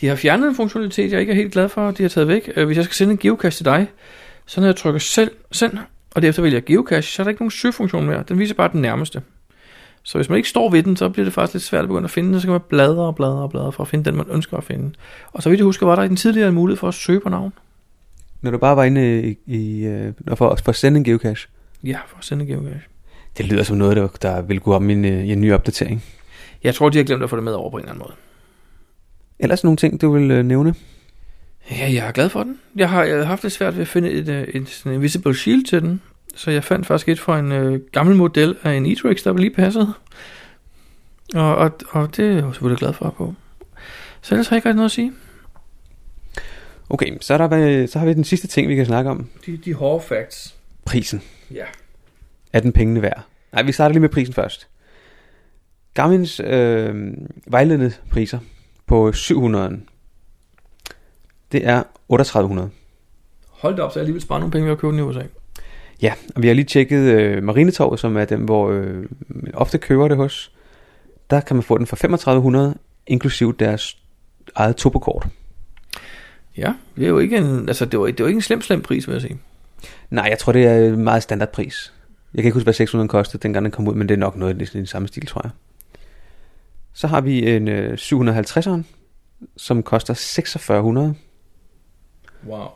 De 0.00 0.06
har 0.06 0.16
fjernet 0.16 0.48
en 0.48 0.54
funktionalitet, 0.54 1.12
jeg 1.12 1.20
ikke 1.20 1.30
er 1.30 1.36
helt 1.36 1.52
glad 1.52 1.68
for, 1.68 1.90
de 1.90 2.02
har 2.02 2.08
taget 2.08 2.28
væk. 2.28 2.52
Øh, 2.56 2.66
Hvis 2.66 2.76
jeg 2.76 2.84
skal 2.84 2.94
sende 2.94 3.12
en 3.12 3.18
geocache 3.18 3.58
til 3.58 3.64
dig, 3.64 3.86
så 4.46 4.60
når 4.60 4.68
jeg 4.68 4.76
trykker 4.76 5.00
selv, 5.00 5.30
send, 5.52 5.78
og 6.14 6.22
derefter 6.22 6.42
vælger 6.42 6.56
jeg 6.56 6.64
geocache, 6.64 7.12
så 7.12 7.22
er 7.22 7.24
der 7.24 7.28
ikke 7.28 7.42
nogen 7.42 7.50
søgefunktion 7.50 8.06
mere. 8.06 8.24
Den 8.28 8.38
viser 8.38 8.54
bare 8.54 8.70
den 8.72 8.82
nærmeste. 8.82 9.22
Så 10.02 10.18
hvis 10.18 10.28
man 10.28 10.36
ikke 10.36 10.48
står 10.48 10.70
ved 10.70 10.82
den, 10.82 10.96
så 10.96 11.08
bliver 11.08 11.24
det 11.24 11.34
faktisk 11.34 11.54
lidt 11.54 11.62
svært 11.64 11.82
at 11.82 11.88
begynde 11.88 12.04
at 12.04 12.10
finde 12.10 12.32
den, 12.32 12.40
så 12.40 12.46
kan 12.46 12.52
man 12.52 12.60
bladre 12.68 13.02
og 13.02 13.16
bladre 13.16 13.42
og 13.42 13.50
bladre 13.50 13.72
for 13.72 13.82
at 13.82 13.88
finde 13.88 14.04
den, 14.04 14.16
man 14.16 14.26
ønsker 14.30 14.56
at 14.56 14.64
finde. 14.64 14.92
Og 15.32 15.42
så 15.42 15.48
vidt 15.48 15.58
jeg 15.58 15.64
husker, 15.64 15.86
var 15.86 15.96
der 15.96 16.02
i 16.02 16.08
den 16.08 16.16
tidligere 16.16 16.48
en 16.48 16.54
mulighed 16.54 16.78
for 16.78 16.88
at 16.88 16.94
søge 16.94 17.20
på 17.20 17.28
navn. 17.28 17.52
Når 18.42 18.50
du 18.50 18.58
bare 18.58 18.76
var 18.76 18.84
inde 18.84 19.22
i, 19.28 19.38
i 19.46 19.84
øh, 19.86 20.12
for, 20.28 20.58
for 20.64 20.68
at 20.68 20.76
sende 20.76 20.98
en 20.98 21.04
geocache? 21.04 21.48
Ja, 21.84 21.98
for 22.06 22.18
at 22.18 22.24
sende 22.24 22.42
en 22.42 22.50
geocache. 22.50 22.82
Det 23.38 23.46
lyder 23.46 23.62
som 23.62 23.76
noget, 23.76 23.96
der, 23.96 24.08
der 24.22 24.42
vil 24.42 24.60
gå 24.60 24.74
om 24.74 24.90
i 24.90 24.92
en, 24.92 25.04
øh, 25.04 25.24
i 25.24 25.32
en 25.32 25.40
ny 25.40 25.52
opdatering. 25.52 26.04
Jeg 26.64 26.74
tror, 26.74 26.88
de 26.88 26.98
har 26.98 27.04
glemt 27.04 27.22
at 27.22 27.30
få 27.30 27.36
det 27.36 27.44
med 27.44 27.52
over 27.52 27.70
på 27.70 27.76
en 27.76 27.80
eller 27.80 27.92
anden 27.92 28.02
måde. 28.06 28.14
Ellers 29.38 29.64
nogle 29.64 29.76
ting, 29.76 30.00
du 30.00 30.12
vil 30.12 30.30
øh, 30.30 30.44
nævne? 30.44 30.74
Ja, 31.70 31.92
jeg 31.92 32.06
er 32.06 32.12
glad 32.12 32.28
for 32.28 32.42
den. 32.42 32.60
Jeg 32.76 32.90
har, 32.90 33.04
jeg 33.04 33.16
har 33.16 33.24
haft 33.24 33.42
det 33.42 33.52
svært 33.52 33.74
ved 33.74 33.82
at 33.82 33.88
finde 33.88 34.10
et, 34.10 34.28
øh, 34.28 34.42
et, 34.42 34.68
sådan 34.68 34.92
en 34.92 34.96
Invisible 34.96 35.34
Shield 35.34 35.64
til 35.64 35.82
den. 35.82 36.00
Så 36.34 36.50
jeg 36.50 36.64
fandt 36.64 36.86
faktisk 36.86 37.08
et 37.08 37.20
fra 37.20 37.38
en 37.38 37.52
øh, 37.52 37.80
gammel 37.92 38.16
model 38.16 38.56
af 38.62 38.72
en 38.72 38.86
E-Trix, 38.86 39.24
der 39.24 39.30
var 39.30 39.38
lige 39.38 39.54
passet. 39.54 39.94
Og, 41.34 41.56
og, 41.56 41.72
og 41.90 42.16
det 42.16 42.24
er 42.24 42.32
jeg 42.32 42.42
jo 42.42 42.52
selvfølgelig 42.52 42.78
glad 42.78 42.92
for 42.92 43.14
på. 43.18 43.34
Så 44.22 44.34
ellers 44.34 44.48
har 44.48 44.56
jeg 44.56 44.58
ikke 44.58 44.68
rigtig 44.68 44.76
noget 44.76 44.88
at 44.88 44.92
sige. 44.92 45.12
Okay, 46.90 47.16
så, 47.20 47.34
er 47.34 47.38
der, 47.38 47.50
øh, 47.52 47.88
så 47.88 47.98
har 47.98 48.06
vi 48.06 48.12
den 48.12 48.24
sidste 48.24 48.46
ting, 48.46 48.68
vi 48.68 48.74
kan 48.74 48.86
snakke 48.86 49.10
om. 49.10 49.28
De, 49.46 49.56
de 49.56 49.74
hårde 49.74 50.04
facts. 50.04 50.54
Prisen. 50.84 51.22
Ja. 51.50 51.64
Er 52.52 52.60
den 52.60 52.72
pengene 52.72 53.02
værd? 53.02 53.22
Nej, 53.52 53.62
vi 53.62 53.72
starter 53.72 53.92
lige 53.92 54.00
med 54.00 54.08
prisen 54.08 54.34
først. 54.34 54.68
Garmin's 55.98 56.44
øh, 56.44 57.12
vejledende 57.46 57.92
priser 58.10 58.38
på 58.86 59.08
700'eren, 59.08 59.76
det 61.52 61.66
er 61.66 61.82
3800. 62.08 62.70
Hold 63.50 63.76
da 63.76 63.82
op, 63.82 63.92
så 63.92 63.98
jeg 63.98 64.02
alligevel 64.02 64.22
spare 64.22 64.40
nogle 64.40 64.52
penge 64.52 64.64
ved 64.64 64.72
at 64.72 64.78
købe 64.78 64.90
den 64.90 64.98
i 64.98 65.02
USA. 65.02 65.22
Ja, 66.02 66.12
og 66.36 66.42
vi 66.42 66.46
har 66.46 66.54
lige 66.54 66.64
tjekket 66.64 66.98
øh, 66.98 67.42
Marinetorvet, 67.42 68.00
som 68.00 68.16
er 68.16 68.24
dem, 68.24 68.40
hvor 68.40 68.70
øh, 68.70 69.04
man 69.28 69.54
ofte 69.54 69.78
køber 69.78 70.08
det 70.08 70.16
hos. 70.16 70.52
Der 71.30 71.40
kan 71.40 71.56
man 71.56 71.62
få 71.62 71.78
den 71.78 71.86
for 71.86 71.96
3500, 71.96 72.74
inklusiv 73.06 73.56
deres 73.58 73.98
eget 74.54 74.76
topokort. 74.76 75.26
Ja, 76.56 76.72
det 76.96 77.04
er 77.04 77.08
jo 77.08 77.18
ikke 77.18 77.36
en, 77.36 77.68
altså 77.68 77.84
det 77.84 78.00
var, 78.00 78.06
det 78.06 78.20
var 78.20 78.26
ikke 78.26 78.38
en 78.38 78.42
slem, 78.42 78.60
slem 78.60 78.82
pris, 78.82 79.08
vil 79.08 79.12
jeg 79.12 79.22
sige. 79.22 79.38
Nej, 80.10 80.26
jeg 80.30 80.38
tror, 80.38 80.52
det 80.52 80.66
er 80.66 80.76
en 80.76 81.04
meget 81.04 81.22
standardpris. 81.22 81.92
Jeg 82.34 82.42
kan 82.42 82.48
ikke 82.48 82.54
huske, 82.54 82.64
hvad 82.64 82.74
600 82.74 83.08
kostede, 83.08 83.42
dengang 83.42 83.64
den 83.64 83.72
kom 83.72 83.88
ud, 83.88 83.94
men 83.94 84.08
det 84.08 84.14
er 84.14 84.18
nok 84.18 84.36
noget 84.36 84.62
i 84.62 84.78
den 84.78 84.86
samme 84.86 85.08
stil, 85.08 85.26
tror 85.26 85.40
jeg. 85.44 85.50
Så 86.94 87.06
har 87.06 87.20
vi 87.20 87.56
en 87.56 87.68
øh, 87.68 87.92
750'eren, 87.92 88.82
som 89.56 89.82
koster 89.82 90.14
4600. 90.14 91.14
Wow. 92.46 92.66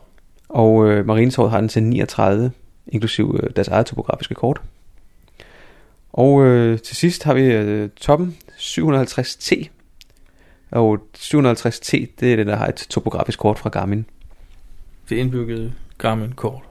Og 0.49 0.87
øh, 0.87 1.05
Marinetorvet 1.05 1.51
har 1.51 1.59
den 1.59 1.69
til 1.69 1.83
39, 1.83 2.51
inklusiv 2.87 3.39
øh, 3.43 3.49
deres 3.55 3.67
eget 3.67 3.85
topografiske 3.85 4.35
kort. 4.35 4.61
Og 6.13 6.45
øh, 6.45 6.79
til 6.79 6.95
sidst 6.95 7.23
har 7.23 7.33
vi 7.33 7.41
øh, 7.41 7.89
toppen 7.89 8.37
750T. 8.57 9.67
Og 10.71 10.99
750T, 11.17 11.91
det 12.19 12.33
er 12.33 12.35
den, 12.35 12.47
der 12.47 12.55
har 12.55 12.67
et 12.67 12.75
topografisk 12.75 13.39
kort 13.39 13.59
fra 13.59 13.69
Garmin. 13.69 14.05
Det 15.09 15.15
indbyggede 15.15 15.73
Garmin 15.97 16.31
kort. 16.31 16.63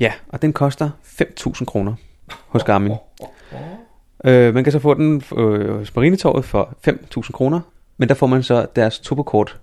Ja, 0.00 0.12
og 0.28 0.42
den 0.42 0.52
koster 0.52 0.90
5.000 1.04 1.64
kroner 1.64 1.94
hos 2.46 2.64
Garmin. 2.64 2.92
Øh, 4.24 4.54
man 4.54 4.64
kan 4.64 4.72
så 4.72 4.78
få 4.78 4.94
den 4.94 5.22
øh, 5.36 5.78
hos 5.78 5.96
Marinetorvet 5.96 6.44
for 6.44 6.74
5.000 6.88 7.32
kroner, 7.32 7.60
men 7.96 8.08
der 8.08 8.14
får 8.14 8.26
man 8.26 8.42
så 8.42 8.66
deres 8.76 8.98
topokort 8.98 9.60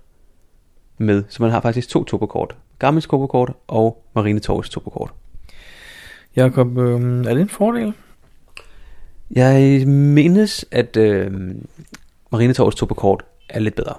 med. 0.98 1.24
Så 1.28 1.42
man 1.42 1.50
har 1.50 1.60
faktisk 1.60 1.88
to 1.88 2.04
topokort. 2.04 2.56
Garmins 2.78 3.06
topokort 3.06 3.52
og 3.68 4.04
Marinetorvets 4.14 4.70
topokort. 4.70 5.10
Jakob, 6.36 6.78
øh, 6.78 7.24
er 7.26 7.34
det 7.34 7.40
en 7.40 7.48
fordel? 7.48 7.92
Jeg 9.30 9.86
mindes, 9.86 10.64
at 10.70 10.96
øh, 10.96 11.32
Marinetorvets 12.32 12.76
topokort 12.76 13.24
er 13.48 13.60
lidt 13.60 13.74
bedre. 13.74 13.94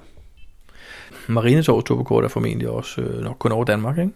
Marinetorvets 1.28 1.86
topokort 1.86 2.24
er 2.24 2.28
formentlig 2.28 2.68
også 2.68 3.00
øh, 3.00 3.24
nok 3.24 3.36
kun 3.38 3.52
over 3.52 3.64
Danmark, 3.64 3.98
ikke? 3.98 4.12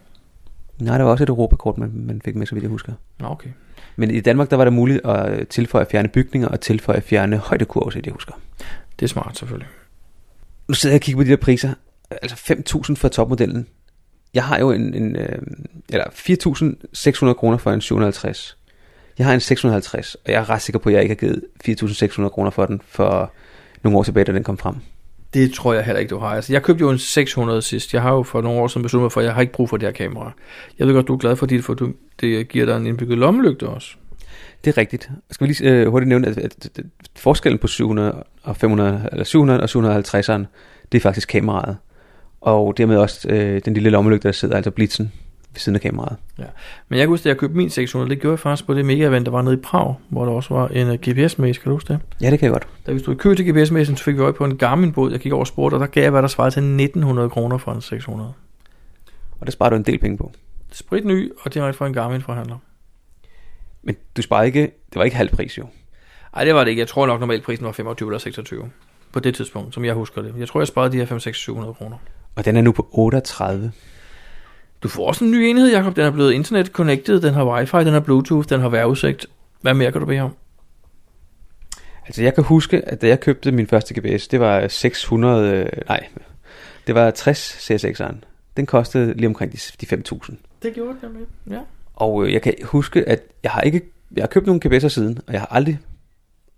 Nej, 0.79 0.97
der 0.97 1.05
var 1.05 1.11
også 1.13 1.25
et 1.25 1.29
Europakort, 1.29 1.79
man, 1.79 1.93
man 1.95 2.21
fik 2.25 2.37
med, 2.37 2.47
så 2.47 2.55
vidt 2.55 2.63
jeg 2.63 2.71
husker. 2.71 2.93
Nå, 3.21 3.27
okay. 3.29 3.51
Men 3.97 4.11
i 4.11 4.21
Danmark, 4.21 4.51
der 4.51 4.57
var 4.57 4.65
det 4.65 4.73
muligt 4.73 5.07
at 5.07 5.49
tilføje 5.49 5.87
fjerne 5.91 6.09
bygninger 6.09 6.49
og 6.49 6.61
tilføje 6.61 7.01
fjerne 7.01 7.37
højdekurve, 7.37 7.93
så 7.93 8.01
jeg 8.05 8.13
husker. 8.13 8.33
Det 8.99 9.07
er 9.07 9.09
smart, 9.09 9.39
selvfølgelig. 9.39 9.69
Nu 10.69 10.75
sidder 10.75 10.95
jeg 10.95 10.99
og 10.99 11.03
kigger 11.03 11.21
på 11.21 11.25
de 11.25 11.31
der 11.31 11.37
priser. 11.37 11.75
Altså 12.11 12.55
5.000 12.89 12.95
for 12.95 13.09
topmodellen. 13.09 13.67
Jeg 14.35 14.45
har 14.45 14.59
jo 14.59 14.71
en, 14.71 14.95
en 14.95 15.17
øh, 15.17 15.43
eller 15.89 16.05
4.600 16.05 17.33
kroner 17.33 17.57
for 17.57 17.71
en 17.73 17.81
750. 17.81 18.59
Jeg 19.19 19.27
har 19.27 19.35
en 19.35 19.41
650, 19.41 20.15
og 20.15 20.33
jeg 20.33 20.41
er 20.41 20.51
ret 20.51 20.63
sikker 20.63 20.79
på, 20.79 20.89
at 20.89 20.95
jeg 20.95 21.03
ikke 21.03 21.13
har 21.13 21.19
givet 21.19 22.23
4.600 22.23 22.29
kroner 22.29 22.51
for 22.51 22.67
den 22.67 22.81
for 22.85 23.33
nogle 23.83 23.99
år 23.99 24.03
tilbage, 24.03 24.25
da 24.25 24.33
den 24.33 24.45
kom 24.45 24.59
frem. 24.59 24.75
Det 25.35 25.55
tror 25.55 25.75
jeg 25.75 25.85
heller 25.85 26.01
ikke, 26.01 26.11
du 26.11 26.19
har. 26.19 26.29
Altså, 26.29 26.53
jeg 26.53 26.63
købte 26.63 26.81
jo 26.81 26.91
en 26.91 26.99
600 26.99 27.63
sidst. 27.63 27.95
Jeg 27.95 28.03
har 28.03 28.13
jo 28.13 28.23
for 28.23 28.41
nogle 28.41 28.61
år 28.61 28.69
siden 28.69 28.83
besluttet 28.83 29.05
mig 29.05 29.13
for, 29.13 29.21
at 29.21 29.27
jeg 29.27 29.35
har 29.35 29.41
ikke 29.41 29.53
brug 29.53 29.69
for 29.69 29.77
det 29.77 29.87
her 29.87 29.93
kamera. 29.93 30.33
Jeg 30.79 30.87
ved 30.87 30.95
godt, 30.95 31.09
du 31.09 31.15
er 31.15 31.19
glad 31.19 31.37
for 31.37 31.47
dit, 31.47 31.65
for 31.65 31.75
du, 31.75 31.93
det 32.21 32.49
giver 32.49 32.67
dig 32.67 32.77
en 32.77 32.87
indbygget 32.87 33.19
lommelygte 33.19 33.69
også. 33.69 33.95
Det 34.65 34.71
er 34.71 34.79
rigtigt. 34.79 35.11
Skal 35.31 35.47
vi 35.49 35.53
lige 35.53 35.71
øh, 35.71 35.89
hurtigt 35.89 36.09
nævne, 36.09 36.27
at, 36.27 36.39
at, 36.39 36.69
at 36.79 36.85
forskellen 37.17 37.59
på 37.59 37.67
700 37.67 38.23
og 38.43 38.57
500, 38.57 39.09
eller 39.13 39.25
700 39.25 39.61
og 39.61 39.65
750'eren, 39.65 40.45
det 40.93 40.99
er 40.99 41.01
faktisk 41.01 41.29
kameraet. 41.29 41.77
Og 42.41 42.79
dermed 42.79 42.97
også 42.97 43.29
øh, 43.29 43.61
den 43.65 43.75
lille 43.75 43.91
lommelygte, 43.91 44.29
der 44.29 44.33
sidder, 44.33 44.57
altså 44.57 44.71
blitzen, 44.71 45.13
ved 45.53 45.61
siden 45.61 45.77
af 45.77 45.81
kameraet. 45.83 46.17
Ja. 46.39 46.45
Men 46.89 46.99
jeg 46.99 47.05
kan 47.05 47.09
huske, 47.09 47.23
at 47.23 47.27
jeg 47.27 47.37
købte 47.37 47.57
min 47.57 47.71
600, 47.71 48.11
det 48.11 48.21
gjorde 48.21 48.33
jeg 48.33 48.39
faktisk 48.39 48.67
på 48.67 48.75
det 48.75 48.85
mega-event, 48.85 49.25
der 49.25 49.31
var 49.31 49.43
nede 49.43 49.55
i 49.55 49.59
Prag, 49.59 49.95
hvor 50.09 50.25
der 50.25 50.33
også 50.33 50.55
var 50.55 50.69
en 50.69 50.89
uh, 50.89 50.95
GPS-mæs, 50.95 51.59
kan 51.59 51.71
du 51.71 51.73
huske 51.77 51.93
det? 51.93 52.01
Ja, 52.21 52.31
det 52.31 52.39
kan 52.39 52.47
jeg 52.47 52.53
godt. 52.53 52.69
Da 52.87 52.93
vi 52.93 52.99
stod 52.99 53.15
i 53.15 53.17
kø 53.17 53.35
til 53.35 53.51
GPS-mæsen, 53.51 53.97
så 53.97 54.05
fik 54.05 54.15
vi 54.15 54.21
øje 54.21 54.33
på 54.33 54.45
en 54.45 54.59
Garmin-båd, 54.59 55.11
jeg 55.11 55.21
gik 55.21 55.33
over 55.33 55.41
og 55.41 55.47
spurgte, 55.47 55.75
og 55.75 55.81
der 55.81 55.87
gav 55.87 56.03
jeg, 56.03 56.11
hvad 56.11 56.23
der 56.23 56.29
svarede 56.29 56.55
til 56.55 56.63
1900 56.63 57.31
kroner 57.31 57.59
for 57.59 57.73
en 57.73 57.81
600. 57.81 58.33
Og 59.41 59.47
det 59.47 59.53
sparer 59.53 59.71
du 59.71 59.77
en 59.77 59.83
del 59.83 59.99
penge 59.99 60.19
på. 60.19 60.33
Sprit 60.73 61.05
ny, 61.05 61.33
og 61.41 61.55
direkte 61.55 61.79
fra 61.79 61.87
en 61.87 61.93
Garmin-forhandler. 61.93 62.57
Men 63.83 63.97
du 64.17 64.23
sparer 64.23 64.43
ikke, 64.43 64.61
det 64.61 64.97
var 64.97 65.05
ikke 65.05 65.17
halv 65.17 65.31
pris 65.31 65.59
jo. 65.59 65.67
Nej, 66.35 66.45
det 66.45 66.55
var 66.55 66.65
det 66.65 66.71
ikke. 66.71 66.81
Jeg 66.81 66.89
tror 66.89 67.07
nok, 67.07 67.21
normalt 67.21 67.45
prisen 67.45 67.67
var 67.67 67.73
25 67.73 68.09
eller 68.09 68.19
26 68.19 68.71
på 69.13 69.21
det 69.21 69.35
tidspunkt, 69.35 69.75
som 69.75 69.85
jeg 69.85 69.95
husker 69.95 70.23
det. 70.23 70.35
Jeg 70.39 70.49
tror, 70.49 70.61
jeg 70.61 70.69
sparede 70.69 70.93
de 70.93 70.97
her 70.97 71.07
5 71.07 71.21
6 71.21 71.39
700 71.39 71.75
kroner. 71.75 71.97
Og 72.37 72.45
den 72.45 72.57
er 72.57 72.61
nu 72.61 72.73
på 72.73 72.89
38. 72.93 73.73
Du 74.83 74.89
får 74.89 75.09
også 75.09 75.25
en 75.25 75.31
ny 75.31 75.37
enhed, 75.37 75.73
Jacob. 75.73 75.97
Den 75.97 76.05
er 76.05 76.11
blevet 76.11 76.33
internet 76.33 76.67
connected, 76.67 77.21
den 77.21 77.35
har 77.35 77.45
wifi, 77.45 77.77
den 77.77 77.93
har 77.93 78.01
bluetooth, 78.01 78.49
den 78.49 78.61
har 78.61 78.69
vejrudsigt. 78.69 79.27
Hvad 79.61 79.75
mere 79.75 79.93
kan 79.93 80.01
du 80.01 80.07
bede 80.07 80.21
om? 80.21 80.37
Altså 82.07 82.23
jeg 82.23 82.35
kan 82.35 82.45
huske, 82.45 82.89
at 82.89 83.03
da 83.03 83.09
jeg 83.09 83.21
købte 83.21 83.53
min 83.53 83.67
første 83.67 84.01
GPS, 84.01 84.29
det 84.29 84.41
var 84.41 84.69
600, 84.69 85.57
øh, 85.57 85.67
nej, 85.89 86.07
det 86.87 86.95
var 86.95 87.11
60 87.11 87.71
CSX'eren. 87.71 88.15
Den 88.57 88.67
kostede 88.67 89.15
lige 89.15 89.27
omkring 89.27 89.53
de, 89.53 89.59
de 89.81 89.97
5.000. 89.97 90.35
Det 90.63 90.75
gjorde 90.75 90.97
det 91.03 91.11
med, 91.11 91.57
ja. 91.57 91.61
Og 91.95 92.25
øh, 92.25 92.33
jeg 92.33 92.43
kan 92.43 92.55
huske, 92.65 93.09
at 93.09 93.21
jeg 93.43 93.51
har 93.51 93.61
ikke, 93.61 93.83
jeg 94.17 94.23
har 94.23 94.27
købt 94.27 94.47
nogle 94.47 94.61
GPS'er 94.67 94.89
siden, 94.89 95.19
og 95.27 95.33
jeg 95.33 95.41
har 95.41 95.49
aldrig, 95.51 95.79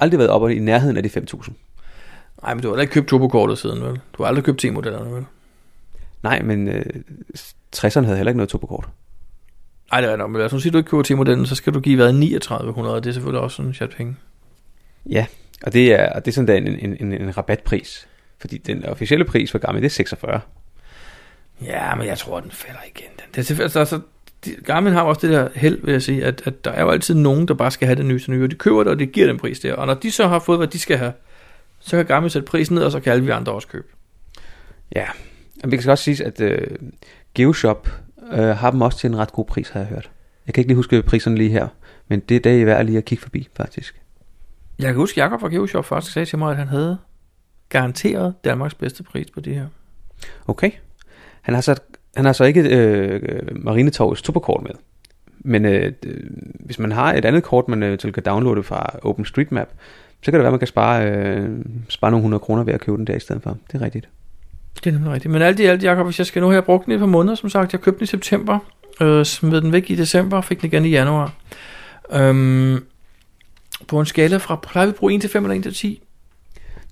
aldrig 0.01 0.19
været 0.19 0.31
oppe 0.31 0.57
i 0.57 0.59
nærheden 0.59 0.97
af 0.97 1.03
de 1.03 1.09
5.000. 1.09 1.53
Nej, 2.43 2.55
men 2.55 2.63
du 2.63 2.75
har 2.75 2.81
ikke 2.81 2.93
købt 2.93 3.09
turbokortet 3.09 3.59
siden, 3.59 3.83
vel? 3.83 4.01
Du 4.13 4.23
har 4.23 4.29
aldrig 4.29 4.45
købt 4.45 4.65
10-modellerne, 4.65 5.11
vel? 5.11 5.25
Nej, 6.23 6.43
men 6.43 6.69
øh, 6.69 6.87
60'erne 7.77 8.05
havde 8.05 8.17
heller 8.17 8.31
ikke 8.31 8.39
noget 8.39 8.49
turbokort. 8.49 8.89
Nej, 9.91 10.01
det 10.01 10.11
er 10.11 10.17
nok, 10.17 10.31
men 10.31 10.39
lad 10.39 10.47
os 10.47 10.53
nu 10.53 10.59
sige, 10.59 10.71
at 10.71 10.73
du 10.73 10.79
ikke 10.79 10.91
køber 10.91 11.05
10-modellen, 11.05 11.47
så 11.47 11.55
skal 11.55 11.75
du 11.75 11.81
give 11.81 11.97
hvad 11.97 12.41
3900, 12.41 12.97
og 12.97 13.05
det 13.05 13.11
er 13.11 13.15
selvfølgelig 13.15 13.41
også 13.41 13.57
sådan 13.57 13.69
en 13.69 13.75
chat 13.75 13.91
penge. 13.91 14.17
Ja, 15.11 15.27
og 15.63 15.73
det 15.73 15.93
er, 15.95 16.13
og 16.13 16.25
det 16.25 16.31
er 16.31 16.35
sådan 16.35 16.49
der 16.49 16.55
en, 16.55 16.67
en, 16.67 16.97
en, 17.01 17.13
en 17.13 17.37
rabatpris. 17.37 18.09
Fordi 18.41 18.59
den 18.59 18.85
officielle 18.85 19.25
pris 19.25 19.51
for 19.51 19.59
Garmin, 19.59 19.83
det 19.83 19.89
er 19.89 19.93
46. 19.93 20.41
Ja, 21.63 21.95
men 21.95 22.07
jeg 22.07 22.19
tror, 22.19 22.41
den 22.41 22.51
falder 22.51 22.81
igen. 22.87 23.09
Den. 23.17 23.45
Det 23.45 23.61
er 23.61 23.79
altså, 23.79 24.01
de, 24.45 24.55
Garmin 24.65 24.93
har 24.93 25.03
også 25.03 25.27
det 25.27 25.31
der 25.31 25.49
held, 25.55 25.79
vil 25.83 25.93
jeg 25.93 26.03
sige, 26.03 26.25
at, 26.25 26.43
at 26.45 26.65
der 26.65 26.71
er 26.71 26.83
jo 26.83 26.91
altid 26.91 27.15
nogen, 27.15 27.49
der 27.49 27.55
bare 27.55 27.71
skal 27.71 27.87
have 27.87 27.97
det 27.97 28.07
nyeste 28.07 28.31
nye, 28.31 28.45
og 28.45 28.51
de 28.51 28.57
køber 28.57 28.83
det, 28.83 28.93
og 28.93 28.99
det 28.99 29.13
giver 29.13 29.27
den 29.27 29.39
pris 29.39 29.61
der. 29.61 29.75
Og 29.75 29.87
når 29.87 29.95
de 29.95 30.11
så 30.11 30.29
har 30.29 30.39
fået, 30.39 30.59
hvad 30.59 30.69
de 30.69 30.79
skal 30.79 30.97
have, 30.99 31.13
så 31.81 31.97
kan 31.97 32.07
Garmin 32.07 32.31
sætte 32.31 32.47
prisen 32.47 32.75
ned, 32.75 32.85
og 32.85 32.93
så 32.93 33.01
kan 33.01 33.13
alle 33.13 33.25
vi 33.25 33.31
andre 33.31 33.53
også 33.53 33.69
købe. 33.69 33.87
Ja, 34.97 35.07
og 35.63 35.71
vi 35.71 35.77
kan 35.77 35.91
også 35.91 36.05
sige, 36.05 36.25
at 36.25 36.41
øh, 36.41 36.67
GeoShop 37.35 37.89
øh, 38.33 38.49
har 38.49 38.71
dem 38.71 38.81
også 38.81 38.99
til 38.99 39.11
en 39.11 39.19
ret 39.19 39.33
god 39.33 39.45
pris, 39.45 39.69
har 39.69 39.81
jeg 39.81 39.89
hørt. 39.89 40.11
Jeg 40.47 40.55
kan 40.55 40.61
ikke 40.61 40.69
lige 40.69 40.77
huske 40.77 41.03
priserne 41.03 41.37
lige 41.37 41.51
her, 41.51 41.69
men 42.09 42.21
det 42.21 42.37
er 42.37 42.41
det 42.41 42.67
værd 42.67 42.87
lige 42.87 42.99
at 42.99 43.05
kigge 43.05 43.23
forbi, 43.23 43.49
faktisk. 43.57 44.01
Jeg 44.79 44.87
kan 44.87 44.97
huske, 44.97 45.23
at 45.23 45.25
Jacob 45.25 45.41
fra 45.41 45.49
GeoShop 45.49 45.85
faktisk 45.85 46.13
sagde 46.13 46.27
til 46.27 46.39
mig, 46.39 46.51
at 46.51 46.57
han 46.57 46.69
havde 46.69 46.99
garanteret 47.69 48.35
Danmarks 48.45 48.75
bedste 48.75 49.03
pris 49.03 49.31
på 49.31 49.41
det 49.41 49.55
her. 49.55 49.67
Okay. 50.47 50.71
Han 51.43 51.55
har 51.55 51.61
så, 51.61 51.81
han 52.17 52.25
har 52.25 52.33
så 52.33 52.45
ikke 52.45 52.79
øh, 52.79 53.65
Marinetorvets 53.65 54.23
topokort 54.23 54.63
med. 54.63 54.71
Men 55.39 55.65
øh, 55.65 55.93
hvis 56.61 56.79
man 56.79 56.93
har 56.93 57.15
et 57.15 57.25
andet 57.25 57.43
kort, 57.43 57.69
man 57.69 57.83
øh, 57.83 57.99
kan 57.99 58.23
downloade 58.23 58.63
fra 58.63 58.99
OpenStreetMap, 59.03 59.69
så 60.23 60.31
kan 60.31 60.35
det 60.35 60.39
være, 60.39 60.47
at 60.47 60.53
man 60.53 60.59
kan 60.59 60.69
spare, 60.69 61.11
øh, 61.11 61.65
spare 61.89 62.11
nogle 62.11 62.21
100 62.21 62.41
kroner 62.41 62.63
ved 62.63 62.75
at 62.75 62.81
købe 62.81 62.97
den 62.97 63.07
der 63.07 63.15
i 63.15 63.21
stedet 63.21 63.43
for. 63.43 63.59
Det 63.73 63.81
er 63.81 63.85
rigtigt. 63.85 64.09
Det 64.75 64.87
er 64.87 64.91
nemlig 64.93 65.13
rigtigt. 65.13 65.33
Men 65.33 65.43
alt 65.43 65.61
i 65.61 65.65
alt, 65.65 65.83
Jacob, 65.83 66.07
hvis 66.07 66.19
jeg 66.19 66.27
skal 66.27 66.43
nu 66.43 66.51
have 66.51 66.63
brugt 66.63 66.85
den 66.85 66.93
i 66.93 66.95
et 66.95 66.99
par 66.99 67.07
måneder, 67.07 67.35
som 67.35 67.49
sagt, 67.49 67.73
jeg 67.73 67.81
købte 67.81 67.99
den 67.99 68.05
i 68.05 68.07
september, 68.07 68.59
øh, 69.01 69.25
smed 69.25 69.61
den 69.61 69.73
væk 69.73 69.91
i 69.91 69.95
december, 69.95 70.41
fik 70.41 70.61
den 70.61 70.67
igen 70.67 70.85
i 70.85 70.89
januar. 70.89 71.35
Øhm, 72.13 72.85
på 73.89 74.01
en 74.01 74.07
skala 74.07 74.37
fra, 74.37 74.57
plejer 74.57 74.87
vi 74.87 74.91
at 74.91 74.97
bruge 74.97 75.15
1 75.15 75.21
til 75.21 75.31
5 75.31 75.45
eller 75.45 75.57
1 75.57 75.63
til 75.63 75.75
10? 75.75 76.03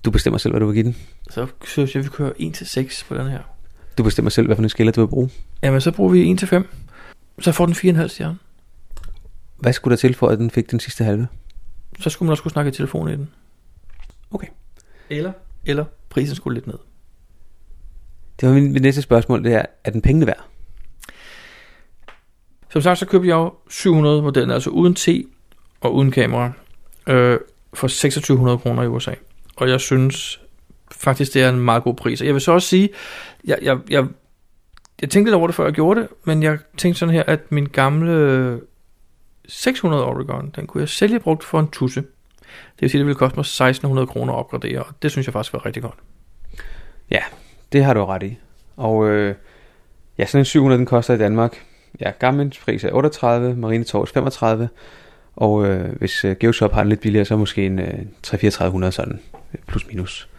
Du 0.05 0.11
bestemmer 0.11 0.37
selv, 0.37 0.51
hvad 0.51 0.59
du 0.59 0.65
vil 0.65 0.73
give 0.73 0.83
den. 0.83 0.95
Så 1.29 1.47
synes 1.65 1.95
jeg, 1.95 2.03
vi 2.03 2.09
kører 2.09 2.31
1 2.39 2.53
til 2.53 2.67
6 2.67 3.03
på 3.03 3.15
den 3.15 3.27
her. 3.27 3.39
Du 3.97 4.03
bestemmer 4.03 4.29
selv, 4.29 4.47
hvad 4.47 4.55
for 4.55 4.63
en 4.63 4.69
skala 4.69 4.91
du 4.91 5.01
vil 5.01 5.07
bruge. 5.07 5.29
Jamen, 5.63 5.81
så 5.81 5.91
bruger 5.91 6.11
vi 6.11 6.31
1 6.31 6.39
til 6.39 6.47
5. 6.47 6.67
Så 7.39 7.51
får 7.51 7.65
den 7.65 7.75
4,5 7.75 8.07
stjerne. 8.07 8.37
Hvad 9.57 9.73
skulle 9.73 9.91
der 9.91 9.97
til 9.97 10.13
for, 10.13 10.27
at 10.27 10.39
den 10.39 10.51
fik 10.51 10.71
den 10.71 10.79
sidste 10.79 11.03
halve? 11.03 11.27
så 11.99 12.09
skulle 12.09 12.27
man 12.27 12.31
også 12.31 12.43
kunne 12.43 12.51
snakke 12.51 12.69
i 12.69 12.71
telefon 12.71 13.09
i 13.09 13.11
den. 13.11 13.29
Okay. 14.31 14.47
Eller? 15.09 15.31
Eller 15.65 15.85
prisen 16.09 16.35
skulle 16.35 16.55
lidt 16.55 16.67
ned. 16.67 16.77
Det 18.39 18.49
var 18.49 18.55
min, 18.55 18.73
min 18.73 18.81
næste 18.81 19.01
spørgsmål, 19.01 19.43
det 19.43 19.53
er, 19.53 19.65
er 19.83 19.91
den 19.91 20.01
pengene 20.01 20.27
værd? 20.27 20.45
Som 22.69 22.81
sagt, 22.81 22.99
så 22.99 23.05
købte 23.05 23.27
jeg 23.27 23.35
jo 23.35 23.53
700 23.69 24.21
modeller, 24.21 24.53
altså 24.53 24.69
uden 24.69 24.95
T 24.95 25.07
og 25.81 25.95
uden 25.95 26.11
kamera, 26.11 26.51
øh, 27.07 27.39
for 27.73 27.87
2600 27.87 28.57
kroner 28.57 28.83
i 28.83 28.87
USA. 28.87 29.13
Og 29.55 29.69
jeg 29.69 29.79
synes 29.79 30.41
faktisk, 30.91 31.33
det 31.33 31.41
er 31.43 31.49
en 31.49 31.59
meget 31.59 31.83
god 31.83 31.95
pris. 31.95 32.21
Og 32.21 32.27
jeg 32.27 32.33
vil 32.33 32.41
så 32.41 32.51
også 32.51 32.67
sige, 32.67 32.89
jeg, 33.45 33.57
jeg, 33.61 33.77
jeg, 33.89 34.05
jeg 35.01 35.09
tænkte 35.09 35.31
lidt 35.31 35.35
over 35.35 35.47
det, 35.47 35.55
før 35.55 35.63
jeg 35.63 35.73
gjorde 35.73 36.01
det, 36.01 36.09
men 36.23 36.43
jeg 36.43 36.57
tænkte 36.77 36.99
sådan 36.99 37.15
her, 37.15 37.23
at 37.23 37.51
min 37.51 37.65
gamle 37.65 38.61
600 39.47 40.05
Oregon, 40.05 40.51
den 40.55 40.67
kunne 40.67 40.81
jeg 40.81 40.89
sælge 40.89 41.19
brugt 41.19 41.43
for 41.43 41.59
en 41.59 41.67
tusse. 41.67 42.01
Det 42.01 42.81
vil 42.81 42.89
sige, 42.89 42.99
det 42.99 43.05
ville 43.05 43.17
koste 43.17 43.35
mig 43.35 43.41
1600 43.41 44.07
kroner 44.07 44.33
at 44.33 44.39
opgradere, 44.39 44.83
og 44.83 44.93
det 45.01 45.11
synes 45.11 45.27
jeg 45.27 45.33
faktisk 45.33 45.53
var 45.53 45.65
rigtig 45.65 45.83
godt. 45.83 45.97
Ja, 47.11 47.21
det 47.73 47.83
har 47.83 47.93
du 47.93 48.05
ret 48.05 48.23
i. 48.23 48.37
Og 48.77 49.09
øh, 49.09 49.35
ja, 50.17 50.25
sådan 50.25 50.41
en 50.41 50.45
700, 50.45 50.77
den 50.77 50.85
koster 50.85 51.13
i 51.13 51.17
Danmark. 51.17 51.65
Ja, 52.01 52.11
Garmin's 52.23 52.63
pris 52.63 52.83
er 52.83 52.91
38, 52.91 53.55
Marine 53.55 53.83
Tors 53.83 54.11
35, 54.11 54.69
og 55.35 55.65
øh, 55.65 55.95
hvis 55.95 56.25
øh, 56.25 56.35
Geoshop 56.39 56.71
har 56.73 56.81
den 56.81 56.89
lidt 56.89 56.99
billigere, 56.99 57.25
så 57.25 57.37
måske 57.37 57.65
en 57.65 57.79
øh, 57.79 57.99
3-3400 58.27 58.89
sådan, 58.91 59.19
øh, 59.53 59.59
plus 59.67 59.87
minus. 59.87 60.29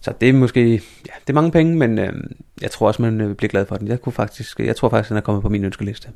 Så 0.00 0.12
det 0.20 0.28
er 0.28 0.32
måske, 0.32 0.72
ja, 1.06 1.12
det 1.26 1.30
er 1.30 1.32
mange 1.32 1.50
penge, 1.50 1.76
men 1.76 1.98
øh, 1.98 2.12
jeg 2.62 2.70
tror 2.70 2.86
også, 2.86 3.02
man 3.02 3.20
øh, 3.20 3.36
bliver 3.36 3.50
glad 3.50 3.66
for 3.66 3.76
den. 3.76 3.88
Jeg, 3.88 4.00
kunne 4.00 4.12
faktisk, 4.12 4.60
jeg 4.60 4.76
tror 4.76 4.88
faktisk, 4.88 5.08
den 5.08 5.16
er 5.16 5.20
kommet 5.20 5.42
på 5.42 5.48
min 5.48 5.64
ønskeliste. 5.64 6.08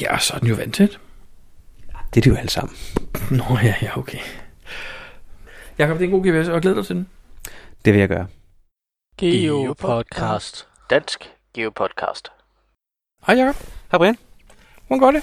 Ja, 0.00 0.18
så 0.18 0.34
er 0.34 0.38
den 0.38 0.48
jo 0.48 0.54
vanted. 0.54 0.88
Det 2.14 2.20
er 2.20 2.20
det 2.20 2.26
jo 2.26 2.34
alle 2.34 2.50
sammen. 2.50 2.76
Nå 3.30 3.44
ja, 3.62 3.74
ja, 3.82 3.98
okay. 3.98 4.18
Jakob, 5.78 5.98
det 5.98 6.04
er 6.04 6.08
en 6.08 6.22
god 6.22 6.22
GPS, 6.22 6.48
og 6.48 6.54
jeg 6.54 6.62
glæder 6.62 6.76
dig 6.76 6.86
til 6.86 6.96
den. 6.96 7.06
Det 7.84 7.92
vil 7.92 8.00
jeg 8.00 8.08
gøre. 8.08 8.26
Geopodcast. 9.30 10.66
Dansk 10.90 11.30
Geopodcast. 11.54 12.28
Hej 13.26 13.36
Jacob. 13.36 13.56
Hej 13.90 13.98
Brian. 13.98 14.16
Hvordan 14.86 15.00
går 15.00 15.10
det? 15.10 15.22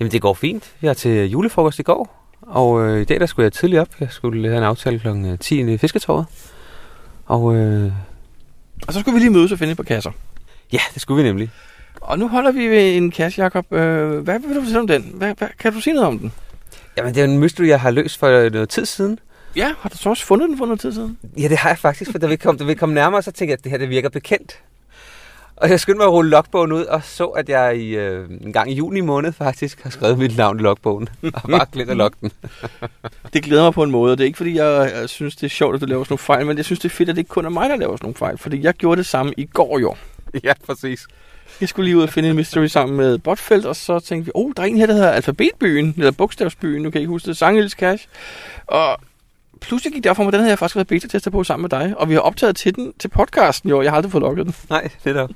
Jamen 0.00 0.12
det 0.12 0.22
går 0.22 0.34
fint. 0.34 0.74
Jeg 0.82 0.88
er 0.88 0.94
til 0.94 1.30
julefrokost 1.30 1.78
i 1.78 1.82
går, 1.82 2.32
og 2.42 2.82
øh, 2.88 3.00
i 3.00 3.04
dag 3.04 3.20
der 3.20 3.26
skulle 3.26 3.44
jeg 3.44 3.52
tidligt 3.52 3.80
op. 3.80 3.88
Jeg 4.00 4.08
skulle 4.10 4.48
have 4.48 4.58
en 4.58 4.64
aftale 4.64 4.98
kl. 4.98 5.36
10 5.40 5.72
i 5.72 5.78
Fisketåret. 5.78 6.26
Og 7.26 7.54
øh, 7.54 7.92
Og 8.86 8.92
så 8.92 9.00
skulle 9.00 9.14
vi 9.14 9.20
lige 9.20 9.30
mødes 9.30 9.52
og 9.52 9.58
finde 9.58 9.70
et 9.70 9.76
par 9.76 9.84
kasser. 9.84 10.10
ja, 10.72 10.80
det 10.94 11.02
skulle 11.02 11.22
vi 11.22 11.28
nemlig. 11.28 11.50
Og 12.00 12.18
nu 12.18 12.28
holder 12.28 12.52
vi 12.52 12.68
ved 12.68 12.96
en 12.96 13.10
kasse, 13.10 13.42
Jacob. 13.42 13.72
Øh, 13.72 14.18
hvad 14.18 14.38
vil 14.38 14.56
du 14.56 14.64
sige 14.64 14.78
om 14.78 14.86
den? 14.86 15.12
Hvad, 15.14 15.34
hvad, 15.38 15.48
kan 15.58 15.72
du 15.72 15.80
sige 15.80 15.94
noget 15.94 16.08
om 16.08 16.18
den? 16.18 16.32
Jamen 16.96 17.14
det 17.14 17.20
er 17.20 17.24
en 17.24 17.38
mystery, 17.38 17.66
jeg 17.66 17.80
har 17.80 17.90
løst 17.90 18.18
for 18.18 18.50
noget 18.50 18.68
tid 18.68 18.86
siden. 18.86 19.18
Ja, 19.56 19.72
har 19.80 19.88
du 19.88 19.96
så 19.96 20.08
også 20.08 20.26
fundet 20.26 20.48
den 20.48 20.58
for 20.58 20.66
noget 20.66 20.80
tid 20.80 20.92
siden? 20.92 21.18
Ja, 21.38 21.48
det 21.48 21.58
har 21.58 21.68
jeg 21.68 21.78
faktisk, 21.78 22.10
for 22.10 22.18
da 22.18 22.26
vi 22.26 22.36
kom, 22.36 22.58
da 22.58 22.64
vi 22.64 22.74
kom 22.74 22.88
nærmere, 22.88 23.22
så 23.22 23.30
tænkte 23.30 23.50
jeg, 23.50 23.58
at 23.58 23.64
det 23.64 23.70
her 23.70 23.78
det 23.78 23.88
virker 23.90 24.08
bekendt. 24.08 24.58
Og 25.56 25.70
jeg 25.70 25.80
skyndte 25.80 25.98
mig 25.98 26.06
at 26.06 26.12
rulle 26.12 26.30
logbogen 26.30 26.72
ud, 26.72 26.84
og 26.84 27.04
så, 27.04 27.26
at 27.26 27.48
jeg 27.48 27.76
i, 27.76 27.96
øh, 27.96 28.30
en 28.40 28.52
gang 28.52 28.70
i 28.70 28.74
juni 28.74 29.00
måned 29.00 29.32
faktisk 29.32 29.82
har 29.82 29.90
skrevet 29.90 30.18
mit 30.18 30.36
navn 30.36 30.60
i 30.60 30.62
logbogen. 30.62 31.08
Og 31.22 31.50
bare 31.50 31.66
glemt 31.72 31.90
at 31.90 31.96
logge 31.96 32.16
den. 32.20 32.32
Det 33.32 33.42
glæder 33.42 33.62
mig 33.62 33.72
på 33.72 33.82
en 33.82 33.90
måde, 33.90 34.12
og 34.12 34.18
det 34.18 34.24
er 34.24 34.26
ikke 34.26 34.36
fordi, 34.36 34.56
jeg, 34.56 34.92
jeg 34.94 35.08
synes, 35.08 35.36
det 35.36 35.46
er 35.46 35.50
sjovt, 35.50 35.74
at 35.74 35.80
du 35.80 35.86
laver 35.86 36.04
sådan 36.04 36.12
nogle 36.12 36.18
fejl, 36.18 36.46
men 36.46 36.56
jeg 36.56 36.64
synes, 36.64 36.78
det 36.78 36.88
er 36.88 36.94
fedt, 36.94 37.08
at 37.08 37.16
det 37.16 37.20
ikke 37.20 37.28
kun 37.28 37.44
er 37.44 37.50
mig, 37.50 37.70
der 37.70 37.76
laver 37.76 37.96
sådan 37.96 38.04
nogle 38.04 38.14
fejl, 38.14 38.38
fordi 38.38 38.62
jeg 38.62 38.74
gjorde 38.74 38.98
det 38.98 39.06
samme 39.06 39.32
i 39.36 39.44
går 39.44 39.78
jo. 39.78 39.94
ja, 40.44 40.52
præcis. 40.66 41.06
Jeg 41.60 41.68
skulle 41.68 41.84
lige 41.84 41.96
ud 41.96 42.02
og 42.02 42.08
finde 42.08 42.30
en 42.30 42.36
mystery 42.36 42.66
sammen 42.66 42.96
med 42.96 43.18
Botfeldt, 43.18 43.66
og 43.66 43.76
så 43.76 44.00
tænkte 44.00 44.24
vi, 44.24 44.32
oh, 44.34 44.52
der 44.56 44.62
er 44.62 44.66
en 44.66 44.76
her, 44.76 44.86
der 44.86 44.94
hedder 44.94 45.10
Alfabetbyen, 45.10 45.94
eller 45.96 46.10
Bogstavsbyen, 46.10 46.84
du 46.84 46.90
kan 46.90 47.00
ikke 47.00 47.08
huske 47.08 47.26
det, 47.26 47.36
Sanghilds 47.36 47.72
Cash. 47.72 48.08
Og 48.66 48.96
pludselig 49.60 49.92
gik 49.92 50.02
det 50.04 50.10
op 50.10 50.16
for 50.16 50.22
mig, 50.22 50.32
den 50.32 50.40
havde 50.40 50.50
jeg 50.50 50.58
faktisk 50.58 50.76
været 50.76 50.88
beta-tester 50.88 51.30
på 51.30 51.44
sammen 51.44 51.62
med 51.62 51.70
dig, 51.70 51.94
og 51.98 52.08
vi 52.08 52.14
har 52.14 52.20
optaget 52.20 52.56
til 52.56 52.74
den 52.76 52.92
til 52.98 53.08
podcasten 53.08 53.70
jo, 53.70 53.82
jeg 53.82 53.90
har 53.90 53.96
aldrig 53.96 54.12
fået 54.12 54.22
logget 54.22 54.46
den. 54.46 54.54
Nej, 54.70 54.88
det 55.04 55.16
er 55.16 55.26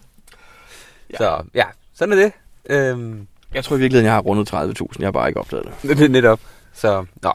ja. 1.10 1.16
Så 1.16 1.42
ja, 1.54 1.64
sådan 1.94 2.18
er 2.18 2.22
det. 2.22 2.32
Øhm, 2.70 3.26
Jeg 3.54 3.64
tror 3.64 3.76
i 3.76 3.78
virkeligheden, 3.78 4.06
jeg 4.06 4.14
har 4.14 4.20
rundet 4.20 4.52
30.000, 4.54 4.86
jeg 4.98 5.06
har 5.06 5.10
bare 5.12 5.28
ikke 5.28 5.40
opdaget 5.40 5.64
det. 5.82 5.98
det 5.98 6.04
er 6.04 6.08
netop. 6.08 6.40
Så, 6.72 7.04
nå. 7.22 7.32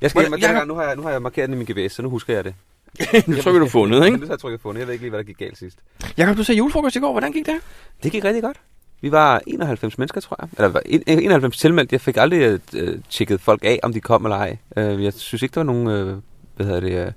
Jeg 0.00 0.10
skal 0.10 0.22
jeg 0.40 0.48
har- 0.48 0.54
gang, 0.54 0.68
nu 0.68 0.74
har, 0.74 0.82
jeg, 0.82 0.96
nu 0.96 1.02
har 1.02 1.10
jeg 1.10 1.22
markeret 1.22 1.48
den 1.48 1.60
i 1.60 1.64
min 1.64 1.84
GPS, 1.86 1.94
så 1.94 2.02
nu 2.02 2.10
husker 2.10 2.34
jeg 2.34 2.44
det. 2.44 2.54
nu 3.28 3.36
trykker 3.42 3.60
du 3.60 3.68
fundet, 3.68 4.04
ikke? 4.04 4.16
Nu 4.18 4.26
har 4.26 4.32
jeg 4.32 4.38
trykket 4.40 4.60
fundet. 4.60 4.78
Jeg 4.80 4.86
ved 4.86 4.92
ikke 4.94 5.02
lige, 5.04 5.10
hvad 5.10 5.18
der 5.18 5.24
gik 5.24 5.38
galt 5.38 5.58
sidst. 5.58 5.78
Jakob, 6.16 6.36
du 6.36 6.44
sagde 6.44 6.58
julefrokost 6.58 6.96
i 6.96 6.98
går, 6.98 7.12
hvordan 7.12 7.32
gik 7.32 7.46
det? 7.46 7.54
Det 8.02 8.12
gik 8.12 8.24
rigtig 8.24 8.42
godt. 8.42 8.56
Vi 9.00 9.12
var 9.12 9.40
91 9.46 9.98
mennesker, 9.98 10.20
tror 10.20 10.36
jeg. 10.40 10.48
Eller 10.56 10.68
var 10.68 10.82
en- 10.86 11.02
91 11.06 11.58
tilmeldt. 11.58 11.92
Jeg 11.92 12.00
fik 12.00 12.16
aldrig 12.16 12.60
øh, 12.74 12.98
tjekket 13.10 13.40
folk 13.40 13.64
af, 13.64 13.80
om 13.82 13.92
de 13.92 14.00
kom 14.00 14.24
eller 14.24 14.36
ej. 14.36 14.56
Øh, 14.76 15.04
jeg 15.04 15.12
synes 15.12 15.42
ikke, 15.42 15.54
der 15.54 15.60
var 15.60 15.72
nogen, 15.72 15.88
øh, 15.88 16.16
hvad 16.56 16.66
hedder 16.66 16.80
det, 16.80 17.06
øh, 17.06 17.12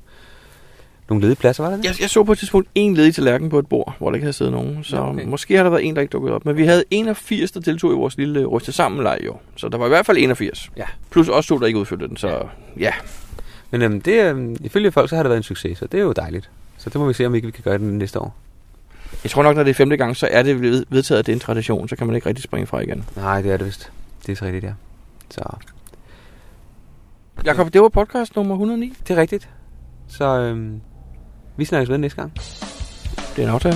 nogle 1.10 1.22
ledige 1.22 1.36
pladser, 1.36 1.64
var 1.64 1.70
der 1.70 1.78
det? 1.78 1.86
Jeg, 1.86 2.02
jeg 2.02 2.10
så 2.10 2.24
på 2.24 2.32
et 2.32 2.38
tidspunkt 2.38 2.68
en 2.76 2.94
ledig 2.94 3.16
tallerken 3.16 3.50
på 3.50 3.60
et 3.60 3.68
bord, 3.68 3.96
hvor 3.98 4.10
der 4.10 4.16
ikke 4.16 4.24
havde 4.26 4.34
siddet 4.34 4.54
nogen. 4.54 4.84
Så 4.84 4.98
okay. 4.98 5.14
okay. 5.14 5.26
måske 5.26 5.56
har 5.56 5.64
der 5.64 5.70
været 5.70 5.86
en, 5.86 5.96
der 5.96 6.02
ikke 6.02 6.12
dukket 6.12 6.32
op. 6.34 6.46
Men 6.46 6.58
vi 6.58 6.66
havde 6.66 6.84
81, 6.92 7.52
der 7.52 7.60
deltog 7.60 7.92
i 7.92 7.96
vores 7.96 8.18
lille 8.18 8.46
ryste 8.46 8.72
sammen 8.72 9.04
leg 9.04 9.20
jo. 9.26 9.36
Så 9.56 9.70
der 9.70 9.78
var 9.78 9.86
i 9.86 9.90
hvert 9.90 10.06
fald 10.06 10.18
81. 10.18 10.72
Ja. 10.78 10.86
Plus 11.10 11.30
også 11.30 11.48
to, 11.48 11.60
der 11.60 11.66
ikke 11.68 11.80
udfyldte 11.80 12.08
den. 12.08 12.18
Så 12.18 12.28
ja. 12.30 12.36
ja. 12.80 12.92
Men 13.72 13.82
øhm, 13.82 14.02
det, 14.02 14.24
øhm, 14.24 14.56
ifølge 14.62 14.92
folk, 14.92 15.10
så 15.10 15.16
har 15.16 15.24
det 15.24 15.30
været 15.30 15.38
en 15.38 15.44
succes, 15.44 15.78
så 15.78 15.88
det 15.88 15.98
er 16.00 16.04
jo 16.04 16.12
dejligt. 16.12 16.50
Så 16.78 16.90
det 16.90 17.00
må 17.02 17.08
vi 17.08 17.14
se, 17.14 17.26
om 17.26 17.36
ikke 17.36 17.46
vi 17.48 17.52
kan 17.52 17.64
gøre 17.64 17.74
det 17.78 17.82
næste 17.82 18.20
år. 18.20 18.36
Jeg 19.24 19.32
tror 19.32 19.44
nok, 19.44 19.56
når 19.56 19.64
det 19.64 19.70
er 19.70 19.74
femte 19.74 19.98
gang, 19.98 20.16
så 20.18 20.28
er 20.32 20.44
det 20.44 20.62
ved- 20.62 20.86
vedtaget, 20.90 21.20
at 21.20 21.26
det 21.26 21.32
er 21.32 21.36
en 21.36 21.40
tradition. 21.40 21.88
Så 21.88 21.96
kan 21.96 22.08
man 22.08 22.16
ikke 22.16 22.30
rigtig 22.30 22.44
springe 22.44 22.68
fra 22.68 22.80
igen. 22.80 23.06
Nej, 23.16 23.42
det 23.42 23.52
er 23.52 23.58
det 23.58 23.66
vist. 23.68 23.92
Det 24.26 24.32
er 24.32 24.36
så 24.36 24.46
rigtigt, 24.46 24.64
ja. 24.64 24.74
Så 25.30 25.42
Jakob, 27.46 27.74
det 27.74 27.82
var 27.82 27.90
podcast 27.90 28.36
nummer 28.36 28.56
109. 28.56 28.94
det 29.08 29.18
er 29.18 29.22
rigtigt. 29.22 29.50
Så 30.08 30.26
øhm, 30.40 30.82
vi 31.58 31.66
snakkes 31.66 31.90
ved 31.90 31.98
næste 31.98 32.22
gang. 32.22 32.34
Det 33.36 33.44
er 33.44 33.44
en 33.44 33.50
aftale. 33.54 33.76